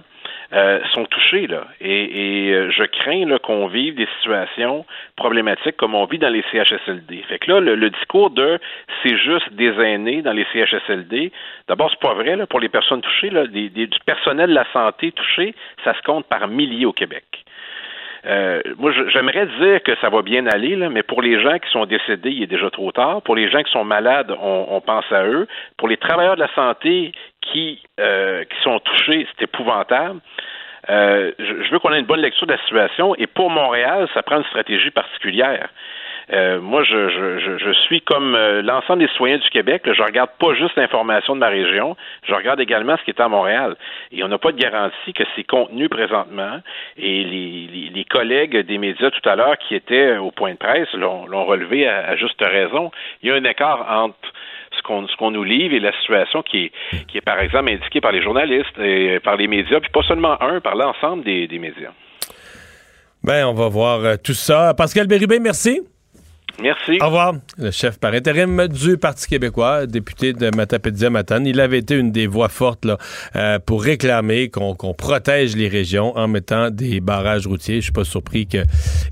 sont 0.93 1.07
touchés 1.07 1.47
là. 1.47 1.67
Et, 1.81 2.51
euh, 2.53 2.71
je 2.71 2.85
crains 2.85 3.39
qu'on 3.39 3.67
vive 3.69 3.95
des 3.95 4.09
situations 4.19 4.85
problématiques 5.17 5.77
comme 5.77 5.95
on 5.95 6.05
vit 6.05 6.19
dans 6.19 6.29
les 6.29 6.45
CHSLD. 6.53 7.25
Fait 7.29 7.39
que 7.39 7.51
là, 7.51 7.61
le, 7.61 7.91
discours 7.91 8.31
de 8.31 8.59
c'est 9.03 9.17
juste 9.17 9.53
des 9.53 9.73
aînés 9.81 10.23
dans 10.23 10.33
les 10.33 10.47
CHSLD, 10.53 11.33
d'abord, 11.69 11.91
c'est 11.91 12.01
pas 12.01 12.15
vrai, 12.15 12.37
là, 12.37 12.47
pour 12.47 12.61
les 12.61 12.69
personnes 12.69 13.01
touchées, 13.01 13.31
là, 13.31 13.47
des, 13.47 13.69
du 13.71 13.99
personnel 14.05 14.51
de 14.51 14.55
la 14.55 14.67
santé 14.73 15.13
touché, 15.13 15.55
ça 15.85 15.95
se 15.95 16.03
compte 16.03 16.27
par 16.27 16.49
milliers 16.49 16.87
au 16.87 16.93
Québec. 16.93 17.25
Euh, 18.25 18.63
moi, 18.79 18.93
j'aimerais 19.09 19.47
dire 19.61 19.83
que 19.83 19.97
ça 20.01 20.09
va 20.09 20.23
bien 20.23 20.47
aller, 20.47 20.77
là, 20.77 20.89
mais 20.89 21.03
pour 21.03 21.23
les 21.23 21.43
gens 21.43 21.59
qui 21.59 21.69
sont 21.71 21.87
décédés, 21.87 22.31
il 22.31 22.45
est 22.45 22.47
déjà 22.47 22.71
trop 22.71 22.93
tard. 22.93 23.23
Pour 23.23 23.35
les 23.35 23.51
gens 23.51 23.63
qui 23.63 23.73
sont 23.73 23.85
malades, 23.85 24.33
on, 24.41 24.81
pense 24.81 25.11
à 25.11 25.25
eux. 25.25 25.49
Pour 25.77 25.89
les 25.89 25.97
travailleurs 25.97 26.37
de 26.37 26.41
la 26.41 26.55
santé 26.55 27.13
qui, 27.41 27.83
euh, 27.99 28.45
qui 28.45 28.63
sont 28.63 28.79
touchés, 28.79 29.27
c'est 29.31 29.45
épouvantable. 29.45 30.21
Euh, 30.91 31.31
je 31.39 31.71
veux 31.71 31.79
qu'on 31.79 31.93
ait 31.93 32.01
une 32.01 32.07
bonne 32.07 32.21
lecture 32.21 32.47
de 32.47 32.53
la 32.53 32.59
situation 32.59 33.15
et 33.17 33.27
pour 33.29 33.51
Montréal, 33.51 34.09
ça 34.15 34.23
prend 34.23 34.39
une 34.39 34.45
stratégie 34.45 34.91
particulière. 34.91 35.69
Euh, 36.31 36.61
moi, 36.61 36.83
je, 36.85 37.09
je, 37.09 37.59
je, 37.59 37.73
suis 37.73 38.01
comme 38.01 38.35
euh, 38.35 38.63
l'ensemble 38.63 39.01
des 39.01 39.09
citoyens 39.09 39.39
du 39.39 39.49
Québec. 39.51 39.83
je 39.85 40.03
regarde 40.03 40.31
pas 40.39 40.55
juste 40.55 40.77
l'information 40.77 41.35
de 41.35 41.41
ma 41.41 41.49
région, 41.49 41.97
je 42.27 42.35
regarde 42.35 42.61
également 42.61 42.97
ce 42.97 43.05
qui 43.05 43.11
est 43.11 43.21
à 43.21 43.29
Montréal. 43.29 43.77
Et 44.13 44.23
on 44.23 44.29
n'a 44.29 44.39
pas 44.39 44.53
de 44.53 44.59
garantie 44.59 45.13
que 45.13 45.25
ces 45.35 45.45
contenus 45.45 45.89
présentement 45.89 46.61
et 46.97 47.25
les, 47.25 48.05
collègues 48.11 48.59
des 48.67 48.77
médias 48.77 49.11
tout 49.11 49.27
à 49.27 49.37
l'heure 49.37 49.57
qui 49.57 49.75
étaient 49.75 50.19
au 50.19 50.31
point 50.31 50.53
de 50.53 50.59
presse 50.59 50.93
l'ont 50.93 51.45
relevé 51.47 51.89
à, 51.89 52.15
juste 52.17 52.43
raison. 52.43 52.91
Il 53.23 53.31
y 53.31 53.33
a 53.33 53.37
un 53.37 53.45
écart 53.45 53.87
entre 53.89 54.19
ce 54.77 55.17
qu'on 55.17 55.31
nous 55.31 55.45
livre 55.45 55.75
et 55.75 55.81
la 55.81 55.93
situation 56.01 56.43
qui 56.43 56.65
est 56.65 56.73
qui 57.07 57.19
est 57.19 57.23
par 57.23 57.39
exemple 57.39 57.71
indiquée 57.71 58.01
par 58.01 58.13
les 58.13 58.23
journalistes 58.23 58.79
et 58.79 59.19
par 59.21 59.37
les 59.37 59.47
médias, 59.47 59.81
puis 59.81 59.91
pas 59.91 60.03
seulement 60.03 60.41
un, 60.43 60.61
par 60.61 60.75
l'ensemble 60.75 61.25
des, 61.25 61.59
médias. 61.59 61.93
Ben, 63.23 63.47
on 63.47 63.55
va 63.55 63.69
voir 63.69 64.05
euh, 64.05 64.17
tout 64.23 64.35
ça. 64.35 64.75
Pascal 64.75 65.07
Bérubé, 65.07 65.39
merci. 65.39 65.81
Merci. 66.61 66.99
Au 67.01 67.07
revoir. 67.07 67.35
Le 67.59 67.71
chef 67.71 67.99
par 67.99 68.13
intérim 68.13 68.69
du 68.69 68.99
Parti 68.99 69.27
québécois, 69.27 69.87
député 69.87 70.33
de 70.33 70.55
Matapédia 70.55 71.11
Matane, 71.11 71.47
il 71.47 71.61
avait 71.61 71.79
été 71.79 71.95
une 71.95 72.13
des 72.13 72.27
voix 72.27 72.49
fortes 72.49 72.85
là, 72.85 72.99
euh, 73.37 73.59
pour 73.59 73.83
réclamer 73.83 74.51
qu'on 74.51 74.75
protège 74.95 75.57
les 75.57 75.69
régions 75.69 76.17
en 76.17 76.29
mettant 76.29 76.71
des 76.71 77.01
barrages 77.01 77.47
routiers. 77.47 77.77
Je 77.77 77.85
suis 77.85 77.93
pas 77.93 78.05
surpris 78.05 78.47
que 78.47 78.65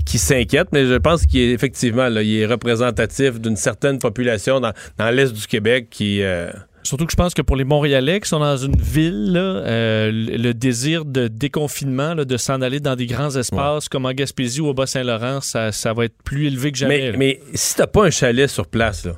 qu'il 0.06 0.20
s'inquiète, 0.20 0.68
mais 0.72 0.86
je 0.86 0.94
pense 0.94 1.26
qu'il 1.26 1.40
est 1.40 1.52
effectivement 1.52 2.08
là, 2.08 2.22
il 2.22 2.40
est 2.40 2.46
représentatif 2.46 3.40
d'une 3.40 3.56
certaine 3.56 3.98
population 3.98 4.60
dans, 4.60 4.72
dans 4.98 5.10
l'est 5.10 5.32
du 5.32 5.46
Québec 5.46 5.88
qui 5.90 6.22
euh, 6.22 6.50
Surtout 6.82 7.06
que 7.06 7.12
je 7.12 7.16
pense 7.16 7.34
que 7.34 7.42
pour 7.42 7.56
les 7.56 7.64
Montréalais 7.64 8.20
qui 8.20 8.28
sont 8.28 8.40
dans 8.40 8.56
une 8.56 8.76
ville, 8.76 9.34
euh, 9.36 10.10
le 10.12 10.52
désir 10.52 11.04
de 11.04 11.28
déconfinement, 11.28 12.14
de 12.14 12.36
s'en 12.36 12.62
aller 12.62 12.80
dans 12.80 12.96
des 12.96 13.06
grands 13.06 13.36
espaces 13.36 13.88
comme 13.88 14.06
en 14.06 14.12
Gaspésie 14.12 14.60
ou 14.60 14.68
au 14.68 14.74
Bas-Saint-Laurent, 14.74 15.40
ça, 15.40 15.92
va 15.92 16.04
être 16.04 16.16
plus 16.24 16.46
élevé 16.46 16.72
que 16.72 16.78
jamais. 16.78 17.12
Mais, 17.12 17.16
mais 17.16 17.40
si 17.54 17.76
t'as 17.76 17.86
pas 17.86 18.06
un 18.06 18.10
chalet 18.10 18.48
sur 18.48 18.66
place, 18.66 19.04
là, 19.04 19.12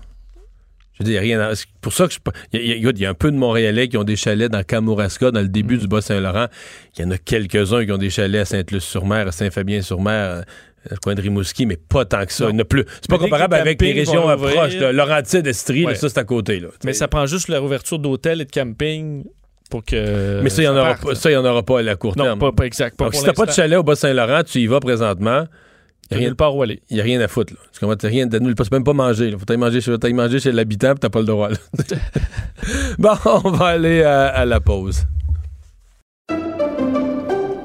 je 0.95 1.05
veux 1.05 1.11
dire, 1.11 1.23
rien. 1.23 1.53
pour 1.81 1.93
ça 1.93 2.07
que 2.07 2.15
il 2.53 2.99
y, 2.99 3.07
a 3.07 3.11
un 3.11 3.15
peu 3.15 3.31
de 3.31 3.37
Montréalais 3.37 3.89
qui 3.89 3.97
ont 3.97 4.05
des 4.05 4.17
chalets 4.17 4.51
dans 4.51 4.63
Kamouraska, 4.63 5.31
dans 5.31 5.41
le 5.41 5.49
début 5.49 5.77
mm. 5.77 5.81
du 5.81 5.89
Bas-Saint-Laurent. 5.89 6.47
Il 6.97 7.03
y 7.03 7.05
en 7.05 7.11
a 7.11 7.19
quelques-uns 7.19 7.85
qui 7.85 7.93
ont 7.93 7.99
des 7.99 8.11
chalets 8.11 8.43
à 8.43 8.45
Sainte-Luce-sur-Mer, 8.45 9.29
à 9.29 9.33
Saint-Fabien-sur-Mer 9.33 10.45
le 10.91 10.97
coin 10.97 11.15
de 11.15 11.23
Rimouski, 11.23 11.67
mais 11.67 11.77
pas 11.77 12.05
tant 12.05 12.25
que 12.25 12.33
ça. 12.33 12.49
plus. 12.69 12.85
C'est 13.01 13.09
pas 13.09 13.19
comparable 13.19 13.55
avec 13.55 13.81
les 13.81 13.93
régions 13.93 14.23
proches. 14.37 14.77
Laurentides, 14.77 15.47
Estrie, 15.47 15.87
ça, 15.95 16.09
c'est 16.09 16.19
à 16.19 16.25
côté. 16.25 16.61
Là, 16.61 16.69
mais 16.85 16.93
ça 16.93 17.09
prend 17.09 17.27
juste 17.27 17.49
la 17.49 17.59
rouverture 17.59 17.99
d'hôtels 17.99 18.41
et 18.41 18.45
de 18.45 18.51
camping 18.51 19.25
pour 19.71 19.85
que. 19.85 20.41
Mais 20.43 20.51
ça, 20.51 20.63
il 20.63 20.69
n'y 20.69 20.71
en, 20.71 20.77
aura 20.77 20.95
pas, 20.95 21.15
ça, 21.15 21.31
y 21.31 21.37
en 21.37 21.45
aura 21.45 21.63
pas 21.63 21.81
à 21.81 21.83
la 21.83 21.97
court 21.97 22.15
terme. 22.15 22.39
Non, 22.39 22.53
pas, 22.53 22.65
exact. 22.65 22.99
Donc, 22.99 23.15
si 23.15 23.25
t'as 23.25 23.33
pas 23.33 23.47
de 23.47 23.53
chalet 23.53 23.79
au 23.79 23.83
Bas-Saint-Laurent, 23.83 24.43
tu 24.45 24.61
y 24.61 24.67
vas 24.67 24.81
présentement. 24.81 25.47
Il 26.11 26.19
n'y 26.19 26.25
a 26.25 26.29
rien 26.29 26.35
part 26.35 26.55
où 26.55 26.63
aller. 26.63 26.83
Il 26.91 26.97
n'y 26.97 27.01
a 27.01 27.05
rien 27.05 27.21
à 27.23 27.29
foutre. 27.29 27.55
Là. 27.55 27.97
Tu 27.97 28.07
rien 28.07 28.27
de 28.27 28.39
Tu 28.39 28.55
peux 28.55 28.65
même 28.71 28.85
pas 28.85 28.93
manger. 28.93 29.29
Il 29.29 29.39
faut 29.39 29.47
aller 29.49 29.57
manger, 29.57 29.81
chez, 29.81 29.97
manger 30.13 30.41
chez 30.41 30.53
l'habitant, 30.53 30.95
tu 30.95 31.07
n'as 31.07 31.09
pas 31.09 31.21
le 31.21 31.25
droit. 31.25 31.49
bon, 32.99 33.15
on 33.25 33.51
va 33.51 33.67
aller 33.67 34.03
à 34.03 34.45
la 34.45 34.61
pause. 34.61 35.07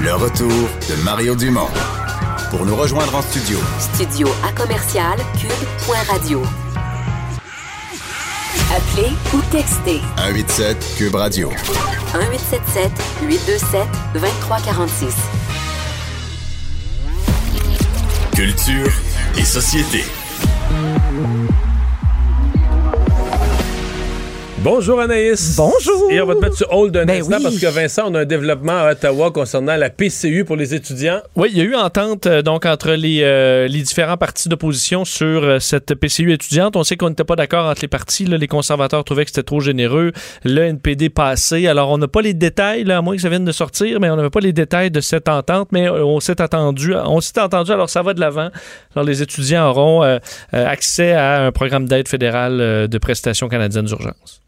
Le 0.00 0.14
retour 0.14 0.48
de 0.48 1.02
Mario 1.04 1.34
Dumont. 1.36 1.68
Pour 2.50 2.66
nous 2.66 2.76
rejoindre 2.76 3.14
en 3.14 3.22
studio. 3.22 3.58
Studio 3.78 4.28
à 4.46 4.52
commercial 4.52 5.16
cube.radio. 5.38 6.42
Appelez 8.74 9.12
ou 9.32 9.40
textez. 9.50 10.00
187 10.16 10.94
cube 10.98 11.14
radio. 11.14 11.48
1877 11.48 12.92
827 13.22 13.88
2346. 14.14 15.14
Culture 18.34 18.92
et 19.36 19.44
société. 19.44 20.04
Bonjour 24.64 24.98
Anaïs. 24.98 25.56
Bonjour. 25.58 26.10
Et 26.10 26.22
on 26.22 26.26
va 26.26 26.36
te 26.36 26.40
mettre 26.40 26.56
sur 26.56 26.72
hold 26.72 26.96
un 26.96 27.04
ben 27.04 27.20
instant 27.20 27.36
parce 27.42 27.58
que 27.58 27.66
Vincent, 27.66 28.04
on 28.06 28.14
a 28.14 28.20
un 28.20 28.24
développement 28.24 28.72
à 28.72 28.92
Ottawa 28.92 29.30
concernant 29.30 29.76
la 29.76 29.90
PCU 29.90 30.46
pour 30.46 30.56
les 30.56 30.74
étudiants. 30.74 31.20
Oui, 31.36 31.50
il 31.52 31.58
y 31.58 31.60
a 31.60 31.64
eu 31.64 31.74
entente 31.74 32.24
euh, 32.24 32.40
donc 32.40 32.64
entre 32.64 32.92
les, 32.92 33.20
euh, 33.24 33.68
les 33.68 33.82
différents 33.82 34.16
partis 34.16 34.48
d'opposition 34.48 35.04
sur 35.04 35.44
euh, 35.44 35.58
cette 35.58 35.94
PCU 35.94 36.32
étudiante. 36.32 36.76
On 36.76 36.82
sait 36.82 36.96
qu'on 36.96 37.10
n'était 37.10 37.24
pas 37.24 37.36
d'accord 37.36 37.66
entre 37.66 37.82
les 37.82 37.88
partis. 37.88 38.24
Les 38.24 38.48
conservateurs 38.48 39.04
trouvaient 39.04 39.24
que 39.24 39.32
c'était 39.32 39.42
trop 39.42 39.60
généreux. 39.60 40.12
Le 40.44 40.62
NPD 40.62 41.10
passé. 41.10 41.66
Alors, 41.66 41.90
on 41.90 41.98
n'a 41.98 42.08
pas 42.08 42.22
les 42.22 42.32
détails, 42.32 42.84
là, 42.84 42.96
à 42.96 43.02
moins 43.02 43.16
que 43.16 43.20
ça 43.20 43.28
vienne 43.28 43.44
de 43.44 43.52
sortir, 43.52 44.00
mais 44.00 44.08
on 44.08 44.16
n'avait 44.16 44.30
pas 44.30 44.40
les 44.40 44.54
détails 44.54 44.90
de 44.90 45.02
cette 45.02 45.28
entente, 45.28 45.72
mais 45.72 45.90
on 45.90 46.20
s'est 46.20 46.40
attendu. 46.40 46.94
On 46.94 47.20
s'est 47.20 47.38
entendu, 47.38 47.70
alors 47.70 47.90
ça 47.90 48.00
va 48.00 48.14
de 48.14 48.20
l'avant. 48.20 48.48
Alors, 48.96 49.04
les 49.04 49.20
étudiants 49.20 49.68
auront 49.68 50.18
accès 50.52 51.12
à 51.12 51.42
un 51.42 51.52
programme 51.52 51.84
d'aide 51.84 52.08
fédérale 52.08 52.88
de 52.88 52.98
prestations 52.98 53.50
canadiennes 53.50 53.84
d'urgence. 53.84 54.40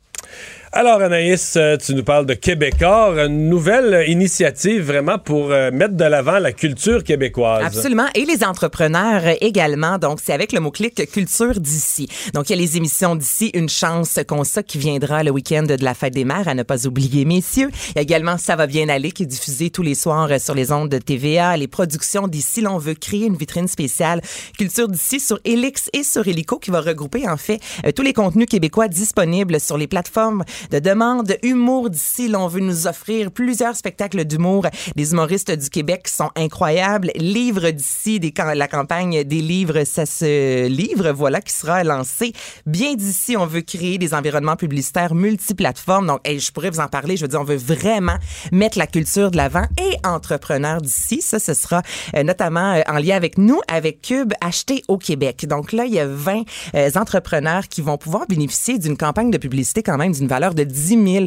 Alors, 0.78 1.00
Anaïs, 1.00 1.54
euh, 1.56 1.78
tu 1.78 1.94
nous 1.94 2.04
parles 2.04 2.26
de 2.26 2.34
Québécois, 2.34 3.24
une 3.24 3.48
nouvelle 3.48 4.10
initiative 4.10 4.82
vraiment 4.82 5.18
pour 5.18 5.50
euh, 5.50 5.70
mettre 5.70 5.94
de 5.94 6.04
l'avant 6.04 6.38
la 6.38 6.52
culture 6.52 7.02
québécoise. 7.02 7.64
Absolument. 7.64 8.08
Et 8.14 8.26
les 8.26 8.44
entrepreneurs 8.44 9.22
également. 9.40 9.96
Donc, 9.96 10.20
c'est 10.22 10.34
avec 10.34 10.52
le 10.52 10.60
mot-clic 10.60 11.10
culture 11.10 11.58
d'ici. 11.60 12.08
Donc, 12.34 12.50
il 12.50 12.56
y 12.56 12.58
a 12.58 12.60
les 12.60 12.76
émissions 12.76 13.16
d'ici, 13.16 13.50
une 13.54 13.70
chance 13.70 14.18
qu'on 14.28 14.44
ça 14.44 14.62
qui 14.62 14.76
viendra 14.76 15.22
le 15.22 15.30
week-end 15.30 15.62
de 15.62 15.82
la 15.82 15.94
fête 15.94 16.12
des 16.12 16.26
mères, 16.26 16.46
à 16.46 16.52
ne 16.52 16.62
pas 16.62 16.86
oublier, 16.86 17.24
messieurs. 17.24 17.70
Il 17.92 17.96
y 17.96 17.98
a 18.00 18.02
également 18.02 18.36
Ça 18.36 18.54
va 18.54 18.66
bien 18.66 18.90
aller 18.90 19.12
qui 19.12 19.22
est 19.22 19.26
diffusé 19.26 19.70
tous 19.70 19.80
les 19.80 19.94
soirs 19.94 20.28
sur 20.38 20.54
les 20.54 20.72
ondes 20.72 20.90
de 20.90 20.98
TVA. 20.98 21.56
Les 21.56 21.68
productions 21.68 22.28
d'ici, 22.28 22.60
l'on 22.60 22.76
veut 22.76 22.92
créer 22.92 23.24
une 23.24 23.36
vitrine 23.36 23.68
spéciale 23.68 24.20
culture 24.58 24.88
d'ici 24.88 25.20
sur 25.20 25.40
Elix 25.46 25.88
et 25.94 26.02
sur 26.02 26.28
Helico 26.28 26.58
qui 26.58 26.70
va 26.70 26.82
regrouper 26.82 27.26
en 27.26 27.38
fait 27.38 27.60
euh, 27.86 27.92
tous 27.92 28.02
les 28.02 28.12
contenus 28.12 28.46
québécois 28.46 28.88
disponibles 28.88 29.58
sur 29.58 29.78
les 29.78 29.86
plateformes 29.86 30.44
de 30.70 30.78
demande. 30.78 31.36
Humour 31.42 31.90
d'ici, 31.90 32.28
l'on 32.28 32.48
veut 32.48 32.60
nous 32.60 32.86
offrir 32.86 33.30
plusieurs 33.30 33.76
spectacles 33.76 34.24
d'humour. 34.24 34.66
Des 34.94 35.12
humoristes 35.12 35.50
du 35.50 35.70
Québec 35.70 36.08
sont 36.08 36.30
incroyables. 36.36 37.10
Livres 37.16 37.70
d'ici, 37.70 38.20
la 38.54 38.68
campagne 38.68 39.24
des 39.24 39.40
livres, 39.40 39.84
ça 39.84 40.06
se 40.06 40.66
livre, 40.68 41.10
voilà, 41.12 41.40
qui 41.40 41.52
sera 41.52 41.84
lancé. 41.84 42.32
Bien 42.66 42.94
d'ici, 42.94 43.36
on 43.36 43.46
veut 43.46 43.60
créer 43.60 43.98
des 43.98 44.14
environnements 44.14 44.56
publicitaires 44.56 45.14
multiplateformes. 45.14 46.06
Donc, 46.06 46.20
je 46.26 46.50
pourrais 46.52 46.70
vous 46.70 46.80
en 46.80 46.88
parler. 46.88 47.16
Je 47.16 47.22
veux 47.22 47.28
dire, 47.28 47.40
on 47.40 47.44
veut 47.44 47.56
vraiment 47.56 48.16
mettre 48.52 48.78
la 48.78 48.86
culture 48.86 49.30
de 49.30 49.36
l'avant 49.36 49.64
et 49.78 49.96
entrepreneurs 50.06 50.80
d'ici. 50.80 51.22
Ça, 51.22 51.38
ce 51.38 51.54
sera 51.54 51.82
euh, 52.14 52.22
notamment 52.22 52.74
euh, 52.74 52.82
en 52.88 52.98
lien 52.98 53.16
avec 53.16 53.38
nous, 53.38 53.60
avec 53.68 54.02
Cube, 54.02 54.32
acheté 54.40 54.82
au 54.88 54.98
Québec. 54.98 55.46
Donc 55.46 55.72
là, 55.72 55.84
il 55.84 55.94
y 55.94 56.00
a 56.00 56.06
20 56.06 56.42
euh, 56.74 56.90
entrepreneurs 56.96 57.68
qui 57.68 57.82
vont 57.82 57.98
pouvoir 57.98 58.26
bénéficier 58.26 58.78
d'une 58.78 58.96
campagne 58.96 59.30
de 59.30 59.38
publicité 59.38 59.82
quand 59.82 59.96
même 59.96 60.12
d'une 60.12 60.28
valeur 60.28 60.54
de 60.56 60.64
10 60.64 61.04
000 61.12 61.26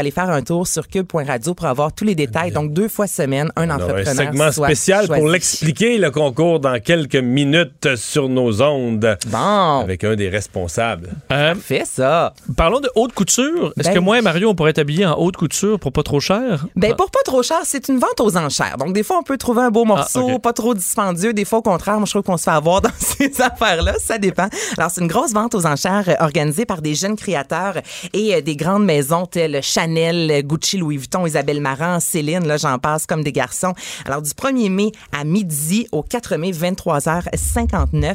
Allez 0.00 0.10
faire 0.12 0.30
un 0.30 0.42
tour 0.42 0.66
sur 0.66 0.86
cube.radio 0.88 1.54
pour 1.54 1.66
avoir 1.66 1.92
tous 1.92 2.04
les 2.04 2.14
détails. 2.14 2.52
Donc, 2.52 2.72
deux 2.72 2.88
fois 2.88 3.06
semaine, 3.06 3.50
un 3.56 3.64
On 3.68 3.74
aura 3.74 3.74
entrepreneur 3.76 4.08
un 4.08 4.14
segment 4.14 4.52
soit 4.52 4.66
spécial 4.68 5.06
pour 5.08 5.28
l'expliquer, 5.28 5.98
le 5.98 6.10
concours, 6.10 6.60
dans 6.60 6.78
quelques 6.80 7.16
minutes 7.16 7.96
sur 7.96 8.28
nos 8.28 8.62
ondes. 8.62 9.18
Bon. 9.28 9.80
Avec 9.80 10.04
un 10.04 10.14
des 10.14 10.28
responsables. 10.28 11.10
Euh, 11.32 11.54
Fais 11.60 11.84
ça. 11.84 12.34
parlons 12.56 12.80
de 12.80 12.90
haute 12.94 13.12
couture. 13.12 13.72
Est-ce 13.78 13.88
Ben 13.88 13.94
que 13.94 13.98
moi 14.00 14.18
et 14.18 14.22
Mario, 14.22 14.48
on 14.50 14.54
pourrait 14.54 14.70
être 14.70 14.78
habillés 14.78 15.06
en 15.06 15.14
haute 15.18 15.36
couture 15.36 15.78
pour 15.80 15.92
pas 15.92 16.02
trop 16.02 16.20
cher? 16.20 16.66
Ben, 16.76 16.94
pour 16.94 17.10
pas 17.10 17.20
trop 17.24 17.42
cher, 17.42 17.60
c'est 17.64 17.88
une 17.88 17.98
vente 17.98 18.20
aux 18.20 18.36
enchères. 18.36 18.76
Donc, 18.78 18.92
des 18.92 19.02
fois, 19.02 19.18
on 19.18 19.22
peut 19.22 19.38
trouver 19.38 19.62
un 19.62 19.70
beau 19.70 19.84
morceau, 19.84 20.26
Ah, 20.30 20.34
ok. 20.34 20.42
pas 20.42 20.52
trop 20.52 20.74
dispendieux. 20.74 21.32
Des 21.32 21.44
fois, 21.44 21.58
au 21.60 21.62
contraire, 21.62 21.96
moi, 21.96 22.04
je 22.06 22.12
trouve 22.12 22.22
qu'on 22.22 22.36
se 22.36 22.44
fait 22.44 22.50
avoir 22.50 22.80
dans 22.82 22.90
ces 22.98 23.40
affaires-là. 23.40 23.94
Ça 23.98 24.18
dépend. 24.18 24.48
Alors, 24.78 24.90
c'est 24.90 25.00
une 25.00 25.08
grosse 25.08 25.32
vente 25.32 25.54
aux 25.54 25.66
enchères 25.66 26.08
euh, 26.08 26.14
organisée 26.20 26.66
par 26.66 26.82
des 26.82 26.94
jeunes 26.94 27.16
créateurs 27.16 27.74
et 28.12 28.39
euh, 28.40 28.42
des 28.42 28.56
grandes 28.56 28.84
maisons 28.84 29.26
telles 29.26 29.60
Chanel, 29.62 30.42
Gucci, 30.44 30.78
Louis 30.78 30.96
Vuitton, 30.96 31.26
Isabelle 31.26 31.60
Marant, 31.60 32.00
Céline, 32.00 32.46
là, 32.46 32.56
j'en 32.56 32.78
passe 32.78 33.06
comme 33.06 33.22
des 33.22 33.32
garçons. 33.32 33.74
Alors, 34.06 34.22
du 34.22 34.30
1er 34.30 34.70
mai 34.70 34.92
à 35.18 35.24
midi, 35.24 35.86
au 35.92 36.02
4 36.02 36.36
mai, 36.36 36.50
23h59, 36.52 38.14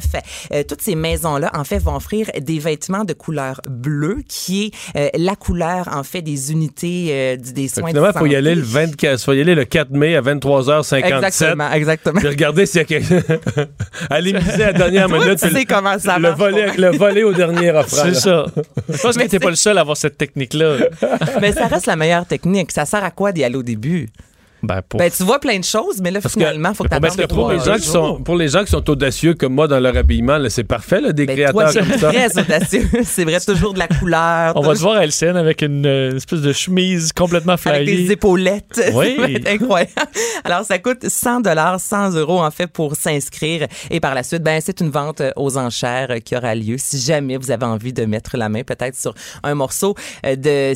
euh, 0.52 0.62
toutes 0.68 0.82
ces 0.82 0.94
maisons-là, 0.94 1.50
en 1.54 1.64
fait, 1.64 1.78
vont 1.78 1.96
offrir 1.96 2.30
des 2.40 2.58
vêtements 2.58 3.04
de 3.04 3.12
couleur 3.12 3.60
bleue, 3.68 4.18
qui 4.28 4.66
est 4.66 4.98
euh, 4.98 5.08
la 5.18 5.36
couleur, 5.36 5.88
en 5.92 6.02
fait, 6.02 6.22
des 6.22 6.52
unités 6.52 7.08
euh, 7.10 7.36
du- 7.36 7.52
des 7.52 7.66
que 7.68 7.74
soins 7.74 7.88
Finalement, 7.88 8.08
de 8.08 8.12
il 8.14 8.18
faut 8.18 8.26
y 8.26 8.30
santé. 8.30 8.36
aller 8.36 8.54
le 8.54 8.62
24, 8.62 9.22
faut 9.24 9.32
y 9.32 9.40
aller 9.40 9.54
le 9.54 9.64
4 9.64 9.90
mai 9.90 10.16
à 10.16 10.20
23h57. 10.22 11.04
Exactement, 11.04 11.72
exactement. 11.72 12.20
Puis 12.20 12.28
regarder 12.28 12.66
s'il 12.66 12.78
y 12.78 12.80
a 12.80 12.84
quelque 12.84 13.38
Aller 14.10 14.32
miser 14.34 14.64
à 14.64 14.72
la 14.72 14.72
dernière 14.72 15.08
minute. 15.08 15.38
tu 15.40 15.50
sais 15.50 15.64
comment 15.64 15.98
ça 15.98 16.16
le 16.16 16.22
marche, 16.34 16.38
toi. 16.38 16.50
le 16.50 16.96
voler 16.96 17.22
au 17.24 17.32
dernier 17.32 17.70
offrant. 17.72 18.02
C'est 18.04 18.14
ça. 18.14 18.46
Je 18.88 18.98
pense 19.00 19.14
que 19.16 19.22
Mais 19.22 19.28
t'es 19.28 19.38
pas 19.38 19.50
le 19.50 19.56
seul 19.56 19.78
à 19.78 19.80
avoir 19.82 19.96
cette 19.96 20.15
technique-là. 20.16 20.78
Mais 21.40 21.52
ça 21.52 21.66
reste 21.66 21.86
la 21.86 21.96
meilleure 21.96 22.26
technique. 22.26 22.72
Ça 22.72 22.84
sert 22.84 23.04
à 23.04 23.10
quoi 23.10 23.32
d'y 23.32 23.44
aller 23.44 23.56
au 23.56 23.62
début? 23.62 24.08
Ben, 24.66 24.82
pour... 24.82 24.98
Ben, 24.98 25.10
tu 25.10 25.22
vois 25.22 25.38
plein 25.38 25.58
de 25.58 25.64
choses, 25.64 26.00
mais 26.02 26.10
là, 26.10 26.20
Parce 26.20 26.34
finalement, 26.34 26.74
faut 26.74 26.84
que 26.84 26.94
tu 26.94 27.00
Parce 27.00 27.16
que 27.16 27.26
pour 27.26 27.50
les, 27.50 27.58
gens 27.60 27.76
qui 27.76 27.86
sont, 27.88 28.22
pour 28.22 28.36
les 28.36 28.48
gens 28.48 28.64
qui 28.64 28.70
sont 28.70 28.88
audacieux 28.90 29.34
comme 29.34 29.54
moi 29.54 29.68
dans 29.68 29.80
leur 29.80 29.96
habillement, 29.96 30.38
là, 30.38 30.50
c'est 30.50 30.64
parfait, 30.64 31.00
là, 31.00 31.12
des 31.12 31.26
Ben, 31.26 31.34
créateurs 31.36 31.72
toi, 31.72 31.72
comme 31.72 31.92
c'est 31.92 31.98
ça. 31.98 32.12
très 32.12 32.38
audacieux. 32.38 32.88
C'est 33.04 33.24
vrai, 33.24 33.40
toujours 33.40 33.72
de 33.74 33.78
la 33.78 33.88
couleur. 33.88 34.52
On 34.56 34.60
va 34.62 34.74
te 34.74 34.78
voir 34.80 34.96
à 34.96 35.06
LCN 35.06 35.36
avec 35.36 35.62
une 35.62 35.86
euh, 35.86 36.16
espèce 36.16 36.40
de 36.40 36.52
chemise 36.52 37.12
complètement 37.12 37.54
avec 37.64 37.84
flyée. 37.84 38.04
des 38.06 38.12
épaulettes. 38.12 38.80
Oui. 38.94 39.14
Ça 39.16 39.22
va 39.22 39.30
être 39.30 39.48
incroyable. 39.48 39.92
Alors, 40.44 40.64
ça 40.64 40.78
coûte 40.78 41.08
100 41.08 41.40
dollars, 41.40 41.80
100 41.80 42.12
euros, 42.14 42.40
en 42.40 42.50
fait, 42.50 42.66
pour 42.66 42.96
s'inscrire. 42.96 43.66
Et 43.90 44.00
par 44.00 44.14
la 44.14 44.22
suite, 44.22 44.42
ben, 44.42 44.60
c'est 44.64 44.80
une 44.80 44.90
vente 44.90 45.20
euh, 45.20 45.30
aux 45.36 45.56
enchères 45.58 46.08
euh, 46.10 46.18
qui 46.18 46.36
aura 46.36 46.54
lieu 46.54 46.76
si 46.78 46.98
jamais 46.98 47.36
vous 47.36 47.50
avez 47.50 47.64
envie 47.66 47.92
de 47.92 48.04
mettre 48.04 48.36
la 48.36 48.48
main 48.48 48.62
peut-être 48.62 48.96
sur 48.96 49.14
un 49.42 49.54
morceau 49.54 49.94
de 50.24 50.72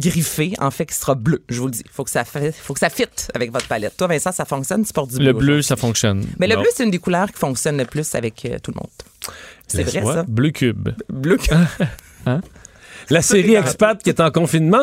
griffé, 0.00 0.52
en 0.60 0.70
fait, 0.70 0.86
qui 0.86 0.94
sera 0.94 1.14
bleu. 1.14 1.42
Je 1.48 1.58
vous 1.60 1.66
le 1.66 1.72
dis. 1.72 1.84
Faut 1.92 2.04
que 2.04 2.10
ça 2.10 2.24
fait, 2.24 2.52
faut 2.54 2.74
que 2.74 2.80
ça 2.80 2.90
fitte 2.90 3.17
avec 3.34 3.52
votre 3.52 3.66
palette. 3.66 3.96
Toi, 3.96 4.06
Vincent, 4.06 4.32
ça 4.32 4.44
fonctionne, 4.44 4.84
tu 4.84 4.92
portes 4.92 5.10
du 5.10 5.16
bleu. 5.16 5.26
Le 5.26 5.32
bleu, 5.32 5.62
ça 5.62 5.76
fonctionne. 5.76 6.26
Mais 6.38 6.46
le 6.46 6.56
bleu, 6.56 6.68
c'est 6.74 6.84
une 6.84 6.90
des 6.90 6.98
couleurs 6.98 7.30
qui 7.30 7.38
fonctionne 7.38 7.76
le 7.76 7.84
plus 7.84 8.14
avec 8.14 8.44
euh, 8.44 8.58
tout 8.62 8.72
le 8.72 8.76
monde. 8.76 9.34
C'est 9.66 9.82
vrai, 9.82 10.02
ça? 10.02 10.24
Bleu 10.26 10.50
cube. 10.50 10.88
Bleu. 11.08 11.38
La 13.10 13.22
série 13.22 13.54
Expat 13.54 14.02
qui 14.02 14.10
est 14.10 14.20
en 14.20 14.30
confinement? 14.30 14.82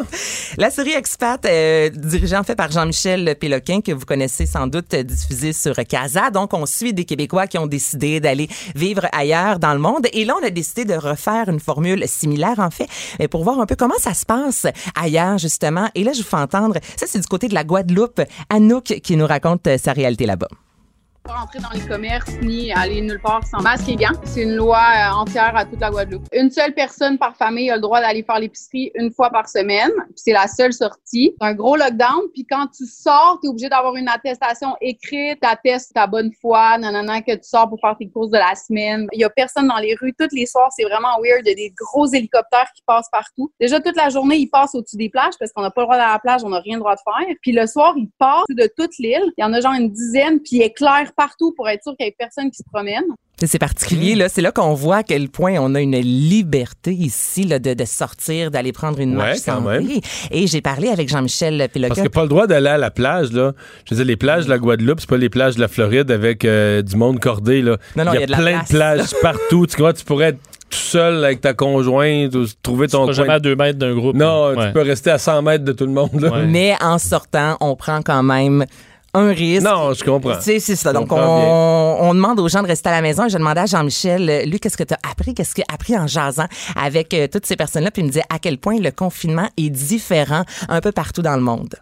La 0.57 0.71
série 0.71 0.93
Expat, 0.93 1.45
euh, 1.45 1.89
dirigée 1.89 2.36
en 2.36 2.43
fait 2.43 2.55
par 2.55 2.71
Jean-Michel 2.71 3.36
Péloquin, 3.39 3.82
que 3.82 3.91
vous 3.91 4.05
connaissez 4.05 4.47
sans 4.47 4.65
doute, 4.65 4.95
euh, 4.95 5.03
diffusée 5.03 5.53
sur 5.53 5.76
Casa. 5.88 6.32
Donc, 6.32 6.55
on 6.55 6.65
suit 6.65 6.91
des 6.91 7.05
Québécois 7.05 7.45
qui 7.45 7.59
ont 7.59 7.67
décidé 7.67 8.19
d'aller 8.19 8.47
vivre 8.76 9.05
ailleurs 9.11 9.59
dans 9.59 9.73
le 9.73 9.80
monde. 9.80 10.07
Et 10.11 10.26
là, 10.26 10.36
on 10.41 10.45
a 10.45 10.49
décidé 10.49 10.86
de 10.86 10.95
refaire 10.95 11.49
une 11.49 11.59
formule 11.59 12.03
similaire, 12.07 12.57
en 12.57 12.71
fait, 12.71 12.88
euh, 13.21 13.28
pour 13.28 13.43
voir 13.43 13.59
un 13.59 13.67
peu 13.67 13.76
comment 13.76 13.99
ça 13.99 14.15
se 14.15 14.26
passe 14.26 14.65
ailleurs, 14.99 15.38
justement. 15.38 15.89
Et 15.93 16.03
là, 16.03 16.11
je 16.13 16.23
vous 16.23 16.28
fais 16.28 16.38
entendre, 16.38 16.80
ça, 16.97 17.05
c'est 17.07 17.19
du 17.19 17.28
côté 17.28 17.47
de 17.47 17.53
la 17.53 17.63
Guadeloupe, 17.63 18.21
Anouk 18.49 19.01
qui 19.03 19.17
nous 19.17 19.28
raconte 19.28 19.67
euh, 19.67 19.78
sa 19.78 19.93
réalité 19.93 20.26
là-bas. 20.26 20.47
Pas 21.26 21.41
entrer 21.41 21.59
dans 21.59 21.69
les 21.73 21.86
commerces 21.86 22.32
ni 22.41 22.71
aller 22.71 23.01
nulle 23.01 23.19
part 23.19 23.45
sans 23.45 23.61
masque 23.61 23.89
et 23.89 23.95
gants. 23.95 24.17
C'est 24.26 24.43
une 24.43 24.55
loi 24.55 24.78
euh, 24.78 25.13
entière 25.13 25.55
à 25.55 25.65
toute 25.65 25.80
la 25.80 25.89
Guadeloupe. 25.89 26.28
Une 26.34 26.51
seule 26.51 26.73
personne 26.73 27.17
par 27.17 27.36
famille 27.36 27.69
a 27.69 27.76
le 27.76 27.82
droit 27.82 27.99
d'aller 27.99 28.23
faire 28.23 28.39
l'épicerie 28.39 28.91
une 28.95 29.11
fois 29.11 29.30
par 29.30 29.49
semaine. 29.49 29.91
C'est 30.15 30.34
la 30.34 30.47
seule 30.47 30.73
sortie. 30.73 31.36
Un 31.41 31.53
gros 31.53 31.76
lockdown. 31.76 32.21
Puis 32.34 32.45
quand 32.45 32.67
tu 32.67 32.86
sors, 32.86 33.39
tu 33.41 33.47
es 33.47 33.49
obligé 33.49 33.69
d'avoir 33.69 33.95
une 33.95 34.07
attestation 34.07 34.76
écrite, 34.82 35.39
t'attestes 35.41 35.93
ta 35.93 36.07
bonne 36.07 36.32
foi, 36.39 36.78
nanana, 36.78 37.21
que 37.21 37.34
tu 37.34 37.43
sors 37.43 37.67
pour 37.69 37.80
faire 37.80 37.95
tes 37.97 38.07
courses 38.09 38.30
de 38.30 38.38
la 38.38 38.53
semaine. 38.55 39.07
Il 39.13 39.19
y 39.19 39.23
a 39.23 39.30
personne 39.30 39.67
dans 39.67 39.78
les 39.78 39.95
rues. 39.95 40.13
Tous 40.17 40.34
les 40.34 40.45
soirs, 40.45 40.69
c'est 40.76 40.84
vraiment 40.84 41.19
weird. 41.21 41.41
Il 41.45 41.49
y 41.49 41.51
a 41.51 41.55
des 41.55 41.73
gros 41.78 42.07
hélicoptères 42.07 42.69
qui 42.76 42.84
passent 42.86 43.09
partout. 43.11 43.51
Déjà, 43.59 43.80
toute 43.80 43.95
la 43.95 44.09
journée, 44.09 44.38
ils 44.38 44.47
passent 44.47 44.76
au-dessus 44.76 44.97
des 44.97 45.09
plages 45.09 45.34
parce 45.39 45.51
qu'on 45.51 45.61
n'a 45.61 45.71
pas 45.71 45.82
le 45.82 45.86
droit 45.86 45.97
d'aller 45.97 46.09
à 46.09 46.13
la 46.13 46.19
plage, 46.19 46.43
on 46.43 46.49
n'a 46.49 46.59
rien 46.59 46.76
le 46.76 46.82
droit 46.82 46.95
de 46.95 47.01
faire. 47.03 47.36
Puis 47.41 47.51
le 47.51 47.65
soir, 47.65 47.93
ils 47.97 48.09
passent 48.19 48.45
de 48.49 48.69
toute 48.78 48.97
l'île. 48.99 49.32
Il 49.38 49.41
y 49.41 49.43
en 49.43 49.53
a 49.53 49.59
genre 49.59 49.73
une 49.73 49.91
dizaine, 49.91 50.39
puis 50.39 50.57
ils 50.57 50.61
éclairent 50.63 51.13
partout 51.16 51.53
pour 51.55 51.68
être 51.70 51.84
sûr 51.84 51.93
qu'il 51.97 52.05
n'y 52.05 52.09
ait 52.09 52.16
personne 52.18 52.49
qui 52.51 52.57
se 52.57 52.63
promène. 52.72 53.03
C'est 53.43 53.59
particulier, 53.59 54.16
là. 54.16 54.30
C'est 54.30 54.41
là 54.41 54.53
qu'on 54.53 54.74
voit 54.74 54.97
à 54.97 55.03
quel 55.03 55.28
point 55.30 55.55
on 55.59 55.76
a 55.76 55.82
une 55.82 55.97
liberté 55.97 56.93
ici, 56.93 57.43
là, 57.43 57.59
de, 57.59 57.74
de 57.74 57.84
sortir, 57.86 58.49
d'aller 58.49 58.72
prendre 58.72 58.99
une 58.99 59.11
Ouais, 59.18 59.24
marche 59.28 59.39
quand 59.45 59.59
même. 59.61 59.86
Et 60.32 60.47
j'ai 60.47 60.61
parlé 60.61 60.88
avec 60.88 61.09
Jean-Michel 61.09 61.68
Péloquin. 61.74 61.95
Parce 61.95 62.07
que 62.07 62.13
pas 62.13 62.24
le 62.24 62.30
droit 62.30 62.47
d'aller 62.47 62.70
à 62.70 62.78
la 62.78 62.91
plage, 62.91 63.34
là. 63.34 63.51
Je 63.86 63.93
veux 63.93 63.97
dire, 63.97 64.05
les 64.05 64.16
plages 64.16 64.45
de 64.45 64.49
la 64.51 64.57
Guadeloupe, 64.57 65.01
c'est 65.01 65.09
pas 65.09 65.18
les 65.18 65.30
plages 65.30 65.55
de 65.55 65.61
la 65.61 65.68
Floride 65.68 66.11
avec 66.11 66.45
euh, 66.45 66.82
du 66.82 66.95
monde 66.95 67.20
cordé, 67.20 67.61
là. 67.61 67.78
Non, 67.97 68.05
non, 68.05 68.13
il 68.13 68.22
y 68.22 68.24
a, 68.24 68.26
de 68.26 68.32
la 68.32 68.38
plein 68.38 68.51
place. 68.51 68.70
de 68.70 68.76
plages 68.78 69.13
partout. 69.22 69.68
Tu 69.68 69.78
vois, 69.78 69.91
tu 69.91 70.05
pourrais 70.05 70.28
être 70.30 70.39
tout 70.70 70.78
seul 70.80 71.24
avec 71.26 71.41
ta 71.41 71.53
conjointe 71.53 72.34
ou 72.36 72.45
trouver 72.63 72.88
ton 72.88 73.03
coin. 73.03 73.11
jamais 73.13 73.34
à 73.34 73.39
deux 73.41 73.55
mètres 73.57 73.78
d'un 73.78 73.93
groupe. 73.93 74.16
Non, 74.16 74.53
Ouais. 74.55 74.68
tu 74.68 74.72
peux 74.74 74.82
rester 74.82 75.11
à 75.11 75.18
100 75.18 75.41
mètres 75.41 75.66
de 75.66 75.74
tout 75.74 75.86
le 75.86 75.91
monde, 75.91 76.09
là. 76.22 76.30
Ouais. 76.32 76.45
Mais 76.45 76.74
en 76.82 76.97
sortant, 76.99 77.57
on 77.59 77.76
prend 77.76 78.01
quand 78.01 78.24
même 78.24 78.66
un 79.16 79.30
risque. 79.30 79.66
Non, 79.66 79.93
je 79.93 80.03
comprends. 80.03 80.39
C'est 80.41 80.59
ça. 80.59 80.89
Je 80.89 80.93
Donc, 80.93 81.11
on, 81.11 81.97
on 82.01 82.13
demande 82.13 82.39
aux 82.39 82.47
gens 82.47 82.61
de 82.61 82.68
rester 82.68 82.89
à 82.89 82.93
la 82.93 83.01
maison. 83.01 83.28
Je 83.28 83.38
demandais 83.38 83.61
à 83.61 83.66
Jean-Michel, 83.66 84.30
euh, 84.30 84.45
lui, 84.45 84.59
qu'est-ce 84.59 84.78
que 84.78 84.84
tu 84.84 84.93
as 84.93 84.99
appris? 85.09 85.34
Qu'est-ce 85.34 85.59
a 85.61 85.74
appris 85.74 85.97
en 85.97 86.07
jasant 86.07 86.47
avec 86.76 87.13
euh, 87.13 87.28
toutes 87.32 87.45
ces 87.45 87.55
personnes-là? 87.55 87.91
Puis 87.91 88.01
il 88.01 88.05
me 88.05 88.11
disait 88.11 88.26
à 88.30 88.39
quel 88.39 88.57
point 88.57 88.78
le 88.80 88.91
confinement 88.91 89.49
est 89.57 89.70
différent 89.70 90.43
un 90.70 90.82
peu 90.82 90.91
partout 90.91 91.22
dans 91.22 91.36
le 91.36 91.41
monde. 91.41 91.76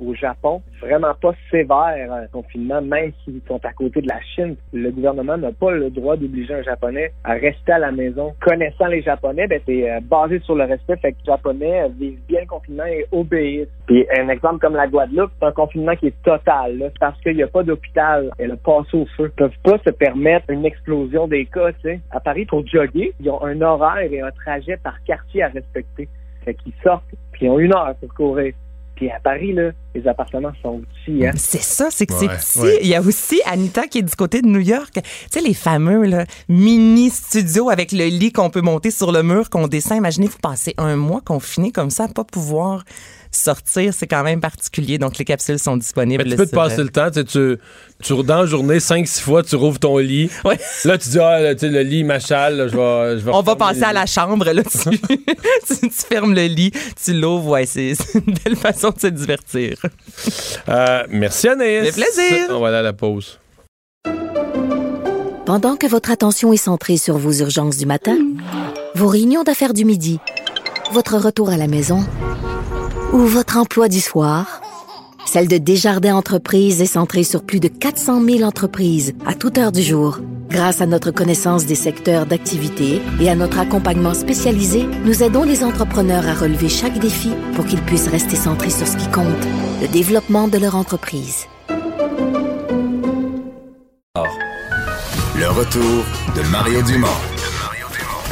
Au 0.00 0.14
Japon, 0.14 0.62
vraiment 0.80 1.14
pas 1.20 1.32
sévère 1.50 2.12
un 2.12 2.26
confinement, 2.26 2.82
même 2.82 3.12
s'ils 3.24 3.40
sont 3.46 3.60
à 3.64 3.72
côté 3.72 4.00
de 4.00 4.08
la 4.08 4.20
Chine. 4.34 4.56
Le 4.72 4.90
gouvernement 4.90 5.36
n'a 5.36 5.52
pas 5.52 5.70
le 5.70 5.90
droit 5.90 6.16
d'obliger 6.16 6.54
un 6.54 6.62
Japonais 6.62 7.12
à 7.22 7.34
rester 7.34 7.72
à 7.72 7.78
la 7.78 7.92
maison. 7.92 8.34
Connaissant 8.40 8.86
les 8.86 9.02
Japonais, 9.02 9.46
ben, 9.46 9.60
c'est 9.66 9.90
euh, 9.90 10.00
basé 10.02 10.40
sur 10.40 10.54
le 10.54 10.64
respect, 10.64 10.96
fait 10.96 11.12
que 11.12 11.18
les 11.18 11.32
Japonais 11.32 11.82
euh, 11.82 11.88
vivent 11.98 12.18
bien 12.26 12.40
le 12.40 12.46
confinement 12.46 12.86
et 12.86 13.06
obéissent. 13.12 13.68
Puis 13.86 14.06
un 14.18 14.28
exemple 14.28 14.58
comme 14.58 14.74
la 14.74 14.86
Guadeloupe, 14.86 15.30
c'est 15.38 15.46
un 15.46 15.52
confinement 15.52 15.94
qui 15.96 16.08
est 16.08 16.22
total, 16.22 16.78
là, 16.78 16.86
parce 16.98 17.20
qu'il 17.20 17.36
n'y 17.36 17.42
a 17.42 17.48
pas 17.48 17.62
d'hôpital. 17.62 18.30
Elle 18.38 18.52
a 18.52 18.56
passé 18.56 18.96
au 18.96 19.06
feu. 19.16 19.30
Ils 19.32 19.36
peuvent 19.36 19.58
pas 19.62 19.78
se 19.84 19.90
permettre 19.90 20.50
une 20.50 20.64
explosion 20.64 21.28
des 21.28 21.46
cas, 21.46 21.72
tu 21.72 21.80
sais. 21.82 22.00
À 22.10 22.20
Paris, 22.20 22.46
pour 22.46 22.66
jogger, 22.66 23.12
ils 23.20 23.30
ont 23.30 23.42
un 23.44 23.60
horaire 23.60 24.10
et 24.10 24.20
un 24.20 24.30
trajet 24.30 24.76
par 24.76 25.02
quartier 25.04 25.42
à 25.42 25.48
respecter. 25.48 26.08
Fait 26.44 26.54
qu'ils 26.54 26.74
sortent, 26.82 27.04
puis 27.32 27.46
ils 27.46 27.50
ont 27.50 27.58
une 27.58 27.74
heure 27.74 27.94
pour 28.00 28.12
courir. 28.14 28.52
Puis 28.96 29.10
à 29.10 29.18
Paris, 29.18 29.52
là, 29.52 29.70
les 29.94 30.06
appartements 30.06 30.52
sont 30.62 30.80
petits, 31.04 31.26
hein. 31.26 31.32
C'est 31.36 31.62
ça, 31.62 31.88
c'est 31.90 32.06
que 32.06 32.14
Ouais, 32.14 32.28
c'est 32.40 32.60
petit. 32.60 32.60
ouais. 32.60 32.78
Il 32.82 32.86
y 32.88 32.94
a 32.94 33.00
aussi 33.00 33.40
Anita 33.44 33.86
qui 33.88 33.98
est 33.98 34.02
du 34.02 34.14
côté 34.14 34.40
de 34.40 34.46
New 34.46 34.60
York. 34.60 34.90
Tu 34.94 35.00
sais, 35.30 35.40
les 35.40 35.54
fameux 35.54 36.04
là, 36.04 36.24
mini 36.48 37.10
studios 37.10 37.70
avec 37.70 37.90
le 37.92 38.04
lit 38.06 38.32
qu'on 38.32 38.50
peut 38.50 38.60
monter 38.60 38.90
sur 38.90 39.10
le 39.12 39.22
mur, 39.22 39.50
qu'on 39.50 39.66
descend. 39.66 39.98
Imaginez, 39.98 40.28
vous 40.28 40.38
passez 40.40 40.74
un 40.78 40.96
mois 40.96 41.20
confiné 41.20 41.72
comme 41.72 41.90
ça, 41.90 42.06
pas 42.08 42.24
pouvoir 42.24 42.84
sortir. 43.36 43.92
C'est 43.94 44.06
quand 44.06 44.22
même 44.22 44.40
particulier. 44.40 44.98
Donc, 44.98 45.18
les 45.18 45.24
capsules 45.24 45.58
sont 45.58 45.76
disponibles. 45.76 46.24
Mais 46.24 46.30
tu 46.30 46.36
peux 46.36 46.46
te 46.46 46.54
passer 46.54 46.80
euh, 46.80 46.84
le 46.84 46.90
temps, 46.90 47.10
tu, 47.10 47.20
sais, 47.20 47.24
tu, 47.24 47.58
tu 48.02 48.22
dans 48.24 48.40
la 48.40 48.46
journée, 48.46 48.78
5-6 48.78 49.20
fois, 49.20 49.42
tu 49.42 49.56
rouvres 49.56 49.78
ton 49.78 49.98
lit. 49.98 50.30
Ouais. 50.44 50.58
Là, 50.84 50.98
tu 50.98 51.08
dis, 51.10 51.18
ah, 51.18 51.40
là, 51.40 51.54
tu 51.54 51.60
sais, 51.60 51.68
le 51.68 51.82
lit, 51.82 52.04
ma 52.04 52.20
chale, 52.20 52.68
je 52.70 52.76
vais, 52.76 53.18
je 53.18 53.24
vais 53.24 53.32
On 53.32 53.42
va 53.42 53.56
passer 53.56 53.84
à 53.84 53.92
la 53.92 54.06
chambre, 54.06 54.44
là, 54.50 54.62
tu, 54.62 54.98
tu, 54.98 55.80
tu 55.80 55.90
fermes 55.90 56.34
le 56.34 56.46
lit, 56.46 56.72
tu 57.02 57.12
l'ouvres, 57.12 57.50
ouais, 57.50 57.66
c'est 57.66 57.94
c'est 58.14 58.18
une 58.18 58.34
belle 58.44 58.56
façon 58.56 58.90
de 58.90 59.00
se 59.00 59.06
divertir. 59.08 59.76
Euh, 60.68 61.04
merci, 61.10 61.48
Anaïs. 61.48 61.94
Fait 61.94 62.02
plaisir. 62.02 62.46
On 62.50 62.60
va 62.60 62.68
aller 62.68 62.76
à 62.78 62.82
la 62.82 62.92
pause. 62.92 63.38
Pendant 65.46 65.76
que 65.76 65.86
votre 65.86 66.10
attention 66.10 66.52
est 66.52 66.58
centrée 66.58 66.96
sur 66.96 67.18
vos 67.18 67.32
urgences 67.32 67.76
du 67.76 67.86
matin, 67.86 68.16
vos 68.94 69.08
réunions 69.08 69.42
d'affaires 69.42 69.74
du 69.74 69.84
midi, 69.84 70.18
votre 70.92 71.16
retour 71.18 71.50
à 71.50 71.56
la 71.56 71.66
maison 71.66 72.00
ou 73.14 73.18
votre 73.18 73.58
emploi 73.58 73.88
du 73.88 74.00
soir, 74.00 74.60
celle 75.24 75.46
de 75.46 75.56
Desjardins 75.56 76.16
Entreprises 76.16 76.82
est 76.82 76.86
centrée 76.86 77.22
sur 77.22 77.44
plus 77.44 77.60
de 77.60 77.68
400 77.68 78.20
000 78.20 78.42
entreprises 78.42 79.14
à 79.24 79.34
toute 79.34 79.56
heure 79.56 79.70
du 79.70 79.82
jour. 79.82 80.18
Grâce 80.50 80.80
à 80.80 80.86
notre 80.86 81.12
connaissance 81.12 81.64
des 81.64 81.76
secteurs 81.76 82.26
d'activité 82.26 83.00
et 83.20 83.30
à 83.30 83.36
notre 83.36 83.60
accompagnement 83.60 84.14
spécialisé, 84.14 84.86
nous 85.04 85.22
aidons 85.22 85.44
les 85.44 85.62
entrepreneurs 85.62 86.26
à 86.26 86.34
relever 86.34 86.68
chaque 86.68 86.98
défi 86.98 87.30
pour 87.54 87.64
qu'ils 87.64 87.82
puissent 87.82 88.08
rester 88.08 88.34
centrés 88.34 88.70
sur 88.70 88.86
ce 88.86 88.96
qui 88.96 89.08
compte, 89.10 89.26
le 89.80 89.86
développement 89.86 90.48
de 90.48 90.58
leur 90.58 90.74
entreprise. 90.74 91.46
Le 95.36 95.48
retour 95.50 96.04
de 96.36 96.42
Mario 96.50 96.82
Dumont. 96.82 97.06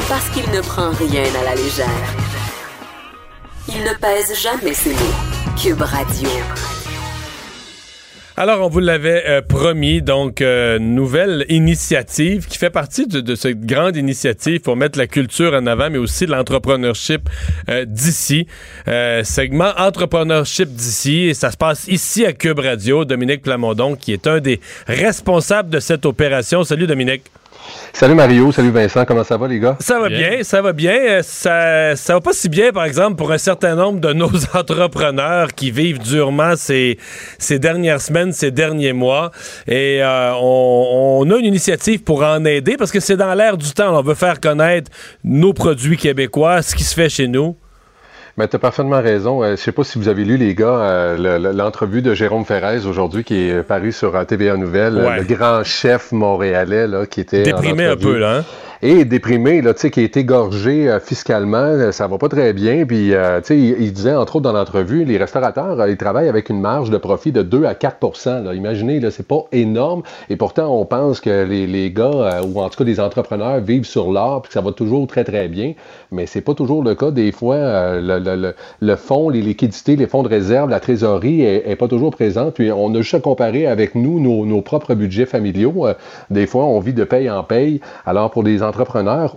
Parce 0.09 0.29
qu'il 0.29 0.49
ne 0.51 0.59
prend 0.59 0.91
rien 0.91 1.23
à 1.39 1.43
la 1.45 1.55
légère. 1.55 2.22
Il 3.69 3.79
ne 3.79 3.93
pèse 3.97 4.37
jamais 4.41 4.73
ses 4.73 4.91
mots. 4.91 5.55
Cube 5.61 5.81
Radio. 5.81 6.27
Alors, 8.35 8.65
on 8.65 8.67
vous 8.67 8.79
l'avait 8.79 9.23
euh, 9.27 9.41
promis, 9.41 10.01
donc, 10.01 10.41
euh, 10.41 10.79
nouvelle 10.79 11.45
initiative 11.47 12.47
qui 12.47 12.57
fait 12.57 12.71
partie 12.71 13.07
de, 13.07 13.35
cette 13.35 13.61
grande 13.61 13.95
initiative 13.95 14.59
pour 14.59 14.75
mettre 14.75 14.97
la 14.97 15.07
culture 15.07 15.53
en 15.53 15.65
avant, 15.65 15.89
mais 15.89 15.97
aussi 15.99 16.25
l'entrepreneurship 16.25 17.29
euh, 17.69 17.85
d'ici. 17.85 18.47
segment 19.23 19.71
entrepreneurship 19.77 20.67
d'ici, 20.67 21.27
et 21.27 21.33
ça 21.33 21.49
se 21.51 21.57
passe 21.57 21.87
ici 21.87 22.25
à 22.25 22.33
Cube 22.33 22.59
Radio. 22.59 23.05
Dominique 23.05 23.43
Plamondon, 23.43 23.95
qui 23.95 24.11
est 24.11 24.27
un 24.27 24.41
des 24.41 24.59
responsables 24.87 25.69
de 25.69 25.79
cette 25.79 26.05
opération. 26.05 26.65
Salut, 26.65 26.87
Dominique. 26.87 27.23
Salut 27.95 28.15
Mario, 28.15 28.51
salut 28.51 28.71
Vincent, 28.71 29.05
comment 29.05 29.23
ça 29.23 29.37
va 29.37 29.47
les 29.47 29.59
gars? 29.59 29.77
Ça 29.79 29.99
va 29.99 30.09
bien, 30.09 30.43
ça 30.43 30.61
va 30.61 30.73
bien. 30.73 30.95
Euh, 30.95 31.21
ça, 31.21 31.95
ça 31.95 32.15
va 32.15 32.21
pas 32.21 32.33
si 32.33 32.49
bien, 32.49 32.71
par 32.71 32.85
exemple, 32.85 33.15
pour 33.15 33.31
un 33.31 33.37
certain 33.37 33.75
nombre 33.75 33.99
de 33.99 34.11
nos 34.13 34.31
entrepreneurs 34.55 35.53
qui 35.53 35.71
vivent 35.71 35.99
durement 35.99 36.55
ces, 36.55 36.97
ces 37.37 37.59
dernières 37.59 38.01
semaines, 38.01 38.33
ces 38.33 38.51
derniers 38.51 38.93
mois. 38.93 39.31
Et 39.67 40.03
euh, 40.03 40.33
on, 40.41 41.29
a 41.29 41.37
une 41.37 41.45
initiative 41.45 42.03
pour 42.03 42.23
en 42.23 42.43
aider 42.45 42.77
parce 42.77 42.91
que 42.91 42.99
c'est 42.99 43.15
dans 43.15 43.33
l'air 43.35 43.57
du 43.57 43.71
temps. 43.71 43.97
On 43.97 44.01
veut 44.01 44.15
faire 44.15 44.41
connaître 44.41 44.89
nos 45.23 45.53
produits 45.53 45.97
québécois, 45.97 46.61
ce 46.63 46.75
qui 46.75 46.83
se 46.83 46.95
fait 46.95 47.09
chez 47.09 47.27
nous. 47.27 47.55
Mais 48.37 48.47
tu 48.47 48.55
as 48.55 48.59
parfaitement 48.59 49.01
raison. 49.01 49.43
Euh, 49.43 49.51
je 49.51 49.55
sais 49.57 49.71
pas 49.71 49.83
si 49.83 49.99
vous 49.99 50.07
avez 50.07 50.25
lu, 50.25 50.37
les 50.37 50.55
gars, 50.55 50.79
euh, 50.79 51.53
l'entrevue 51.53 52.01
de 52.01 52.15
Jérôme 52.15 52.45
Ferrez 52.45 52.85
aujourd'hui 52.87 53.23
qui 53.23 53.35
est 53.35 53.61
paru 53.61 53.91
sur 53.91 54.15
euh, 54.15 54.23
TVA 54.23 54.57
Nouvelle, 54.57 54.95
le 54.95 55.23
grand 55.23 55.63
chef 55.63 56.11
montréalais 56.11 56.87
là, 56.87 57.05
qui 57.05 57.21
était. 57.21 57.43
Déprimé 57.43 57.85
un 57.85 57.95
peu, 57.95 58.17
là. 58.17 58.37
Hein? 58.37 58.45
Et 58.85 59.05
déprimé, 59.05 59.61
là, 59.61 59.73
qui 59.73 59.97
a 60.01 60.03
été 60.03 60.25
gorgé 60.25 60.89
euh, 60.89 60.99
fiscalement, 60.99 61.57
euh, 61.57 61.93
ça 61.93 62.05
va 62.07 62.17
pas 62.17 62.27
très 62.27 62.51
bien. 62.51 62.85
Puis, 62.85 63.13
euh, 63.13 63.41
sais, 63.41 63.57
il, 63.57 63.93
disait, 63.93 64.13
entre 64.13 64.35
autres, 64.35 64.43
dans 64.43 64.51
l'entrevue, 64.51 65.05
les 65.05 65.15
restaurateurs, 65.17 65.87
ils 65.87 65.95
travaillent 65.95 66.27
avec 66.27 66.49
une 66.49 66.59
marge 66.59 66.89
de 66.89 66.97
profit 66.97 67.31
de 67.31 67.43
2 67.43 67.63
à 67.63 67.75
4 67.75 68.43
là. 68.43 68.53
Imaginez, 68.53 68.99
là, 68.99 69.09
c'est 69.09 69.25
pas 69.25 69.45
énorme. 69.53 70.03
Et 70.29 70.35
pourtant, 70.35 70.67
on 70.77 70.83
pense 70.83 71.21
que 71.21 71.45
les, 71.45 71.65
les 71.65 71.91
gars, 71.91 72.41
ou 72.45 72.59
en 72.59 72.67
tout 72.67 72.77
cas 72.77 72.83
des 72.83 72.99
entrepreneurs, 72.99 73.61
vivent 73.61 73.85
sur 73.85 74.11
l'or, 74.11 74.41
puis 74.41 74.49
que 74.49 74.53
ça 74.53 74.59
va 74.59 74.73
toujours 74.73 75.07
très, 75.07 75.23
très 75.23 75.47
bien. 75.47 75.75
Mais 76.11 76.25
c'est 76.25 76.41
pas 76.41 76.53
toujours 76.53 76.83
le 76.83 76.93
cas. 76.93 77.11
Des 77.11 77.31
fois, 77.31 77.55
le, 78.01 78.19
le, 78.19 78.53
le, 78.81 78.95
fonds, 78.97 79.29
les 79.29 79.41
liquidités, 79.41 79.95
les 79.95 80.07
fonds 80.07 80.23
de 80.23 80.27
réserve, 80.27 80.69
la 80.69 80.81
trésorerie 80.81 81.41
est, 81.43 81.77
pas 81.77 81.87
toujours 81.87 82.11
présente. 82.11 82.55
Puis, 82.55 82.69
on 82.69 82.93
a 82.95 82.97
juste 82.97 83.13
à 83.13 83.19
comparer 83.21 83.65
avec 83.65 83.95
nous, 83.95 84.19
nos, 84.19 84.45
nos 84.45 84.61
propres 84.61 84.93
budgets 84.93 85.25
familiaux. 85.25 85.87
des 86.29 86.47
fois, 86.47 86.65
on 86.65 86.81
vit 86.81 86.93
de 86.93 87.05
paye 87.05 87.29
en 87.29 87.43
paye. 87.43 87.79
Alors, 88.05 88.29
pour 88.29 88.43
des 88.43 88.61
entrepreneurs 88.61 88.72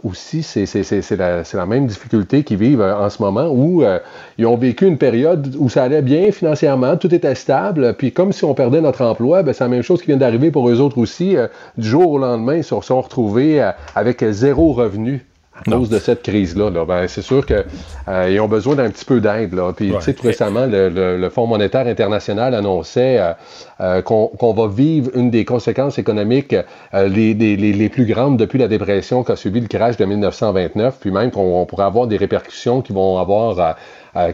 aussi, 0.05 0.43
c'est 0.43 1.11
la, 1.17 1.43
la, 1.43 1.67
même 1.67 1.87
difficulté 1.87 2.43
qu'ils 2.43 2.57
vivent 2.57 2.81
euh, 2.81 2.97
en 2.97 3.11
ce 3.11 3.23
moment 3.23 3.49
où 3.49 3.83
euh, 3.83 3.99
ils 4.39 4.47
ont 4.47 4.57
vécu 4.57 4.87
une 4.87 4.99
période 4.99 5.55
où 5.59 5.69
ça 5.69 5.85
allait 5.85 6.03
bien 6.03 6.31
financièrement, 6.33 6.97
tout 6.97 7.15
était 7.15 7.35
stable, 7.35 7.95
puis 7.95 8.13
comme 8.13 8.33
si 8.33 8.45
on 8.45 8.55
perdait 8.55 8.81
notre 8.81 9.05
emploi, 9.05 9.43
ben, 9.43 9.53
c'est 9.53 9.65
la 9.65 9.69
même 9.69 9.83
chose 9.83 10.01
qui 10.01 10.09
vient 10.09 10.17
d'arriver 10.17 10.51
pour 10.51 10.69
eux 10.69 10.81
autres 10.81 10.99
aussi. 10.99 11.37
Euh, 11.37 11.49
du 11.77 11.89
jour 11.89 12.11
au 12.13 12.19
lendemain, 12.19 12.57
ils 12.57 12.65
se 12.65 12.81
sont 12.81 13.01
retrouvés 13.01 13.71
avec 13.95 14.25
zéro 14.31 14.73
revenu 14.73 15.25
à 15.65 15.71
cause 15.71 15.89
de 15.89 15.99
cette 15.99 16.23
crise-là. 16.23 16.71
Ben, 16.85 17.09
c'est 17.09 17.23
sûr 17.23 17.45
qu'ils 17.47 17.65
euh, 18.09 18.41
ont 18.41 18.49
besoin 18.49 18.75
d'un 18.75 18.91
petit 18.91 19.05
peu 19.05 19.21
d'aide. 19.21 19.55
Puis, 19.77 19.93
tu 19.93 20.01
sais, 20.01 20.15
tout 20.15 20.27
récemment, 20.27 20.67
le, 20.67 21.29
Fonds 21.29 21.47
monétaire 21.47 21.87
international 21.87 22.55
annonçait 22.55 23.19
euh, 23.19 23.33
euh, 23.81 24.03
qu'on 24.03 24.53
va 24.53 24.69
vivre 24.69 25.11
une 25.15 25.31
des 25.31 25.45
conséquences 25.45 25.99
économiques 25.99 26.55
les, 26.93 27.35
les, 27.35 27.89
plus 27.89 28.07
grandes 28.07 28.37
depuis 28.37 28.59
la 28.59 28.69
dépression 28.69 29.23
qu'a 29.23 29.37
subi 29.37 29.61
le 29.61 29.69
crash 29.69 29.97
de 29.97 30.05
1929, 30.05 30.97
puis 31.01 31.11
même 31.11 31.31
qu'on 31.31 31.65
pourrait 31.67 31.85
avoir 31.85 32.07
des 32.07 32.17
répercussions 32.17 32.83
qui 32.83 32.93
vont 32.93 33.19
avoir... 33.19 33.77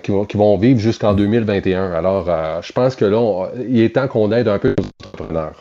Qui 0.04 0.12
vont, 0.12 0.24
qui, 0.24 0.36
vont, 0.36 0.56
vivre 0.58 0.78
jusqu'en 0.78 1.12
2021. 1.12 1.90
Alors, 1.90 2.30
je 2.62 2.70
pense 2.72 2.94
que 2.94 3.04
là, 3.04 3.48
il 3.68 3.80
est 3.80 3.96
temps 3.96 4.06
qu'on 4.06 4.30
aide 4.30 4.46
un 4.46 4.60
peu 4.60 4.76
les 4.78 5.08
entrepreneurs. 5.08 5.54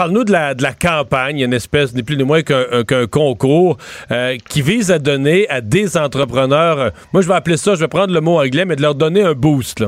Parle-nous 0.00 0.24
de 0.24 0.32
la, 0.32 0.72
campagne, 0.72 1.40
une 1.40 1.52
espèce, 1.52 1.94
ni 1.94 2.02
plus 2.02 2.16
ni 2.16 2.24
moins 2.24 2.40
qu'un 2.40 3.06
concours 3.06 3.76
euh, 4.10 4.38
qui 4.48 4.62
vise 4.62 4.90
à 4.90 4.98
donner 4.98 5.46
à 5.50 5.60
des 5.60 5.98
entrepreneurs, 5.98 6.78
euh, 6.78 6.88
moi 7.12 7.20
je 7.20 7.28
vais 7.28 7.34
appeler 7.34 7.58
ça, 7.58 7.74
je 7.74 7.80
vais 7.80 7.88
prendre 7.88 8.14
le 8.14 8.22
mot 8.22 8.40
anglais, 8.40 8.64
mais 8.64 8.76
de 8.76 8.80
leur 8.80 8.94
donner 8.94 9.22
un 9.22 9.34
boost. 9.34 9.84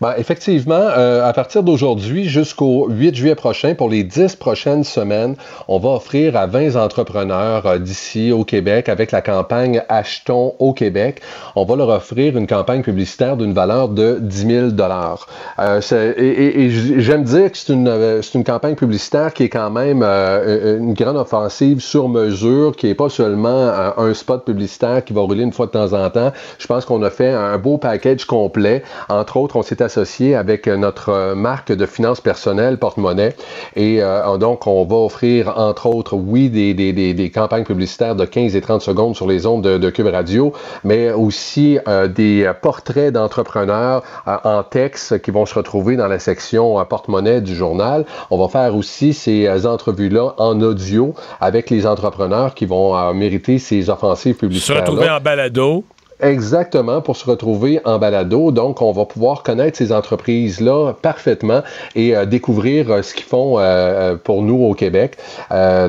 Ben, 0.00 0.14
effectivement, 0.16 0.74
euh, 0.74 1.28
à 1.28 1.32
partir 1.32 1.62
d'aujourd'hui 1.62 2.28
jusqu'au 2.28 2.86
8 2.88 3.14
juillet 3.14 3.34
prochain, 3.34 3.74
pour 3.74 3.88
les 3.88 4.04
10 4.04 4.36
prochaines 4.36 4.84
semaines, 4.84 5.36
on 5.68 5.78
va 5.78 5.90
offrir 5.90 6.36
à 6.36 6.46
20 6.46 6.76
entrepreneurs 6.76 7.66
euh, 7.66 7.78
d'ici 7.78 8.32
au 8.32 8.44
Québec 8.44 8.88
avec 8.88 9.12
la 9.12 9.22
campagne 9.22 9.82
Achetons 9.88 10.54
au 10.58 10.72
Québec, 10.72 11.20
on 11.56 11.64
va 11.64 11.76
leur 11.76 11.88
offrir 11.88 12.36
une 12.36 12.46
campagne 12.46 12.82
publicitaire 12.82 13.36
d'une 13.36 13.52
valeur 13.52 13.88
de 13.88 14.18
10 14.20 14.46
000 14.46 14.68
euh, 15.58 15.80
Et, 16.16 16.70
j'aime 16.70 17.24
dire 17.24 17.52
que 17.52 17.58
c'est 17.58 17.72
une, 17.72 17.88
euh, 17.88 18.22
une 18.34 18.44
campagne 18.44 18.74
publicitaire 18.74 19.32
qui 19.34 19.44
est 19.44 19.48
quand 19.48 19.70
même 19.70 20.02
une 20.02 20.94
grande 20.94 21.16
offensive 21.16 21.80
sur 21.80 22.08
mesure, 22.08 22.74
qui 22.76 22.88
est 22.88 22.94
pas 22.94 23.08
seulement 23.08 23.70
un 23.96 24.14
spot 24.14 24.44
publicitaire 24.44 25.04
qui 25.04 25.12
va 25.12 25.20
rouler 25.22 25.42
une 25.42 25.52
fois 25.52 25.66
de 25.66 25.72
temps 25.72 25.92
en 25.92 26.08
temps. 26.10 26.32
Je 26.58 26.66
pense 26.66 26.84
qu'on 26.84 27.02
a 27.02 27.10
fait 27.10 27.30
un 27.32 27.58
beau 27.58 27.78
package 27.78 28.24
complet, 28.24 28.82
entre 29.08 29.36
autres 29.36 29.56
on 29.60 29.62
s'est 29.62 29.82
associé 29.82 30.34
avec 30.34 30.66
notre 30.68 31.34
marque 31.34 31.70
de 31.70 31.84
finances 31.84 32.22
personnelles, 32.22 32.78
Porte-Monnaie. 32.78 33.36
Et 33.76 34.02
euh, 34.02 34.38
donc, 34.38 34.66
on 34.66 34.86
va 34.86 34.96
offrir, 34.96 35.52
entre 35.58 35.84
autres, 35.84 36.16
oui, 36.16 36.48
des, 36.48 36.72
des, 36.72 36.94
des, 36.94 37.30
campagnes 37.30 37.64
publicitaires 37.64 38.16
de 38.16 38.24
15 38.24 38.56
et 38.56 38.60
30 38.62 38.80
secondes 38.80 39.14
sur 39.14 39.28
les 39.28 39.44
ondes 39.44 39.62
de, 39.62 39.76
de 39.76 39.90
Cube 39.90 40.06
Radio, 40.06 40.54
mais 40.82 41.12
aussi 41.12 41.78
euh, 41.88 42.08
des 42.08 42.50
portraits 42.62 43.12
d'entrepreneurs 43.12 44.02
euh, 44.26 44.36
en 44.44 44.62
texte 44.62 45.20
qui 45.20 45.30
vont 45.30 45.44
se 45.44 45.54
retrouver 45.54 45.96
dans 45.96 46.08
la 46.08 46.18
section 46.18 46.82
Porte-Monnaie 46.86 47.42
du 47.42 47.54
journal. 47.54 48.06
On 48.30 48.38
va 48.38 48.48
faire 48.48 48.74
aussi 48.74 49.12
ces 49.12 49.66
entrevues-là 49.66 50.36
en 50.38 50.58
audio 50.62 51.14
avec 51.42 51.68
les 51.68 51.86
entrepreneurs 51.86 52.54
qui 52.54 52.64
vont 52.64 53.12
mériter 53.12 53.58
ces 53.58 53.90
offensives 53.90 54.36
publicitaires. 54.36 54.76
Se 54.76 54.80
retrouver 54.80 55.10
en 55.10 55.20
balado. 55.20 55.84
Exactement, 56.22 57.00
pour 57.00 57.16
se 57.16 57.24
retrouver 57.24 57.80
en 57.84 57.98
balado. 57.98 58.50
Donc, 58.50 58.82
on 58.82 58.92
va 58.92 59.04
pouvoir 59.04 59.42
connaître 59.42 59.78
ces 59.78 59.92
entreprises-là 59.92 60.94
parfaitement 61.00 61.62
et 61.94 62.16
euh, 62.16 62.26
découvrir 62.26 62.90
euh, 62.90 63.02
ce 63.02 63.14
qu'ils 63.14 63.24
font 63.24 63.58
euh, 63.58 64.16
pour 64.16 64.42
nous 64.42 64.62
au 64.64 64.74
Québec. 64.74 65.16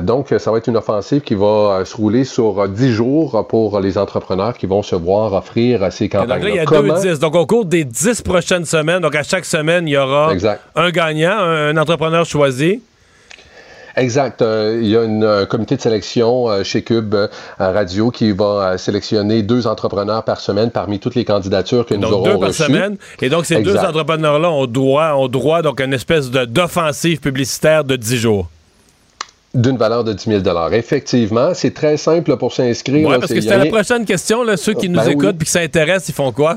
donc, 0.02 0.34
ça 0.38 0.50
va 0.50 0.58
être 0.58 0.68
une 0.68 0.76
offensive 0.76 1.20
qui 1.20 1.34
va 1.34 1.82
se 1.84 1.96
rouler 1.96 2.24
sur 2.24 2.68
10 2.68 2.92
jours 2.92 3.46
pour 3.48 3.80
les 3.80 3.98
entrepreneurs 3.98 4.56
qui 4.56 4.66
vont 4.66 4.82
se 4.82 4.96
voir 4.96 5.32
offrir 5.32 5.92
ces 5.92 6.08
campagnes. 6.08 6.42
Il 6.44 6.54
y 6.56 6.58
a 6.58 6.64
deux 6.64 7.10
10. 7.10 7.18
Donc, 7.18 7.34
au 7.34 7.46
cours 7.46 7.64
des 7.64 7.84
10 7.84 8.22
prochaines 8.22 8.64
semaines, 8.64 9.00
donc 9.00 9.14
à 9.14 9.22
chaque 9.22 9.44
semaine, 9.44 9.86
il 9.88 9.92
y 9.92 9.96
aura 9.96 10.32
un 10.74 10.90
gagnant, 10.90 11.38
un 11.38 11.76
entrepreneur 11.76 12.24
choisi. 12.24 12.80
Exact. 13.96 14.42
Euh, 14.42 14.78
il 14.82 14.88
y 14.88 14.96
a 14.96 15.00
un 15.00 15.46
comité 15.46 15.76
de 15.76 15.80
sélection 15.80 16.48
euh, 16.48 16.62
chez 16.62 16.82
Cube 16.82 17.14
euh, 17.14 17.28
Radio 17.58 18.10
qui 18.10 18.32
va 18.32 18.78
sélectionner 18.78 19.42
deux 19.42 19.66
entrepreneurs 19.66 20.24
par 20.24 20.40
semaine 20.40 20.70
parmi 20.70 20.98
toutes 20.98 21.14
les 21.14 21.24
candidatures 21.24 21.86
que 21.86 21.94
nous 21.94 22.08
aurons 22.08 22.24
deux 22.24 22.38
par 22.38 22.54
semaine. 22.54 22.96
Et 23.20 23.28
donc, 23.28 23.46
ces 23.46 23.62
deux 23.62 23.76
entrepreneurs-là 23.76 24.50
ont 24.50 24.66
droit, 24.66 25.12
ont 25.12 25.28
droit 25.28 25.62
donc 25.62 25.80
à 25.80 25.84
une 25.84 25.94
espèce 25.94 26.30
d'offensive 26.30 27.20
publicitaire 27.20 27.84
de 27.84 27.96
10 27.96 28.16
jours 28.16 28.48
d'une 29.54 29.76
valeur 29.76 30.02
de 30.02 30.14
10 30.14 30.42
000 30.42 30.72
Effectivement, 30.72 31.52
c'est 31.52 31.74
très 31.74 31.98
simple 31.98 32.38
pour 32.38 32.54
s'inscrire. 32.54 33.06
Oui, 33.06 33.16
parce 33.20 33.30
que 33.30 33.38
c'était 33.38 33.58
la 33.58 33.66
prochaine 33.66 34.06
question. 34.06 34.42
Là, 34.42 34.56
ceux 34.56 34.72
qui 34.72 34.88
nous 34.88 34.98
ben 34.98 35.10
écoutent 35.10 35.36
et 35.42 35.44
qui 35.44 35.50
s'intéressent, 35.50 36.08
ils 36.08 36.14
font 36.14 36.32
quoi? 36.32 36.56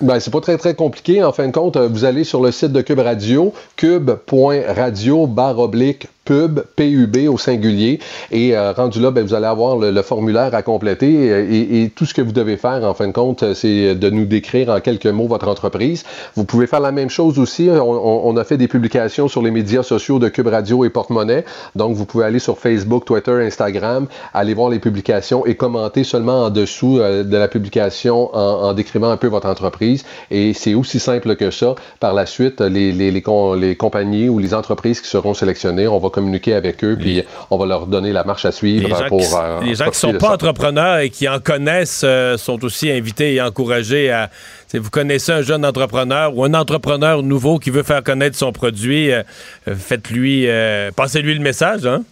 Ben, 0.00 0.20
c'est 0.20 0.30
pas 0.30 0.40
très, 0.40 0.56
très 0.56 0.74
compliqué. 0.74 1.24
En 1.24 1.32
fin 1.32 1.48
de 1.48 1.52
compte, 1.52 1.76
vous 1.76 2.04
allez 2.04 2.22
sur 2.22 2.40
le 2.40 2.52
site 2.52 2.70
de 2.70 2.82
Cube 2.82 3.00
Radio, 3.00 3.52
cube.radio 3.74 5.26
barre 5.26 5.58
oblique 5.58 6.06
pub, 6.26 6.60
PUB 6.74 7.28
au 7.28 7.38
singulier. 7.38 8.00
Et 8.30 8.54
euh, 8.54 8.72
rendu 8.72 9.00
là, 9.00 9.10
ben, 9.10 9.24
vous 9.24 9.32
allez 9.32 9.46
avoir 9.46 9.76
le, 9.78 10.02
formulaire 10.02 10.54
à 10.54 10.62
compléter. 10.62 11.82
Et, 11.82 11.90
tout 11.94 12.04
ce 12.04 12.12
que 12.12 12.20
vous 12.20 12.32
devez 12.32 12.56
faire, 12.56 12.84
en 12.84 12.92
fin 12.92 13.06
de 13.06 13.12
compte, 13.12 13.54
c'est 13.54 13.94
de 13.94 14.10
nous 14.10 14.26
décrire 14.26 14.68
en 14.68 14.80
quelques 14.80 15.06
mots 15.06 15.28
votre 15.28 15.48
entreprise. 15.48 16.04
Vous 16.34 16.44
pouvez 16.44 16.66
faire 16.66 16.80
la 16.80 16.92
même 16.92 17.08
chose 17.08 17.38
aussi. 17.38 17.70
On, 17.70 18.36
a 18.36 18.44
fait 18.44 18.58
des 18.58 18.68
publications 18.68 19.28
sur 19.28 19.40
les 19.40 19.50
médias 19.50 19.82
sociaux 19.82 20.18
de 20.18 20.28
Cube 20.28 20.48
Radio 20.48 20.84
et 20.84 20.90
Porte-Monnaie. 20.90 21.44
Donc, 21.74 21.94
vous 21.94 22.04
pouvez 22.04 22.24
aller 22.24 22.40
sur 22.40 22.58
Facebook, 22.58 23.04
Twitter, 23.04 23.32
Instagram, 23.32 24.06
aller 24.34 24.52
voir 24.52 24.68
les 24.68 24.80
publications 24.80 25.46
et 25.46 25.54
commenter 25.54 26.04
seulement 26.04 26.44
en 26.44 26.50
dessous 26.50 26.98
euh, 26.98 27.22
de 27.22 27.36
la 27.36 27.48
publication 27.48 28.34
en, 28.34 28.74
décrivant 28.74 29.10
un 29.10 29.16
peu 29.16 29.28
votre 29.28 29.48
entreprise. 29.48 30.04
Et 30.30 30.52
c'est 30.52 30.74
aussi 30.74 30.98
simple 30.98 31.36
que 31.36 31.50
ça. 31.50 31.76
Par 32.00 32.12
la 32.12 32.26
suite, 32.26 32.60
les, 32.60 32.92
les 32.92 33.76
compagnies 33.76 34.28
ou 34.28 34.38
les 34.38 34.52
entreprises 34.52 35.00
qui 35.00 35.08
seront 35.08 35.34
sélectionnées, 35.34 35.86
on 35.86 35.98
va 35.98 36.10
communiquer 36.16 36.54
avec 36.54 36.82
eux, 36.82 36.96
puis 36.98 37.22
on 37.50 37.58
va 37.58 37.66
leur 37.66 37.86
donner 37.86 38.10
la 38.10 38.24
marche 38.24 38.46
à 38.46 38.52
suivre 38.52 38.88
les 38.88 39.08
pour. 39.08 39.20
Euh, 39.38 39.60
les 39.60 39.74
gens 39.74 39.90
qui 39.90 39.98
sont 39.98 40.14
pas 40.14 40.30
entrepreneurs 40.30 40.98
et 41.00 41.10
qui 41.10 41.28
en 41.28 41.40
connaissent 41.40 42.02
euh, 42.04 42.38
sont 42.38 42.64
aussi 42.64 42.90
invités 42.90 43.34
et 43.34 43.42
encouragés 43.42 44.10
à. 44.10 44.30
Si 44.66 44.78
vous 44.78 44.90
connaissez 44.90 45.30
un 45.30 45.42
jeune 45.42 45.64
entrepreneur 45.64 46.34
ou 46.34 46.42
un 46.42 46.54
entrepreneur 46.54 47.22
nouveau 47.22 47.58
qui 47.58 47.70
veut 47.70 47.82
faire 47.82 48.02
connaître 48.02 48.36
son 48.36 48.50
produit, 48.50 49.12
euh, 49.12 49.22
faites-lui, 49.66 50.48
passez-lui 50.96 51.34
le 51.34 51.40
message, 51.40 51.86
hein? 51.86 52.02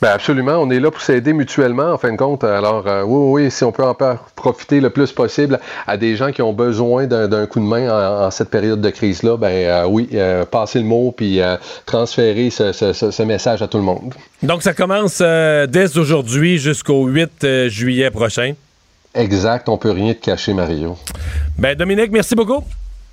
Ben 0.00 0.08
absolument, 0.08 0.54
on 0.54 0.70
est 0.70 0.80
là 0.80 0.90
pour 0.90 1.00
s'aider 1.00 1.32
mutuellement 1.32 1.92
en 1.92 1.98
fin 1.98 2.12
de 2.12 2.16
compte. 2.16 2.44
Alors 2.44 2.86
euh, 2.86 3.02
oui, 3.02 3.44
oui, 3.44 3.50
si 3.50 3.64
on 3.64 3.72
peut 3.72 3.84
en 3.84 3.96
profiter 4.34 4.80
le 4.80 4.90
plus 4.90 5.12
possible 5.12 5.60
à 5.86 5.96
des 5.96 6.16
gens 6.16 6.32
qui 6.32 6.42
ont 6.42 6.52
besoin 6.52 7.06
d'un 7.06 7.46
coup 7.46 7.60
de 7.60 7.64
main 7.64 8.26
en, 8.26 8.30
cette 8.30 8.50
période 8.50 8.80
de 8.80 8.90
crise-là, 8.90 9.36
ben 9.36 9.48
euh, 9.48 9.84
oui, 9.86 10.08
euh, 10.14 10.44
passez 10.44 10.78
le 10.78 10.84
mot 10.86 11.12
puis 11.16 11.40
transférer 11.86 12.50
ce, 12.50 12.72
ce, 12.72 13.22
message 13.22 13.62
à 13.62 13.68
tout 13.68 13.78
le 13.78 13.84
monde. 13.84 14.14
Donc 14.42 14.62
ça 14.62 14.72
commence 14.72 15.20
dès 15.20 15.98
aujourd'hui 15.98 16.58
jusqu'au 16.58 17.06
8 17.06 17.68
juillet 17.68 18.10
prochain. 18.10 18.54
Exact, 19.14 19.68
on 19.68 19.76
peut 19.76 19.90
rien 19.90 20.14
te 20.14 20.24
cacher, 20.24 20.54
Mario. 20.54 20.96
Ben 21.58 21.76
Dominique, 21.76 22.12
merci 22.12 22.34
beaucoup. 22.34 22.64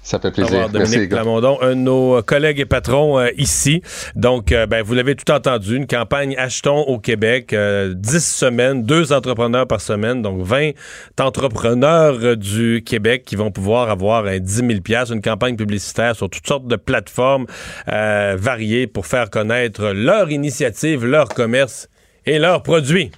Ça 0.07 0.19
fait 0.19 0.31
plaisir. 0.31 0.69
Dominique 0.69 1.09
Plamondon, 1.09 1.57
un 1.61 1.71
de 1.71 1.81
nos 1.81 2.21
collègues 2.21 2.61
et 2.61 2.65
patrons 2.65 3.19
euh, 3.19 3.27
ici. 3.35 3.81
Donc, 4.15 4.53
euh, 4.53 4.65
ben, 4.65 4.81
vous 4.81 4.93
l'avez 4.93 5.15
tout 5.15 5.29
entendu, 5.29 5.75
une 5.75 5.85
campagne 5.85 6.33
Achetons 6.37 6.79
au 6.83 6.97
Québec, 6.97 7.47
10 7.49 7.55
euh, 7.55 7.93
semaines, 8.19 8.83
deux 8.83 9.11
entrepreneurs 9.11 9.67
par 9.67 9.81
semaine, 9.81 10.21
donc 10.21 10.41
20 10.43 10.71
entrepreneurs 11.19 12.37
du 12.37 12.83
Québec 12.85 13.23
qui 13.25 13.35
vont 13.35 13.51
pouvoir 13.51 13.89
avoir 13.89 14.25
un 14.27 14.39
10 14.39 14.55
000 14.55 14.69
une 15.11 15.21
campagne 15.21 15.57
publicitaire 15.57 16.15
sur 16.15 16.29
toutes 16.29 16.47
sortes 16.47 16.67
de 16.67 16.77
plateformes 16.77 17.45
variées 17.85 18.87
pour 18.87 19.07
faire 19.07 19.29
connaître 19.29 19.89
leur 19.89 20.31
initiative, 20.31 21.05
leur 21.05 21.27
commerce 21.27 21.89
et 22.25 22.39
leurs 22.39 22.63
produits. 22.63 23.11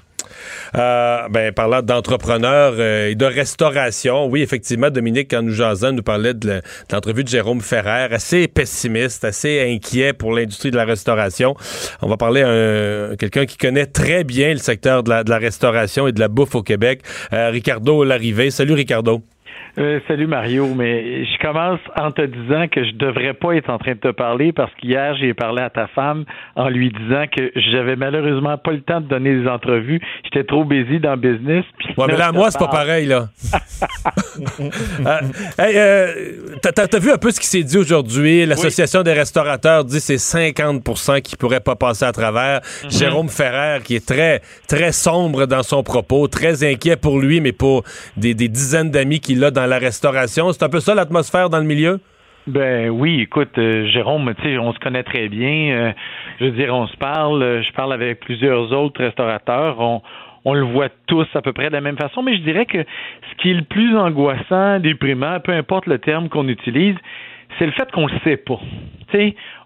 Euh, 0.76 1.28
ben, 1.30 1.52
parlant 1.52 1.82
d'entrepreneurs 1.82 2.74
euh, 2.78 3.10
et 3.10 3.16
de 3.16 3.26
restauration, 3.26 4.28
oui, 4.28 4.42
effectivement, 4.42 4.90
Dominique, 4.90 5.32
quand 5.32 5.42
nous 5.42 5.54
jasons, 5.54 5.92
nous 5.92 6.04
parlait 6.04 6.34
de 6.34 6.62
l'entrevue 6.92 7.24
de 7.24 7.30
Jérôme 7.30 7.62
Ferrer, 7.62 8.14
assez 8.14 8.48
pessimiste, 8.48 9.24
assez 9.24 9.62
inquiet 9.62 10.14
pour 10.14 10.34
l'industrie 10.34 10.72
de 10.72 10.78
la 10.78 10.86
restauration. 10.86 11.56
On 12.02 12.08
va 12.08 12.18
parler 12.18 12.42
à 12.42 13.16
quelqu'un 13.18 13.46
qui 13.46 13.58
connaît 13.58 13.86
très 13.86 14.24
bien 14.24 14.52
le 14.52 14.60
secteur 14.60 15.04
de 15.04 15.10
la, 15.10 15.38
restauration 15.38 16.08
et 16.08 16.12
de 16.12 16.20
la 16.20 16.28
bouffe 16.28 16.56
au 16.56 16.64
Québec, 16.64 17.02
euh, 17.34 17.50
Ricardo 17.50 18.04
Larrivée. 18.04 18.52
Salut, 18.52 18.74
Ricardo. 18.74 19.22
Euh, 19.78 20.00
salut 20.08 20.28
Mario, 20.28 20.68
mais 20.76 21.26
je 21.26 21.38
commence 21.40 21.80
en 21.96 22.12
te 22.12 22.22
disant 22.22 22.68
que 22.68 22.84
je 22.84 22.92
devrais 22.96 23.34
pas 23.34 23.56
être 23.56 23.70
en 23.70 23.78
train 23.78 23.94
de 23.94 24.00
te 24.00 24.12
parler 24.12 24.52
parce 24.52 24.74
qu'hier 24.76 25.16
j'ai 25.18 25.34
parlé 25.34 25.62
à 25.62 25.70
ta 25.70 25.88
femme 25.88 26.26
en 26.56 26.70
lui 26.70 26.92
disant 26.92 27.26
que 27.32 27.52
j'avais 27.72 27.96
malheureusement 27.96 28.58
pas 28.58 28.72
le 28.72 28.82
temps 28.82 29.00
de 29.00 29.08
donner 29.08 29.36
des 29.36 29.48
entrevues. 29.48 30.02
J'étais 30.24 30.44
trop 30.44 30.66
busy 30.66 31.00
dans 31.00 31.12
le 31.12 31.18
business. 31.18 31.66
Ouais, 31.98 32.08
mais 32.08 32.18
là, 32.18 32.32
moi, 32.32 32.50
c'est 32.52 32.58
pas 32.58 32.68
pareil, 32.68 33.06
là. 33.06 33.30
euh, 34.60 35.20
hey, 35.60 35.74
euh, 35.78 36.14
t'as, 36.62 37.00
vu 37.00 37.12
un 37.12 37.18
peu 37.18 37.32
ce 37.32 37.40
qui 37.40 37.48
s'est 37.48 37.64
dit 37.64 37.78
aujourd'hui? 37.78 38.46
L'Association 38.46 39.04
des 39.04 39.14
restaurateurs 39.14 39.86
dit 39.86 39.98
que 39.98 40.02
c'est 40.02 40.16
50% 40.16 41.22
qui 41.22 41.36
pourraient 41.36 41.60
pas 41.60 41.76
passer 41.76 42.06
à 42.06 42.12
travers. 42.12 42.62
Mhm. 42.84 42.92
Jérôme 42.92 43.30
Ferrer, 43.30 43.82
qui 43.84 43.96
est 43.96 44.06
très, 44.06 44.42
très 44.68 44.92
sombre 44.92 45.46
dans 45.46 45.64
son 45.64 45.84
propos, 45.84 46.28
très 46.28 46.64
inquiet 46.64 46.96
pour 46.96 47.20
lui, 47.20 47.40
mais 47.40 47.52
pour 47.52 47.84
des, 48.18 48.34
des 48.34 48.48
dizaines 48.48 48.92
d'amis 48.92 49.20
qu'il 49.20 49.44
a 49.44 49.52
dans 49.52 49.59
la 49.68 49.78
restauration. 49.78 50.52
C'est 50.52 50.64
un 50.64 50.70
peu 50.70 50.80
ça 50.80 50.96
l'atmosphère 50.96 51.50
dans 51.50 51.60
le 51.60 51.66
milieu? 51.66 52.00
Ben 52.48 52.90
oui, 52.90 53.22
écoute, 53.22 53.58
euh, 53.58 53.86
Jérôme, 53.88 54.34
on 54.60 54.74
se 54.74 54.80
connaît 54.80 55.04
très 55.04 55.30
bien. 55.30 55.72
Euh, 55.72 55.92
je 56.40 56.46
veux 56.46 56.52
dire, 56.52 56.74
on 56.74 56.88
se 56.88 56.98
parle. 56.98 57.44
Euh, 57.44 57.62
je 57.62 57.72
parle 57.74 57.94
avec 57.94 58.22
plusieurs 58.22 58.72
autres 58.72 59.04
restaurateurs. 59.04 59.80
On, 59.80 60.54
le 60.54 60.64
voit 60.64 60.90
tous 61.06 61.28
à 61.36 61.44
peu 61.44 61.54
près 61.54 61.68
de 61.68 61.74
la 61.74 61.82
même 61.82 61.98
façon. 61.98 62.24
Mais 62.24 62.36
je 62.36 62.42
dirais 62.42 62.66
que 62.66 62.80
ce 62.80 63.42
qui 63.42 63.52
est 63.52 63.54
le 63.54 63.64
plus 63.64 63.96
angoissant, 63.96 64.80
déprimant, 64.80 65.40
peu 65.42 65.52
importe 65.52 65.86
le 65.86 66.00
terme 66.00 66.28
qu'on 66.30 66.48
utilise, 66.48 66.96
c'est 67.60 67.68
le 67.68 67.72
fait 67.74 67.92
qu'on 67.92 68.08
le 68.08 68.14
sait 68.24 68.38
pas. 68.38 68.60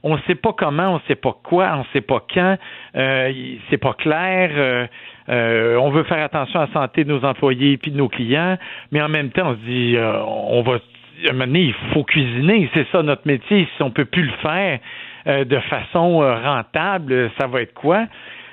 On 0.03 0.17
sait 0.19 0.35
pas 0.35 0.53
comment, 0.53 0.95
on 0.95 1.01
sait 1.07 1.15
pas 1.15 1.37
quoi, 1.43 1.71
on 1.77 1.85
sait 1.93 2.01
pas 2.01 2.25
quand. 2.33 2.57
Euh, 2.95 3.31
c'est 3.69 3.77
pas 3.77 3.93
clair. 3.93 4.89
On 5.27 5.91
veut 5.91 6.03
faire 6.03 6.23
attention 6.23 6.59
à 6.59 6.65
la 6.65 6.73
santé 6.73 7.03
de 7.03 7.09
nos 7.09 7.23
employés 7.23 7.79
et 7.83 7.89
de 7.89 7.97
nos 7.97 8.09
clients, 8.09 8.57
mais 8.91 9.01
en 9.01 9.09
même 9.09 9.29
temps, 9.29 9.51
on 9.51 9.55
se 9.55 9.65
dit, 9.65 9.95
euh, 9.95 10.21
on 10.23 10.61
va, 10.61 10.73
à 10.73 11.29
un 11.29 11.31
moment 11.33 11.45
donné, 11.45 11.61
il 11.61 11.93
faut 11.93 12.03
cuisiner, 12.03 12.69
c'est 12.73 12.87
ça 12.91 13.03
notre 13.03 13.27
métier. 13.27 13.67
Si 13.75 13.83
on 13.83 13.91
peut 13.91 14.05
plus 14.05 14.23
le 14.23 14.37
faire 14.41 14.79
euh, 15.27 15.45
de 15.45 15.59
façon 15.59 16.19
rentable, 16.19 17.31
ça 17.39 17.47
va 17.47 17.61
être 17.61 17.73
quoi? 17.73 18.05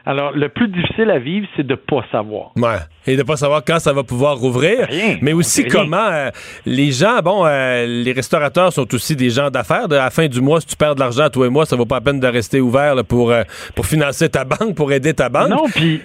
Alors, 0.07 0.33
le 0.33 0.49
plus 0.49 0.69
difficile 0.69 1.11
à 1.11 1.19
vivre, 1.19 1.47
c'est 1.55 1.67
de 1.67 1.73
ne 1.73 1.77
pas 1.77 2.03
savoir. 2.11 2.53
Ouais. 2.57 2.79
Et 3.07 3.17
de 3.17 3.19
ne 3.19 3.23
pas 3.23 3.37
savoir 3.37 3.63
quand 3.63 3.79
ça 3.79 3.93
va 3.93 4.03
pouvoir 4.03 4.39
rouvrir. 4.39 4.89
Rien, 4.89 5.19
mais 5.21 5.35
aussi 5.35 5.67
comment 5.67 6.31
les 6.65 6.91
gens, 6.91 7.19
bon, 7.23 7.45
les 7.45 8.13
restaurateurs 8.13 8.73
sont 8.73 8.93
aussi 8.95 9.15
des 9.15 9.29
gens 9.29 9.51
d'affaires. 9.51 9.85
À 9.85 9.95
la 9.95 10.11
fin 10.11 10.27
du 10.27 10.41
mois, 10.41 10.63
si 10.63 10.69
tu 10.69 10.77
perds 10.77 10.95
de 10.95 11.01
l'argent, 11.01 11.29
toi 11.29 11.47
et 11.47 11.51
moi, 11.51 11.67
ça 11.67 11.77
vaut 11.77 11.85
pas 11.85 11.97
la 11.97 12.01
peine 12.01 12.19
de 12.19 12.27
rester 12.27 12.63
ouvert 12.63 12.95
pour, 13.07 13.33
pour 13.75 13.85
financer 13.85 14.31
ta 14.31 14.45
banque, 14.47 14.75
pour 14.75 14.91
aider 14.91 15.13
ta 15.13 15.29
banque. 15.29 15.51
Non, 15.51 15.67
puis 15.69 16.01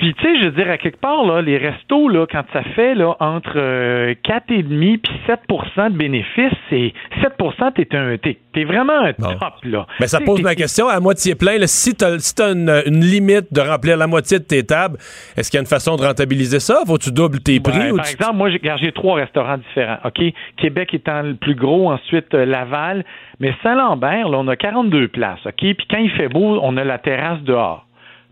puis 0.00 0.14
tu 0.14 0.22
sais, 0.22 0.40
je 0.40 0.46
veux 0.46 0.52
dire, 0.52 0.70
à 0.70 0.78
quelque 0.78 0.98
part, 0.98 1.26
là, 1.26 1.42
les 1.42 1.58
restos, 1.58 2.08
là, 2.08 2.26
quand 2.26 2.44
ça 2.54 2.62
fait 2.74 2.94
là, 2.94 3.16
entre 3.20 3.52
euh, 3.56 4.14
4,5 4.24 4.98
puis 4.98 5.12
7% 5.28 5.92
de 5.92 5.96
bénéfices, 5.98 6.56
c'est 6.70 6.94
7 7.20 7.34
t'es 7.74 7.94
un 7.94 8.16
t'es, 8.16 8.38
t'es 8.54 8.64
vraiment 8.64 8.98
un 8.98 9.12
top, 9.12 9.62
là. 9.62 9.86
Mais 10.00 10.06
ça 10.06 10.20
pose 10.20 10.40
ma 10.40 10.54
question, 10.54 10.88
à 10.88 11.00
moitié 11.00 11.34
plein, 11.34 11.58
là, 11.58 11.66
si 11.66 11.94
t'as 11.94 12.18
si 12.18 12.32
une, 12.40 12.70
limite 12.86 13.52
de 13.52 13.60
remplir 13.60 13.98
la 13.98 14.06
moitié 14.06 14.38
de 14.38 14.44
tes 14.44 14.64
tables, 14.64 14.96
est-ce 15.36 15.50
qu'il 15.50 15.58
y 15.58 15.60
a 15.60 15.60
une 15.60 15.66
façon 15.66 15.96
de 15.96 16.02
rentabiliser 16.02 16.60
ça? 16.60 16.80
Faut-tu 16.86 17.12
doubles 17.12 17.40
tes 17.40 17.60
prix? 17.60 17.92
par 17.94 18.08
exemple, 18.08 18.36
moi, 18.36 18.48
j'ai, 18.48 18.60
j'ai 18.80 18.92
trois 18.92 19.16
restaurants 19.16 19.58
différents, 19.58 19.98
OK? 20.06 20.22
Québec 20.56 20.94
étant 20.94 21.20
le 21.20 21.34
plus 21.34 21.54
gros, 21.54 21.90
ensuite 21.90 22.32
euh, 22.32 22.46
Laval, 22.46 23.04
mais 23.38 23.52
Saint-Lambert, 23.62 24.30
là, 24.30 24.38
on 24.38 24.48
a 24.48 24.56
42 24.56 25.08
places, 25.08 25.44
OK? 25.44 25.58
Puis 25.58 25.86
quand 25.90 25.98
il 25.98 26.10
fait 26.12 26.28
beau, 26.28 26.58
on 26.62 26.78
a 26.78 26.84
la 26.84 26.96
terrasse 26.96 27.42
dehors. 27.42 27.86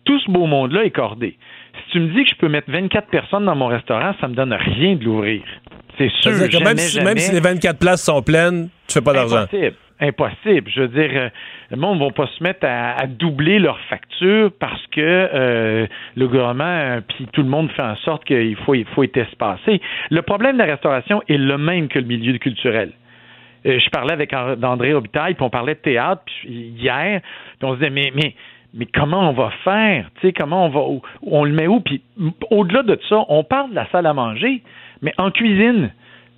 Tout 0.04 0.18
ce 0.20 0.30
beau 0.30 0.46
monde-là 0.46 0.84
est 0.84 0.90
cordé. 0.90 1.36
Si 1.88 1.92
tu 1.92 2.00
me 2.00 2.08
dis 2.08 2.24
que 2.24 2.30
je 2.30 2.36
peux 2.36 2.48
mettre 2.48 2.70
24 2.70 3.08
personnes 3.08 3.46
dans 3.46 3.54
mon 3.54 3.66
restaurant, 3.66 4.14
ça 4.20 4.28
me 4.28 4.34
donne 4.34 4.52
rien 4.52 4.96
de 4.96 5.04
l'ouvrir. 5.04 5.42
C'est 5.96 6.10
sûr. 6.20 6.32
Que 6.32 6.62
même, 6.62 6.76
si, 6.76 7.00
même, 7.00 7.16
si, 7.16 7.32
les 7.32 7.40
24 7.40 7.78
places 7.78 8.04
sont 8.04 8.22
pleines, 8.22 8.68
tu 8.86 8.94
fais 8.94 9.00
pas 9.00 9.12
d'argent. 9.12 9.46
Impossible. 10.00 10.70
Je 10.72 10.82
veux 10.82 10.88
dire, 10.88 11.10
euh, 11.12 11.28
le 11.72 11.76
monde 11.76 11.98
ne 11.98 12.04
va 12.04 12.10
pas 12.12 12.28
se 12.28 12.40
mettre 12.42 12.64
à, 12.64 13.04
doubler 13.08 13.58
leurs 13.58 13.80
factures 13.90 14.52
parce 14.60 14.86
que 14.92 15.00
euh, 15.00 15.86
le 16.14 16.28
gouvernement 16.28 16.64
euh, 16.64 17.00
puis 17.00 17.26
tout 17.32 17.42
le 17.42 17.48
monde 17.48 17.68
fait 17.72 17.82
en 17.82 17.96
sorte 17.96 18.24
qu'il 18.24 18.54
faut, 18.58 18.74
il 18.74 18.86
faut 18.86 19.02
être 19.02 19.16
espacé. 19.16 19.80
Le 20.10 20.22
problème 20.22 20.52
de 20.52 20.58
la 20.58 20.66
restauration 20.66 21.20
est 21.28 21.36
le 21.36 21.58
même 21.58 21.88
que 21.88 21.98
le 21.98 22.04
milieu 22.04 22.38
culturel. 22.38 22.92
je 23.64 23.90
parlais 23.90 24.12
avec 24.12 24.32
André 24.32 24.94
Hobitaille, 24.94 25.34
puis 25.34 25.42
on 25.42 25.50
parlait 25.50 25.74
de 25.74 25.80
théâtre 25.80 26.22
hier, 26.44 27.20
puis 27.58 27.68
on 27.68 27.72
se 27.72 27.78
disait, 27.78 27.90
mais, 27.90 28.12
mais 28.14 28.36
mais 28.74 28.86
comment 28.86 29.30
on 29.30 29.32
va 29.32 29.50
faire? 29.64 30.10
Tu 30.20 30.28
sais, 30.28 30.32
comment 30.32 30.66
on 30.66 30.68
va, 30.68 30.80
on 31.22 31.44
le 31.44 31.52
met 31.52 31.66
où? 31.66 31.80
Puis 31.80 32.02
au-delà 32.50 32.82
de 32.82 32.98
ça, 33.08 33.24
on 33.28 33.44
parle 33.44 33.70
de 33.70 33.74
la 33.74 33.88
salle 33.90 34.06
à 34.06 34.14
manger, 34.14 34.62
mais 35.02 35.12
en 35.18 35.30
cuisine, 35.30 35.90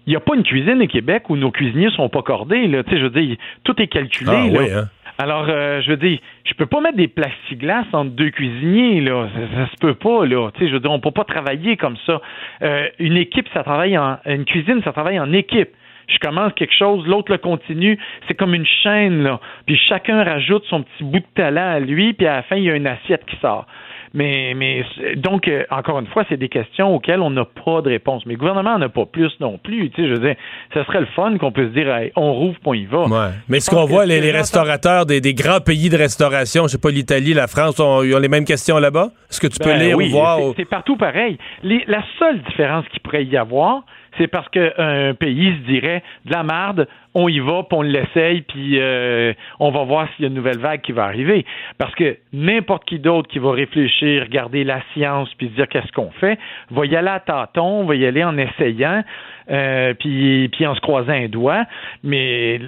il 0.07 0.11
n'y 0.11 0.17
a 0.17 0.21
pas 0.21 0.35
une 0.35 0.43
cuisine 0.43 0.83
au 0.83 0.87
Québec 0.87 1.29
où 1.29 1.37
nos 1.37 1.51
cuisiniers 1.51 1.91
sont 1.91 2.09
pas 2.09 2.23
cordés. 2.23 2.67
Là. 2.67 2.83
Tu 2.85 2.91
sais, 2.91 2.99
je 2.99 3.05
veux 3.05 3.11
dire, 3.11 3.37
tout 3.65 3.81
est 3.81 3.89
calculé. 3.89 4.33
Ah, 4.33 4.47
Oui, 4.47 4.73
hein? 4.73 4.89
Alors, 5.19 5.47
euh, 5.51 5.83
je 5.83 5.91
veux 5.91 5.99
dire, 5.99 6.19
je 6.45 6.55
peux 6.55 6.65
pas 6.65 6.81
mettre 6.81 6.97
des 6.97 7.09
plexiglas 7.09 7.85
entre 7.93 8.13
deux 8.13 8.31
cuisiniers, 8.31 9.03
là. 9.03 9.29
Ça, 9.55 9.67
se 9.71 9.77
peut 9.79 9.93
pas, 9.93 10.25
là. 10.25 10.51
Tu 10.55 10.61
sais, 10.61 10.69
je 10.69 10.73
veux 10.73 10.81
dire, 10.81 10.91
on 10.91 10.99
peut 10.99 11.11
pas 11.11 11.25
travailler 11.25 11.77
comme 11.77 11.97
ça. 12.07 12.23
Euh, 12.63 12.89
une 12.99 13.19
équipe, 13.19 13.47
ça 13.53 13.63
travaille 13.63 13.99
en, 13.99 14.17
une 14.25 14.47
cuisine, 14.47 14.81
ça 14.83 14.93
travaille 14.93 15.21
en 15.21 15.31
équipe 15.33 15.71
je 16.13 16.19
commence 16.19 16.53
quelque 16.55 16.75
chose, 16.75 17.07
l'autre 17.07 17.33
le 17.33 17.39
continue. 17.39 17.99
C'est 18.29 18.35
comme 18.35 18.55
une 18.55 18.67
chaîne, 18.83 19.23
là. 19.23 19.41
Puis 19.67 19.77
chacun 19.77 20.23
rajoute 20.23 20.65
son 20.69 20.83
petit 20.83 21.05
bout 21.05 21.21
de 21.21 21.25
talent 21.35 21.73
à 21.73 21.81
lui, 21.81 22.13
puis 22.13 22.27
à 22.27 22.37
la 22.37 22.43
fin, 22.43 22.57
il 22.57 22.65
y 22.65 22.71
a 22.71 22.77
une 22.77 22.87
assiette 22.87 23.25
qui 23.27 23.37
sort. 23.37 23.67
Mais, 24.13 24.55
mais 24.57 24.85
donc, 25.17 25.47
euh, 25.47 25.65
encore 25.71 26.01
une 26.01 26.07
fois, 26.09 26.25
c'est 26.29 26.37
des 26.37 26.49
questions 26.49 26.95
auxquelles 26.95 27.21
on 27.21 27.31
n'a 27.31 27.45
pas 27.45 27.81
de 27.81 27.91
réponse. 27.91 28.27
Mais 28.27 28.35
le 28.35 28.39
gouvernement 28.39 28.77
n'en 28.77 28.87
a 28.87 28.89
pas 28.89 29.07
plus 29.07 29.31
non 29.39 29.59
plus. 29.59 29.91
Tu 29.91 30.03
sais, 30.03 30.09
je 30.09 30.15
veux 30.15 30.19
dire, 30.19 30.35
ce 30.75 30.83
serait 30.83 31.01
le 31.01 31.07
fun 31.07 31.39
qu'on 31.39 31.53
puisse 31.53 31.71
dire, 31.71 31.87
on 32.17 32.33
rouvre, 32.33 32.59
point 32.59 32.77
y 32.77 32.87
va. 32.87 33.05
Ouais. 33.05 33.31
Mais 33.49 33.61
ce 33.61 33.71
qu'on 33.71 33.85
voit, 33.85 34.07
les, 34.07 34.33
restaurateurs 34.33 35.07
des, 35.07 35.35
grands 35.35 35.61
pays 35.61 35.91
de 35.91 35.97
restauration, 35.97 36.65
je 36.65 36.73
sais 36.73 36.79
pas, 36.79 36.91
l'Italie, 36.91 37.35
la 37.35 37.47
France, 37.47 37.79
ont, 37.79 38.03
ils 38.03 38.15
ont 38.15 38.19
les 38.19 38.29
mêmes 38.29 38.45
questions 38.45 38.79
là-bas? 38.79 39.11
Est-ce 39.31 39.41
que 39.41 39.47
tu 39.47 39.59
peux 39.61 39.71
ben 39.71 39.79
lire 39.79 39.97
ou 39.97 40.09
voir? 40.09 40.39
C'est 40.57 40.65
partout 40.65 40.97
pareil. 40.97 41.39
la 41.63 42.03
seule 42.19 42.43
différence 42.43 42.87
qu'il 42.89 43.01
pourrait 43.01 43.25
y 43.25 43.37
avoir, 43.37 43.85
c'est 44.19 44.27
parce 44.27 44.49
qu'un 44.49 45.15
pays 45.15 45.55
se 45.55 45.71
dirait 45.71 46.03
de 46.25 46.33
la 46.33 46.43
marde, 46.43 46.89
on 47.15 47.29
y 47.29 47.41
va, 47.41 47.63
puis 47.63 47.79
on 47.79 47.83
l'essaye, 47.83 48.43
puis 48.43 48.81
euh, 48.81 49.33
on 49.59 49.71
va 49.71 49.85
voir 49.85 50.09
s'il 50.11 50.25
y 50.25 50.27
a 50.27 50.29
une 50.29 50.35
nouvelle 50.35 50.59
vague 50.59 50.81
qui 50.81 50.93
va 50.93 51.05
arriver. 51.05 51.45
Parce 51.79 51.95
que 51.95 52.17
n'importe 52.33 52.85
qui 52.85 52.99
d'autre 52.99 53.29
qui 53.29 53.39
va 53.39 53.53
réfléchir, 53.53 54.23
regarder 54.23 54.65
la 54.65 54.81
science, 54.93 55.29
puis 55.35 55.49
dire 55.49 55.69
qu'est-ce 55.69 55.93
qu'on 55.93 56.11
fait, 56.13 56.39
va 56.71 56.87
y 56.87 56.97
aller 56.97 57.09
à 57.09 57.21
tâtons, 57.21 57.85
va 57.85 57.95
y 57.95 58.07
aller 58.07 58.25
en 58.25 58.37
essayant, 58.39 59.03
euh, 59.51 59.95
puis, 59.95 60.51
en 60.67 60.75
se 60.75 60.81
croisant 60.81 61.13
un 61.13 61.29
doigt. 61.29 61.65
Mais 62.05 62.61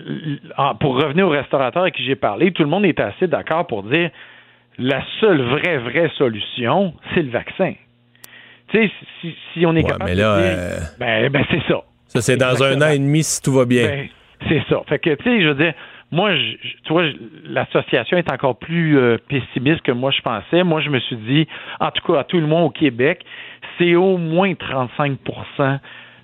pour 0.81 1.01
revenir 1.01 1.27
au 1.27 1.31
restaurateur 1.31 1.83
avec 1.83 1.95
qui 1.95 2.05
j'ai 2.05 2.17
parlé, 2.17 2.53
tout 2.53 2.63
le 2.63 2.69
monde 2.69 2.85
est 2.85 3.01
assez 3.01 3.27
d'accord 3.27 3.67
pour 3.67 3.85
dire 3.85 4.11
la 4.79 5.03
seule 5.21 5.43
vraie, 5.43 5.79
vraie 5.79 6.11
solution, 6.17 6.95
c'est 7.15 7.23
le 7.23 7.31
vaccin. 7.31 7.75
Tu 8.73 8.91
sais, 9.23 9.35
si, 9.53 9.67
on 9.67 9.77
est 9.77 9.83
capable 9.83 10.05
mais 10.07 10.15
là, 10.15 10.37
de 10.39 10.43
euh, 10.43 10.79
ben, 10.99 11.29
ben 11.29 11.45
c'est 11.51 11.63
ça. 11.69 11.83
Ça, 12.07 12.21
c'est 12.21 12.37
dans 12.37 12.63
un 12.63 12.81
an 12.81 12.91
et 12.91 12.99
demi 12.99 13.23
si 13.23 13.41
tout 13.41 13.53
va 13.53 13.65
bien. 13.65 13.87
Ben, 13.87 14.09
c'est 14.49 14.63
ça. 14.69 14.83
Fait 14.89 14.99
que, 14.99 15.15
tu 15.15 15.25
sais, 15.25 15.43
je 15.43 15.49
veux 15.49 15.55
dire, 15.55 15.75
moi, 16.11 16.35
je, 16.35 16.57
tu 16.85 16.93
vois, 16.93 17.05
l'association 17.45 18.19
est 18.19 18.31
encore 18.31 18.59
plus 18.59 18.99
euh, 18.99 19.17
pessimiste 19.29 19.81
que 19.83 19.93
moi 19.93 20.11
je 20.11 20.21
pensais. 20.21 20.63
Moi, 20.63 20.81
je 20.81 20.91
me 20.91 21.01
suis 21.01 21.17
dit, 21.17 21.49
en 21.81 21.91
tout 21.91 22.13
cas, 22.13 22.21
à 22.21 22.25
tout 22.25 22.39
le 22.39 22.47
monde 22.47 22.67
au 22.67 22.71
Québec, 22.71 23.25
c'est 23.79 23.95
au 23.95 24.19
moins 24.19 24.55
35 24.55 25.19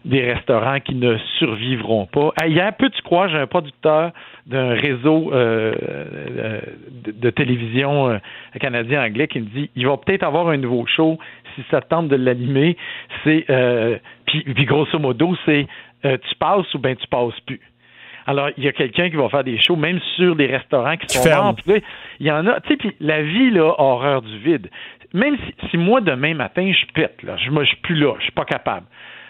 des 0.08 0.32
restaurants 0.32 0.80
qui 0.80 0.94
ne 0.94 1.18
survivront 1.38 2.06
pas. 2.06 2.32
Hier, 2.46 2.74
peux-tu 2.76 3.02
croire, 3.02 3.28
j'ai 3.28 3.36
un 3.36 3.46
producteur 3.46 4.12
d'un 4.46 4.70
réseau 4.70 5.30
euh, 5.32 5.74
euh, 5.82 6.60
de, 7.04 7.30
télévision 7.30 8.08
euh, 8.08 8.18
canadien 8.58 9.04
anglais 9.04 9.28
qui 9.28 9.40
me 9.40 9.44
dit 9.44 9.70
il 9.76 9.86
va 9.86 9.98
peut-être 9.98 10.22
avoir 10.22 10.48
un 10.48 10.56
nouveau 10.56 10.86
show 10.86 11.18
si 11.54 11.62
ça 11.70 11.82
tente 11.82 12.08
de 12.08 12.16
l'animer. 12.16 12.76
C'est 13.22 13.44
puis, 14.24 14.42
puis 14.42 14.64
grosso 14.64 14.98
modo, 14.98 15.36
c'est 15.44 15.66
tu 16.02 16.34
passes 16.38 16.72
ou 16.74 16.78
ben 16.78 16.96
tu 16.96 17.06
passes 17.08 17.38
plus. 17.46 17.60
Alors, 18.26 18.50
il 18.58 18.64
y 18.64 18.68
a 18.68 18.72
quelqu'un 18.72 19.08
qui 19.08 19.16
va 19.16 19.30
faire 19.30 19.42
des 19.42 19.58
shows, 19.58 19.76
même 19.76 20.00
sur 20.16 20.36
des 20.36 20.44
restaurants 20.44 20.98
qui 20.98 21.16
sont 21.16 21.26
morts. 21.26 21.56
il 22.20 22.26
y 22.26 22.30
en 22.30 22.46
a, 22.46 22.60
tu 22.60 22.68
sais, 22.68 22.76
puis 22.76 22.94
la 23.00 23.22
vie, 23.22 23.50
là, 23.50 23.74
horreur 23.78 24.20
du 24.20 24.36
vide. 24.38 24.68
Même 25.14 25.38
si, 25.70 25.78
moi, 25.78 26.02
demain 26.02 26.34
matin, 26.34 26.70
je 26.70 26.92
pète, 26.92 27.22
là, 27.22 27.38
je, 27.38 27.50
moi, 27.50 27.64
je 27.64 27.68
suis 27.68 27.78
plus 27.78 27.94
là, 27.94 28.12
je 28.18 28.24
suis 28.24 28.32
pas 28.32 28.44
capable. 28.44 28.84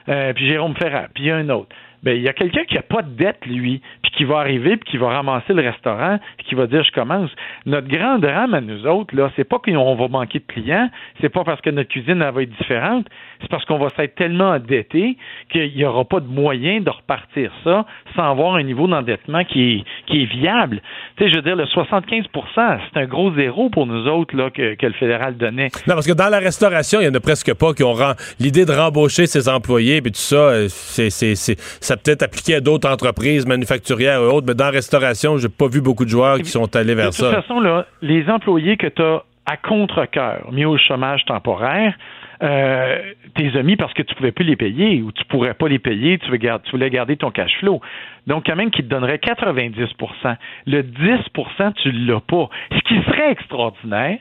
Euh, 0.09 0.33
puis 0.33 0.49
Jérôme 0.49 0.75
Ferrand, 0.77 1.07
puis 1.15 1.31
un 1.31 1.49
autre 1.51 1.75
ben 2.03 2.17
il 2.17 2.23
y 2.23 2.29
a 2.29 2.33
quelqu'un 2.33 2.65
qui 2.65 2.79
a 2.79 2.83
pas 2.83 3.03
de 3.03 3.11
dette 3.11 3.45
lui, 3.47 3.81
puis 4.03 4.13
qui 4.13 4.25
va 4.25 4.39
arriver 4.39 4.77
puis 4.77 4.93
qui 4.93 4.97
va 4.99 5.09
ramasser 5.09 5.53
le 5.53 5.63
restaurant, 5.63 6.19
puis 6.37 6.47
qui 6.47 6.55
va 6.55 6.67
dire 6.67 6.83
je 6.85 6.93
commence. 6.93 7.31
Notre 7.67 7.89
grand 7.89 8.19
drame 8.19 8.55
à 8.55 8.61
nous 8.61 8.87
autres 8.87 9.15
là, 9.17 9.31
c'est 9.37 9.45
pas 9.45 9.59
qu'on 9.59 9.95
va 9.95 10.09
manquer 10.09 10.39
de 10.39 10.45
clients, 10.47 10.91
c'est 11.21 11.29
pas 11.29 11.45
parce 11.45 11.61
que 11.61 11.71
notre 11.71 11.89
cuisine 11.89 12.19
va 12.19 12.43
être 12.43 12.57
différente, 12.59 13.07
c'est 13.41 13.51
parce 13.51 13.65
qu'on 13.65 13.79
va 13.79 13.89
s'être 13.91 14.15
tellement 14.15 14.51
endetté 14.51 15.17
qu'il 15.51 15.75
n'y 15.75 15.85
aura 15.85 16.05
pas 16.05 16.21
de 16.21 16.29
moyen 16.29 16.81
de 16.81 16.91
repartir 16.91 17.51
ça 17.65 17.87
sans 18.17 18.31
avoir 18.31 18.55
un 18.55 18.63
niveau 18.63 18.87
d'endettement 18.87 19.45
qui 19.45 19.63
est 19.63 19.85
qui 20.07 20.23
est 20.23 20.27
viable. 20.27 20.81
Tu 21.17 21.25
sais, 21.25 21.31
je 21.31 21.37
veux 21.37 21.43
dire 21.43 21.57
le 21.57 21.65
75% 21.65 22.79
c'est 22.93 23.01
un 23.01 23.07
gros 23.07 23.33
zéro 23.35 23.71
pour 23.71 23.87
nous 23.87 24.07
autres 24.07 24.37
là 24.37 24.51
que, 24.51 24.75
que 24.75 24.87
le 24.87 24.93
fédéral 24.93 25.37
donnait. 25.37 25.71
Non, 25.87 25.95
parce 25.95 26.07
que 26.07 26.13
dans 26.13 26.29
la 26.29 26.39
restauration, 26.39 27.01
il 27.01 27.05
y 27.05 27.09
en 27.09 27.15
a 27.15 27.21
presque 27.21 27.55
pas 27.55 27.73
qui 27.73 27.83
ont 27.83 27.95
l'idée 28.39 28.65
de 28.65 28.73
rembaucher 28.73 29.27
ses 29.27 29.49
employés 29.49 30.01
puis 30.03 30.13
tout 30.13 30.19
ça, 30.19 30.37
euh, 30.37 30.69
c'est 30.69 31.88
ça 31.89 31.97
peut-être 31.97 32.23
appliqué 32.23 32.55
à 32.55 32.61
d'autres 32.61 32.89
entreprises 32.89 33.47
manufacturières 33.47 34.21
et 34.21 34.27
autres, 34.27 34.47
mais 34.47 34.55
dans 34.55 34.67
la 34.67 34.73
restauration, 34.73 35.39
j'ai 35.39 35.49
pas 35.49 35.69
vu 35.69 35.81
beaucoup 35.81 36.05
de 36.05 36.11
joueurs 36.11 36.37
qui 36.39 36.51
sont 36.51 36.77
allés 36.77 36.95
vers 36.95 37.15
ça. 37.15 37.31
De 37.31 37.35
toute 37.35 37.43
façon, 37.43 37.61
là, 37.61 37.87
les 38.03 38.29
employés 38.29 38.77
que 38.77 38.89
tu 38.89 39.03
as 39.03 39.23
à 39.47 39.57
contre-cœur 39.57 40.53
mis 40.53 40.67
au 40.67 40.77
chômage 40.77 41.25
temporaire, 41.25 41.95
euh, 42.43 42.99
tes 43.35 43.57
amis 43.59 43.77
parce 43.77 43.95
que 43.95 44.03
tu 44.03 44.15
pouvais 44.15 44.33
plus 44.33 44.45
les 44.45 44.55
payer 44.55 45.01
ou 45.01 45.11
tu 45.13 45.25
pourrais 45.25 45.55
pas 45.55 45.67
les 45.67 45.79
payer, 45.79 46.19
tu, 46.19 46.31
veux 46.31 46.37
garder, 46.37 46.63
tu 46.67 46.73
voulais 46.73 46.91
garder 46.91 47.17
ton 47.17 47.31
cash 47.31 47.53
flow. 47.59 47.81
Donc, 48.27 48.45
quand 48.47 48.55
même, 48.55 48.71
qui 48.71 48.83
te 48.83 48.89
donnerait 48.89 49.17
90% 49.17 50.37
Le 50.67 50.83
10% 50.83 51.73
tu 51.83 51.91
l'as 51.91 52.21
pas. 52.21 52.51
Ce 52.71 52.81
qui 52.81 53.03
serait 53.11 53.33
extraordinaire, 53.33 54.19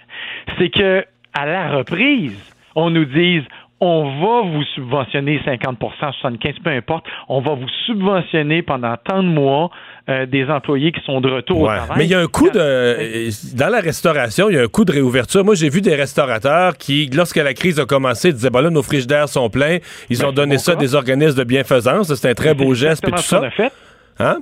c'est 0.58 0.70
que 0.70 1.06
à 1.34 1.46
la 1.46 1.70
reprise, 1.70 2.56
on 2.76 2.90
nous 2.90 3.06
dise 3.06 3.44
on 3.80 4.04
va 4.04 4.50
vous 4.50 4.64
subventionner 4.76 5.40
50% 5.46 5.78
75 6.00 6.56
peu 6.64 6.70
importe, 6.72 7.06
on 7.30 7.42
va 7.42 7.54
vous 7.54 7.70
subventionner 7.86 8.64
pendant 8.64 8.96
tant 8.98 9.22
de 9.22 9.28
mois 9.28 9.70
euh, 10.10 10.26
des 10.26 10.46
employés 10.46 10.92
qui 10.92 11.02
sont 11.06 11.22
de 11.22 11.30
retour 11.30 11.62
au 11.62 11.68
travail. 11.68 11.98
Mais 11.98 12.06
il 12.06 12.12
y 12.12 12.16
a 12.16 12.20
un 12.20 12.28
coût 12.28 12.50
de 12.50 13.56
dans 13.56 13.70
la 13.70 13.80
restauration, 13.80 14.50
il 14.50 14.56
y 14.56 14.60
a 14.60 14.64
un 14.64 14.68
coût 14.68 14.86
de 14.86 14.94
réouverture. 14.94 15.46
Moi, 15.46 15.56
j'ai 15.56 15.70
vu 15.70 15.82
des 15.82 15.96
restaurateurs 15.96 16.78
qui 16.78 17.10
lorsque 17.14 17.38
la 17.38 17.54
crise 17.54 17.80
a 17.80 17.86
commencé, 17.86 18.34
disaient 18.34 18.50
bah 18.50 18.62
là 18.62 18.70
nos 18.70 18.84
frigidaires 18.84 19.30
sont 19.30 19.50
pleins, 19.50 19.78
ils 20.10 20.20
ben, 20.20 20.28
ont 20.28 20.32
donné 20.32 20.58
ça 20.58 20.72
à 20.72 20.76
des 20.76 20.96
organismes 20.96 21.38
de 21.38 21.44
bienfaisance, 21.44 22.14
c'est 22.14 22.30
un 22.30 22.34
très 22.34 22.54
beau 22.54 22.74
geste 22.74 23.08
et 23.08 23.12
tout 23.12 23.18
ça. 23.18 23.50
Fait. 23.52 23.72
Hein? 24.20 24.38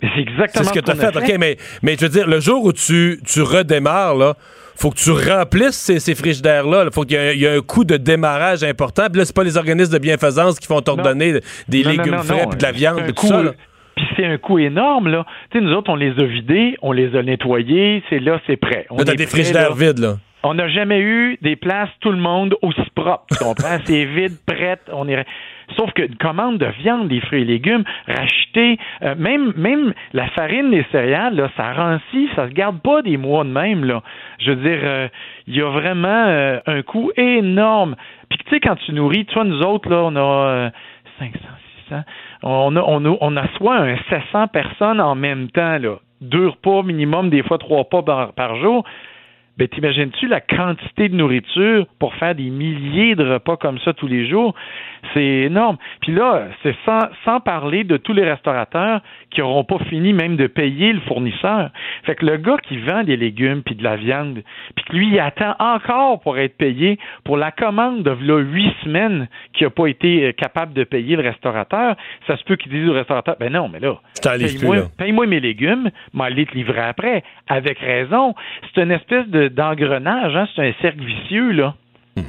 C'est 0.00 0.20
exactement 0.20 0.64
ce 0.64 0.72
que 0.72 0.80
tu 0.80 0.90
as 0.90 0.94
fait. 0.94 1.16
OK, 1.16 1.38
mais, 1.40 1.56
mais 1.82 1.96
je 1.96 2.02
veux 2.02 2.08
dire, 2.08 2.28
le 2.28 2.38
jour 2.38 2.62
où 2.64 2.72
tu, 2.72 3.20
tu 3.26 3.42
redémarres, 3.42 4.14
là, 4.14 4.34
faut 4.78 4.90
que 4.90 4.96
tu 4.96 5.10
remplisses 5.10 5.76
ces, 5.76 5.98
ces 5.98 6.14
frigidaires-là. 6.14 6.84
Il 6.86 6.92
faut 6.92 7.02
qu'il 7.02 7.18
y, 7.18 7.44
ait 7.44 7.56
un 7.56 7.60
coût 7.60 7.84
de 7.84 7.96
démarrage 7.96 8.62
important. 8.62 9.06
Puis 9.10 9.18
là, 9.18 9.24
c'est 9.24 9.34
pas 9.34 9.44
les 9.44 9.56
organismes 9.56 9.92
de 9.92 9.98
bienfaisance 9.98 10.58
qui 10.60 10.68
vont 10.68 10.80
t'ordonner 10.80 11.40
des 11.68 11.82
légumes 11.82 12.18
frais 12.18 12.46
puis 12.48 12.58
de 12.58 12.62
la 12.62 12.72
viande 12.72 13.00
tout 13.14 13.26
ça. 13.26 13.42
Puis 13.96 14.06
c'est 14.16 14.26
un 14.26 14.38
coût 14.38 14.60
énorme, 14.60 15.08
là. 15.08 15.26
Tu 15.50 15.58
sais, 15.58 15.64
nous 15.64 15.72
autres, 15.72 15.90
on 15.90 15.96
les 15.96 16.10
a 16.10 16.24
vidés, 16.24 16.76
on 16.82 16.92
les 16.92 17.16
a 17.16 17.22
nettoyés, 17.22 18.04
c'est 18.08 18.20
là, 18.20 18.40
c'est 18.46 18.56
prêt. 18.56 18.86
On 18.90 18.98
là, 18.98 19.14
des 19.14 19.26
frigidaires 19.26 19.74
vides, 19.74 19.98
là. 19.98 20.18
On 20.44 20.54
n'a 20.54 20.68
jamais 20.68 21.00
eu 21.00 21.36
des 21.42 21.56
places, 21.56 21.88
tout 22.00 22.12
le 22.12 22.18
monde, 22.18 22.54
aussi 22.62 22.88
propre. 22.94 23.24
Tu 23.32 23.38
comprends? 23.38 23.78
c'est 23.84 24.04
vide, 24.04 24.34
prête. 24.46 24.82
On 24.92 25.08
est... 25.08 25.26
Sauf 25.76 25.92
qu'une 25.92 26.16
commande 26.16 26.58
de 26.58 26.66
viande, 26.80 27.08
des 27.08 27.20
fruits 27.20 27.42
et 27.42 27.44
légumes, 27.44 27.84
racheter, 28.06 28.78
euh, 29.02 29.14
même, 29.16 29.52
même 29.56 29.92
la 30.12 30.28
farine, 30.28 30.70
les 30.70 30.84
céréales, 30.90 31.36
là, 31.36 31.50
ça 31.56 31.72
rancit, 31.72 32.28
ça 32.34 32.48
se 32.48 32.52
garde 32.52 32.80
pas 32.80 33.02
des 33.02 33.16
mois 33.16 33.44
de 33.44 33.50
même. 33.50 33.84
Là. 33.84 34.02
Je 34.38 34.52
veux 34.52 34.56
dire, 34.56 34.80
euh, 34.82 35.08
il 35.46 35.56
y 35.56 35.62
a 35.62 35.68
vraiment 35.68 36.24
euh, 36.26 36.60
un 36.66 36.82
coût 36.82 37.10
énorme. 37.16 37.96
Puis 38.28 38.38
tu 38.38 38.50
sais, 38.50 38.60
quand 38.60 38.76
tu 38.76 38.92
nourris, 38.92 39.26
toi, 39.26 39.44
nous 39.44 39.60
autres, 39.62 39.88
là, 39.88 40.02
on 40.04 40.16
a 40.16 40.70
500, 41.18 41.38
600, 41.88 42.02
on 42.42 42.76
a, 42.76 42.80
on, 42.80 43.04
a, 43.04 43.16
on 43.20 43.36
a 43.36 43.48
soit 43.56 43.76
un 43.76 43.96
700 44.10 44.48
personnes 44.48 45.00
en 45.00 45.14
même 45.14 45.50
temps, 45.50 45.78
là. 45.78 45.96
Deux 46.20 46.48
repas 46.48 46.82
minimum, 46.82 47.30
des 47.30 47.44
fois 47.44 47.58
trois 47.58 47.84
pas 47.84 48.02
par 48.02 48.56
jour 48.56 48.84
ben 49.58 49.66
t'imagines-tu 49.66 50.28
la 50.28 50.40
quantité 50.40 51.08
de 51.08 51.16
nourriture 51.16 51.86
pour 51.98 52.14
faire 52.14 52.34
des 52.34 52.48
milliers 52.48 53.16
de 53.16 53.28
repas 53.28 53.56
comme 53.56 53.78
ça 53.80 53.92
tous 53.92 54.06
les 54.06 54.28
jours? 54.28 54.54
C'est 55.12 55.24
énorme. 55.24 55.78
Puis 56.00 56.12
là, 56.12 56.46
c'est 56.62 56.76
sans, 56.84 57.08
sans 57.24 57.40
parler 57.40 57.82
de 57.84 57.96
tous 57.96 58.12
les 58.12 58.24
restaurateurs 58.24 59.00
qui 59.30 59.40
n'auront 59.40 59.64
pas 59.64 59.78
fini 59.90 60.12
même 60.12 60.36
de 60.36 60.46
payer 60.46 60.92
le 60.92 61.00
fournisseur. 61.00 61.70
Fait 62.04 62.14
que 62.14 62.24
le 62.24 62.36
gars 62.36 62.56
qui 62.68 62.78
vend 62.78 63.02
des 63.02 63.16
légumes 63.16 63.62
puis 63.62 63.74
de 63.74 63.82
la 63.82 63.96
viande, 63.96 64.42
puis 64.76 64.84
que 64.84 64.96
lui, 64.96 65.08
il 65.08 65.20
attend 65.20 65.54
encore 65.58 66.20
pour 66.20 66.38
être 66.38 66.56
payé 66.56 66.98
pour 67.24 67.36
la 67.36 67.50
commande 67.50 68.02
de 68.02 68.10
là, 68.10 68.38
huit 68.38 68.72
semaines 68.84 69.28
qui 69.54 69.64
n'a 69.64 69.70
pas 69.70 69.86
été 69.86 70.26
euh, 70.26 70.32
capable 70.32 70.72
de 70.72 70.84
payer 70.84 71.16
le 71.16 71.22
restaurateur, 71.22 71.96
ça 72.26 72.36
se 72.36 72.44
peut 72.44 72.56
qu'il 72.56 72.70
dise 72.70 72.88
au 72.88 72.92
restaurateur, 72.92 73.36
ben 73.40 73.52
non, 73.52 73.68
mais 73.68 73.80
là, 73.80 73.96
paye-moi 74.98 75.26
mes 75.26 75.40
légumes, 75.40 75.90
m'aller 76.12 76.46
te 76.46 76.54
livrer 76.54 76.80
après. 76.80 77.24
Avec 77.48 77.78
raison. 77.78 78.34
C'est 78.62 78.82
une 78.82 78.90
espèce 78.90 79.26
d'engrenage, 79.48 80.36
hein? 80.36 80.46
c'est 80.54 80.68
un 80.68 80.72
cercle 80.80 81.04
vicieux, 81.04 81.52
là. 81.52 81.74
Hmm. 82.16 82.22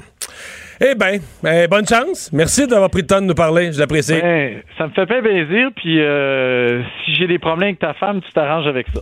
Eh 0.82 0.96
bien, 0.96 1.18
ben, 1.44 1.68
bonne 1.68 1.86
chance. 1.86 2.32
Merci 2.32 2.66
d'avoir 2.66 2.90
pris 2.90 3.02
le 3.02 3.08
temps 3.08 3.20
de 3.20 3.26
nous 3.26 3.36
parler. 3.36 3.74
Je 3.74 3.80
l'apprécie. 3.80 4.20
Ben, 4.22 4.62
ça 4.78 4.88
me 4.88 4.94
fait 4.94 5.06
pas 5.06 5.22
plaisir. 5.22 5.70
Puis 5.76 6.02
euh, 6.02 6.82
si 7.04 7.16
j'ai 7.16 7.28
des 7.28 7.38
problèmes 7.38 7.70
avec 7.70 7.80
ta 7.80 7.94
femme, 7.94 8.22
tu 8.22 8.32
t'arranges 8.32 8.68
avec 8.68 8.88
ça. 8.94 9.02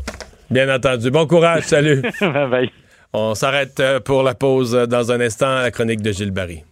Bien 0.50 0.74
entendu. 0.74 1.12
Bon 1.12 1.28
courage. 1.28 1.64
Salut. 1.64 2.02
bye 2.22 2.50
bye. 2.50 2.72
On 3.14 3.36
s'arrête 3.36 3.80
euh, 3.80 4.00
pour 4.00 4.24
la 4.24 4.34
pause 4.34 4.76
euh, 4.76 4.86
dans 4.88 5.12
un 5.12 5.22
instant 5.22 5.58
à 5.58 5.62
la 5.62 5.72
chronique 5.72 6.02
de 6.02 6.12
Gilles 6.12 6.32
Barry. 6.32 6.64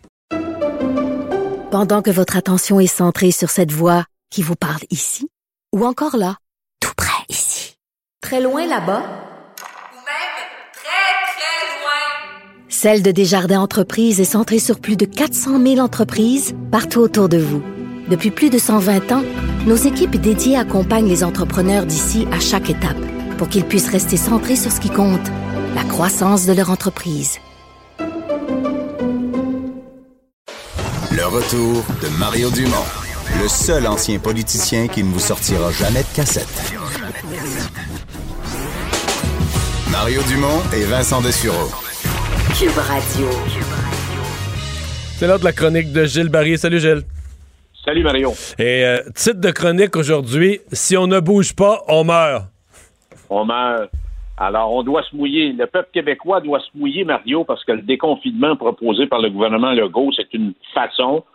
Pendant 1.72 2.02
que 2.02 2.10
votre 2.10 2.38
attention 2.38 2.80
est 2.80 2.88
centrée 2.88 3.32
sur 3.32 3.50
cette 3.50 3.72
voix 3.72 4.06
qui 4.32 4.41
vous 4.41 4.56
parle 4.56 4.82
ici, 4.89 5.30
ou 5.74 5.86
encore 5.86 6.18
là, 6.18 6.36
tout 6.82 6.93
près 6.98 7.24
ici, 7.30 7.78
très 8.22 8.41
loin 8.41 8.66
là-bas, 8.68 9.04
Celle 12.78 13.01
de 13.01 13.11
Desjardins 13.11 13.61
Entreprises 13.61 14.19
est 14.19 14.26
centrée 14.26 14.59
sur 14.59 14.82
plus 14.82 14.97
de 14.97 15.05
400 15.05 15.63
000 15.63 15.80
entreprises 15.80 16.53
partout 16.71 16.99
autour 16.99 17.30
de 17.30 17.38
vous. 17.38 17.63
Depuis 18.09 18.32
plus 18.32 18.49
de 18.49 18.57
120 18.57 19.13
ans, 19.13 19.23
nos 19.65 19.78
équipes 19.78 20.17
dédiées 20.17 20.57
accompagnent 20.57 21.07
les 21.07 21.23
entrepreneurs 21.23 21.86
d'ici 21.86 22.28
à 22.34 22.39
chaque 22.41 22.69
étape 22.69 22.97
pour 23.38 23.47
qu'ils 23.47 23.63
puissent 23.63 23.89
rester 23.89 24.17
centrés 24.17 24.57
sur 24.57 24.73
ce 24.73 24.82
qui 24.82 24.89
compte, 24.89 25.26
la 25.73 25.86
croissance 25.86 26.45
de 26.47 26.51
leur 26.51 26.69
entreprise. 26.69 27.38
Le 31.11 31.26
retour 31.28 31.82
de 32.03 32.09
Mario 32.19 32.49
Dumont, 32.49 32.76
le 33.41 33.47
seul 33.47 33.88
ancien 33.88 34.19
politicien 34.19 34.89
qui 34.89 35.01
ne 35.01 35.13
vous 35.13 35.21
sortira 35.21 35.71
jamais 35.71 36.03
de 36.03 36.13
cassette. 36.13 36.73
Mario 39.89 40.21
Dumont 40.23 40.61
et 40.73 40.84
Vincent 40.84 41.21
Dessureau. 41.21 41.85
Cube 42.58 42.78
Radio. 42.78 43.28
C'est 45.18 45.28
l'heure 45.28 45.39
de 45.39 45.43
la 45.43 45.51
chronique 45.51 45.91
de 45.91 46.06
Gilles 46.06 46.30
Barry. 46.30 46.58
Salut 46.58 46.80
Gilles. 46.80 47.01
Salut 47.84 48.01
Mario. 48.01 48.32
Et 48.58 48.86
euh, 48.86 48.99
titre 49.14 49.41
de 49.41 49.51
chronique 49.51 49.93
aujourd'hui, 49.97 50.62
si 50.72 50.95
on 50.95 51.06
ne 51.08 51.20
bouge 51.20 51.53
pas, 51.53 51.82
on 51.89 52.06
meurt. 52.06 52.45
On 53.30 53.43
meurt. 53.43 53.89
Alors, 54.38 54.72
on 54.74 54.84
doit 54.84 55.03
se 55.03 55.14
mouiller. 55.14 55.51
Le 55.51 55.68
peuple 55.68 55.89
québécois 55.93 56.39
doit 56.39 56.62
se 56.62 56.78
mouiller, 56.78 57.03
Mario, 57.03 57.43
parce 57.43 57.62
que 57.66 57.74
le 57.74 57.82
déconfinement 57.82 58.56
proposé 58.56 59.06
par 59.08 59.20
le 59.20 59.30
gouvernement 59.30 59.74
Legault, 59.74 60.14
c'est 60.16 60.34
une 60.34 60.53
façon 60.74 61.26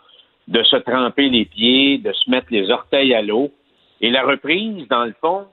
de 0.47 0.63
se 0.63 0.77
tremper 0.77 1.29
les 1.29 1.45
pieds, 1.45 1.99
de 1.99 2.13
se 2.13 2.31
mettre 2.31 2.47
les 2.49 2.71
orteils 2.71 3.13
à 3.13 3.21
l'eau. 3.21 3.51
Et 4.01 4.09
la 4.09 4.23
reprise, 4.23 4.87
dans 4.89 5.05
le 5.05 5.13
fond, 5.21 5.45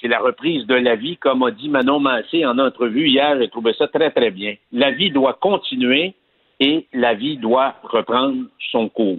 c'est 0.00 0.08
la 0.08 0.20
reprise 0.20 0.66
de 0.66 0.74
la 0.74 0.96
vie, 0.96 1.16
comme 1.16 1.42
a 1.42 1.50
dit 1.50 1.68
Manon 1.68 1.98
Massé 2.00 2.46
en 2.46 2.58
entrevue 2.58 3.08
hier. 3.08 3.36
J'ai 3.40 3.48
trouvé 3.48 3.72
ça 3.74 3.88
très, 3.88 4.10
très 4.10 4.30
bien. 4.30 4.54
La 4.72 4.90
vie 4.90 5.10
doit 5.10 5.34
continuer 5.34 6.14
et 6.60 6.86
la 6.92 7.14
vie 7.14 7.36
doit 7.36 7.74
reprendre 7.82 8.44
son 8.70 8.88
cours. 8.88 9.18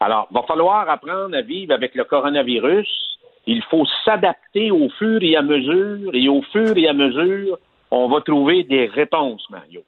Alors, 0.00 0.28
va 0.30 0.42
falloir 0.42 0.88
apprendre 0.88 1.36
à 1.36 1.40
vivre 1.40 1.72
avec 1.72 1.94
le 1.94 2.04
coronavirus 2.04 3.18
Il 3.46 3.62
faut 3.64 3.86
s'adapter 4.04 4.70
au 4.70 4.88
fur 4.90 5.22
et 5.22 5.36
à 5.36 5.42
mesure, 5.42 6.14
et 6.14 6.28
au 6.28 6.42
fur 6.42 6.76
et 6.76 6.88
à 6.88 6.92
mesure, 6.92 7.58
on 7.90 8.08
va 8.08 8.20
trouver 8.20 8.64
des 8.64 8.86
réponses, 8.86 9.48
Mario. 9.50 9.82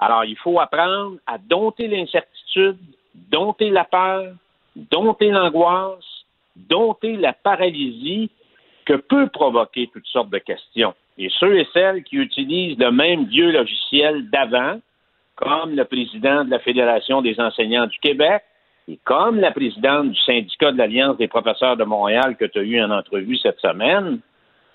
Alors, 0.00 0.24
il 0.24 0.36
faut 0.36 0.58
apprendre 0.58 1.16
à 1.26 1.38
dompter 1.38 1.88
l'incertitude, 1.88 2.78
dompter 3.14 3.70
la 3.70 3.84
peur, 3.84 4.32
dompter 4.76 5.30
l'angoisse, 5.30 6.04
dompter 6.56 7.16
la 7.16 7.32
paralysie 7.32 8.30
que 8.84 8.94
peut 8.94 9.28
provoquer 9.28 9.88
toutes 9.92 10.06
sortes 10.06 10.30
de 10.30 10.38
questions. 10.38 10.94
Et 11.18 11.28
ceux 11.38 11.58
et 11.58 11.66
celles 11.72 12.02
qui 12.02 12.16
utilisent 12.16 12.78
le 12.78 12.90
même 12.90 13.26
vieux 13.26 13.52
logiciel 13.52 14.28
d'avant, 14.30 14.80
comme 15.36 15.74
le 15.74 15.84
président 15.84 16.44
de 16.44 16.50
la 16.50 16.58
Fédération 16.58 17.22
des 17.22 17.38
enseignants 17.40 17.86
du 17.86 17.98
Québec 17.98 18.42
et 18.88 18.98
comme 19.04 19.40
la 19.40 19.50
présidente 19.50 20.10
du 20.10 20.20
syndicat 20.20 20.72
de 20.72 20.78
l'Alliance 20.78 21.16
des 21.16 21.28
professeurs 21.28 21.76
de 21.76 21.84
Montréal 21.84 22.36
que 22.36 22.44
tu 22.44 22.58
as 22.58 22.62
eu 22.62 22.82
en 22.82 22.90
entrevue 22.90 23.38
cette 23.38 23.58
semaine, 23.60 24.20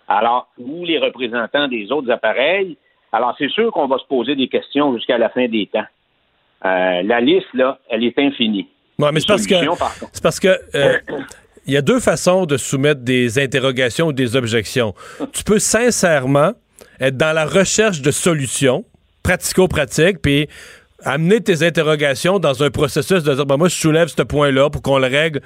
alors, 0.07 0.49
ou 0.57 0.84
les 0.86 0.97
représentants 0.97 1.68
des 1.68 1.91
autres 1.91 2.10
appareils, 2.10 2.78
alors 3.12 3.36
c'est 3.38 3.49
sûr 3.49 3.72
qu'on 3.72 3.88
va 3.88 3.97
se 3.99 4.05
poser 4.05 4.36
des 4.36 4.47
questions 4.47 4.93
jusqu'à 4.95 5.18
la 5.18 5.30
fin 5.30 5.47
des 5.47 5.68
temps. 5.68 5.86
Euh, 6.66 7.03
la 7.03 7.22
liste, 7.22 7.53
là, 7.53 7.80
elle 7.89 8.03
est 8.03 8.18
infinie. 8.18 8.68
Ouais, 8.97 9.12
mais 9.14 9.20
c'est 9.20 9.28
parce 9.28 9.47
que 9.47 9.55
c'est 10.12 10.24
parce 10.24 10.39
que 10.39 10.47
euh, 10.76 10.97
il 11.70 11.74
y 11.74 11.78
a 11.78 11.84
deux 11.84 11.99
façons 11.99 12.47
de 12.47 12.57
soumettre 12.57 13.01
des 13.01 13.38
interrogations 13.38 14.07
ou 14.07 14.13
des 14.13 14.36
objections. 14.36 14.95
tu 15.32 15.43
peux 15.43 15.59
sincèrement 15.59 16.53
être 16.99 17.15
dans 17.15 17.32
la 17.32 17.45
recherche 17.45 18.01
de 18.01 18.09
solutions 18.09 18.86
pratico-pratiques, 19.22 20.20
puis 20.20 20.49
amener 21.03 21.41
tes 21.41 21.61
interrogations 21.63 22.39
dans 22.39 22.63
un 22.63 22.72
processus 22.72 23.24
de 23.24 23.36
dire, 23.36 23.45
ben, 23.45 23.57
moi, 23.57 23.70
je 23.70 23.76
soulève 23.76 24.07
ce 24.07 24.24
point-là 24.24 24.72
pour 24.72 24.82
qu'on 24.82 24.97
le 24.97 25.07
règle. 25.07 25.41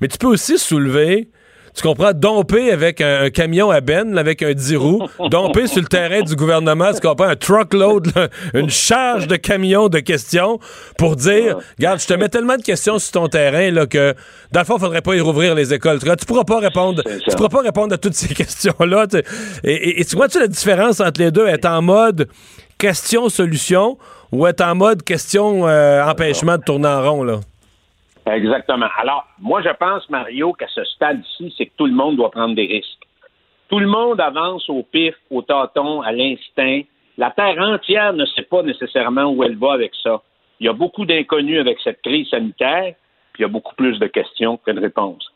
Mais 0.00 0.08
tu 0.08 0.16
peux 0.16 0.28
aussi 0.28 0.58
soulever 0.58 1.28
tu 1.74 1.82
comprends, 1.82 2.12
domper 2.12 2.72
avec 2.72 3.00
un, 3.00 3.30
camion 3.30 3.70
à 3.70 3.80
Ben, 3.80 4.16
avec 4.18 4.42
un 4.42 4.52
10 4.52 4.76
roues, 4.76 5.02
domper 5.30 5.66
sur 5.66 5.80
le 5.80 5.88
terrain 5.88 6.22
du 6.22 6.34
gouvernement, 6.34 6.92
tu 6.92 7.00
comprends, 7.00 7.28
un 7.28 7.36
truckload, 7.36 8.12
une 8.54 8.70
charge 8.70 9.26
de 9.26 9.36
camions 9.36 9.88
de 9.88 10.00
questions 10.00 10.58
pour 10.98 11.16
dire, 11.16 11.58
regarde, 11.78 12.00
je 12.00 12.06
te 12.06 12.14
mets 12.14 12.28
tellement 12.28 12.56
de 12.56 12.62
questions 12.62 12.98
sur 12.98 13.12
ton 13.12 13.28
terrain 13.28 13.70
là, 13.70 13.86
que, 13.86 14.14
dans 14.52 14.60
le 14.60 14.66
fond, 14.66 14.76
il 14.76 14.80
faudrait 14.80 15.02
pas 15.02 15.14
y 15.14 15.20
rouvrir 15.20 15.54
les 15.54 15.72
écoles. 15.72 16.00
Tu, 16.00 16.08
tu 16.16 16.26
pourras 16.26 16.44
pas 16.44 16.58
répondre, 16.58 17.02
tu 17.04 17.36
pourras 17.36 17.48
pas 17.48 17.62
répondre 17.62 17.94
à 17.94 17.98
toutes 17.98 18.14
ces 18.14 18.34
questions-là. 18.34 19.06
Et, 19.64 20.04
tu 20.04 20.16
vois-tu 20.16 20.38
la 20.38 20.48
différence 20.48 21.00
entre 21.00 21.20
les 21.20 21.30
deux? 21.30 21.46
Être 21.46 21.66
en 21.66 21.82
mode 21.82 22.28
question-solution 22.78 23.98
ou 24.32 24.46
être 24.46 24.62
en 24.62 24.74
mode 24.74 25.02
question-empêchement 25.02 26.52
euh, 26.52 26.56
de 26.56 26.62
tourner 26.62 26.88
en 26.88 27.02
rond, 27.02 27.22
là? 27.22 27.40
Exactement. 28.30 28.88
Alors, 28.98 29.26
moi, 29.38 29.60
je 29.62 29.70
pense, 29.70 30.08
Mario, 30.08 30.52
qu'à 30.52 30.68
ce 30.68 30.84
stade-ci, 30.84 31.54
c'est 31.56 31.66
que 31.66 31.76
tout 31.76 31.86
le 31.86 31.92
monde 31.92 32.16
doit 32.16 32.30
prendre 32.30 32.54
des 32.54 32.66
risques. 32.66 33.02
Tout 33.68 33.78
le 33.78 33.86
monde 33.86 34.20
avance 34.20 34.68
au 34.68 34.82
pif, 34.82 35.14
au 35.30 35.42
tâton, 35.42 36.00
à 36.02 36.12
l'instinct. 36.12 36.82
La 37.18 37.30
Terre 37.30 37.58
entière 37.58 38.12
ne 38.12 38.24
sait 38.24 38.42
pas 38.42 38.62
nécessairement 38.62 39.26
où 39.26 39.42
elle 39.42 39.56
va 39.56 39.72
avec 39.72 39.92
ça. 40.02 40.22
Il 40.58 40.66
y 40.66 40.68
a 40.68 40.72
beaucoup 40.72 41.06
d'inconnus 41.06 41.60
avec 41.60 41.78
cette 41.82 42.02
crise 42.02 42.28
sanitaire, 42.28 42.94
puis 43.32 43.40
il 43.40 43.42
y 43.42 43.44
a 43.44 43.48
beaucoup 43.48 43.74
plus 43.74 43.98
de 43.98 44.06
questions 44.06 44.58
que 44.58 44.70
de 44.70 44.80
réponses 44.80 45.30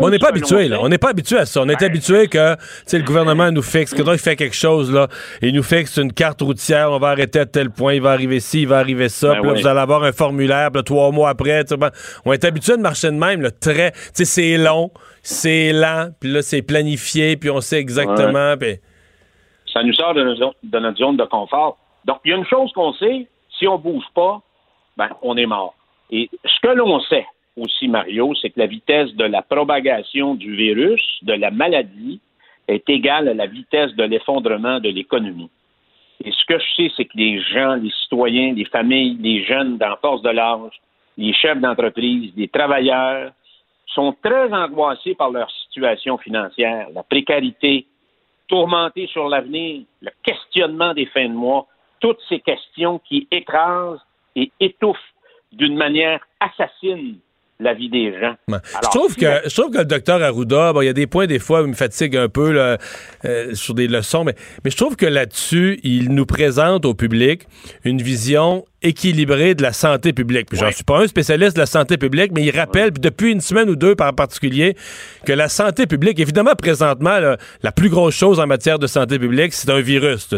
on 0.00 0.10
n'est 0.10 0.18
pas 0.18 0.28
habitué, 0.28 0.68
là. 0.68 0.78
On 0.80 0.88
n'est 0.88 0.98
pas 0.98 1.10
habitué 1.10 1.38
à 1.38 1.46
ça. 1.46 1.60
On 1.62 1.68
est 1.68 1.78
ben, 1.78 1.86
habitué 1.86 2.28
que 2.28 2.56
le 2.92 3.02
gouvernement 3.02 3.50
nous 3.50 3.62
fixe, 3.62 3.94
que 3.94 4.02
il 4.02 4.18
fait 4.18 4.36
quelque 4.36 4.54
chose, 4.54 4.92
là. 4.92 5.08
Il 5.40 5.54
nous 5.54 5.62
fixe 5.62 5.96
une 5.96 6.12
carte 6.12 6.42
routière, 6.42 6.90
on 6.90 6.98
va 6.98 7.08
arrêter 7.08 7.40
à 7.40 7.46
tel 7.46 7.70
point, 7.70 7.94
il 7.94 8.02
va 8.02 8.10
arriver 8.10 8.40
ci, 8.40 8.62
il 8.62 8.68
va 8.68 8.78
arriver 8.78 9.08
ça. 9.08 9.34
Ben 9.34 9.40
puis 9.40 9.48
là, 9.48 9.54
vous 9.54 9.66
allez 9.66 9.80
avoir 9.80 10.04
un 10.04 10.12
formulaire, 10.12 10.70
puis 10.72 10.82
trois 10.84 11.10
mois 11.10 11.30
après. 11.30 11.64
Ben, 11.78 11.90
on 12.24 12.32
est 12.32 12.44
habitué 12.44 12.76
de 12.76 12.82
marcher 12.82 13.08
de 13.08 13.16
même, 13.16 13.40
là, 13.40 13.50
très. 13.50 13.92
Tu 13.92 13.98
sais, 14.12 14.24
c'est 14.24 14.58
long, 14.58 14.90
c'est 15.22 15.72
lent, 15.72 16.10
puis 16.20 16.30
là, 16.30 16.42
c'est 16.42 16.62
planifié, 16.62 17.36
puis 17.36 17.50
on 17.50 17.60
sait 17.60 17.78
exactement. 17.78 18.54
Ça 19.72 19.82
nous 19.82 19.94
sort 19.94 20.14
de 20.14 20.22
notre, 20.22 20.54
de 20.62 20.78
notre 20.78 20.98
zone 20.98 21.16
de 21.16 21.24
confort. 21.24 21.78
Donc, 22.04 22.18
il 22.24 22.30
y 22.30 22.34
a 22.34 22.36
une 22.36 22.46
chose 22.46 22.70
qu'on 22.74 22.92
sait, 22.94 23.26
si 23.58 23.66
on 23.66 23.78
bouge 23.78 24.04
pas, 24.14 24.40
ben, 24.96 25.08
on 25.22 25.36
est 25.36 25.46
mort. 25.46 25.74
Et 26.10 26.28
ce 26.44 26.60
que 26.60 26.72
l'on 26.74 27.00
sait, 27.00 27.26
aussi, 27.56 27.88
Mario, 27.88 28.34
c'est 28.34 28.50
que 28.50 28.58
la 28.58 28.66
vitesse 28.66 29.14
de 29.14 29.24
la 29.24 29.42
propagation 29.42 30.34
du 30.34 30.54
virus, 30.54 31.02
de 31.22 31.34
la 31.34 31.50
maladie, 31.50 32.20
est 32.66 32.88
égale 32.88 33.28
à 33.28 33.34
la 33.34 33.46
vitesse 33.46 33.94
de 33.94 34.04
l'effondrement 34.04 34.80
de 34.80 34.88
l'économie. 34.88 35.50
Et 36.24 36.32
ce 36.32 36.44
que 36.46 36.58
je 36.58 36.74
sais, 36.76 36.92
c'est 36.96 37.04
que 37.04 37.16
les 37.16 37.40
gens, 37.40 37.74
les 37.74 37.90
citoyens, 37.90 38.54
les 38.54 38.64
familles, 38.64 39.18
les 39.20 39.44
jeunes 39.44 39.76
dans 39.78 39.96
force 39.96 40.22
de 40.22 40.30
l'âge, 40.30 40.80
les 41.16 41.32
chefs 41.32 41.60
d'entreprise, 41.60 42.32
les 42.36 42.48
travailleurs, 42.48 43.32
sont 43.86 44.16
très 44.22 44.52
angoissés 44.52 45.14
par 45.14 45.30
leur 45.30 45.50
situation 45.50 46.18
financière, 46.18 46.88
la 46.92 47.02
précarité, 47.02 47.86
tourmentés 48.48 49.06
sur 49.06 49.28
l'avenir, 49.28 49.82
le 50.00 50.10
questionnement 50.22 50.94
des 50.94 51.06
fins 51.06 51.28
de 51.28 51.34
mois, 51.34 51.66
toutes 52.00 52.20
ces 52.28 52.40
questions 52.40 52.98
qui 52.98 53.28
écrasent 53.30 54.00
et 54.34 54.50
étouffent 54.60 55.14
d'une 55.52 55.76
manière 55.76 56.20
assassine 56.40 57.18
la 57.64 57.74
vie 57.74 57.88
des 57.88 58.12
gens. 58.20 58.34
je, 58.48 58.88
trouve 58.90 59.16
que, 59.16 59.40
je 59.46 59.54
trouve 59.54 59.72
que 59.72 59.78
le 59.78 59.84
docteur 59.84 60.22
Arruda, 60.22 60.72
il 60.80 60.84
y 60.84 60.88
a 60.88 60.92
des 60.92 61.06
points 61.06 61.26
des 61.26 61.38
fois 61.38 61.62
où 61.62 61.64
il 61.64 61.70
me 61.70 61.74
fatigue 61.74 62.16
un 62.16 62.28
peu 62.28 62.52
là, 62.52 62.78
euh, 63.24 63.54
sur 63.54 63.74
des 63.74 63.88
leçons, 63.88 64.24
mais, 64.24 64.34
mais 64.64 64.70
je 64.70 64.76
trouve 64.76 64.96
que 64.96 65.06
là-dessus, 65.06 65.80
il 65.82 66.10
nous 66.10 66.26
présente 66.26 66.84
au 66.84 66.94
public 66.94 67.46
une 67.84 68.00
vision 68.00 68.64
équilibrée 68.82 69.54
de 69.54 69.62
la 69.62 69.72
santé 69.72 70.12
publique. 70.12 70.46
Puis 70.48 70.58
j'en 70.58 70.70
suis 70.70 70.84
pas 70.84 71.02
un 71.02 71.06
spécialiste 71.06 71.56
de 71.56 71.60
la 71.60 71.66
santé 71.66 71.96
publique, 71.96 72.32
mais 72.32 72.42
il 72.42 72.56
rappelle, 72.56 72.92
depuis 72.92 73.32
une 73.32 73.40
semaine 73.40 73.70
ou 73.70 73.76
deux 73.76 73.96
par 73.96 74.14
particulier, 74.14 74.76
que 75.24 75.32
la 75.32 75.48
santé 75.48 75.86
publique, 75.86 76.20
évidemment, 76.20 76.54
présentement, 76.54 77.18
la 77.62 77.72
plus 77.72 77.88
grosse 77.88 78.14
chose 78.14 78.38
en 78.38 78.46
matière 78.46 78.78
de 78.78 78.86
santé 78.86 79.18
publique, 79.18 79.54
c'est 79.54 79.70
un 79.70 79.80
virus. 79.80 80.28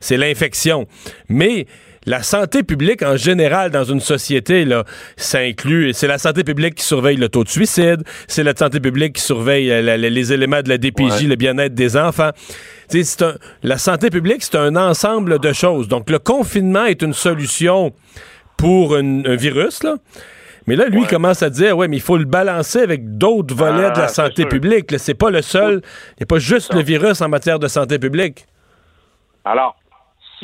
C'est 0.00 0.16
l'infection. 0.16 0.86
Mais 1.28 1.66
la 2.06 2.22
santé 2.22 2.62
publique 2.62 3.02
en 3.02 3.16
général 3.16 3.70
dans 3.70 3.84
une 3.84 4.00
société, 4.00 4.64
là, 4.64 4.84
ça 5.16 5.38
inclut, 5.38 5.92
c'est 5.92 6.06
la 6.06 6.18
santé 6.18 6.44
publique 6.44 6.76
qui 6.76 6.84
surveille 6.84 7.16
le 7.16 7.28
taux 7.28 7.44
de 7.44 7.48
suicide, 7.48 8.02
c'est 8.28 8.42
la 8.42 8.54
santé 8.54 8.80
publique 8.80 9.14
qui 9.14 9.22
surveille 9.22 9.70
euh, 9.70 9.96
les 9.96 10.32
éléments 10.32 10.62
de 10.62 10.68
la 10.68 10.78
DPJ, 10.78 11.26
le 11.26 11.36
bien-être 11.36 11.74
des 11.74 11.96
enfants. 11.96 12.30
Un, 12.92 13.34
la 13.62 13.78
santé 13.78 14.10
publique, 14.10 14.42
c'est 14.42 14.56
un 14.56 14.76
ensemble 14.76 15.38
de 15.38 15.52
choses. 15.52 15.88
Donc, 15.88 16.10
le 16.10 16.18
confinement 16.18 16.84
est 16.84 17.02
une 17.02 17.14
solution 17.14 17.92
pour 18.56 18.96
un 18.96 19.36
virus, 19.36 19.82
là. 19.82 19.96
Mais 20.66 20.76
là, 20.76 20.86
lui, 20.86 21.02
il 21.02 21.06
commence 21.06 21.42
à 21.42 21.50
dire, 21.50 21.76
ouais, 21.76 21.88
mais 21.88 21.96
il 21.96 22.02
faut 22.02 22.16
le 22.16 22.24
balancer 22.24 22.80
avec 22.80 23.18
d'autres 23.18 23.54
volets 23.54 23.90
de 23.90 23.98
la 23.98 24.04
ah, 24.04 24.08
santé 24.08 24.46
publique. 24.46 24.94
C'est 24.98 25.14
pas 25.14 25.30
le 25.30 25.42
seul, 25.42 25.82
il 26.12 26.20
n'y 26.20 26.22
a 26.22 26.26
pas 26.26 26.38
juste 26.38 26.72
le 26.72 26.82
virus 26.82 27.20
en 27.20 27.28
matière 27.28 27.58
de 27.58 27.68
santé 27.68 27.98
publique. 27.98 28.46
Alors, 29.44 29.76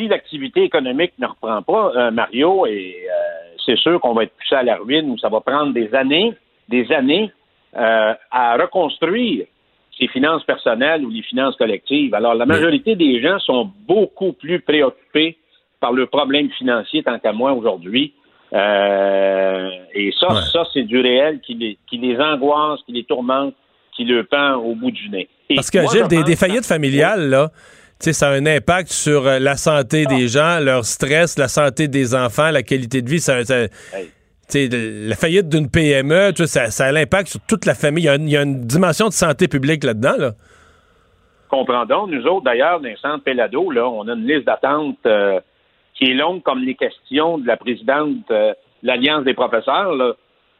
si 0.01 0.09
l'activité 0.09 0.62
économique 0.62 1.12
ne 1.18 1.26
reprend 1.26 1.62
pas, 1.62 1.92
euh, 1.96 2.11
Mario, 2.11 2.66
et 2.66 2.96
euh, 2.96 3.57
c'est 3.64 3.76
sûr 3.76 4.01
qu'on 4.01 4.14
va 4.14 4.24
être 4.24 4.32
poussé 4.32 4.55
à 4.55 4.62
la 4.62 4.76
ruine, 4.76 5.11
ou 5.11 5.18
ça 5.18 5.28
va 5.28 5.40
prendre 5.40 5.72
des 5.72 5.94
années, 5.94 6.32
des 6.68 6.90
années 6.92 7.30
euh, 7.76 8.14
à 8.30 8.57
reconstruire 8.57 9.46
ses 9.98 10.09
finances 10.09 10.44
personnelles 10.44 11.05
ou 11.05 11.11
les 11.11 11.22
finances 11.22 11.57
collectives. 11.57 12.14
Alors, 12.14 12.34
la 12.34 12.46
majorité 12.46 12.96
des 12.96 13.20
gens 13.20 13.38
sont 13.40 13.70
beaucoup 13.86 14.32
plus 14.32 14.61
préoccupés 14.61 15.36
par 15.80 15.92
le 15.92 16.07
problème 16.07 16.51
financier, 16.51 17.03
tant 17.03 17.18
qu'à 17.18 17.32
moi, 17.32 17.53
aujourd'hui. 17.53 18.14
et 18.53 20.12
ça, 20.18 20.28
ça, 20.53 20.64
c'est 20.72 20.84
du 20.84 21.01
réel 21.01 21.40
qui 21.40 21.55
les, 21.55 21.78
qui 21.88 21.98
les 21.98 22.18
angoisse, 22.18 22.80
qui 22.86 22.92
les 22.92 23.05
tourmente, 23.05 23.55
qui 23.94 24.05
le 24.05 24.24
pend 24.24 24.55
au 24.55 24.74
bout 24.74 24.90
du 24.90 25.11
nez. 25.11 25.28
Parce 25.55 25.70
que, 25.70 25.78
Gilles, 25.88 26.09
des, 26.09 26.22
des, 26.22 26.36
faillites 26.36 26.66
familiales, 26.66 27.28
là, 27.28 27.51
sais, 28.05 28.12
ça 28.12 28.28
a 28.28 28.32
un 28.32 28.46
impact 28.46 28.88
sur 28.88 29.26
euh, 29.26 29.38
la 29.38 29.57
santé 29.57 30.07
des 30.07 30.28
gens, 30.28 30.59
leur 30.61 30.84
stress, 30.84 31.38
la 31.38 31.48
santé 31.48 31.88
des 31.88 32.14
enfants, 32.14 32.51
la 32.51 32.62
qualité 32.62 33.03
de 33.03 33.09
vie. 33.11 33.20
Ça, 33.20 33.40
la 34.53 35.16
faillite 35.16 35.48
d'une 35.48 35.70
PME, 35.70 36.32
ça, 36.46 36.70
ça 36.70 36.86
a 36.86 36.92
l'impact 36.92 37.28
sur 37.28 37.40
toute 37.46 37.66
la 37.66 37.74
famille. 37.74 38.05
Il 38.05 38.30
y, 38.30 38.36
a 38.36 38.42
une, 38.42 38.66
dimension 38.66 39.09
de 39.09 39.12
santé 39.12 39.48
publique 39.48 39.84
là-dedans. 39.84 40.16
Là. 40.18 40.32
Comprendons. 41.48 42.07
Nous 42.07 42.24
autres, 42.26 42.44
d'ailleurs, 42.44 42.80
dans 42.80 42.88
le 42.88 42.96
centre 42.96 43.24
Pelado, 43.24 43.70
là, 43.70 43.88
on 43.88 44.09
a 44.09 44.14
une 44.14 44.26
liste 44.26 44.46
d'attente 44.46 44.98
euh, 45.07 45.40
qui 45.94 46.11
est 46.11 46.14
longue 46.14 46.42
comme 46.42 46.61
les 46.61 46.74
questions 46.74 47.38
de 47.38 47.46
la 47.46 47.57
présidente 47.57 48.30
euh, 48.30 48.53
de 48.82 48.86
l'Alliance 48.86 49.24
des 49.24 49.34
professeurs. 49.34 49.94
Là. 49.94 50.14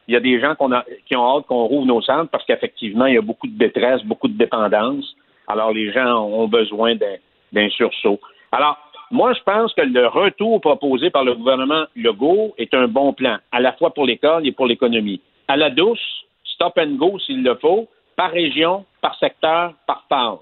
Il 0.07 0.13
y 0.13 0.17
a 0.17 0.19
des 0.19 0.39
gens 0.39 0.53
a, 0.53 0.85
qui 1.07 1.15
ont 1.15 1.37
hâte 1.37 1.45
qu'on 1.47 1.65
rouvre 1.65 1.85
nos 1.85 2.01
centres 2.01 2.29
parce 2.29 2.45
qu'effectivement, 2.45 3.05
il 3.05 3.15
y 3.15 3.17
a 3.17 3.21
beaucoup 3.21 3.47
de 3.47 3.57
détresse, 3.57 4.03
beaucoup 4.03 4.27
de 4.27 4.37
dépendance. 4.37 5.15
Alors, 5.47 5.71
les 5.71 5.91
gens 5.91 6.23
ont 6.25 6.47
besoin 6.47 6.95
d'un 6.95 7.15
d'un 7.51 7.69
sursaut. 7.69 8.19
Alors, 8.51 8.77
moi, 9.11 9.33
je 9.33 9.41
pense 9.43 9.73
que 9.73 9.81
le 9.81 10.07
retour 10.07 10.61
proposé 10.61 11.09
par 11.09 11.25
le 11.25 11.35
gouvernement 11.35 11.83
Legault 11.95 12.53
est 12.57 12.73
un 12.73 12.87
bon 12.87 13.13
plan, 13.13 13.37
à 13.51 13.59
la 13.59 13.73
fois 13.73 13.93
pour 13.93 14.05
l'école 14.05 14.47
et 14.47 14.53
pour 14.53 14.67
l'économie. 14.67 15.21
À 15.47 15.57
la 15.57 15.69
douce, 15.69 15.99
stop 16.45 16.77
and 16.77 16.95
go 16.95 17.19
s'il 17.19 17.43
le 17.43 17.55
faut, 17.55 17.89
par 18.15 18.31
région, 18.31 18.85
par 19.01 19.17
secteur, 19.19 19.73
par 19.85 20.05
phase. 20.07 20.39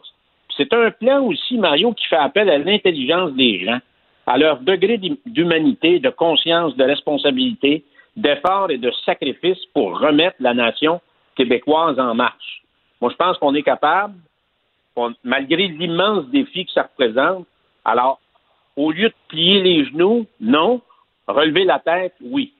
C'est 0.56 0.72
un 0.74 0.92
plan 0.92 1.24
aussi, 1.24 1.58
Mario, 1.58 1.94
qui 1.94 2.06
fait 2.06 2.18
appel 2.18 2.50
à 2.50 2.58
l'intelligence 2.58 3.32
des 3.34 3.66
gens, 3.66 3.80
à 4.28 4.38
leur 4.38 4.60
degré 4.60 5.00
d'humanité, 5.26 6.00
de 6.00 6.10
conscience, 6.10 6.76
de 6.76 6.84
responsabilité, 6.84 7.84
d'effort 8.16 8.70
et 8.70 8.78
de 8.78 8.92
sacrifice 9.06 9.66
pour 9.74 10.00
remettre 10.00 10.36
la 10.40 10.54
nation 10.54 11.02
québécoise 11.36 12.00
en 12.00 12.14
marche. 12.14 12.62
Moi, 13.02 13.10
je 13.12 13.16
pense 13.16 13.38
qu'on 13.38 13.56
est 13.56 13.64
capable, 13.64 14.14
malgré 15.24 15.68
l'immense 15.68 16.26
défi 16.28 16.66
que 16.66 16.72
ça 16.72 16.84
représente. 16.84 17.46
Alors, 17.86 18.20
au 18.76 18.92
lieu 18.92 19.10
de 19.10 19.16
plier 19.28 19.62
les 19.62 19.86
genoux, 19.86 20.26
non. 20.40 20.82
Relever 21.28 21.64
la 21.64 21.80
tête, 21.80 22.16
oui. 22.22 22.54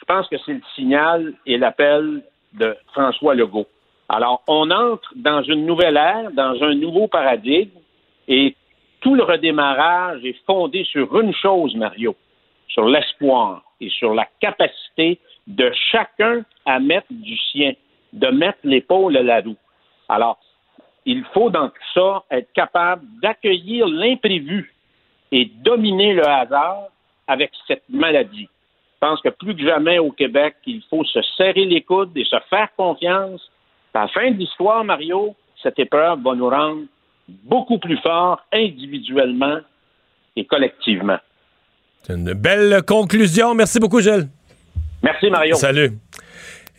Je 0.00 0.04
pense 0.04 0.28
que 0.28 0.36
c'est 0.44 0.54
le 0.54 0.62
signal 0.74 1.34
et 1.46 1.56
l'appel 1.56 2.22
de 2.52 2.76
François 2.92 3.34
Legault. 3.34 3.66
Alors, 4.08 4.42
on 4.48 4.70
entre 4.70 5.12
dans 5.14 5.42
une 5.42 5.66
nouvelle 5.66 5.96
ère, 5.96 6.32
dans 6.32 6.60
un 6.62 6.74
nouveau 6.74 7.06
paradigme, 7.06 7.78
et 8.26 8.56
tout 9.00 9.14
le 9.14 9.22
redémarrage 9.22 10.24
est 10.24 10.44
fondé 10.46 10.84
sur 10.84 11.18
une 11.20 11.32
chose, 11.34 11.74
Mario, 11.76 12.16
sur 12.68 12.88
l'espoir 12.88 13.62
et 13.80 13.88
sur 13.88 14.14
la 14.14 14.26
capacité 14.40 15.18
de 15.46 15.70
chacun 15.90 16.44
à 16.66 16.78
mettre 16.80 17.06
du 17.10 17.36
sien, 17.36 17.72
de 18.12 18.26
mettre 18.28 18.58
l'épaule 18.64 19.16
à 19.16 19.22
la 19.22 19.40
roue. 19.40 19.56
Alors, 20.08 20.38
il 21.06 21.24
faut 21.32 21.50
dans 21.50 21.68
tout 21.68 21.74
ça 21.94 22.22
être 22.30 22.52
capable 22.52 23.02
d'accueillir 23.22 23.86
l'imprévu 23.86 24.74
et 25.32 25.50
dominer 25.62 26.14
le 26.14 26.26
hasard 26.26 26.88
avec 27.26 27.50
cette 27.66 27.84
maladie. 27.88 28.48
Je 28.94 29.06
pense 29.06 29.20
que 29.22 29.30
plus 29.30 29.56
que 29.56 29.62
jamais 29.62 29.98
au 29.98 30.10
Québec, 30.10 30.56
il 30.66 30.82
faut 30.90 31.04
se 31.04 31.20
serrer 31.36 31.64
les 31.64 31.80
coudes 31.82 32.16
et 32.16 32.24
se 32.24 32.36
faire 32.50 32.68
confiance. 32.76 33.50
À 33.94 34.02
la 34.02 34.08
fin 34.08 34.30
de 34.30 34.36
l'histoire, 34.36 34.84
Mario, 34.84 35.34
cette 35.62 35.78
épreuve 35.78 36.20
va 36.22 36.34
nous 36.34 36.48
rendre 36.48 36.82
beaucoup 37.44 37.78
plus 37.78 37.96
forts 37.98 38.42
individuellement 38.52 39.58
et 40.36 40.44
collectivement. 40.44 41.18
C'est 42.02 42.14
une 42.14 42.34
belle 42.34 42.82
conclusion. 42.86 43.54
Merci 43.54 43.78
beaucoup, 43.78 44.00
Gilles. 44.00 44.28
Merci, 45.02 45.30
Mario. 45.30 45.54
Salut. 45.54 45.92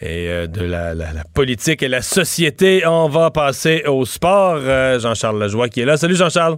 Et 0.01 0.29
euh, 0.29 0.47
de 0.47 0.63
la, 0.63 0.95
politique 1.35 1.83
et 1.83 1.87
la 1.87 2.01
société, 2.01 2.87
on 2.87 3.07
va 3.07 3.29
passer 3.29 3.83
au 3.85 4.03
sport. 4.05 4.57
Euh, 4.59 4.97
Jean-Charles 4.99 5.39
Lajoie 5.39 5.69
qui 5.69 5.81
est 5.81 5.85
là. 5.85 5.95
Salut, 5.95 6.15
Jean-Charles. 6.15 6.57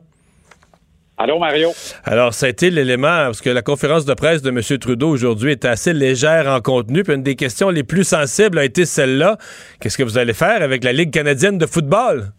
Allô, 1.17 1.37
Mario. 1.37 1.71
Alors, 2.05 2.33
ça 2.33 2.47
a 2.47 2.49
été 2.49 2.69
l'élément, 2.69 3.07
parce 3.07 3.41
que 3.41 3.49
la 3.49 3.61
conférence 3.61 4.05
de 4.05 4.13
presse 4.13 4.41
de 4.41 4.49
M. 4.49 4.61
Trudeau 4.79 5.09
aujourd'hui 5.09 5.51
était 5.51 5.67
assez 5.67 5.93
légère 5.93 6.47
en 6.47 6.59
contenu, 6.59 7.03
puis 7.03 7.13
une 7.13 7.21
des 7.21 7.35
questions 7.35 7.69
les 7.69 7.83
plus 7.83 8.03
sensibles 8.03 8.57
a 8.57 8.65
été 8.65 8.85
celle-là. 8.85 9.37
Qu'est-ce 9.79 9.97
que 9.97 10.03
vous 10.03 10.17
allez 10.17 10.33
faire 10.33 10.61
avec 10.63 10.83
la 10.83 10.91
Ligue 10.91 11.11
canadienne 11.11 11.57
de 11.57 11.65
football? 11.65 12.31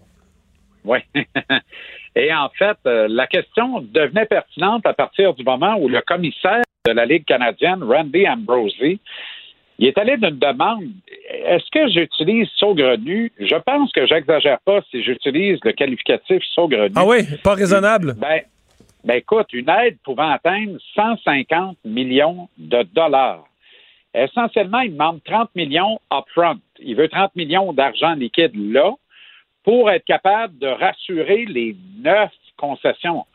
Oui. 0.85 0.99
Et 2.17 2.33
en 2.33 2.49
fait, 2.59 2.77
euh, 2.87 3.07
la 3.09 3.27
question 3.27 3.81
devenait 3.93 4.27
pertinente 4.27 4.87
à 4.87 4.95
partir 4.95 5.35
du 5.35 5.45
moment 5.45 5.77
où 5.79 5.89
le 5.89 6.01
commissaire 6.01 6.63
de 6.87 6.93
la 6.93 7.07
Ligue 7.07 7.25
canadienne, 7.25 7.83
Randy 7.83 8.29
Ambrosi, 8.29 9.01
il 9.79 9.89
est 9.89 9.99
allé 9.99 10.17
d'une 10.17 10.39
demande. 10.39 10.85
Est-ce 11.29 11.71
que 11.71 11.89
j'utilise 11.89 12.49
saugrenu? 12.57 13.33
Je 13.39 13.57
pense 13.57 13.93
que 13.93 14.07
j'exagère 14.07 14.61
pas 14.61 14.81
si 14.91 15.03
j'utilise 15.03 15.59
le 15.65 15.73
qualificatif 15.73 16.43
saugrenu. 16.55 16.93
Ah 16.95 17.05
oui, 17.07 17.25
pas 17.43 17.55
raisonnable. 17.55 18.15
Ben, 18.17 18.43
ben 19.05 19.17
écoute, 19.17 19.53
une 19.53 19.69
aide 19.69 19.99
pouvant 20.05 20.31
atteindre 20.31 20.79
150 20.95 21.79
millions 21.85 22.49
de 22.57 22.83
dollars. 22.95 23.45
Essentiellement, 24.15 24.81
il 24.81 24.93
demande 24.93 25.21
30 25.25 25.51
millions 25.57 26.01
upfront. 26.13 26.61
Il 26.79 26.95
veut 26.95 27.09
30 27.09 27.35
millions 27.35 27.73
d'argent 27.73 28.15
liquide 28.15 28.53
là 28.55 28.93
pour 29.65 29.91
être 29.91 30.05
capable 30.05 30.57
de 30.59 30.69
rassurer 30.69 31.47
les 31.47 31.75
neuf 31.99 32.31
concessions. 32.57 33.27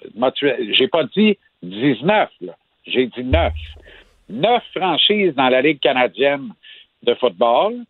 J'ai 0.72 0.88
pas 0.88 1.03
dit 1.16 1.38
19, 1.64 2.30
j'ai 2.86 3.07
dit 3.07 3.24
neuf. 3.24 3.53
Neuf 4.30 4.64
franchises 4.76 5.34
dans 5.35 5.49
la 5.49 5.61
Ligue 5.61 5.80
canadienne 5.80 6.53
de 7.03 7.14
football. 7.15 7.84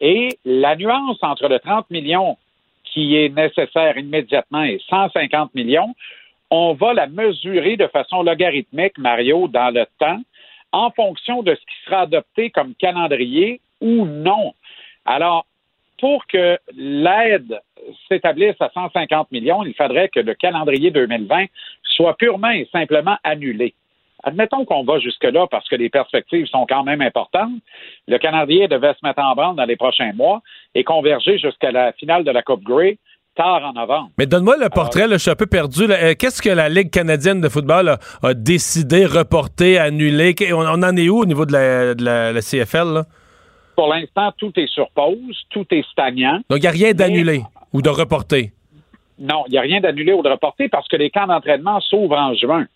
Et 0.00 0.38
la 0.44 0.76
nuance 0.76 1.18
entre 1.22 1.48
le 1.48 1.58
30 1.58 1.90
millions 1.90 2.36
qui 2.84 3.16
est 3.16 3.28
nécessaire 3.28 3.96
immédiatement 3.98 4.62
et 4.62 4.80
150 4.88 5.54
millions, 5.54 5.94
on 6.50 6.74
va 6.74 6.94
la 6.94 7.06
mesurer 7.06 7.76
de 7.76 7.86
façon 7.88 8.22
logarithmique, 8.22 8.98
Mario, 8.98 9.48
dans 9.48 9.70
le 9.74 9.86
temps, 9.98 10.20
en 10.72 10.90
fonction 10.90 11.42
de 11.42 11.54
ce 11.54 11.60
qui 11.60 11.84
sera 11.84 12.02
adopté 12.02 12.50
comme 12.50 12.74
calendrier 12.74 13.60
ou 13.80 14.04
non. 14.04 14.54
Alors, 15.04 15.46
pour 15.98 16.26
que 16.26 16.58
l'aide 16.76 17.60
s'établisse 18.08 18.60
à 18.60 18.70
150 18.72 19.32
millions, 19.32 19.64
il 19.64 19.74
faudrait 19.74 20.08
que 20.08 20.20
le 20.20 20.34
calendrier 20.34 20.90
2020 20.90 21.46
soit 21.82 22.16
purement 22.16 22.50
et 22.50 22.68
simplement 22.72 23.16
annulé. 23.24 23.74
Admettons 24.26 24.64
qu'on 24.64 24.84
va 24.84 24.98
jusque-là 24.98 25.46
parce 25.50 25.68
que 25.68 25.76
les 25.76 25.90
perspectives 25.90 26.46
sont 26.46 26.64
quand 26.66 26.82
même 26.82 27.02
importantes. 27.02 27.52
Le 28.08 28.16
calendrier 28.18 28.68
devait 28.68 28.94
se 28.94 29.06
mettre 29.06 29.20
en 29.20 29.34
branle 29.34 29.56
dans 29.56 29.66
les 29.66 29.76
prochains 29.76 30.12
mois 30.14 30.40
et 30.74 30.82
converger 30.82 31.38
jusqu'à 31.38 31.70
la 31.70 31.92
finale 31.92 32.24
de 32.24 32.30
la 32.30 32.42
Coupe 32.42 32.62
Grey 32.62 32.98
tard 33.34 33.62
en 33.64 33.72
novembre. 33.72 34.10
Mais 34.16 34.26
donne-moi 34.26 34.56
le 34.56 34.68
portrait, 34.70 35.06
je 35.10 35.18
suis 35.18 35.30
un 35.30 35.34
peu 35.34 35.46
perdu. 35.46 35.84
Euh, 35.90 36.14
qu'est-ce 36.18 36.40
que 36.40 36.48
la 36.48 36.68
Ligue 36.68 36.90
canadienne 36.90 37.40
de 37.40 37.48
football 37.48 37.96
a, 38.22 38.34
décidé, 38.34 39.04
reporté, 39.04 39.78
annulé? 39.78 40.34
On, 40.52 40.64
en 40.64 40.96
est 40.96 41.08
où 41.08 41.18
au 41.18 41.26
niveau 41.26 41.44
de 41.44 41.52
la, 41.52 42.40
CFL? 42.40 43.02
Pour 43.76 43.92
l'instant, 43.92 44.32
tout 44.38 44.52
est 44.56 44.68
sur 44.68 44.88
pause, 44.90 45.44
tout 45.50 45.66
est 45.70 45.84
stagnant. 45.90 46.40
Donc, 46.48 46.58
il 46.58 46.62
n'y 46.62 46.68
a 46.68 46.70
rien 46.70 46.92
d'annulé 46.92 47.42
ou 47.72 47.82
de 47.82 47.90
reporté? 47.90 48.52
Non, 49.18 49.44
il 49.48 49.52
n'y 49.52 49.58
a 49.58 49.62
rien 49.62 49.80
d'annulé 49.80 50.12
ou 50.12 50.22
de 50.22 50.28
reporté 50.28 50.68
parce 50.68 50.88
que 50.88 50.96
les 50.96 51.10
camps 51.10 51.26
d'entraînement 51.26 51.80
s'ouvrent 51.80 52.16
en 52.16 52.34
juin. 52.34 52.66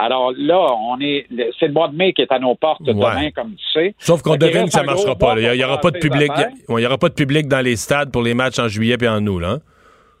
Alors 0.00 0.32
là, 0.36 0.58
on 0.74 1.00
est, 1.00 1.26
c'est 1.58 1.66
le 1.66 1.72
mois 1.72 1.88
de 1.88 1.96
mai 1.96 2.12
qui 2.12 2.22
est 2.22 2.30
à 2.30 2.38
nos 2.38 2.54
portes 2.54 2.82
demain, 2.82 3.30
comme 3.32 3.56
tu 3.56 3.64
sais. 3.72 3.94
Sauf 3.98 4.22
qu'on 4.22 4.36
devine 4.36 4.66
que 4.66 4.70
ça 4.70 4.82
ne 4.82 4.86
marchera 4.86 5.16
pas. 5.16 5.38
Il 5.38 5.50
n'y 5.50 5.64
aura 5.64 5.78
pas 5.80 5.90
de 5.90 5.98
public. 5.98 6.30
Il 6.68 6.78
y 6.78 6.86
aura 6.86 6.98
pas 6.98 7.08
de 7.08 7.14
public 7.14 7.48
dans 7.48 7.60
les 7.60 7.74
stades 7.76 8.12
pour 8.12 8.22
les 8.22 8.34
matchs 8.34 8.60
en 8.60 8.68
juillet 8.68 8.96
et 9.00 9.08
en 9.08 9.26
août, 9.26 9.40
là. 9.40 9.48
Hein? 9.50 9.58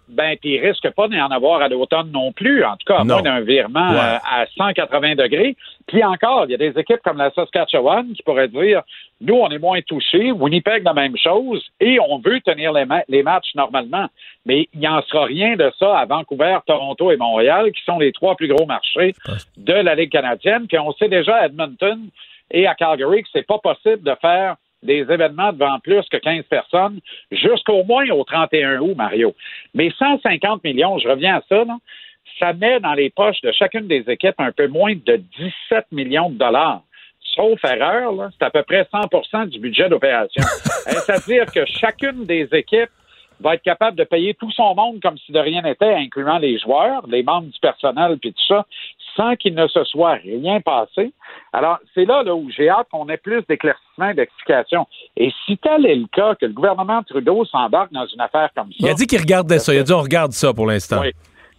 Ben, 0.08 0.36
puis 0.40 0.54
il 0.54 0.66
risque 0.66 0.88
pas 0.90 1.06
d'y 1.08 1.20
en 1.20 1.28
avoir 1.28 1.60
à 1.60 1.68
l'automne 1.68 2.10
non 2.10 2.32
plus, 2.32 2.64
en 2.64 2.76
tout 2.76 2.86
cas, 2.86 3.00
à 3.00 3.04
moins 3.04 3.22
d'un 3.22 3.40
virement 3.40 3.92
euh, 3.92 4.16
à 4.24 4.46
180 4.56 5.16
degrés. 5.16 5.54
Puis 5.86 6.02
encore, 6.02 6.44
il 6.46 6.52
y 6.52 6.54
a 6.54 6.58
des 6.58 6.78
équipes 6.78 7.00
comme 7.04 7.18
la 7.18 7.30
Saskatchewan 7.30 8.12
qui 8.14 8.22
pourraient 8.22 8.48
dire, 8.48 8.82
nous, 9.20 9.34
on 9.34 9.48
est 9.50 9.58
moins 9.58 9.80
touchés, 9.82 10.32
Winnipeg, 10.32 10.82
la 10.84 10.94
même 10.94 11.16
chose, 11.16 11.62
et 11.80 11.98
on 12.00 12.18
veut 12.18 12.40
tenir 12.40 12.72
les, 12.72 12.84
les 13.08 13.22
matchs 13.22 13.54
normalement. 13.54 14.06
Mais 14.46 14.68
il 14.72 14.80
n'y 14.80 14.88
en 14.88 15.02
sera 15.02 15.24
rien 15.24 15.56
de 15.56 15.70
ça 15.78 15.98
à 15.98 16.06
Vancouver, 16.06 16.58
Toronto 16.66 17.10
et 17.10 17.16
Montréal, 17.16 17.70
qui 17.72 17.82
sont 17.84 17.98
les 17.98 18.12
trois 18.12 18.34
plus 18.34 18.48
gros 18.48 18.66
marchés 18.66 19.14
de 19.56 19.72
la 19.74 19.94
Ligue 19.94 20.12
canadienne. 20.12 20.66
Puis 20.68 20.78
on 20.78 20.92
sait 20.92 21.08
déjà 21.08 21.36
à 21.36 21.46
Edmonton 21.46 22.00
et 22.50 22.66
à 22.66 22.74
Calgary 22.74 23.22
que 23.22 23.28
c'est 23.32 23.46
pas 23.46 23.58
possible 23.58 24.02
de 24.02 24.14
faire 24.20 24.56
des 24.82 25.00
événements 25.00 25.52
devant 25.52 25.78
plus 25.80 26.02
que 26.10 26.16
15 26.16 26.44
personnes 26.44 27.00
jusqu'au 27.30 27.84
moins 27.84 28.08
au 28.10 28.24
31 28.24 28.78
août, 28.80 28.94
Mario. 28.96 29.34
Mais 29.74 29.90
150 29.98 30.64
millions, 30.64 30.98
je 30.98 31.08
reviens 31.08 31.36
à 31.36 31.42
ça, 31.48 31.64
ça 32.38 32.52
met 32.52 32.80
dans 32.80 32.94
les 32.94 33.10
poches 33.10 33.40
de 33.42 33.52
chacune 33.52 33.88
des 33.88 34.04
équipes 34.08 34.38
un 34.38 34.52
peu 34.52 34.68
moins 34.68 34.94
de 34.94 35.16
17 35.16 35.86
millions 35.92 36.30
de 36.30 36.38
dollars. 36.38 36.82
Sauf 37.34 37.62
erreur, 37.64 38.30
c'est 38.38 38.44
à 38.44 38.50
peu 38.50 38.62
près 38.62 38.82
100% 38.92 39.48
du 39.48 39.58
budget 39.58 39.88
d'opération. 39.88 40.42
C'est-à-dire 40.86 41.46
que 41.46 41.64
chacune 41.66 42.24
des 42.24 42.48
équipes 42.52 42.90
va 43.40 43.54
être 43.54 43.62
capable 43.62 43.96
de 43.96 44.04
payer 44.04 44.34
tout 44.34 44.50
son 44.50 44.74
monde 44.74 45.00
comme 45.00 45.16
si 45.18 45.32
de 45.32 45.38
rien 45.38 45.62
n'était, 45.62 45.94
incluant 45.94 46.38
les 46.38 46.58
joueurs, 46.58 47.06
les 47.06 47.22
membres 47.22 47.48
du 47.48 47.60
personnel, 47.60 48.18
puis 48.18 48.32
tout 48.32 48.46
ça, 48.48 48.66
sans 49.18 49.34
qu'il 49.34 49.54
ne 49.54 49.66
se 49.66 49.82
soit 49.84 50.14
rien 50.14 50.60
passé. 50.60 51.12
Alors, 51.52 51.78
c'est 51.92 52.04
là, 52.04 52.22
là 52.22 52.34
où 52.34 52.48
j'ai 52.50 52.68
hâte 52.68 52.86
qu'on 52.92 53.08
ait 53.08 53.16
plus 53.16 53.42
d'éclaircissements 53.48 54.10
et 54.10 54.14
d'explications. 54.14 54.86
Et 55.16 55.32
si 55.44 55.58
tel 55.58 55.84
est 55.86 55.96
le 55.96 56.06
cas, 56.06 56.36
que 56.36 56.46
le 56.46 56.52
gouvernement 56.52 57.02
Trudeau 57.02 57.44
s'embarque 57.44 57.92
dans 57.92 58.06
une 58.06 58.20
affaire 58.20 58.50
comme 58.54 58.68
ça... 58.68 58.76
Il 58.78 58.88
a 58.88 58.94
dit 58.94 59.06
qu'il 59.08 59.18
regardait 59.18 59.58
ça. 59.58 59.74
Il 59.74 59.80
a 59.80 59.82
dit 59.82 59.92
on 59.92 60.02
regarde 60.02 60.32
ça 60.32 60.54
pour 60.54 60.66
l'instant. 60.66 61.00
Oui. 61.00 61.12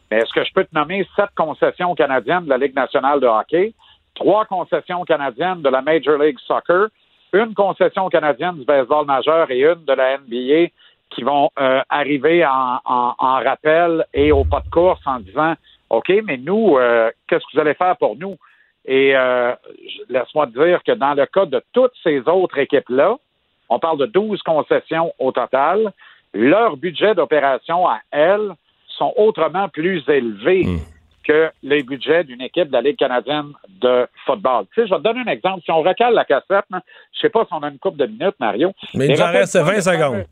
Mais 0.09 0.19
est-ce 0.19 0.33
que 0.33 0.43
je 0.43 0.53
peux 0.53 0.63
te 0.63 0.73
nommer 0.73 1.05
sept 1.15 1.29
concessions 1.35 1.93
canadiennes 1.95 2.45
de 2.45 2.49
la 2.49 2.57
Ligue 2.57 2.75
nationale 2.75 3.19
de 3.19 3.27
hockey, 3.27 3.73
trois 4.15 4.45
concessions 4.45 5.03
canadiennes 5.03 5.61
de 5.61 5.69
la 5.69 5.81
Major 5.81 6.17
League 6.17 6.37
Soccer, 6.47 6.87
une 7.33 7.53
concession 7.53 8.09
canadienne 8.09 8.55
du 8.55 8.65
baseball 8.65 9.05
majeur 9.05 9.51
et 9.51 9.59
une 9.59 9.85
de 9.85 9.93
la 9.93 10.17
NBA 10.17 10.71
qui 11.11 11.23
vont 11.23 11.49
euh, 11.59 11.81
arriver 11.89 12.45
en, 12.45 12.79
en, 12.85 13.43
rappel 13.43 14.05
et 14.13 14.31
au 14.31 14.45
pas 14.45 14.61
de 14.61 14.69
course 14.69 15.01
en 15.05 15.19
disant 15.19 15.53
OK, 15.89 16.11
mais 16.23 16.37
nous, 16.37 16.77
euh, 16.77 17.09
qu'est-ce 17.27 17.43
que 17.45 17.51
vous 17.53 17.59
allez 17.59 17.73
faire 17.73 17.97
pour 17.97 18.15
nous? 18.15 18.37
Et 18.85 19.15
euh, 19.15 19.53
laisse-moi 20.09 20.47
te 20.47 20.65
dire 20.65 20.83
que 20.83 20.93
dans 20.93 21.13
le 21.13 21.25
cas 21.25 21.45
de 21.45 21.61
toutes 21.73 21.93
ces 22.03 22.19
autres 22.27 22.57
équipes-là, 22.57 23.17
on 23.69 23.79
parle 23.79 23.99
de 23.99 24.05
12 24.05 24.41
concessions 24.41 25.13
au 25.19 25.31
total, 25.31 25.91
leur 26.33 26.77
budget 26.77 27.15
d'opération 27.15 27.87
à 27.87 27.99
elles 28.11 28.51
sont 28.87 29.13
autrement 29.15 29.69
plus 29.69 30.03
élevés 30.07 30.65
hmm. 30.65 30.79
que 31.23 31.49
les 31.63 31.83
budgets 31.83 32.23
d'une 32.23 32.41
équipe 32.41 32.67
de 32.67 32.73
la 32.73 32.81
Ligue 32.81 32.97
canadienne 32.97 33.51
de 33.81 34.07
football. 34.25 34.65
Tu 34.73 34.81
sais, 34.81 34.87
je 34.87 34.93
vais 34.93 34.99
te 34.99 35.03
donner 35.03 35.21
un 35.21 35.31
exemple. 35.31 35.61
Si 35.63 35.71
on 35.71 35.81
recale 35.81 36.13
la 36.13 36.25
cassette, 36.25 36.65
je 36.71 37.19
sais 37.19 37.29
pas 37.29 37.45
si 37.45 37.53
on 37.53 37.63
a 37.63 37.69
une 37.69 37.79
coupe 37.79 37.97
de 37.97 38.05
minutes, 38.05 38.35
Mario. 38.39 38.71
Mais 38.95 39.07
il 39.07 39.21
en 39.21 39.31
reste 39.31 39.55
20 39.55 39.81
secondes. 39.81 40.25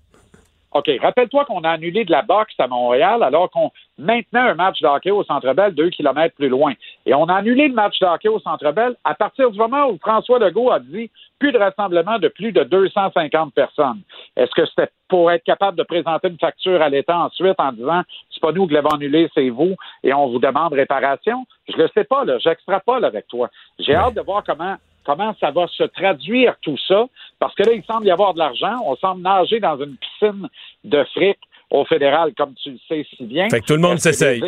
OK, 0.74 0.92
rappelle-toi 1.02 1.46
qu'on 1.46 1.62
a 1.62 1.72
annulé 1.72 2.04
de 2.04 2.12
la 2.12 2.22
boxe 2.22 2.54
à 2.60 2.68
Montréal 2.68 3.24
alors 3.24 3.50
qu'on 3.50 3.72
maintenait 3.98 4.40
un 4.40 4.54
match 4.54 4.82
de 4.82 4.88
hockey 4.88 5.12
au 5.12 5.24
Centre 5.24 5.54
Bell 5.54 5.74
deux 5.74 5.90
kilomètres 5.90 6.36
plus 6.36 6.50
loin. 6.50 6.74
Et 7.06 7.14
on 7.14 7.26
a 7.26 7.36
annulé 7.36 7.70
le 7.70 7.74
match 7.74 8.00
de 8.00 8.06
hockey 8.06 8.28
au 8.28 8.40
Centre 8.40 8.72
Bell 8.74 8.96
à 9.04 9.16
partir 9.16 9.50
du 9.50 9.58
moment 9.58 9.88
où 9.88 9.98
François 9.98 10.40
Legault 10.40 10.72
a 10.72 10.80
dit 10.80 11.10
plus 11.40 11.52
de 11.52 11.58
rassemblement 11.58 12.20
de 12.20 12.28
plus 12.28 12.52
de 12.52 12.64
250 12.64 13.54
personnes. 13.54 14.02
Est-ce 14.36 14.52
que 14.52 14.66
c'était 14.66 14.92
pour 15.08 15.32
être 15.32 15.44
capable 15.44 15.78
de 15.78 15.84
présenter 15.84 16.28
une 16.28 16.38
facture 16.38 16.82
à 16.82 16.90
l'État 16.90 17.18
ensuite 17.18 17.56
en 17.60 17.72
disant 17.72 18.02
c'est 18.32 18.42
pas 18.42 18.52
nous 18.52 18.68
qui 18.68 18.74
l'avons 18.74 18.90
annulé, 18.90 19.30
c'est 19.34 19.50
vous, 19.50 19.76
et 20.04 20.14
on 20.14 20.28
vous 20.28 20.40
demande 20.40 20.74
réparation? 20.74 21.46
Je 21.70 21.78
le 21.78 21.90
sais 21.94 22.04
pas, 22.04 22.26
là. 22.26 22.38
J'extrapole 22.40 23.06
avec 23.06 23.28
toi. 23.28 23.50
J'ai 23.80 23.96
hâte 23.96 24.16
de 24.16 24.22
voir 24.22 24.44
comment 24.44 24.76
comment 25.08 25.34
ça 25.40 25.52
va 25.52 25.68
se 25.68 25.84
traduire 25.84 26.56
tout 26.62 26.78
ça, 26.88 27.06
parce 27.40 27.56
que 27.56 27.64
là, 27.64 27.72
il 27.72 27.84
semble 27.86 28.06
y 28.06 28.12
avoir 28.12 28.34
de 28.34 28.40
l'argent, 28.40 28.76
on 28.86 28.96
semble 28.98 29.22
nager 29.22 29.60
dans 29.62 29.82
une 29.82 29.96
piscine 29.96 30.50
de 30.84 31.04
fric 31.16 31.40
au 31.72 31.86
fédéral, 31.86 32.34
comme 32.38 32.54
tu 32.62 32.72
le 32.72 32.78
sais 32.88 33.06
si 33.16 33.24
bien. 33.24 33.50
Fait 33.50 33.62
que 33.62 33.66
tout 33.66 33.74
le 33.74 33.82
monde 33.82 34.00
s'essaye. 34.00 34.42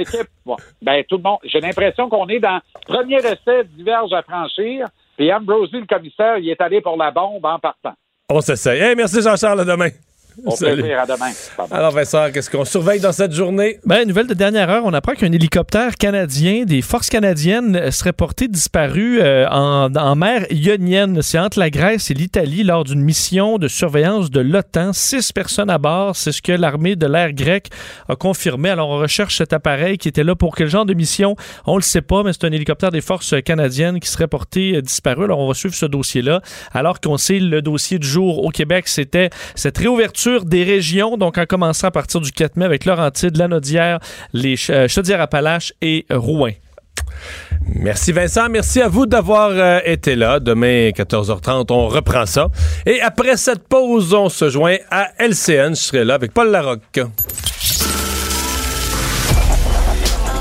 ben, 0.82 1.04
tout 1.06 1.18
le 1.18 1.24
monde. 1.24 1.40
J'ai 1.44 1.62
l'impression 1.62 2.10
qu'on 2.10 2.28
est 2.28 2.40
dans 2.40 2.60
premier 2.86 3.18
essai 3.18 3.64
diverge 3.76 4.12
à 4.14 4.22
franchir, 4.22 4.88
puis 5.18 5.34
Ambrosie, 5.34 5.80
le 5.80 5.86
commissaire, 5.86 6.38
il 6.38 6.50
est 6.50 6.62
allé 6.62 6.82
pour 6.82 6.98
la 6.98 7.12
bombe 7.12 7.46
en 7.46 7.60
partant. 7.60 7.94
On 8.30 8.42
s'essaye. 8.42 8.82
Hey, 8.82 8.96
merci 8.96 9.22
Jean-Charles, 9.22 9.62
à 9.62 9.66
demain. 9.66 9.90
Au 10.46 10.56
plaisir, 10.56 11.00
à 11.00 11.06
demain. 11.06 11.32
Alors 11.72 11.92
Vincent, 11.92 12.32
qu'est-ce 12.32 12.50
qu'on 12.50 12.66
surveille 12.66 13.00
dans 13.00 13.12
cette 13.12 13.34
journée? 13.34 13.80
Ben, 13.86 14.08
nouvelle 14.08 14.28
de 14.28 14.34
dernière 14.34 14.70
heure, 14.70 14.84
on 14.86 14.94
apprend 14.94 15.14
qu'un 15.14 15.32
hélicoptère 15.32 15.96
canadien 15.96 16.64
des 16.66 16.82
forces 16.82 17.10
canadiennes 17.10 17.92
serait 17.92 18.14
porté 18.14 18.48
disparu 18.48 19.20
euh, 19.22 19.48
en, 19.50 19.94
en, 19.96 20.16
mer 20.16 20.46
ionienne. 20.52 21.22
C'est 21.22 21.40
entre 21.40 21.60
la 21.60 21.70
Grèce 21.70 22.12
et 22.12 22.14
l'Italie 22.14 22.64
lors 22.64 22.84
d'une 22.84 23.02
mission 23.02 23.58
de 23.58 23.68
surveillance 23.68 24.32
de 24.32 24.40
l'OTAN. 24.40 24.94
Six 24.94 25.32
personnes 25.32 25.70
à 25.70 25.78
bord, 25.78 26.16
c'est 26.16 26.32
ce 26.32 26.42
que 26.42 26.52
l'armée 26.52 26.96
de 26.96 27.08
l'air 27.08 27.34
grecque 27.34 27.68
a 28.08 28.16
confirmé. 28.16 28.70
Alors 28.70 28.90
on 28.90 28.98
recherche 28.98 29.38
cet 29.38 29.54
appareil 29.54 29.98
qui 29.98 30.08
était 30.08 30.24
là 30.24 30.36
pour 30.36 30.56
quel 30.56 30.68
genre 30.68 30.86
de 30.86 30.94
mission? 30.94 31.36
On 31.66 31.76
le 31.76 31.82
sait 31.82 32.02
pas, 32.02 32.24
mais 32.24 32.34
c'est 32.34 32.46
un 32.46 32.52
hélicoptère 32.52 32.92
des 32.92 33.02
forces 33.02 33.36
canadiennes 33.44 34.00
qui 34.00 34.10
serait 34.10 34.28
porté 34.28 34.76
euh, 34.76 34.82
disparu. 34.82 35.26
Alors 35.26 35.40
on 35.40 35.48
va 35.48 35.54
suivre 35.54 35.76
ce 35.76 35.86
dossier-là. 35.86 36.42
Alors 36.72 37.00
qu'on 37.00 37.18
sait 37.18 37.40
le 37.40 37.62
dossier 37.62 38.00
du 38.00 38.08
jour 38.08 38.46
au 38.46 38.50
Québec, 38.50 38.88
c'était 38.88 39.30
cette 39.56 39.78
réouverture 39.78 40.29
des 40.46 40.64
régions, 40.64 41.18
donc 41.18 41.38
en 41.38 41.46
commençant 41.46 41.88
à 41.88 41.92
partir 41.92 42.22
du 42.22 42.32
4 42.32 42.56
mai 42.56 42.66
avec 42.66 42.86
Laurentide, 42.86 43.38
Lanaudière, 43.38 44.00
les 44.34 44.56
euh, 44.70 44.88
Chaudière-Appalaches 44.88 45.74
et 45.82 46.06
Rouen. 46.10 46.52
Merci 47.76 48.12
Vincent, 48.12 48.50
merci 48.50 48.82
à 48.82 48.88
vous 48.88 49.06
d'avoir 49.06 49.50
euh, 49.52 49.80
été 49.84 50.16
là. 50.16 50.40
Demain 50.40 50.90
14h30, 50.90 51.66
on 51.72 51.88
reprend 51.88 52.26
ça. 52.26 52.48
Et 52.86 53.02
après 53.02 53.38
cette 53.38 53.68
pause, 53.68 54.14
on 54.14 54.30
se 54.30 54.50
joint 54.50 54.78
à 54.90 55.10
LCN. 55.20 55.76
Je 55.76 55.82
serai 55.82 56.06
là 56.06 56.16
avec 56.16 56.34
Paul 56.34 56.50
Larocque. 56.50 57.02